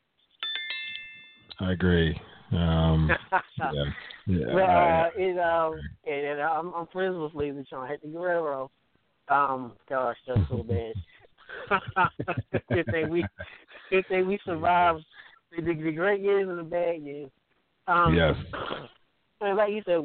I 1.59 1.71
agree. 1.71 2.19
Um, 2.51 3.09
yeah, 3.31 3.83
yeah. 4.25 4.53
Well, 4.53 4.65
uh, 4.65 5.09
it, 5.17 5.37
um, 5.37 5.79
and, 6.05 6.25
and 6.25 6.41
I'm, 6.41 6.73
I'm 6.73 6.87
friends 6.87 7.15
with 7.17 7.33
Lasertron. 7.33 7.87
Hector 7.87 8.07
Guerrero. 8.07 8.71
Um, 9.29 9.73
gosh, 9.89 10.15
that's 10.25 10.39
so 10.49 10.63
bad. 10.63 10.93
good 12.71 12.85
thing 12.91 13.09
we, 13.09 13.25
good 13.89 14.07
thing 14.07 14.27
we 14.27 14.39
survived 14.45 15.03
the, 15.55 15.61
the 15.61 15.91
great 15.91 16.21
years 16.21 16.47
and 16.47 16.59
the 16.59 16.63
bad 16.63 17.01
years. 17.01 17.29
Um, 17.87 18.15
yes. 18.15 18.35
Like 19.39 19.71
you 19.71 19.83
said, 19.85 19.99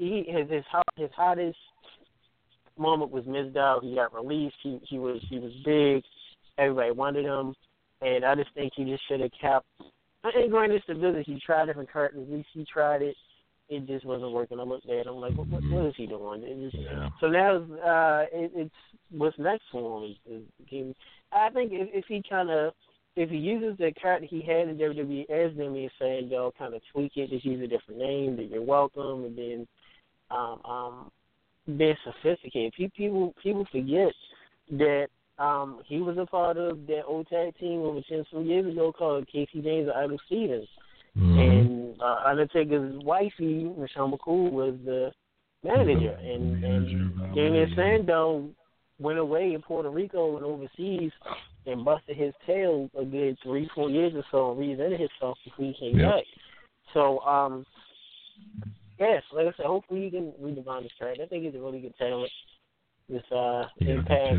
he 0.00 0.24
his 0.26 0.50
his, 0.50 0.64
his 0.96 1.10
hottest 1.14 1.58
moment 2.78 3.10
was 3.10 3.24
Mizdow. 3.24 3.82
He 3.82 3.94
got 3.94 4.14
released. 4.14 4.56
He 4.62 4.80
he 4.88 4.98
was 4.98 5.20
he 5.28 5.38
was 5.38 5.52
big. 5.64 6.02
Everybody 6.58 6.90
wanted 6.92 7.24
him, 7.26 7.54
and 8.00 8.24
I 8.24 8.34
just 8.34 8.52
think 8.54 8.72
he 8.74 8.84
just 8.84 9.02
should 9.06 9.20
have 9.20 9.30
kept. 9.40 9.66
And 10.24 10.50
granted, 10.50 10.82
stability. 10.84 11.24
He 11.26 11.40
tried 11.44 11.66
different 11.66 11.92
characters. 11.92 12.26
At 12.26 12.34
least 12.34 12.48
he 12.52 12.66
tried 12.70 13.02
it. 13.02 13.16
It 13.68 13.86
just 13.86 14.04
wasn't 14.04 14.32
working. 14.32 14.58
I 14.58 14.64
looked 14.64 14.88
at 14.90 15.06
him 15.06 15.14
like, 15.14 15.34
what, 15.36 15.46
what, 15.46 15.62
what 15.70 15.86
is 15.86 15.94
he 15.96 16.06
doing? 16.06 16.42
It 16.42 16.70
just, 16.70 16.82
yeah. 16.82 17.08
So 17.20 17.28
now 17.28 17.56
uh, 17.56 18.24
it, 18.32 18.50
it's 18.54 18.74
what's 19.10 19.38
next 19.38 19.62
for 19.70 20.02
him. 20.02 20.16
Is, 20.26 20.42
is, 20.70 20.94
I 21.32 21.50
think 21.50 21.70
if, 21.72 21.88
if 21.92 22.04
he 22.08 22.22
kind 22.28 22.50
of 22.50 22.72
if 23.16 23.30
he 23.30 23.36
uses 23.36 23.76
the 23.78 23.92
character 24.00 24.26
he 24.28 24.40
had 24.40 24.68
in 24.68 24.76
WWE 24.76 25.30
as 25.30 25.56
Damien 25.56 25.90
Sandow, 25.98 26.52
kind 26.58 26.74
of 26.74 26.82
tweak 26.92 27.12
it, 27.16 27.30
just 27.30 27.44
use 27.44 27.62
a 27.62 27.66
different 27.66 28.00
name, 28.00 28.36
that 28.36 28.50
you're 28.50 28.62
welcome, 28.62 29.24
and 29.24 29.36
then 29.36 29.66
um, 30.30 30.60
um, 30.64 31.10
being 31.76 31.96
sophisticated. 32.04 32.72
People 32.74 33.34
people 33.42 33.66
forget 33.70 34.12
that 34.72 35.08
um, 35.38 35.80
he 35.86 36.00
was 36.00 36.16
a 36.18 36.26
part 36.26 36.56
of 36.56 36.86
that 36.86 37.02
old 37.06 37.26
tag 37.28 37.56
team 37.58 37.80
over 37.80 38.00
ten 38.08 38.24
some 38.32 38.46
years 38.46 38.70
ago 38.70 38.92
called 38.92 39.26
KC 39.34 39.62
James 39.62 39.88
and 39.88 39.92
Idol 39.92 40.18
Stevens, 40.26 40.68
mm-hmm. 41.16 41.38
and 41.38 42.02
uh, 42.02 42.16
Undertaker's 42.26 43.02
wifey 43.04 43.72
Michelle 43.76 44.10
McCool 44.10 44.50
was 44.50 44.74
the 44.84 45.10
manager, 45.62 46.16
and, 46.20 46.64
and 46.64 47.34
Damien 47.34 47.72
Sandow 47.76 48.48
went 48.98 49.18
away 49.18 49.54
in 49.54 49.62
Puerto 49.62 49.90
Rico 49.90 50.36
and 50.36 50.44
overseas 50.44 51.10
and 51.66 51.84
busted 51.84 52.16
his 52.16 52.34
tail 52.46 52.90
a 52.98 53.04
good 53.04 53.36
three, 53.42 53.68
four 53.74 53.90
years 53.90 54.12
or 54.14 54.24
so 54.30 54.52
and 54.52 54.60
reinvented 54.60 55.00
himself 55.00 55.38
before 55.44 55.66
he 55.66 55.74
came 55.78 55.98
yep. 55.98 56.10
back. 56.10 56.24
So, 56.92 57.20
um, 57.20 57.64
yes, 59.00 59.22
like 59.32 59.46
I 59.46 59.52
said, 59.56 59.66
hopefully 59.66 60.04
he 60.04 60.10
can 60.10 60.32
redefine 60.40 60.82
his 60.82 60.92
track. 60.98 61.16
I 61.22 61.26
think 61.26 61.44
he's 61.44 61.54
a 61.54 61.58
really 61.58 61.80
good 61.80 61.96
talent. 61.98 62.30
This 63.08 63.22
uh, 63.32 63.64
yeah, 63.78 63.94
Impact. 63.94 64.34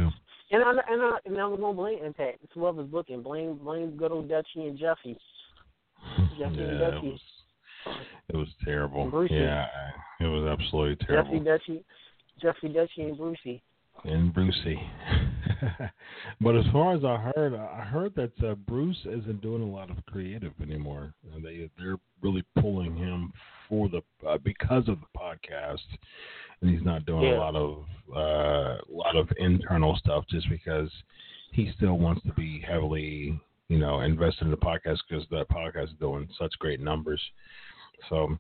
And 0.52 0.64
I 0.64 0.72
and 0.90 1.02
I 1.02 1.18
and 1.26 1.38
I'm 1.38 1.60
gonna 1.60 1.74
blame 1.74 2.04
Impact. 2.04 2.40
It's 2.44 2.54
whoever's 2.54 2.88
booking. 2.88 3.22
Blame 3.22 3.56
blame 3.56 3.98
good 3.98 4.12
old 4.12 4.30
Dutchy 4.30 4.68
and 4.68 4.78
Jeffy. 4.78 5.18
Jeffy 6.40 6.56
yeah, 6.56 6.64
and 6.64 6.80
Dutchy. 6.80 7.08
It 7.08 7.12
was, 7.12 7.96
it 8.30 8.38
was 8.38 8.48
terrible. 8.64 9.10
Brucey. 9.10 9.36
Yeah, 9.36 9.66
it 10.20 10.26
was 10.26 10.58
absolutely 10.58 11.06
terrible. 11.06 11.32
Jeffy 11.32 11.46
Dutchy, 11.46 11.86
Jeffy 12.42 12.70
Dutchy 12.70 13.02
and 13.04 13.18
Brucey 13.18 13.64
and 14.04 14.34
Brucey. 14.34 14.80
but 16.42 16.56
as 16.56 16.66
far 16.72 16.96
as 16.96 17.04
I 17.04 17.18
heard, 17.36 17.54
I 17.54 17.82
heard 17.82 18.16
that 18.16 18.32
uh, 18.44 18.56
Bruce 18.56 19.00
isn't 19.06 19.42
doing 19.42 19.62
a 19.62 19.70
lot 19.70 19.90
of 19.90 20.04
creative 20.06 20.54
anymore. 20.62 21.14
Uh, 21.32 21.40
they 21.44 21.70
they're 21.78 21.98
really 22.22 22.44
pulling 22.60 22.96
him 22.96 23.32
for 23.70 23.90
the 23.90 24.02
uh, 24.28 24.38
because 24.44 24.88
of 24.88 24.98
the 25.00 25.20
podcast, 25.20 25.80
and 26.62 26.70
he's 26.70 26.84
not 26.84 27.06
doing 27.06 27.24
yeah. 27.24 27.38
a 27.38 27.40
lot 27.40 27.56
of 27.56 27.86
uh, 28.16 28.78
a 28.78 28.92
lot 28.92 29.16
of 29.16 29.30
internal 29.38 29.96
stuff 29.98 30.26
just 30.30 30.50
because 30.50 30.90
he 31.52 31.72
still 31.76 31.98
wants 31.98 32.24
to 32.26 32.34
be 32.34 32.64
heavily 32.68 33.40
you 33.68 33.78
know 33.78 34.02
invested 34.02 34.46
in 34.46 34.52
the 34.52 34.58
podcast 34.58 34.98
because 35.08 35.26
that 35.30 35.48
podcast 35.50 35.86
is 35.86 36.00
doing 36.00 36.28
such 36.40 36.52
great 36.60 36.80
numbers. 36.80 37.22
So 38.10 38.38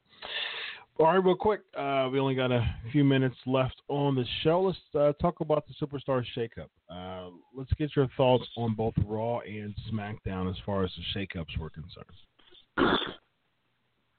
all 0.99 1.07
right, 1.07 1.23
real 1.23 1.35
quick. 1.35 1.61
Uh, 1.75 2.09
we 2.11 2.19
only 2.19 2.35
got 2.35 2.51
a 2.51 2.63
few 2.91 3.03
minutes 3.03 3.35
left 3.45 3.81
on 3.87 4.15
the 4.15 4.25
show. 4.43 4.61
Let's 4.61 4.77
uh, 4.93 5.13
talk 5.21 5.39
about 5.39 5.65
the 5.67 5.85
Superstar 5.85 6.23
Shakeup. 6.37 6.67
Uh, 6.89 7.31
let's 7.55 7.71
get 7.73 7.95
your 7.95 8.07
thoughts 8.17 8.45
on 8.57 8.75
both 8.75 8.93
Raw 9.05 9.39
and 9.39 9.73
SmackDown 9.91 10.49
as 10.49 10.55
far 10.65 10.83
as 10.83 10.91
the 10.95 11.19
shakeups 11.19 11.57
were 11.57 11.69
concerned. 11.69 12.99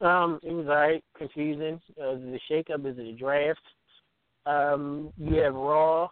Um, 0.00 0.40
it 0.42 0.52
was 0.52 0.66
alright, 0.66 1.04
confusing. 1.16 1.80
Uh, 2.00 2.14
the 2.14 2.40
shakeup 2.50 2.84
is 2.90 2.96
the 2.96 3.14
draft. 3.18 3.60
Um, 4.46 5.12
you 5.16 5.36
have 5.36 5.54
Raw. 5.54 6.08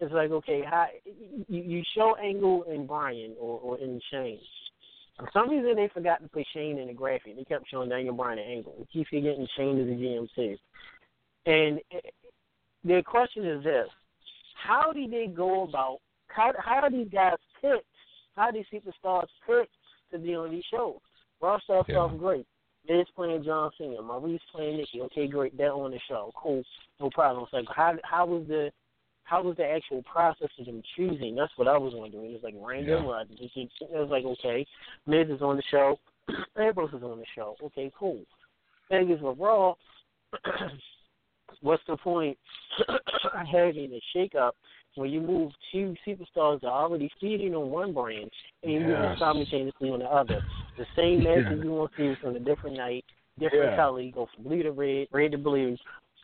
It's 0.00 0.12
like 0.12 0.30
okay, 0.30 0.62
how, 0.68 0.86
you, 1.04 1.62
you 1.62 1.82
show 1.94 2.16
Angle 2.16 2.64
and 2.68 2.88
Bryan 2.88 3.34
or, 3.38 3.60
or 3.60 3.78
in 3.78 4.00
Shane 4.10 4.40
for 5.20 5.30
some 5.32 5.50
reason, 5.50 5.76
they 5.76 5.88
forgot 5.92 6.22
to 6.22 6.28
put 6.28 6.46
Shane 6.52 6.78
in 6.78 6.88
the 6.88 6.92
graphic. 6.92 7.36
They 7.36 7.44
kept 7.44 7.70
showing 7.70 7.88
Daniel 7.88 8.14
Bryan 8.14 8.38
at 8.38 8.46
Angle. 8.46 8.74
We 8.78 8.86
keep 8.92 9.08
forgetting 9.08 9.46
Shane 9.56 9.78
is 9.78 9.86
the 9.86 9.94
GM 9.94 10.28
too. 10.34 10.56
And 11.46 11.80
the 12.84 13.02
question 13.06 13.46
is 13.46 13.64
this: 13.64 13.88
How 14.62 14.92
did 14.92 15.10
they 15.12 15.26
go 15.26 15.64
about? 15.64 15.98
How 16.28 16.52
how 16.58 16.80
are 16.80 16.90
these 16.90 17.08
guys 17.12 17.34
picked? 17.60 17.84
How 18.36 18.50
these 18.50 18.66
superstars 18.72 19.26
picked 19.46 19.72
to 20.12 20.18
be 20.18 20.34
on 20.34 20.50
these 20.50 20.64
shows? 20.70 20.98
Raw 21.40 21.58
starts 21.60 21.88
yeah. 21.88 21.96
off 21.96 22.18
great. 22.18 22.46
Miz 22.88 23.06
playing 23.14 23.44
John 23.44 23.70
Cena, 23.76 23.96
Maryse 23.96 24.40
playing 24.52 24.78
Nikki. 24.78 25.02
Okay, 25.02 25.26
great. 25.26 25.56
They're 25.56 25.72
on 25.72 25.90
the 25.90 26.00
show. 26.08 26.32
Cool, 26.34 26.62
no 26.98 27.10
problem. 27.10 27.44
It's 27.44 27.52
like 27.52 27.66
how 27.74 27.94
how 28.02 28.26
was 28.26 28.46
the 28.48 28.70
how 29.30 29.42
was 29.42 29.56
the 29.56 29.64
actual 29.64 30.02
process 30.02 30.48
of 30.58 30.66
them 30.66 30.82
choosing? 30.96 31.36
That's 31.36 31.52
what 31.54 31.68
I 31.68 31.78
was 31.78 31.92
wondering. 31.94 32.32
It 32.32 32.32
was 32.32 32.42
like 32.42 32.54
random. 32.58 33.04
Yeah. 33.04 33.10
Or 33.10 33.24
just, 33.24 33.56
it 33.56 33.70
was 33.92 34.08
like, 34.10 34.24
okay, 34.24 34.66
Miz 35.06 35.28
is 35.28 35.40
on 35.40 35.56
the 35.56 35.62
show, 35.70 35.96
Ambrose 36.58 36.92
is 36.92 37.04
on 37.04 37.18
the 37.18 37.24
show. 37.36 37.54
Okay, 37.62 37.92
cool. 37.96 38.20
Thing 38.88 39.08
is 39.10 39.20
with 39.22 39.38
Raw, 39.38 39.74
what's 41.60 41.82
the 41.86 41.96
point 41.96 42.36
having 43.52 43.92
a 43.92 44.00
shake-up 44.12 44.56
when 44.96 45.10
you 45.10 45.20
move 45.20 45.52
two 45.70 45.94
superstars 46.04 46.60
that 46.62 46.66
are 46.66 46.82
already 46.82 47.08
feeding 47.20 47.54
on 47.54 47.70
one 47.70 47.94
brand 47.94 48.28
and 48.64 48.72
you 48.72 48.80
yes. 48.80 48.88
move 48.88 48.98
them 48.98 49.16
simultaneously 49.20 49.90
on 49.90 50.00
the 50.00 50.06
other? 50.06 50.42
The 50.76 50.86
same 50.96 51.22
match 51.22 51.44
yeah. 51.56 51.62
you 51.62 51.70
want 51.70 51.92
to 51.96 52.14
see 52.14 52.20
from 52.20 52.34
a 52.34 52.40
different 52.40 52.78
night, 52.78 53.04
different 53.38 53.70
yeah. 53.70 53.76
color. 53.76 54.00
You 54.00 54.10
go 54.10 54.26
from 54.34 54.42
blue 54.42 54.64
to 54.64 54.72
red, 54.72 55.06
red 55.12 55.30
to 55.32 55.38
blue. 55.38 55.76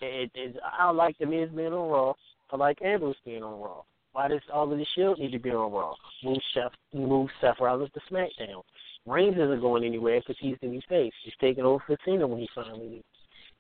It, 0.02 0.30
it, 0.34 0.56
I 0.76 0.90
like 0.90 1.16
the 1.18 1.26
Miz 1.26 1.50
being 1.54 1.72
on 1.72 1.88
Raw. 1.88 2.12
I 2.50 2.56
like 2.56 2.82
Ambrose 2.82 3.16
being 3.24 3.42
on 3.42 3.60
Raw. 3.60 3.82
Why 4.12 4.28
does 4.28 4.40
all 4.52 4.72
of 4.72 4.78
the 4.78 4.86
Shield 4.94 5.18
need 5.18 5.32
to 5.32 5.38
be 5.38 5.50
on 5.50 5.72
Raw? 5.72 5.94
Move 6.24 6.38
Chef, 6.54 6.72
move 6.94 7.28
Seth 7.40 7.56
Rollins 7.60 7.90
to 7.92 8.00
SmackDown. 8.10 8.62
Reigns 9.04 9.36
isn't 9.36 9.60
going 9.60 9.84
anywhere 9.84 10.20
because 10.20 10.36
he's 10.40 10.56
the 10.62 10.68
new 10.68 10.80
face. 10.88 11.12
He's 11.24 11.34
taking 11.40 11.64
over 11.64 11.82
for 11.86 11.96
Cena 12.04 12.26
when 12.26 12.40
he 12.40 12.48
finally 12.54 12.88
leaves. 12.88 13.04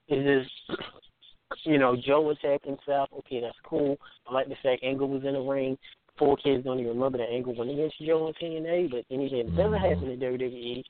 It 0.08 0.26
is, 0.26 0.46
you 1.64 1.78
know, 1.78 1.96
Joe 1.96 2.30
attacking 2.30 2.78
Seth. 2.86 3.08
Okay, 3.18 3.40
that's 3.40 3.58
cool. 3.64 3.96
I 4.28 4.32
like 4.32 4.48
the 4.48 4.56
fact 4.62 4.82
Angle 4.82 5.08
was 5.08 5.24
in 5.24 5.34
the 5.34 5.40
ring. 5.40 5.76
Four 6.18 6.36
kids 6.38 6.64
don't 6.64 6.80
even 6.80 6.94
remember 6.94 7.18
that 7.18 7.30
Angle 7.30 7.54
went 7.54 7.70
against 7.70 7.98
Joe 8.04 8.28
in 8.28 8.34
TNA, 8.34 8.90
but 8.90 9.04
anything 9.10 9.46
that 9.46 9.56
doesn't 9.56 9.78
happen 9.78 10.10
in 10.10 10.18
WWE 10.18 10.82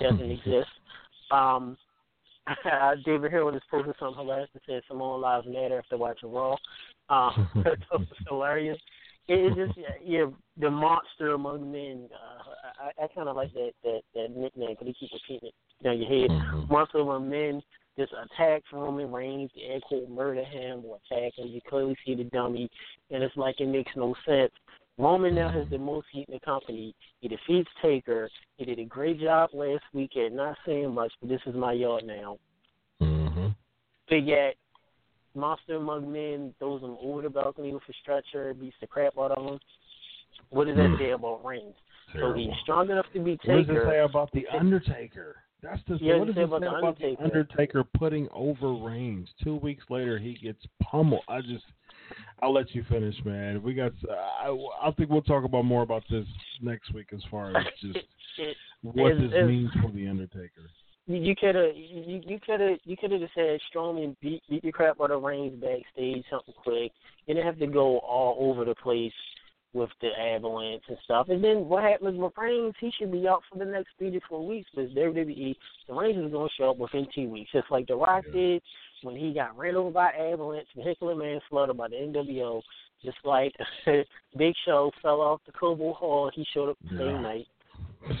doesn't 0.00 0.30
exist. 0.30 0.70
Um, 1.30 1.76
David 3.04 3.30
Hill 3.30 3.52
just 3.52 3.68
posted 3.70 3.94
something 3.98 4.18
hilarious 4.18 4.50
that 4.54 4.62
said 4.66 4.82
Simone 4.88 5.20
Lives 5.20 5.46
Matter 5.46 5.78
after 5.78 5.96
watching 5.96 6.32
Raw. 6.32 6.56
Um, 7.08 7.48
that 7.64 7.78
was 7.92 8.06
hilarious. 8.28 8.78
It 9.28 9.34
is 9.34 9.54
just 9.54 9.78
yeah, 10.04 10.24
the 10.58 10.70
monster 10.70 11.34
among 11.34 11.70
men. 11.70 12.08
Uh, 12.12 12.84
I, 12.84 13.04
I 13.04 13.06
kind 13.14 13.28
of 13.28 13.36
like 13.36 13.52
that 13.52 13.72
that 13.84 14.00
that 14.14 14.36
nickname 14.36 14.70
because 14.70 14.86
they 14.86 14.94
keep 14.98 15.10
repeating 15.12 15.48
it 15.48 15.84
down 15.84 15.98
your 15.98 16.08
head. 16.08 16.30
Mm-hmm. 16.30 16.72
Monster 16.72 16.98
among 16.98 17.30
men 17.30 17.62
just 17.96 18.12
attacks 18.12 18.64
Roman 18.72 19.12
Reigns, 19.12 19.50
air 19.62 19.80
quote 19.86 20.08
murder 20.08 20.44
him 20.44 20.82
or 20.86 20.98
attack 21.06 21.34
him. 21.36 21.48
You 21.48 21.60
clearly 21.68 21.96
see 22.04 22.14
the 22.14 22.24
dummy, 22.24 22.68
and 23.10 23.22
it's 23.22 23.36
like 23.36 23.60
it 23.60 23.68
makes 23.68 23.92
no 23.96 24.14
sense. 24.26 24.52
Roman 25.02 25.34
now 25.34 25.50
has 25.50 25.68
the 25.68 25.78
most 25.78 26.06
heat 26.12 26.26
in 26.28 26.34
the 26.34 26.40
company. 26.40 26.94
He 27.20 27.26
defeats 27.26 27.68
Taker. 27.82 28.30
He 28.56 28.64
did 28.64 28.78
a 28.78 28.84
great 28.84 29.20
job 29.20 29.50
last 29.52 29.82
weekend. 29.92 30.36
Not 30.36 30.56
saying 30.64 30.94
much, 30.94 31.12
but 31.20 31.28
this 31.28 31.40
is 31.44 31.56
my 31.56 31.72
yard 31.72 32.04
now. 32.06 32.38
Mm-hmm. 33.00 33.48
But 34.08 34.24
yet, 34.24 34.54
Monster 35.34 35.76
Among 35.76 36.12
Men 36.12 36.54
throws 36.60 36.82
him 36.82 36.96
over 37.02 37.22
the 37.22 37.30
balcony 37.30 37.72
with 37.72 37.82
a 37.88 37.92
stretcher, 38.00 38.54
beats 38.54 38.76
the 38.80 38.86
crap 38.86 39.14
out 39.18 39.32
of 39.32 39.44
him. 39.44 39.58
What 40.50 40.66
does 40.66 40.76
that 40.76 40.90
Hmm. 40.90 40.98
say 40.98 41.10
about 41.10 41.44
Reigns? 41.44 41.74
So 42.12 42.18
Terrible. 42.18 42.34
he's 42.36 42.60
strong 42.62 42.90
enough 42.90 43.06
to 43.12 43.18
be 43.18 43.32
What 43.44 43.66
does 43.66 43.76
it 43.76 43.84
say 43.84 43.98
about 44.00 44.30
the 44.32 44.46
Undertaker? 44.48 45.36
That's 45.62 45.80
the 45.86 45.94
what 46.18 46.26
does 46.26 46.34
say 46.34 46.40
it 46.42 46.44
about 46.44 46.60
say 46.60 46.66
the 46.66 46.76
about 46.76 46.98
the 46.98 47.04
Undertaker. 47.06 47.22
Undertaker 47.24 47.84
putting 47.84 48.28
over 48.34 48.74
Reigns? 48.74 49.28
Two 49.44 49.56
weeks 49.56 49.84
later, 49.88 50.18
he 50.18 50.34
gets 50.34 50.58
pummeled. 50.82 51.22
I 51.28 51.40
just, 51.40 51.64
I'll 52.42 52.52
let 52.52 52.74
you 52.74 52.84
finish, 52.88 53.14
man. 53.24 53.62
We 53.62 53.74
got. 53.74 53.92
Uh, 54.08 54.12
I, 54.12 54.88
I 54.88 54.90
think 54.92 55.10
we'll 55.10 55.22
talk 55.22 55.44
about 55.44 55.64
more 55.64 55.82
about 55.82 56.02
this 56.10 56.26
next 56.60 56.92
week 56.92 57.08
as 57.14 57.20
far 57.30 57.56
as 57.56 57.64
just 57.80 57.98
what 58.82 59.12
It's- 59.12 59.20
this 59.22 59.30
it's- 59.32 59.46
means 59.46 59.70
for 59.80 59.90
the 59.92 60.08
Undertaker. 60.08 60.62
You- 61.06 61.34
could 61.36 61.56
have 61.56 61.76
you 61.76 62.22
you 62.24 62.38
could 62.44 62.60
have 62.60 62.78
you 62.84 62.96
could 62.96 63.10
have 63.10 63.20
just 63.20 63.34
said 63.34 63.58
Strowman 63.74 64.14
beat 64.20 64.40
beat 64.48 64.62
the 64.62 64.70
crap 64.72 65.00
out 65.00 65.10
of 65.10 65.22
Reigns 65.22 65.60
backstage, 65.60 66.24
something 66.30 66.54
quick. 66.62 66.92
You 67.26 67.34
didn't 67.34 67.44
have 67.46 67.58
to 67.58 67.66
go 67.66 67.98
all 67.98 68.36
over 68.50 68.64
the 68.64 68.74
place 68.76 69.12
with 69.74 69.90
the 70.00 70.08
avalanche 70.08 70.82
and 70.88 70.98
stuff. 71.04 71.28
And 71.28 71.42
then 71.42 71.66
what 71.68 71.82
happens 71.82 72.18
with 72.18 72.32
Reigns? 72.36 72.74
He 72.80 72.92
should 72.98 73.10
be 73.12 73.26
out 73.26 73.42
for 73.50 73.58
the 73.58 73.64
next 73.64 73.90
three 73.98 74.10
to 74.10 74.20
four 74.28 74.46
weeks 74.46 74.68
because 74.74 74.90
WWE 74.92 75.54
the 75.88 75.94
Reigns 75.94 76.24
is 76.24 76.30
going 76.32 76.48
to 76.48 76.54
show 76.56 76.70
up 76.70 76.78
within 76.78 77.06
two 77.14 77.28
weeks, 77.28 77.50
just 77.52 77.70
like 77.70 77.86
The 77.86 77.96
Rock 77.96 78.24
did 78.32 78.62
when 79.02 79.16
he 79.16 79.32
got 79.32 79.56
ran 79.56 79.76
over 79.76 79.90
by 79.90 80.10
avalanche, 80.10 80.68
vehicular 80.76 81.14
manslaughter 81.14 81.74
by 81.74 81.88
the 81.88 81.96
NWO. 81.96 82.62
Just 83.04 83.18
like 83.24 83.52
Big 84.38 84.54
Show 84.64 84.92
fell 85.02 85.20
off 85.20 85.40
the 85.44 85.52
Cobo 85.52 85.92
Hall, 85.92 86.30
he 86.32 86.46
showed 86.54 86.70
up 86.70 86.78
the 86.84 86.94
Yeah. 86.94 87.12
same 87.12 87.22
night 87.22 87.46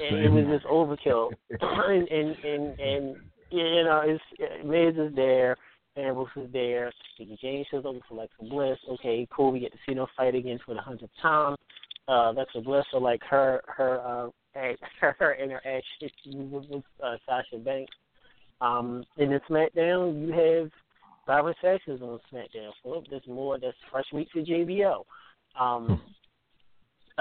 and 0.00 0.24
it 0.24 0.28
was 0.30 0.44
just 0.46 0.66
overkill. 0.66 1.30
and 1.60 2.08
and 2.08 2.36
and 2.44 2.78
and 2.80 3.16
you 3.50 3.84
know, 3.84 4.02
it's 4.04 4.64
Miz 4.64 4.96
is 4.96 5.14
there, 5.14 5.56
Ambrose 5.96 6.28
is 6.36 6.52
there, 6.52 6.92
Mickie 7.18 7.38
James 7.40 7.66
shows 7.70 7.84
up 7.84 7.94
with 7.94 8.02
Alexa 8.10 8.44
Bliss. 8.48 8.78
Okay, 8.88 9.26
cool. 9.30 9.52
We 9.52 9.60
get 9.60 9.72
to 9.72 9.78
see 9.86 9.94
them 9.94 10.06
fight 10.16 10.34
again 10.34 10.58
for 10.64 10.74
the 10.74 10.80
hundredth 10.80 11.12
time. 11.20 11.56
Uh, 12.08 12.30
Alexa 12.30 12.60
Bliss, 12.60 12.84
so 12.90 12.98
like 12.98 13.20
her 13.28 13.62
her 13.66 14.00
uh 14.00 14.28
her, 15.00 15.16
her 15.18 15.34
interaction 15.34 16.50
with, 16.50 16.64
with 16.68 16.84
uh, 17.02 17.16
Sasha 17.26 17.56
Banks. 17.62 17.92
Um, 18.60 19.04
and 19.18 19.32
then 19.32 19.40
SmackDown, 19.48 20.26
you 20.26 20.32
have 20.32 20.70
Byron 21.26 21.54
Saxton 21.60 22.02
on 22.02 22.20
SmackDown. 22.32 22.70
So 22.82 23.02
there's 23.10 23.26
more. 23.26 23.58
That's 23.58 23.76
fresh 23.90 24.04
meat 24.12 24.28
for 24.32 24.40
JBL. 24.40 25.04
Um, 25.58 26.00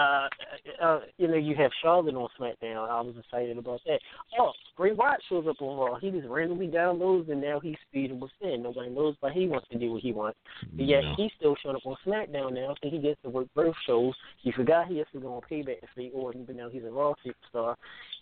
uh, 0.01 0.83
uh, 0.83 0.99
you 1.17 1.27
know, 1.27 1.35
you 1.35 1.55
have 1.55 1.71
Charlotte 1.81 2.15
on 2.15 2.27
SmackDown. 2.39 2.89
I 2.89 3.01
was 3.01 3.15
excited 3.19 3.57
about 3.57 3.81
that. 3.85 3.99
Oh, 4.39 4.51
Bray 4.77 4.93
Wyatt 4.93 5.21
shows 5.29 5.45
up 5.47 5.61
on 5.61 5.77
Raw. 5.77 5.99
He 5.99 6.11
just 6.11 6.27
randomly 6.27 6.67
downloads, 6.67 7.31
and 7.31 7.41
now 7.41 7.59
he's 7.59 7.75
speeding 7.89 8.19
within. 8.19 8.63
Nobody 8.63 8.89
knows, 8.89 9.15
but 9.21 9.31
he 9.31 9.47
wants 9.47 9.67
to 9.71 9.77
do 9.77 9.91
what 9.93 10.01
he 10.01 10.11
wants. 10.11 10.37
But 10.73 10.85
yet 10.85 11.03
Yeah. 11.03 11.15
he's 11.15 11.31
still 11.37 11.55
showing 11.61 11.75
up 11.75 11.85
on 11.85 11.95
SmackDown 12.05 12.53
now, 12.53 12.75
so 12.81 12.89
he 12.89 12.99
gets 12.99 13.21
to 13.23 13.29
work 13.29 13.47
both 13.55 13.75
shows. 13.85 14.13
He 14.41 14.51
forgot 14.51 14.87
he 14.87 14.97
has 14.97 15.07
to 15.13 15.19
go 15.19 15.33
on 15.35 15.41
Payback 15.49 15.81
to 15.81 15.87
see 15.95 16.11
Orton, 16.13 16.45
but 16.45 16.55
now 16.55 16.69
he's 16.69 16.83
a 16.83 16.89
Raw 16.91 17.13
superstar. 17.25 17.75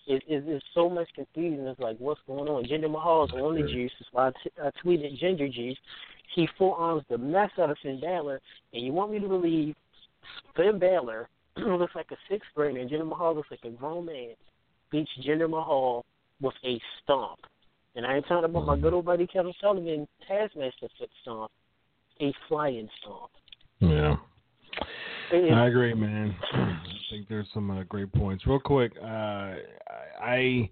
It, 0.08 0.24
it, 0.28 0.44
it's 0.48 0.66
so 0.74 0.90
much 0.90 1.08
confusion. 1.14 1.68
It's 1.68 1.80
like, 1.80 1.98
what's 2.00 2.22
going 2.26 2.50
on? 2.50 2.66
Jinder 2.66 2.90
Mahal's 2.90 3.32
on 3.34 3.56
the 3.56 3.68
juice. 3.68 3.92
That's 4.00 4.12
why 4.12 4.28
I, 4.28 4.32
t- 4.44 4.52
I 4.62 4.72
tweeted 4.84 5.20
Ginger 5.20 5.48
Juice. 5.48 5.78
He 6.36 6.48
forearms 6.58 7.04
the 7.10 7.18
mess 7.18 7.52
out 7.60 7.70
of 7.70 7.78
Finn 7.84 8.00
Balor, 8.00 8.40
and 8.74 8.84
you 8.84 8.92
want 8.92 9.12
me 9.12 9.20
to 9.20 9.28
believe 9.28 9.76
Finn 10.56 10.80
Balor 10.80 11.28
looks 11.58 11.96
like 11.96 12.12
a 12.12 12.18
sixth 12.30 12.50
grader, 12.56 12.80
and 12.80 12.90
Jinder 12.90 13.08
Mahal 13.08 13.36
looks 13.36 13.52
like 13.52 13.64
a 13.64 13.70
grown 13.70 14.06
man, 14.06 14.36
beats 14.92 15.10
Jinder 15.26 15.50
Mahal 15.50 16.06
with 16.42 16.56
a 16.66 16.80
stomp. 17.04 17.40
And 17.96 18.06
I 18.06 18.16
ain't 18.16 18.28
talking 18.28 18.46
about 18.46 18.66
my 18.66 18.78
good 18.78 18.94
old 18.94 19.06
buddy 19.06 19.28
Kevin 19.28 19.54
Sullivan, 19.60 20.08
Taskmaster 20.28 20.88
foot 20.98 21.10
stomp, 21.22 21.52
a 22.22 22.34
flying 22.48 22.88
stomp. 23.02 23.32
Yeah. 23.80 24.16
It 25.32 25.54
I 25.54 25.68
agree, 25.68 25.94
man. 25.94 26.36
I 26.54 26.80
think 27.12 27.28
there's 27.28 27.48
some 27.54 27.72
uh, 27.72 27.84
great 27.84 28.12
points. 28.14 28.46
Real 28.48 28.60
quick, 28.60 28.94
uh, 29.02 29.06
I- 29.06 29.58
I 30.22 30.70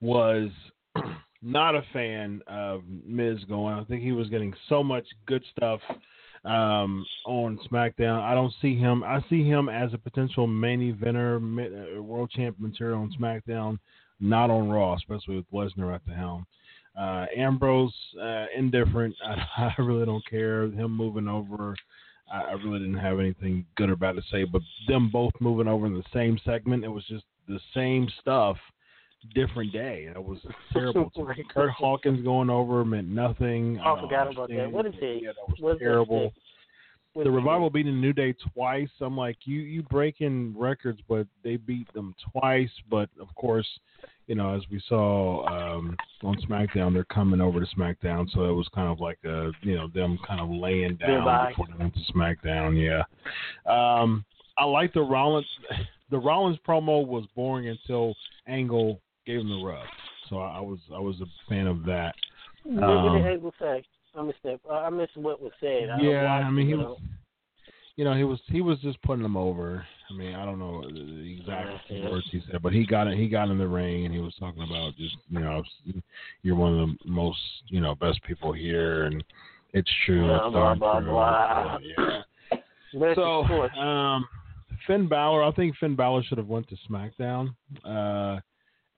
was 0.00 0.50
not 1.42 1.74
a 1.74 1.82
fan 1.92 2.40
of 2.46 2.82
Miz 3.06 3.38
going. 3.48 3.74
I 3.74 3.84
think 3.84 4.02
he 4.02 4.12
was 4.12 4.28
getting 4.28 4.54
so 4.68 4.82
much 4.82 5.04
good 5.26 5.44
stuff 5.56 5.80
um, 6.48 7.04
on 7.26 7.58
SmackDown. 7.70 8.22
I 8.22 8.34
don't 8.34 8.52
see 8.62 8.76
him. 8.76 9.04
I 9.04 9.22
see 9.28 9.44
him 9.44 9.68
as 9.68 9.92
a 9.92 9.98
potential 9.98 10.46
main 10.46 10.80
eventer, 10.80 11.36
uh, 11.36 12.02
world 12.02 12.30
champ 12.34 12.56
material 12.58 13.00
on 13.00 13.12
SmackDown, 13.20 13.78
not 14.18 14.50
on 14.50 14.70
Raw, 14.70 14.94
especially 14.94 15.36
with 15.36 15.50
Lesnar 15.52 15.94
at 15.94 16.04
the 16.06 16.14
helm. 16.14 16.46
Uh, 16.98 17.26
Ambrose, 17.36 17.94
uh, 18.20 18.46
indifferent. 18.56 19.14
I, 19.24 19.72
I 19.78 19.82
really 19.82 20.06
don't 20.06 20.26
care. 20.28 20.64
Him 20.64 20.96
moving 20.96 21.28
over. 21.28 21.76
I, 22.32 22.40
I 22.40 22.52
really 22.52 22.78
didn't 22.78 22.98
have 22.98 23.20
anything 23.20 23.66
good 23.76 23.90
or 23.90 23.96
bad 23.96 24.16
to 24.16 24.22
say, 24.30 24.44
but 24.44 24.62
them 24.88 25.10
both 25.10 25.32
moving 25.40 25.68
over 25.68 25.86
in 25.86 25.94
the 25.94 26.04
same 26.14 26.38
segment, 26.44 26.84
it 26.84 26.88
was 26.88 27.04
just 27.08 27.24
the 27.46 27.60
same 27.74 28.08
stuff, 28.20 28.56
different 29.34 29.72
day. 29.72 30.08
It 30.14 30.22
was 30.22 30.38
terrible. 30.72 31.10
to 31.10 31.20
me. 31.20 31.26
Right. 31.26 31.48
Kurt 31.48 31.70
Hawkins 31.70 32.24
going 32.24 32.50
over 32.50 32.84
meant 32.84 33.08
nothing. 33.08 33.80
Oh, 33.84 33.94
I 33.94 34.00
forgot 34.00 34.32
about 34.32 34.48
that. 34.50 34.70
What 34.70 34.86
is 34.86 34.94
it? 35.00 35.22
Yeah, 35.22 35.30
that 35.30 35.62
was 35.62 35.78
terrible. 35.78 36.32
The 37.14 37.30
revival 37.30 37.68
beating 37.68 38.00
New 38.00 38.12
Day 38.12 38.32
twice. 38.54 38.90
I'm 39.00 39.16
like, 39.16 39.38
you 39.44 39.60
you 39.60 39.82
breaking 39.82 40.54
records, 40.56 41.00
but 41.08 41.26
they 41.42 41.56
beat 41.56 41.92
them 41.92 42.14
twice. 42.32 42.70
But 42.88 43.08
of 43.20 43.34
course, 43.34 43.66
you 44.28 44.36
know, 44.36 44.54
as 44.54 44.62
we 44.70 44.80
saw 44.88 45.44
um, 45.46 45.96
on 46.22 46.36
SmackDown, 46.48 46.92
they're 46.92 47.04
coming 47.04 47.40
over 47.40 47.58
to 47.58 47.66
SmackDown, 47.74 48.30
so 48.32 48.44
it 48.44 48.52
was 48.52 48.68
kind 48.72 48.88
of 48.88 49.00
like 49.00 49.18
a 49.24 49.50
you 49.62 49.74
know 49.74 49.88
them 49.88 50.18
kind 50.24 50.40
of 50.40 50.48
laying 50.48 50.96
down 50.96 51.16
Goodbye. 51.18 51.48
before 51.48 51.66
they 51.66 51.82
went 51.82 51.94
to 51.94 52.12
SmackDown. 52.12 52.78
Yeah, 52.80 53.02
um, 53.66 54.24
I 54.56 54.64
like 54.64 54.92
the 54.92 55.02
Rollins. 55.02 55.46
The 56.10 56.18
Rollins 56.18 56.56
promo 56.66 57.06
was 57.06 57.26
boring 57.36 57.68
until 57.68 58.14
Angle 58.46 58.98
gave 59.28 59.40
him 59.40 59.50
the 59.50 59.62
rub, 59.64 59.86
so 60.30 60.38
I, 60.38 60.56
I 60.56 60.60
was 60.60 60.78
I 60.92 60.98
was 60.98 61.20
a 61.20 61.26
fan 61.50 61.66
of 61.66 61.84
that. 61.84 62.14
What 62.64 62.82
Um, 62.82 63.22
did 63.22 63.26
Angle 63.26 63.54
say? 63.60 63.84
I 64.14 64.22
missed 64.22 64.38
that. 64.42 64.58
I 64.70 64.88
missed 64.88 65.16
what 65.16 65.40
was 65.40 65.52
said. 65.60 65.90
I 65.90 66.00
Yeah, 66.00 66.32
I 66.32 66.50
mean 66.50 66.64
he 66.64 66.72
you 66.72 66.78
was, 66.78 66.86
know. 66.86 66.96
you 67.96 68.04
know, 68.04 68.14
he 68.14 68.24
was 68.24 68.40
he 68.46 68.62
was 68.62 68.78
just 68.80 69.00
putting 69.02 69.22
them 69.22 69.36
over. 69.36 69.84
I 70.10 70.14
mean, 70.14 70.34
I 70.34 70.46
don't 70.46 70.58
know 70.58 70.80
the 70.80 71.38
exact 71.38 71.68
Yeah. 71.90 72.08
words 72.10 72.26
he 72.30 72.42
said, 72.50 72.62
but 72.62 72.72
he 72.72 72.86
got 72.86 73.06
it. 73.06 73.18
He 73.18 73.28
got 73.28 73.50
in 73.50 73.58
the 73.58 73.68
ring 73.68 74.06
and 74.06 74.14
he 74.14 74.20
was 74.20 74.34
talking 74.40 74.62
about 74.62 74.96
just 74.96 75.16
you 75.28 75.40
know, 75.40 75.62
you're 76.42 76.56
one 76.56 76.78
of 76.78 76.88
the 76.88 77.10
most 77.10 77.38
you 77.68 77.80
know 77.82 77.94
best 77.94 78.22
people 78.24 78.52
here, 78.52 79.04
and 79.04 79.22
it's 79.74 79.90
true. 80.06 80.26
Blah, 80.26 80.48
blah, 80.50 80.74
blah, 80.74 81.00
true. 81.00 81.10
blah. 81.10 81.78
Yeah. 81.82 82.22
That's 82.94 83.16
So, 83.16 83.42
um, 83.78 84.26
Finn 84.86 85.06
Balor, 85.06 85.42
I 85.42 85.52
think 85.52 85.76
Finn 85.76 85.94
Balor 85.94 86.22
should 86.22 86.38
have 86.38 86.48
went 86.48 86.66
to 86.70 86.76
SmackDown. 86.88 87.54
Uh, 87.84 88.40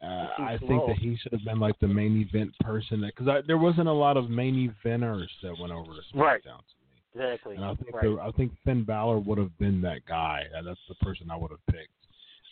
uh, 0.03 0.29
I 0.39 0.57
think 0.67 0.87
that 0.87 0.97
he 0.99 1.17
should 1.17 1.33
have 1.33 1.45
been 1.45 1.61
like 1.61 1.79
the 1.81 1.89
main 1.89 2.17
event 2.17 2.53
person 2.61 3.03
because 3.03 3.43
there 3.47 3.59
wasn't 3.59 3.89
a 3.89 3.93
lot 3.93 4.17
of 4.17 4.31
main 4.31 4.75
eventers 4.85 5.29
that 5.43 5.59
went 5.59 5.73
over 5.73 5.93
to 5.93 6.17
SmackDown 6.17 6.23
Right. 6.23 6.43
to 6.43 6.49
me. 6.49 7.25
Exactly. 7.25 7.57
And 7.57 7.65
I 7.65 7.75
think 7.75 7.95
right. 7.95 8.05
the, 8.05 8.21
I 8.21 8.31
think 8.33 8.53
Finn 8.65 8.85
Balor 8.85 9.19
would 9.19 9.37
have 9.37 9.57
been 9.59 9.81
that 9.83 10.07
guy. 10.07 10.45
That's 10.65 10.81
the 10.89 10.95
person 10.97 11.31
I 11.31 11.37
would 11.37 11.51
have 11.51 11.67
picked. 11.67 11.91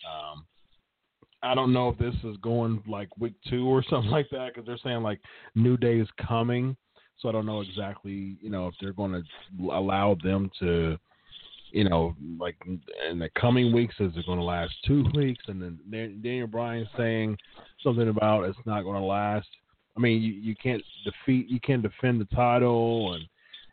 Um, 0.05 0.45
I 1.41 1.55
don't 1.55 1.73
know 1.73 1.89
if 1.89 1.97
this 1.97 2.15
is 2.23 2.37
going 2.37 2.83
like 2.87 3.09
week 3.17 3.35
two 3.49 3.67
or 3.67 3.83
something 3.89 4.11
like 4.11 4.29
that 4.31 4.53
because 4.53 4.67
they're 4.67 4.79
saying 4.83 5.01
like 5.01 5.19
New 5.55 5.77
Day 5.77 5.99
is 5.99 6.09
coming. 6.27 6.75
So 7.19 7.29
I 7.29 7.31
don't 7.33 7.45
know 7.45 7.61
exactly, 7.61 8.37
you 8.41 8.49
know, 8.49 8.67
if 8.67 8.75
they're 8.79 8.93
going 8.93 9.11
to 9.11 9.71
allow 9.71 10.15
them 10.23 10.49
to 10.59 10.97
you 11.71 11.87
know, 11.87 12.15
like 12.39 12.55
in 12.65 13.19
the 13.19 13.29
coming 13.39 13.73
weeks, 13.73 13.95
is 13.99 14.11
it 14.15 14.25
going 14.25 14.39
to 14.39 14.43
last 14.43 14.73
two 14.85 15.05
weeks? 15.15 15.43
And 15.47 15.61
then 15.61 15.79
Daniel 16.21 16.47
Bryan 16.47 16.87
saying 16.97 17.37
something 17.83 18.09
about 18.09 18.45
it's 18.45 18.57
not 18.65 18.83
going 18.83 18.99
to 18.99 19.05
last. 19.05 19.47
I 19.95 19.99
mean, 19.99 20.21
you, 20.21 20.33
you 20.33 20.55
can't 20.55 20.83
defeat, 21.03 21.49
you 21.49 21.59
can't 21.59 21.81
defend 21.81 22.21
the 22.21 22.35
title, 22.35 23.13
and 23.13 23.23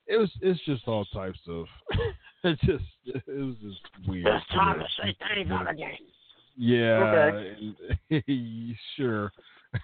it 0.06 0.16
was 0.16 0.31
it's 0.40 0.60
just 0.64 0.86
all 0.89 1.05
types 1.06 1.39
of. 1.48 1.66
it 2.44 2.59
just 2.60 2.85
it 3.06 3.23
was 3.28 3.56
just 3.62 4.09
weird. 4.09 4.27
It's 4.27 4.47
time 4.48 4.78
to 4.78 4.86
say 5.01 5.16
things 5.35 5.51
on 5.51 5.68
again. 5.68 5.93
Yeah, 6.56 7.48
Okay. 8.10 8.77
sure. 8.97 9.32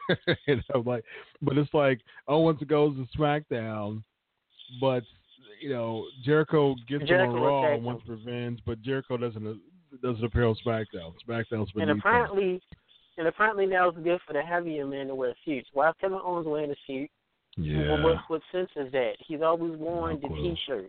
and 0.47 0.63
I'm 0.75 0.85
like, 0.85 1.05
but 1.43 1.59
it's 1.59 1.73
like 1.75 2.01
oh, 2.29 2.47
Owens 2.47 2.63
goes 2.67 2.97
to 2.97 3.19
SmackDown, 3.19 4.03
but 4.81 5.03
you 5.63 5.71
know 5.71 6.05
Jericho 6.25 6.75
gets 6.89 7.05
Jericho 7.05 7.37
on 7.37 7.43
Raw 7.43 7.75
and 7.75 7.85
wants 7.85 8.09
revenge, 8.09 8.61
but 8.67 8.83
Jericho 8.83 9.17
doesn't 9.17 9.61
doesn't 10.03 10.25
appear 10.25 10.45
on 10.45 10.57
SmackDown. 10.67 11.13
SmackDown's 11.27 11.71
been 11.73 11.89
And 11.89 11.99
apparently, 11.99 12.61
and 13.19 13.27
apparently 13.27 13.67
now 13.67 13.89
it's 13.89 13.99
good 13.99 14.21
for 14.27 14.33
the 14.33 14.43
heavier 14.43 14.87
men 14.87 15.09
to 15.09 15.15
wear 15.15 15.35
suits. 15.45 15.69
Why 15.73 15.91
is 15.91 15.95
Kevin 16.01 16.19
Owens 16.23 16.47
wearing 16.47 16.71
a 16.71 16.75
suit? 16.87 17.11
yeah, 17.57 17.89
Well, 17.89 18.03
what, 18.03 18.17
what 18.29 18.43
sense 18.51 18.71
is 18.77 18.91
that? 18.93 19.13
He's 19.27 19.43
always 19.43 19.79
worn 19.79 20.21
the. 20.21 20.29
T-shirt. 20.29 20.89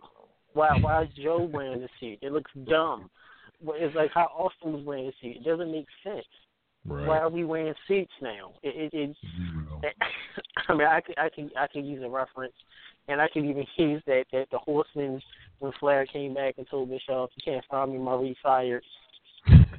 Why? 0.54 0.78
Why 0.80 1.02
is 1.02 1.08
Joe 1.22 1.48
wearing 1.52 1.80
the 1.80 1.88
suit? 2.00 2.18
It 2.22 2.32
looks 2.32 2.50
dumb. 2.68 3.10
It's 3.66 3.94
like 3.94 4.10
how 4.12 4.28
Austin 4.36 4.72
was 4.72 4.84
wearing 4.84 5.08
a 5.08 5.12
suit. 5.20 5.36
It 5.36 5.44
doesn't 5.44 5.70
make 5.70 5.86
sense. 6.02 6.24
Right. 6.86 7.06
Why 7.06 7.18
are 7.18 7.30
we 7.30 7.44
wearing 7.44 7.74
suits 7.88 8.12
now? 8.20 8.52
It, 8.62 8.92
it, 8.92 9.16
it. 9.82 9.94
I 10.68 10.74
mean, 10.74 10.86
I 10.86 11.00
can, 11.00 11.14
I 11.18 11.28
can, 11.28 11.50
I 11.58 11.66
can 11.66 11.84
use 11.84 12.02
a 12.04 12.08
reference, 12.08 12.54
and 13.08 13.20
I 13.20 13.28
can 13.32 13.44
even 13.44 13.66
use 13.76 14.02
that 14.06 14.24
that 14.32 14.46
the 14.50 14.58
Horsemen 14.58 15.20
when 15.58 15.72
Flair 15.80 16.06
came 16.06 16.34
back 16.34 16.54
and 16.58 16.66
told 16.70 16.90
Bischoff, 16.90 17.30
"You 17.36 17.52
can't 17.52 17.64
find 17.70 17.92
me, 17.92 17.98
my 17.98 18.34
fired." 18.42 18.84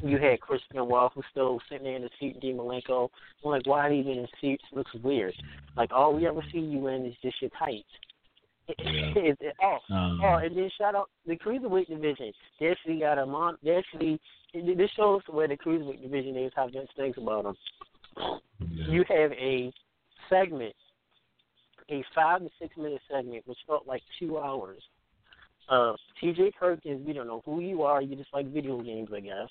You 0.03 0.17
had 0.19 0.39
Chris 0.41 0.61
Benoit 0.71 1.11
who's 1.15 1.25
still 1.31 1.59
sitting 1.69 1.85
there 1.85 1.95
in 1.95 2.03
the 2.03 2.09
suit, 2.19 2.33
and 2.33 2.41
Dean 2.41 2.57
Malenko. 2.57 3.09
I'm 3.43 3.51
like, 3.51 3.65
why 3.65 3.87
are 3.87 3.91
you 3.91 4.11
in 4.11 4.27
suits? 4.39 4.63
Looks 4.71 4.93
weird. 5.03 5.33
Like 5.75 5.91
all 5.91 6.13
we 6.13 6.27
ever 6.27 6.43
see 6.51 6.59
you 6.59 6.87
in 6.87 7.05
is 7.05 7.15
just 7.23 7.41
your 7.41 7.49
tights. 7.57 7.87
Yeah. 8.67 9.11
It- 9.15 9.55
oh, 9.61 9.77
Um, 9.93 10.21
oh, 10.23 10.35
and 10.35 10.55
then 10.55 10.69
shout 10.77 10.95
out 10.95 11.09
the 11.25 11.35
cruiserweight 11.35 11.87
division. 11.87 12.31
They 12.59 12.67
actually 12.67 12.99
got 12.99 13.17
a 13.17 13.25
mon. 13.25 13.57
They 13.63 13.75
actually 13.75 14.19
this 14.53 14.89
shows 14.95 15.21
where 15.27 15.47
the 15.47 15.57
cruiserweight 15.57 16.01
division 16.01 16.37
is. 16.37 16.51
How 16.55 16.67
Vince 16.69 16.89
thinks 16.95 17.17
about 17.17 17.43
them 17.43 17.55
yeah. 18.17 18.87
you 18.89 19.03
have 19.09 19.31
a 19.33 19.71
segment, 20.29 20.75
a 21.89 22.03
five 22.13 22.41
to 22.41 22.49
six 22.59 22.75
minute 22.77 23.01
segment, 23.11 23.47
which 23.47 23.57
felt 23.67 23.87
like 23.87 24.01
two 24.19 24.37
hours. 24.37 24.81
Uh, 25.67 25.93
T.J. 26.21 26.51
Perkins, 26.59 27.05
we 27.05 27.13
don't 27.13 27.27
know 27.27 27.41
who 27.43 27.59
you 27.59 27.81
are. 27.83 28.01
You 28.01 28.15
just 28.15 28.33
like 28.33 28.51
video 28.53 28.81
games, 28.81 29.09
I 29.13 29.19
guess. 29.19 29.49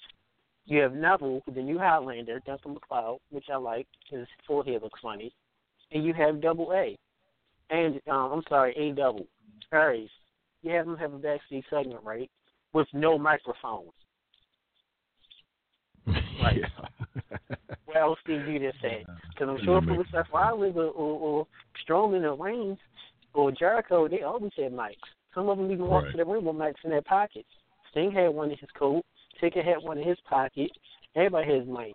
You 0.65 0.81
have 0.81 0.93
Neville, 0.95 1.43
the 1.53 1.61
new 1.61 1.78
Highlander, 1.78 2.41
Duncan 2.47 2.74
MacLeod, 2.74 3.19
which 3.31 3.47
I 3.53 3.57
like. 3.57 3.86
His 4.11 4.27
forehead 4.47 4.82
looks 4.82 5.01
funny. 5.03 5.32
And 5.91 6.05
you 6.05 6.15
have 6.15 6.41
Double 6.41 6.73
A, 6.73 6.97
and 7.70 8.01
um, 8.11 8.32
I'm 8.32 8.43
sorry, 8.49 8.74
A 8.77 8.95
Double, 8.95 9.27
Aries. 9.73 10.11
You 10.62 10.73
have 10.73 10.86
them 10.86 10.97
have 10.97 11.12
a 11.12 11.19
backstage 11.19 11.65
segment, 11.69 12.03
right, 12.05 12.31
with 12.73 12.89
no 12.93 13.19
microphones. 13.19 13.91
Right. 16.07 16.57
yeah. 16.61 17.31
Where 17.86 17.99
else 17.99 18.19
did 18.27 18.47
you 18.47 18.59
just 18.59 18.81
say? 18.81 19.05
Because 19.32 19.49
I'm 19.49 19.65
sure 19.65 19.81
for 19.82 19.99
make 19.99 20.07
Seth 20.11 20.27
Rollins 20.32 20.77
or, 20.77 20.85
or, 20.85 21.19
or 21.20 21.47
Strowman 21.86 22.23
or 22.24 22.43
Reigns 22.43 22.78
or 23.35 23.53
Jericho, 23.53 24.09
they 24.09 24.23
always 24.23 24.53
had 24.57 24.73
mics. 24.73 24.97
Some 25.35 25.49
of 25.49 25.59
them 25.59 25.70
even 25.70 25.86
walked 25.86 26.12
to 26.12 26.16
the 26.16 26.24
ring 26.24 26.45
with 26.45 26.57
mics 26.57 26.82
in 26.85 26.91
their 26.91 27.03
pockets. 27.03 27.49
Sting 27.91 28.12
had 28.12 28.28
one 28.28 28.51
in 28.51 28.59
his 28.59 28.70
coat. 28.78 29.05
Ticket 29.41 29.65
had 29.65 29.82
one 29.82 29.99
in 29.99 30.09
his 30.09 30.19
pocket. 30.28 30.70
Everybody 31.16 31.53
has 31.53 31.66
mics. 31.66 31.95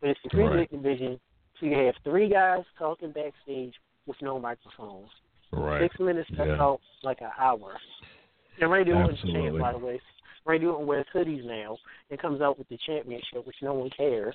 But 0.00 0.10
it's 0.10 0.20
the 0.22 0.30
cruiserweight 0.30 0.56
Right. 0.56 0.70
division, 0.70 1.20
so 1.58 1.66
you 1.66 1.76
have 1.76 1.94
three 2.04 2.28
guys 2.28 2.64
talking 2.78 3.12
backstage 3.12 3.74
with 4.06 4.20
no 4.22 4.38
microphones. 4.38 5.08
right. 5.52 5.80
Six 5.82 5.98
minutes 6.00 6.28
that 6.36 6.48
Yeah. 6.48 6.56
felt 6.56 6.80
like 7.02 7.20
an 7.20 7.30
hour. 7.38 7.78
And 8.60 8.70
Randy 8.70 8.92
Orton's 8.92 9.20
champ, 9.20 9.58
by 9.58 9.72
the 9.72 9.78
way. 9.78 10.00
Randy 10.44 10.66
Orton 10.66 10.86
wears 10.86 11.06
hoodies 11.14 11.44
now 11.44 11.76
and 12.10 12.18
comes 12.18 12.40
out 12.40 12.58
with 12.58 12.68
the 12.68 12.76
championship, 12.78 13.46
which 13.46 13.56
no 13.62 13.74
one 13.74 13.90
cares. 13.90 14.34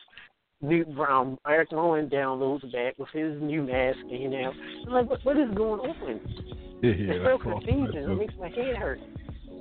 New 0.61 0.85
Brown, 0.85 1.38
Eric 1.48 1.72
Rowan 1.72 2.07
downloads 2.10 2.72
back 2.72 2.98
with 2.99 3.10
his 3.10 3.41
new 3.41 3.64
mask, 3.64 3.98
and 3.99 4.11
you 4.22 4.30
know, 4.30 4.53
I'm 4.85 4.93
like, 4.93 5.10
what, 5.10 5.26
what 5.26 5.38
is 5.38 5.49
going 5.56 5.81
on? 5.81 6.19
Yeah, 6.81 6.93
it's 6.98 7.23
so 7.26 7.38
confusing. 7.38 8.10
It 8.10 8.18
makes 8.18 8.34
my 8.39 8.49
head 8.49 8.76
hurt. 8.76 8.99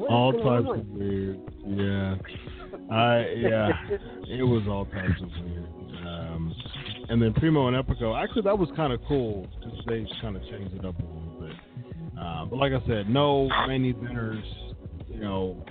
What 0.01 0.11
all 0.11 0.33
types 0.33 0.67
on? 0.67 0.79
of 0.79 0.87
weird. 0.89 1.41
Yeah, 1.67 2.17
I 2.91 3.29
yeah, 3.37 3.69
it 4.29 4.43
was 4.43 4.63
all 4.67 4.87
types 4.87 5.21
of 5.21 5.29
weird. 5.45 5.67
Um, 6.07 6.55
and 7.11 7.21
then 7.21 7.35
Primo 7.35 7.69
and 7.69 7.77
Epico, 7.77 8.19
actually 8.19 8.41
that 8.43 8.59
was 8.59 8.71
kind 8.75 8.95
of 8.95 9.01
cool 9.07 9.47
because 9.61 9.79
they 9.87 10.07
kind 10.23 10.37
of 10.37 10.43
changed 10.45 10.75
it 10.75 10.87
up 10.87 10.99
a 10.99 11.03
little 11.03 11.41
bit. 11.43 11.57
Uh, 12.19 12.47
but 12.47 12.57
like 12.57 12.73
I 12.73 12.81
said, 12.87 13.11
no 13.11 13.51
main 13.69 13.93
eventers, 13.93 14.43
you 15.07 15.21
know, 15.21 15.63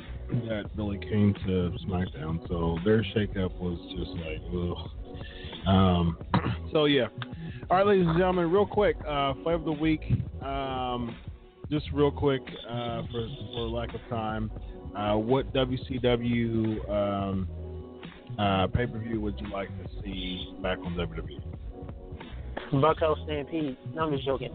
that 0.48 0.66
really 0.78 1.00
came 1.00 1.34
to 1.48 1.72
SmackDown, 1.88 2.48
so 2.48 2.78
their 2.86 3.02
shakeup 3.02 3.60
was 3.60 3.80
just 3.98 4.12
like, 4.12 4.42
ugh. 4.54 5.68
Um, 5.68 6.18
so 6.72 6.86
yeah. 6.86 7.08
All 7.72 7.78
right, 7.78 7.88
ladies 7.88 8.06
and 8.06 8.16
gentlemen, 8.16 8.52
real 8.52 8.68
quick, 8.68 8.96
uh, 9.08 9.34
flavor 9.42 9.54
of 9.54 9.66
the 9.66 9.72
week. 9.72 10.04
Um, 10.44 11.16
just 11.72 11.86
real 11.94 12.12
quick, 12.12 12.42
uh, 12.70 13.02
for 13.12 13.28
for 13.54 13.62
lack 13.70 13.94
of 13.94 14.02
time, 14.10 14.52
uh, 14.96 15.16
what 15.16 15.52
WCW 15.54 16.90
um, 16.90 17.48
uh, 18.38 18.68
pay 18.68 18.86
per 18.88 18.98
view 19.00 19.20
would 19.22 19.40
you 19.40 19.50
like 19.52 19.70
to 19.84 19.90
see 20.04 20.54
back 20.62 20.78
on? 20.80 20.94
WWE? 20.96 21.42
Bunkhouse 22.82 23.18
Stampede. 23.26 23.78
No, 23.96 24.04
I'm 24.04 24.12
just 24.14 24.26
joking. 24.26 24.52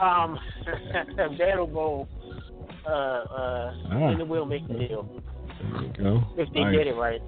Um, 0.00 0.38
Battle 1.38 1.66
Bowl. 1.66 2.08
Uh, 2.84 2.90
uh, 2.90 3.74
Ah. 3.92 4.08
and 4.08 4.20
the 4.20 4.24
will 4.24 4.44
make 4.44 4.66
the 4.66 4.74
deal 4.74 5.08
There 5.70 5.82
you 5.82 5.92
go. 5.96 6.24
if 6.36 6.52
they 6.52 6.60
Nice. 6.64 6.76
get 6.76 6.86
it 6.88 6.94
right. 6.96 7.22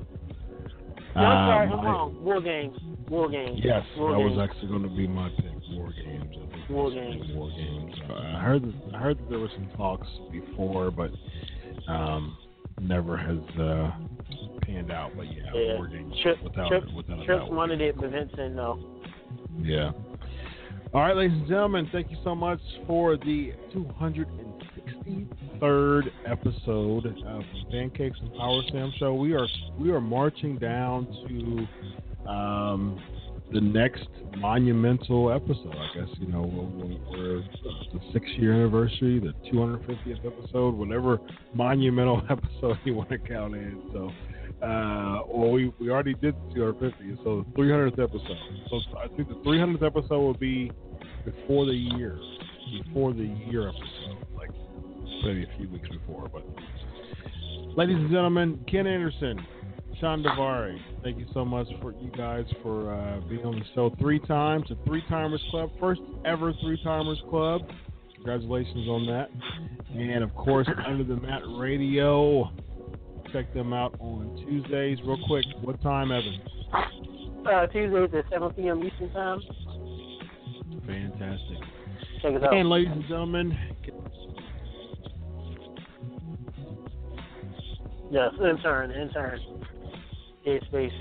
No, 1.14 1.20
I'm 1.22 1.48
sorry, 1.48 1.68
I'm 1.68 1.84
wrong. 1.86 2.24
War 2.24 2.40
games. 2.40 2.76
War 3.08 3.28
games. 3.30 3.60
Yes, 3.62 3.84
War 3.96 4.10
that 4.12 4.18
games. 4.18 4.36
was 4.36 4.48
actually 4.50 4.66
going 4.66 4.82
to 4.82 4.88
be 4.88 5.06
my 5.06 5.28
pick. 5.36 5.53
War 5.70 5.92
games. 5.92 6.36
I 6.36 6.54
think 6.54 6.68
War 6.70 6.90
games. 6.90 7.24
War 7.34 7.50
games. 7.50 7.94
I 8.10 8.38
heard 8.40 8.62
that, 8.64 8.74
I 8.94 8.98
heard 8.98 9.18
that 9.18 9.28
there 9.30 9.38
were 9.38 9.48
some 9.54 9.68
talks 9.76 10.06
before, 10.30 10.90
but 10.90 11.10
um, 11.88 12.36
never 12.80 13.16
has 13.16 13.38
uh, 13.60 13.90
panned 14.62 14.90
out. 14.92 15.12
But 15.16 15.26
yeah, 15.34 15.42
Yeah. 15.54 15.76
War 15.76 15.86
games 15.88 16.14
Trip, 16.22 16.42
without 16.42 16.68
Trip, 16.68 16.84
without 16.96 17.22
a 17.22 17.24
Trip 17.24 17.38
doubt. 17.40 17.52
wanted 17.52 17.80
it, 17.80 17.96
but 17.96 18.10
Vince 18.10 18.30
said 18.36 18.54
no. 18.54 18.78
Yeah. 19.60 19.90
All 20.92 21.00
right, 21.00 21.16
ladies 21.16 21.36
and 21.36 21.48
gentlemen, 21.48 21.88
thank 21.90 22.10
you 22.10 22.16
so 22.22 22.36
much 22.36 22.60
for 22.86 23.16
the 23.16 23.52
263rd 23.74 26.02
episode 26.26 27.06
of 27.26 27.42
Pancakes 27.70 28.18
and 28.20 28.32
Power 28.34 28.62
Sam 28.70 28.92
Show. 28.98 29.14
We 29.14 29.34
are 29.34 29.46
we 29.78 29.90
are 29.90 30.00
marching 30.00 30.56
down 30.56 31.06
to 31.28 31.66
um, 32.30 33.00
the 33.54 33.60
next 33.60 34.08
monumental 34.36 35.32
episode. 35.32 35.74
I 35.74 35.98
guess 35.98 36.08
you 36.18 36.26
know 36.26 36.42
we're, 36.42 37.16
we're 37.16 37.42
the 37.92 38.00
six 38.12 38.26
year 38.36 38.52
anniversary, 38.52 39.20
the 39.20 39.32
250th 39.50 40.26
episode, 40.26 40.74
whatever 40.74 41.20
monumental 41.54 42.20
episode 42.30 42.76
you 42.84 42.94
want 42.94 43.08
to 43.10 43.18
count 43.18 43.54
in. 43.54 43.80
So. 43.92 44.10
Uh, 44.62 45.20
well, 45.28 45.50
we, 45.50 45.70
we 45.78 45.90
already 45.90 46.14
did 46.14 46.34
the 46.48 46.54
250, 46.54 47.20
so 47.22 47.44
the 47.54 47.60
300th 47.62 47.98
episode. 48.02 48.38
So 48.70 48.80
I 48.96 49.08
think 49.08 49.28
the 49.28 49.34
300th 49.34 49.84
episode 49.84 50.18
will 50.20 50.32
be 50.32 50.70
before 51.24 51.66
the 51.66 51.74
year, 51.74 52.18
before 52.82 53.12
the 53.12 53.24
year 53.24 53.68
episode, 53.68 54.26
like 54.34 54.50
maybe 55.22 55.42
a 55.44 55.58
few 55.58 55.68
weeks 55.68 55.88
before. 55.88 56.30
But 56.32 56.46
ladies 57.76 57.96
and 57.96 58.08
gentlemen, 58.08 58.64
Ken 58.70 58.86
Anderson, 58.86 59.44
Shawn 60.00 60.22
Daivari, 60.22 60.78
thank 61.02 61.18
you 61.18 61.26
so 61.32 61.44
much 61.44 61.66
for 61.80 61.92
you 61.92 62.10
guys 62.16 62.44
for 62.62 62.92
uh, 62.92 63.20
being 63.28 63.44
on 63.44 63.58
the 63.58 63.64
show 63.74 63.94
three 63.98 64.18
times, 64.20 64.64
the 64.68 64.76
Three 64.86 65.02
Timers 65.08 65.42
Club, 65.50 65.70
first 65.78 66.00
ever 66.24 66.52
Three 66.60 66.80
Timers 66.82 67.20
Club. 67.30 67.62
Congratulations 68.16 68.88
on 68.88 69.06
that. 69.06 69.28
And 69.94 70.24
of 70.24 70.34
course, 70.34 70.68
Under 70.86 71.04
the 71.04 71.16
Mat 71.16 71.42
Radio. 71.56 72.50
Check 73.32 73.52
them 73.52 73.72
out 73.72 73.94
on 74.00 74.44
Tuesdays. 74.46 74.98
Real 75.04 75.18
quick, 75.26 75.44
what 75.62 75.80
time, 75.82 76.10
Evan? 76.10 76.40
Uh, 77.46 77.66
Tuesdays 77.66 78.10
at 78.16 78.24
7 78.32 78.50
p.m. 78.54 78.82
Eastern 78.82 79.10
Time. 79.12 79.40
Fantastic. 80.86 81.58
Check 82.22 82.34
us 82.36 82.42
out. 82.42 82.54
And 82.54 82.68
ladies 82.68 82.92
and 82.92 83.02
gentlemen, 83.02 83.58
Yes, 88.14 88.30
intern, 88.38 88.92
intern. 88.92 89.40
Yeah, 90.44 90.58
space. 90.68 90.92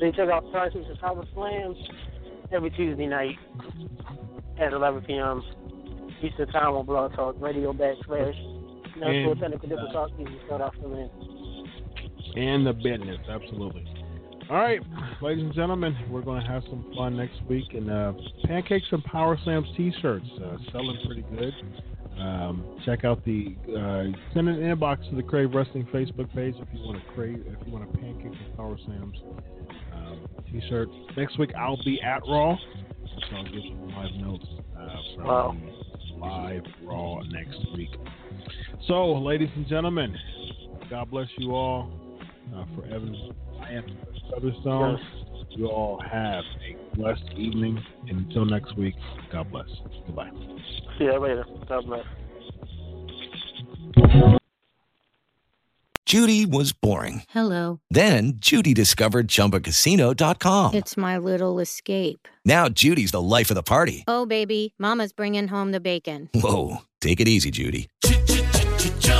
You 0.00 0.12
check 0.12 0.28
out 0.28 0.50
Prices 0.52 0.84
and 0.88 0.98
Power 0.98 1.24
Slams 1.34 1.76
every 2.52 2.70
Tuesday 2.70 3.06
night 3.06 3.36
at 4.60 4.72
11 4.72 5.02
p.m. 5.04 5.42
Eastern 6.22 6.48
Time 6.48 6.74
on 6.74 6.84
Blog 6.84 7.14
Talk 7.14 7.36
Radio 7.40 7.72
backslash 7.72 8.36
And- 9.02 9.40
technical 9.40 9.68
difficulties. 9.68 10.26
We 10.28 10.38
start 10.46 10.60
off 10.60 10.74
coming 10.80 11.00
in. 11.00 12.42
and 12.42 12.66
the 12.66 12.72
business. 12.72 13.18
Absolutely. 13.30 13.84
All 14.50 14.56
right, 14.56 14.80
ladies 15.22 15.44
and 15.44 15.54
gentlemen, 15.54 15.96
we're 16.10 16.20
going 16.20 16.42
to 16.42 16.46
have 16.46 16.62
some 16.68 16.92
fun 16.94 17.16
next 17.16 17.40
week. 17.48 17.72
And 17.72 17.90
uh, 17.90 18.12
Pancakes 18.44 18.86
and 18.92 19.02
Power 19.04 19.38
Slams 19.42 19.66
T-shirts 19.74 20.26
uh, 20.44 20.58
selling 20.70 20.98
pretty 21.06 21.24
good. 21.34 21.54
Um, 22.18 22.64
check 22.84 23.04
out 23.04 23.24
the 23.24 23.56
uh, 23.70 24.16
send 24.34 24.48
an 24.48 24.56
inbox 24.56 25.08
to 25.10 25.16
the 25.16 25.22
Crave 25.22 25.52
Wrestling 25.52 25.86
Facebook 25.92 26.32
page 26.34 26.54
if 26.58 26.68
you 26.72 26.86
want 26.86 27.04
to 27.04 27.12
crave 27.12 27.44
if 27.46 27.66
you 27.66 27.72
want 27.72 27.84
a 27.88 27.98
pancake 27.98 28.24
and 28.40 28.56
Power 28.56 28.76
Sam's 28.86 29.16
um, 29.92 30.20
T-shirt. 30.50 30.88
Next 31.16 31.38
week 31.38 31.50
I'll 31.58 31.82
be 31.84 32.00
at 32.02 32.22
Raw, 32.28 32.56
so 32.56 33.36
I'll 33.36 33.44
give 33.44 33.62
some 33.68 33.88
live 33.96 34.12
notes 34.14 34.46
uh, 34.78 34.96
from 35.16 35.24
Wow. 36.20 36.44
live 36.44 36.62
Raw 36.84 37.20
next 37.30 37.58
week. 37.76 37.90
So, 38.86 39.14
ladies 39.14 39.50
and 39.56 39.66
gentlemen, 39.66 40.16
God 40.88 41.10
bless 41.10 41.28
you 41.38 41.54
all. 41.54 41.90
Uh, 42.54 42.64
for 42.76 42.84
Evan, 42.86 43.32
I 43.60 43.72
am 43.72 43.84
Featherstone. 44.30 45.00
You 45.56 45.68
all 45.68 46.00
have 46.00 46.44
a 46.68 46.96
blessed 46.96 47.30
evening, 47.36 47.80
and 48.08 48.26
until 48.26 48.44
next 48.44 48.76
week, 48.76 48.94
God 49.30 49.50
bless. 49.52 49.68
Goodbye. 50.06 50.30
See 50.98 51.04
you 51.04 51.18
later. 51.18 51.44
God 51.68 51.86
bless. 51.86 52.04
Judy 56.04 56.44
was 56.44 56.72
boring. 56.72 57.22
Hello. 57.30 57.80
Then 57.90 58.34
Judy 58.36 58.74
discovered 58.74 59.28
ChumbaCasino.com. 59.28 60.74
It's 60.74 60.96
my 60.96 61.16
little 61.18 61.58
escape. 61.60 62.28
Now 62.44 62.68
Judy's 62.68 63.12
the 63.12 63.22
life 63.22 63.50
of 63.50 63.54
the 63.54 63.62
party. 63.62 64.04
Oh, 64.06 64.26
baby, 64.26 64.74
Mama's 64.78 65.12
bringing 65.12 65.48
home 65.48 65.72
the 65.72 65.80
bacon. 65.80 66.30
Whoa, 66.34 66.78
take 67.00 67.20
it 67.20 67.28
easy, 67.28 67.50
Judy. 67.50 67.88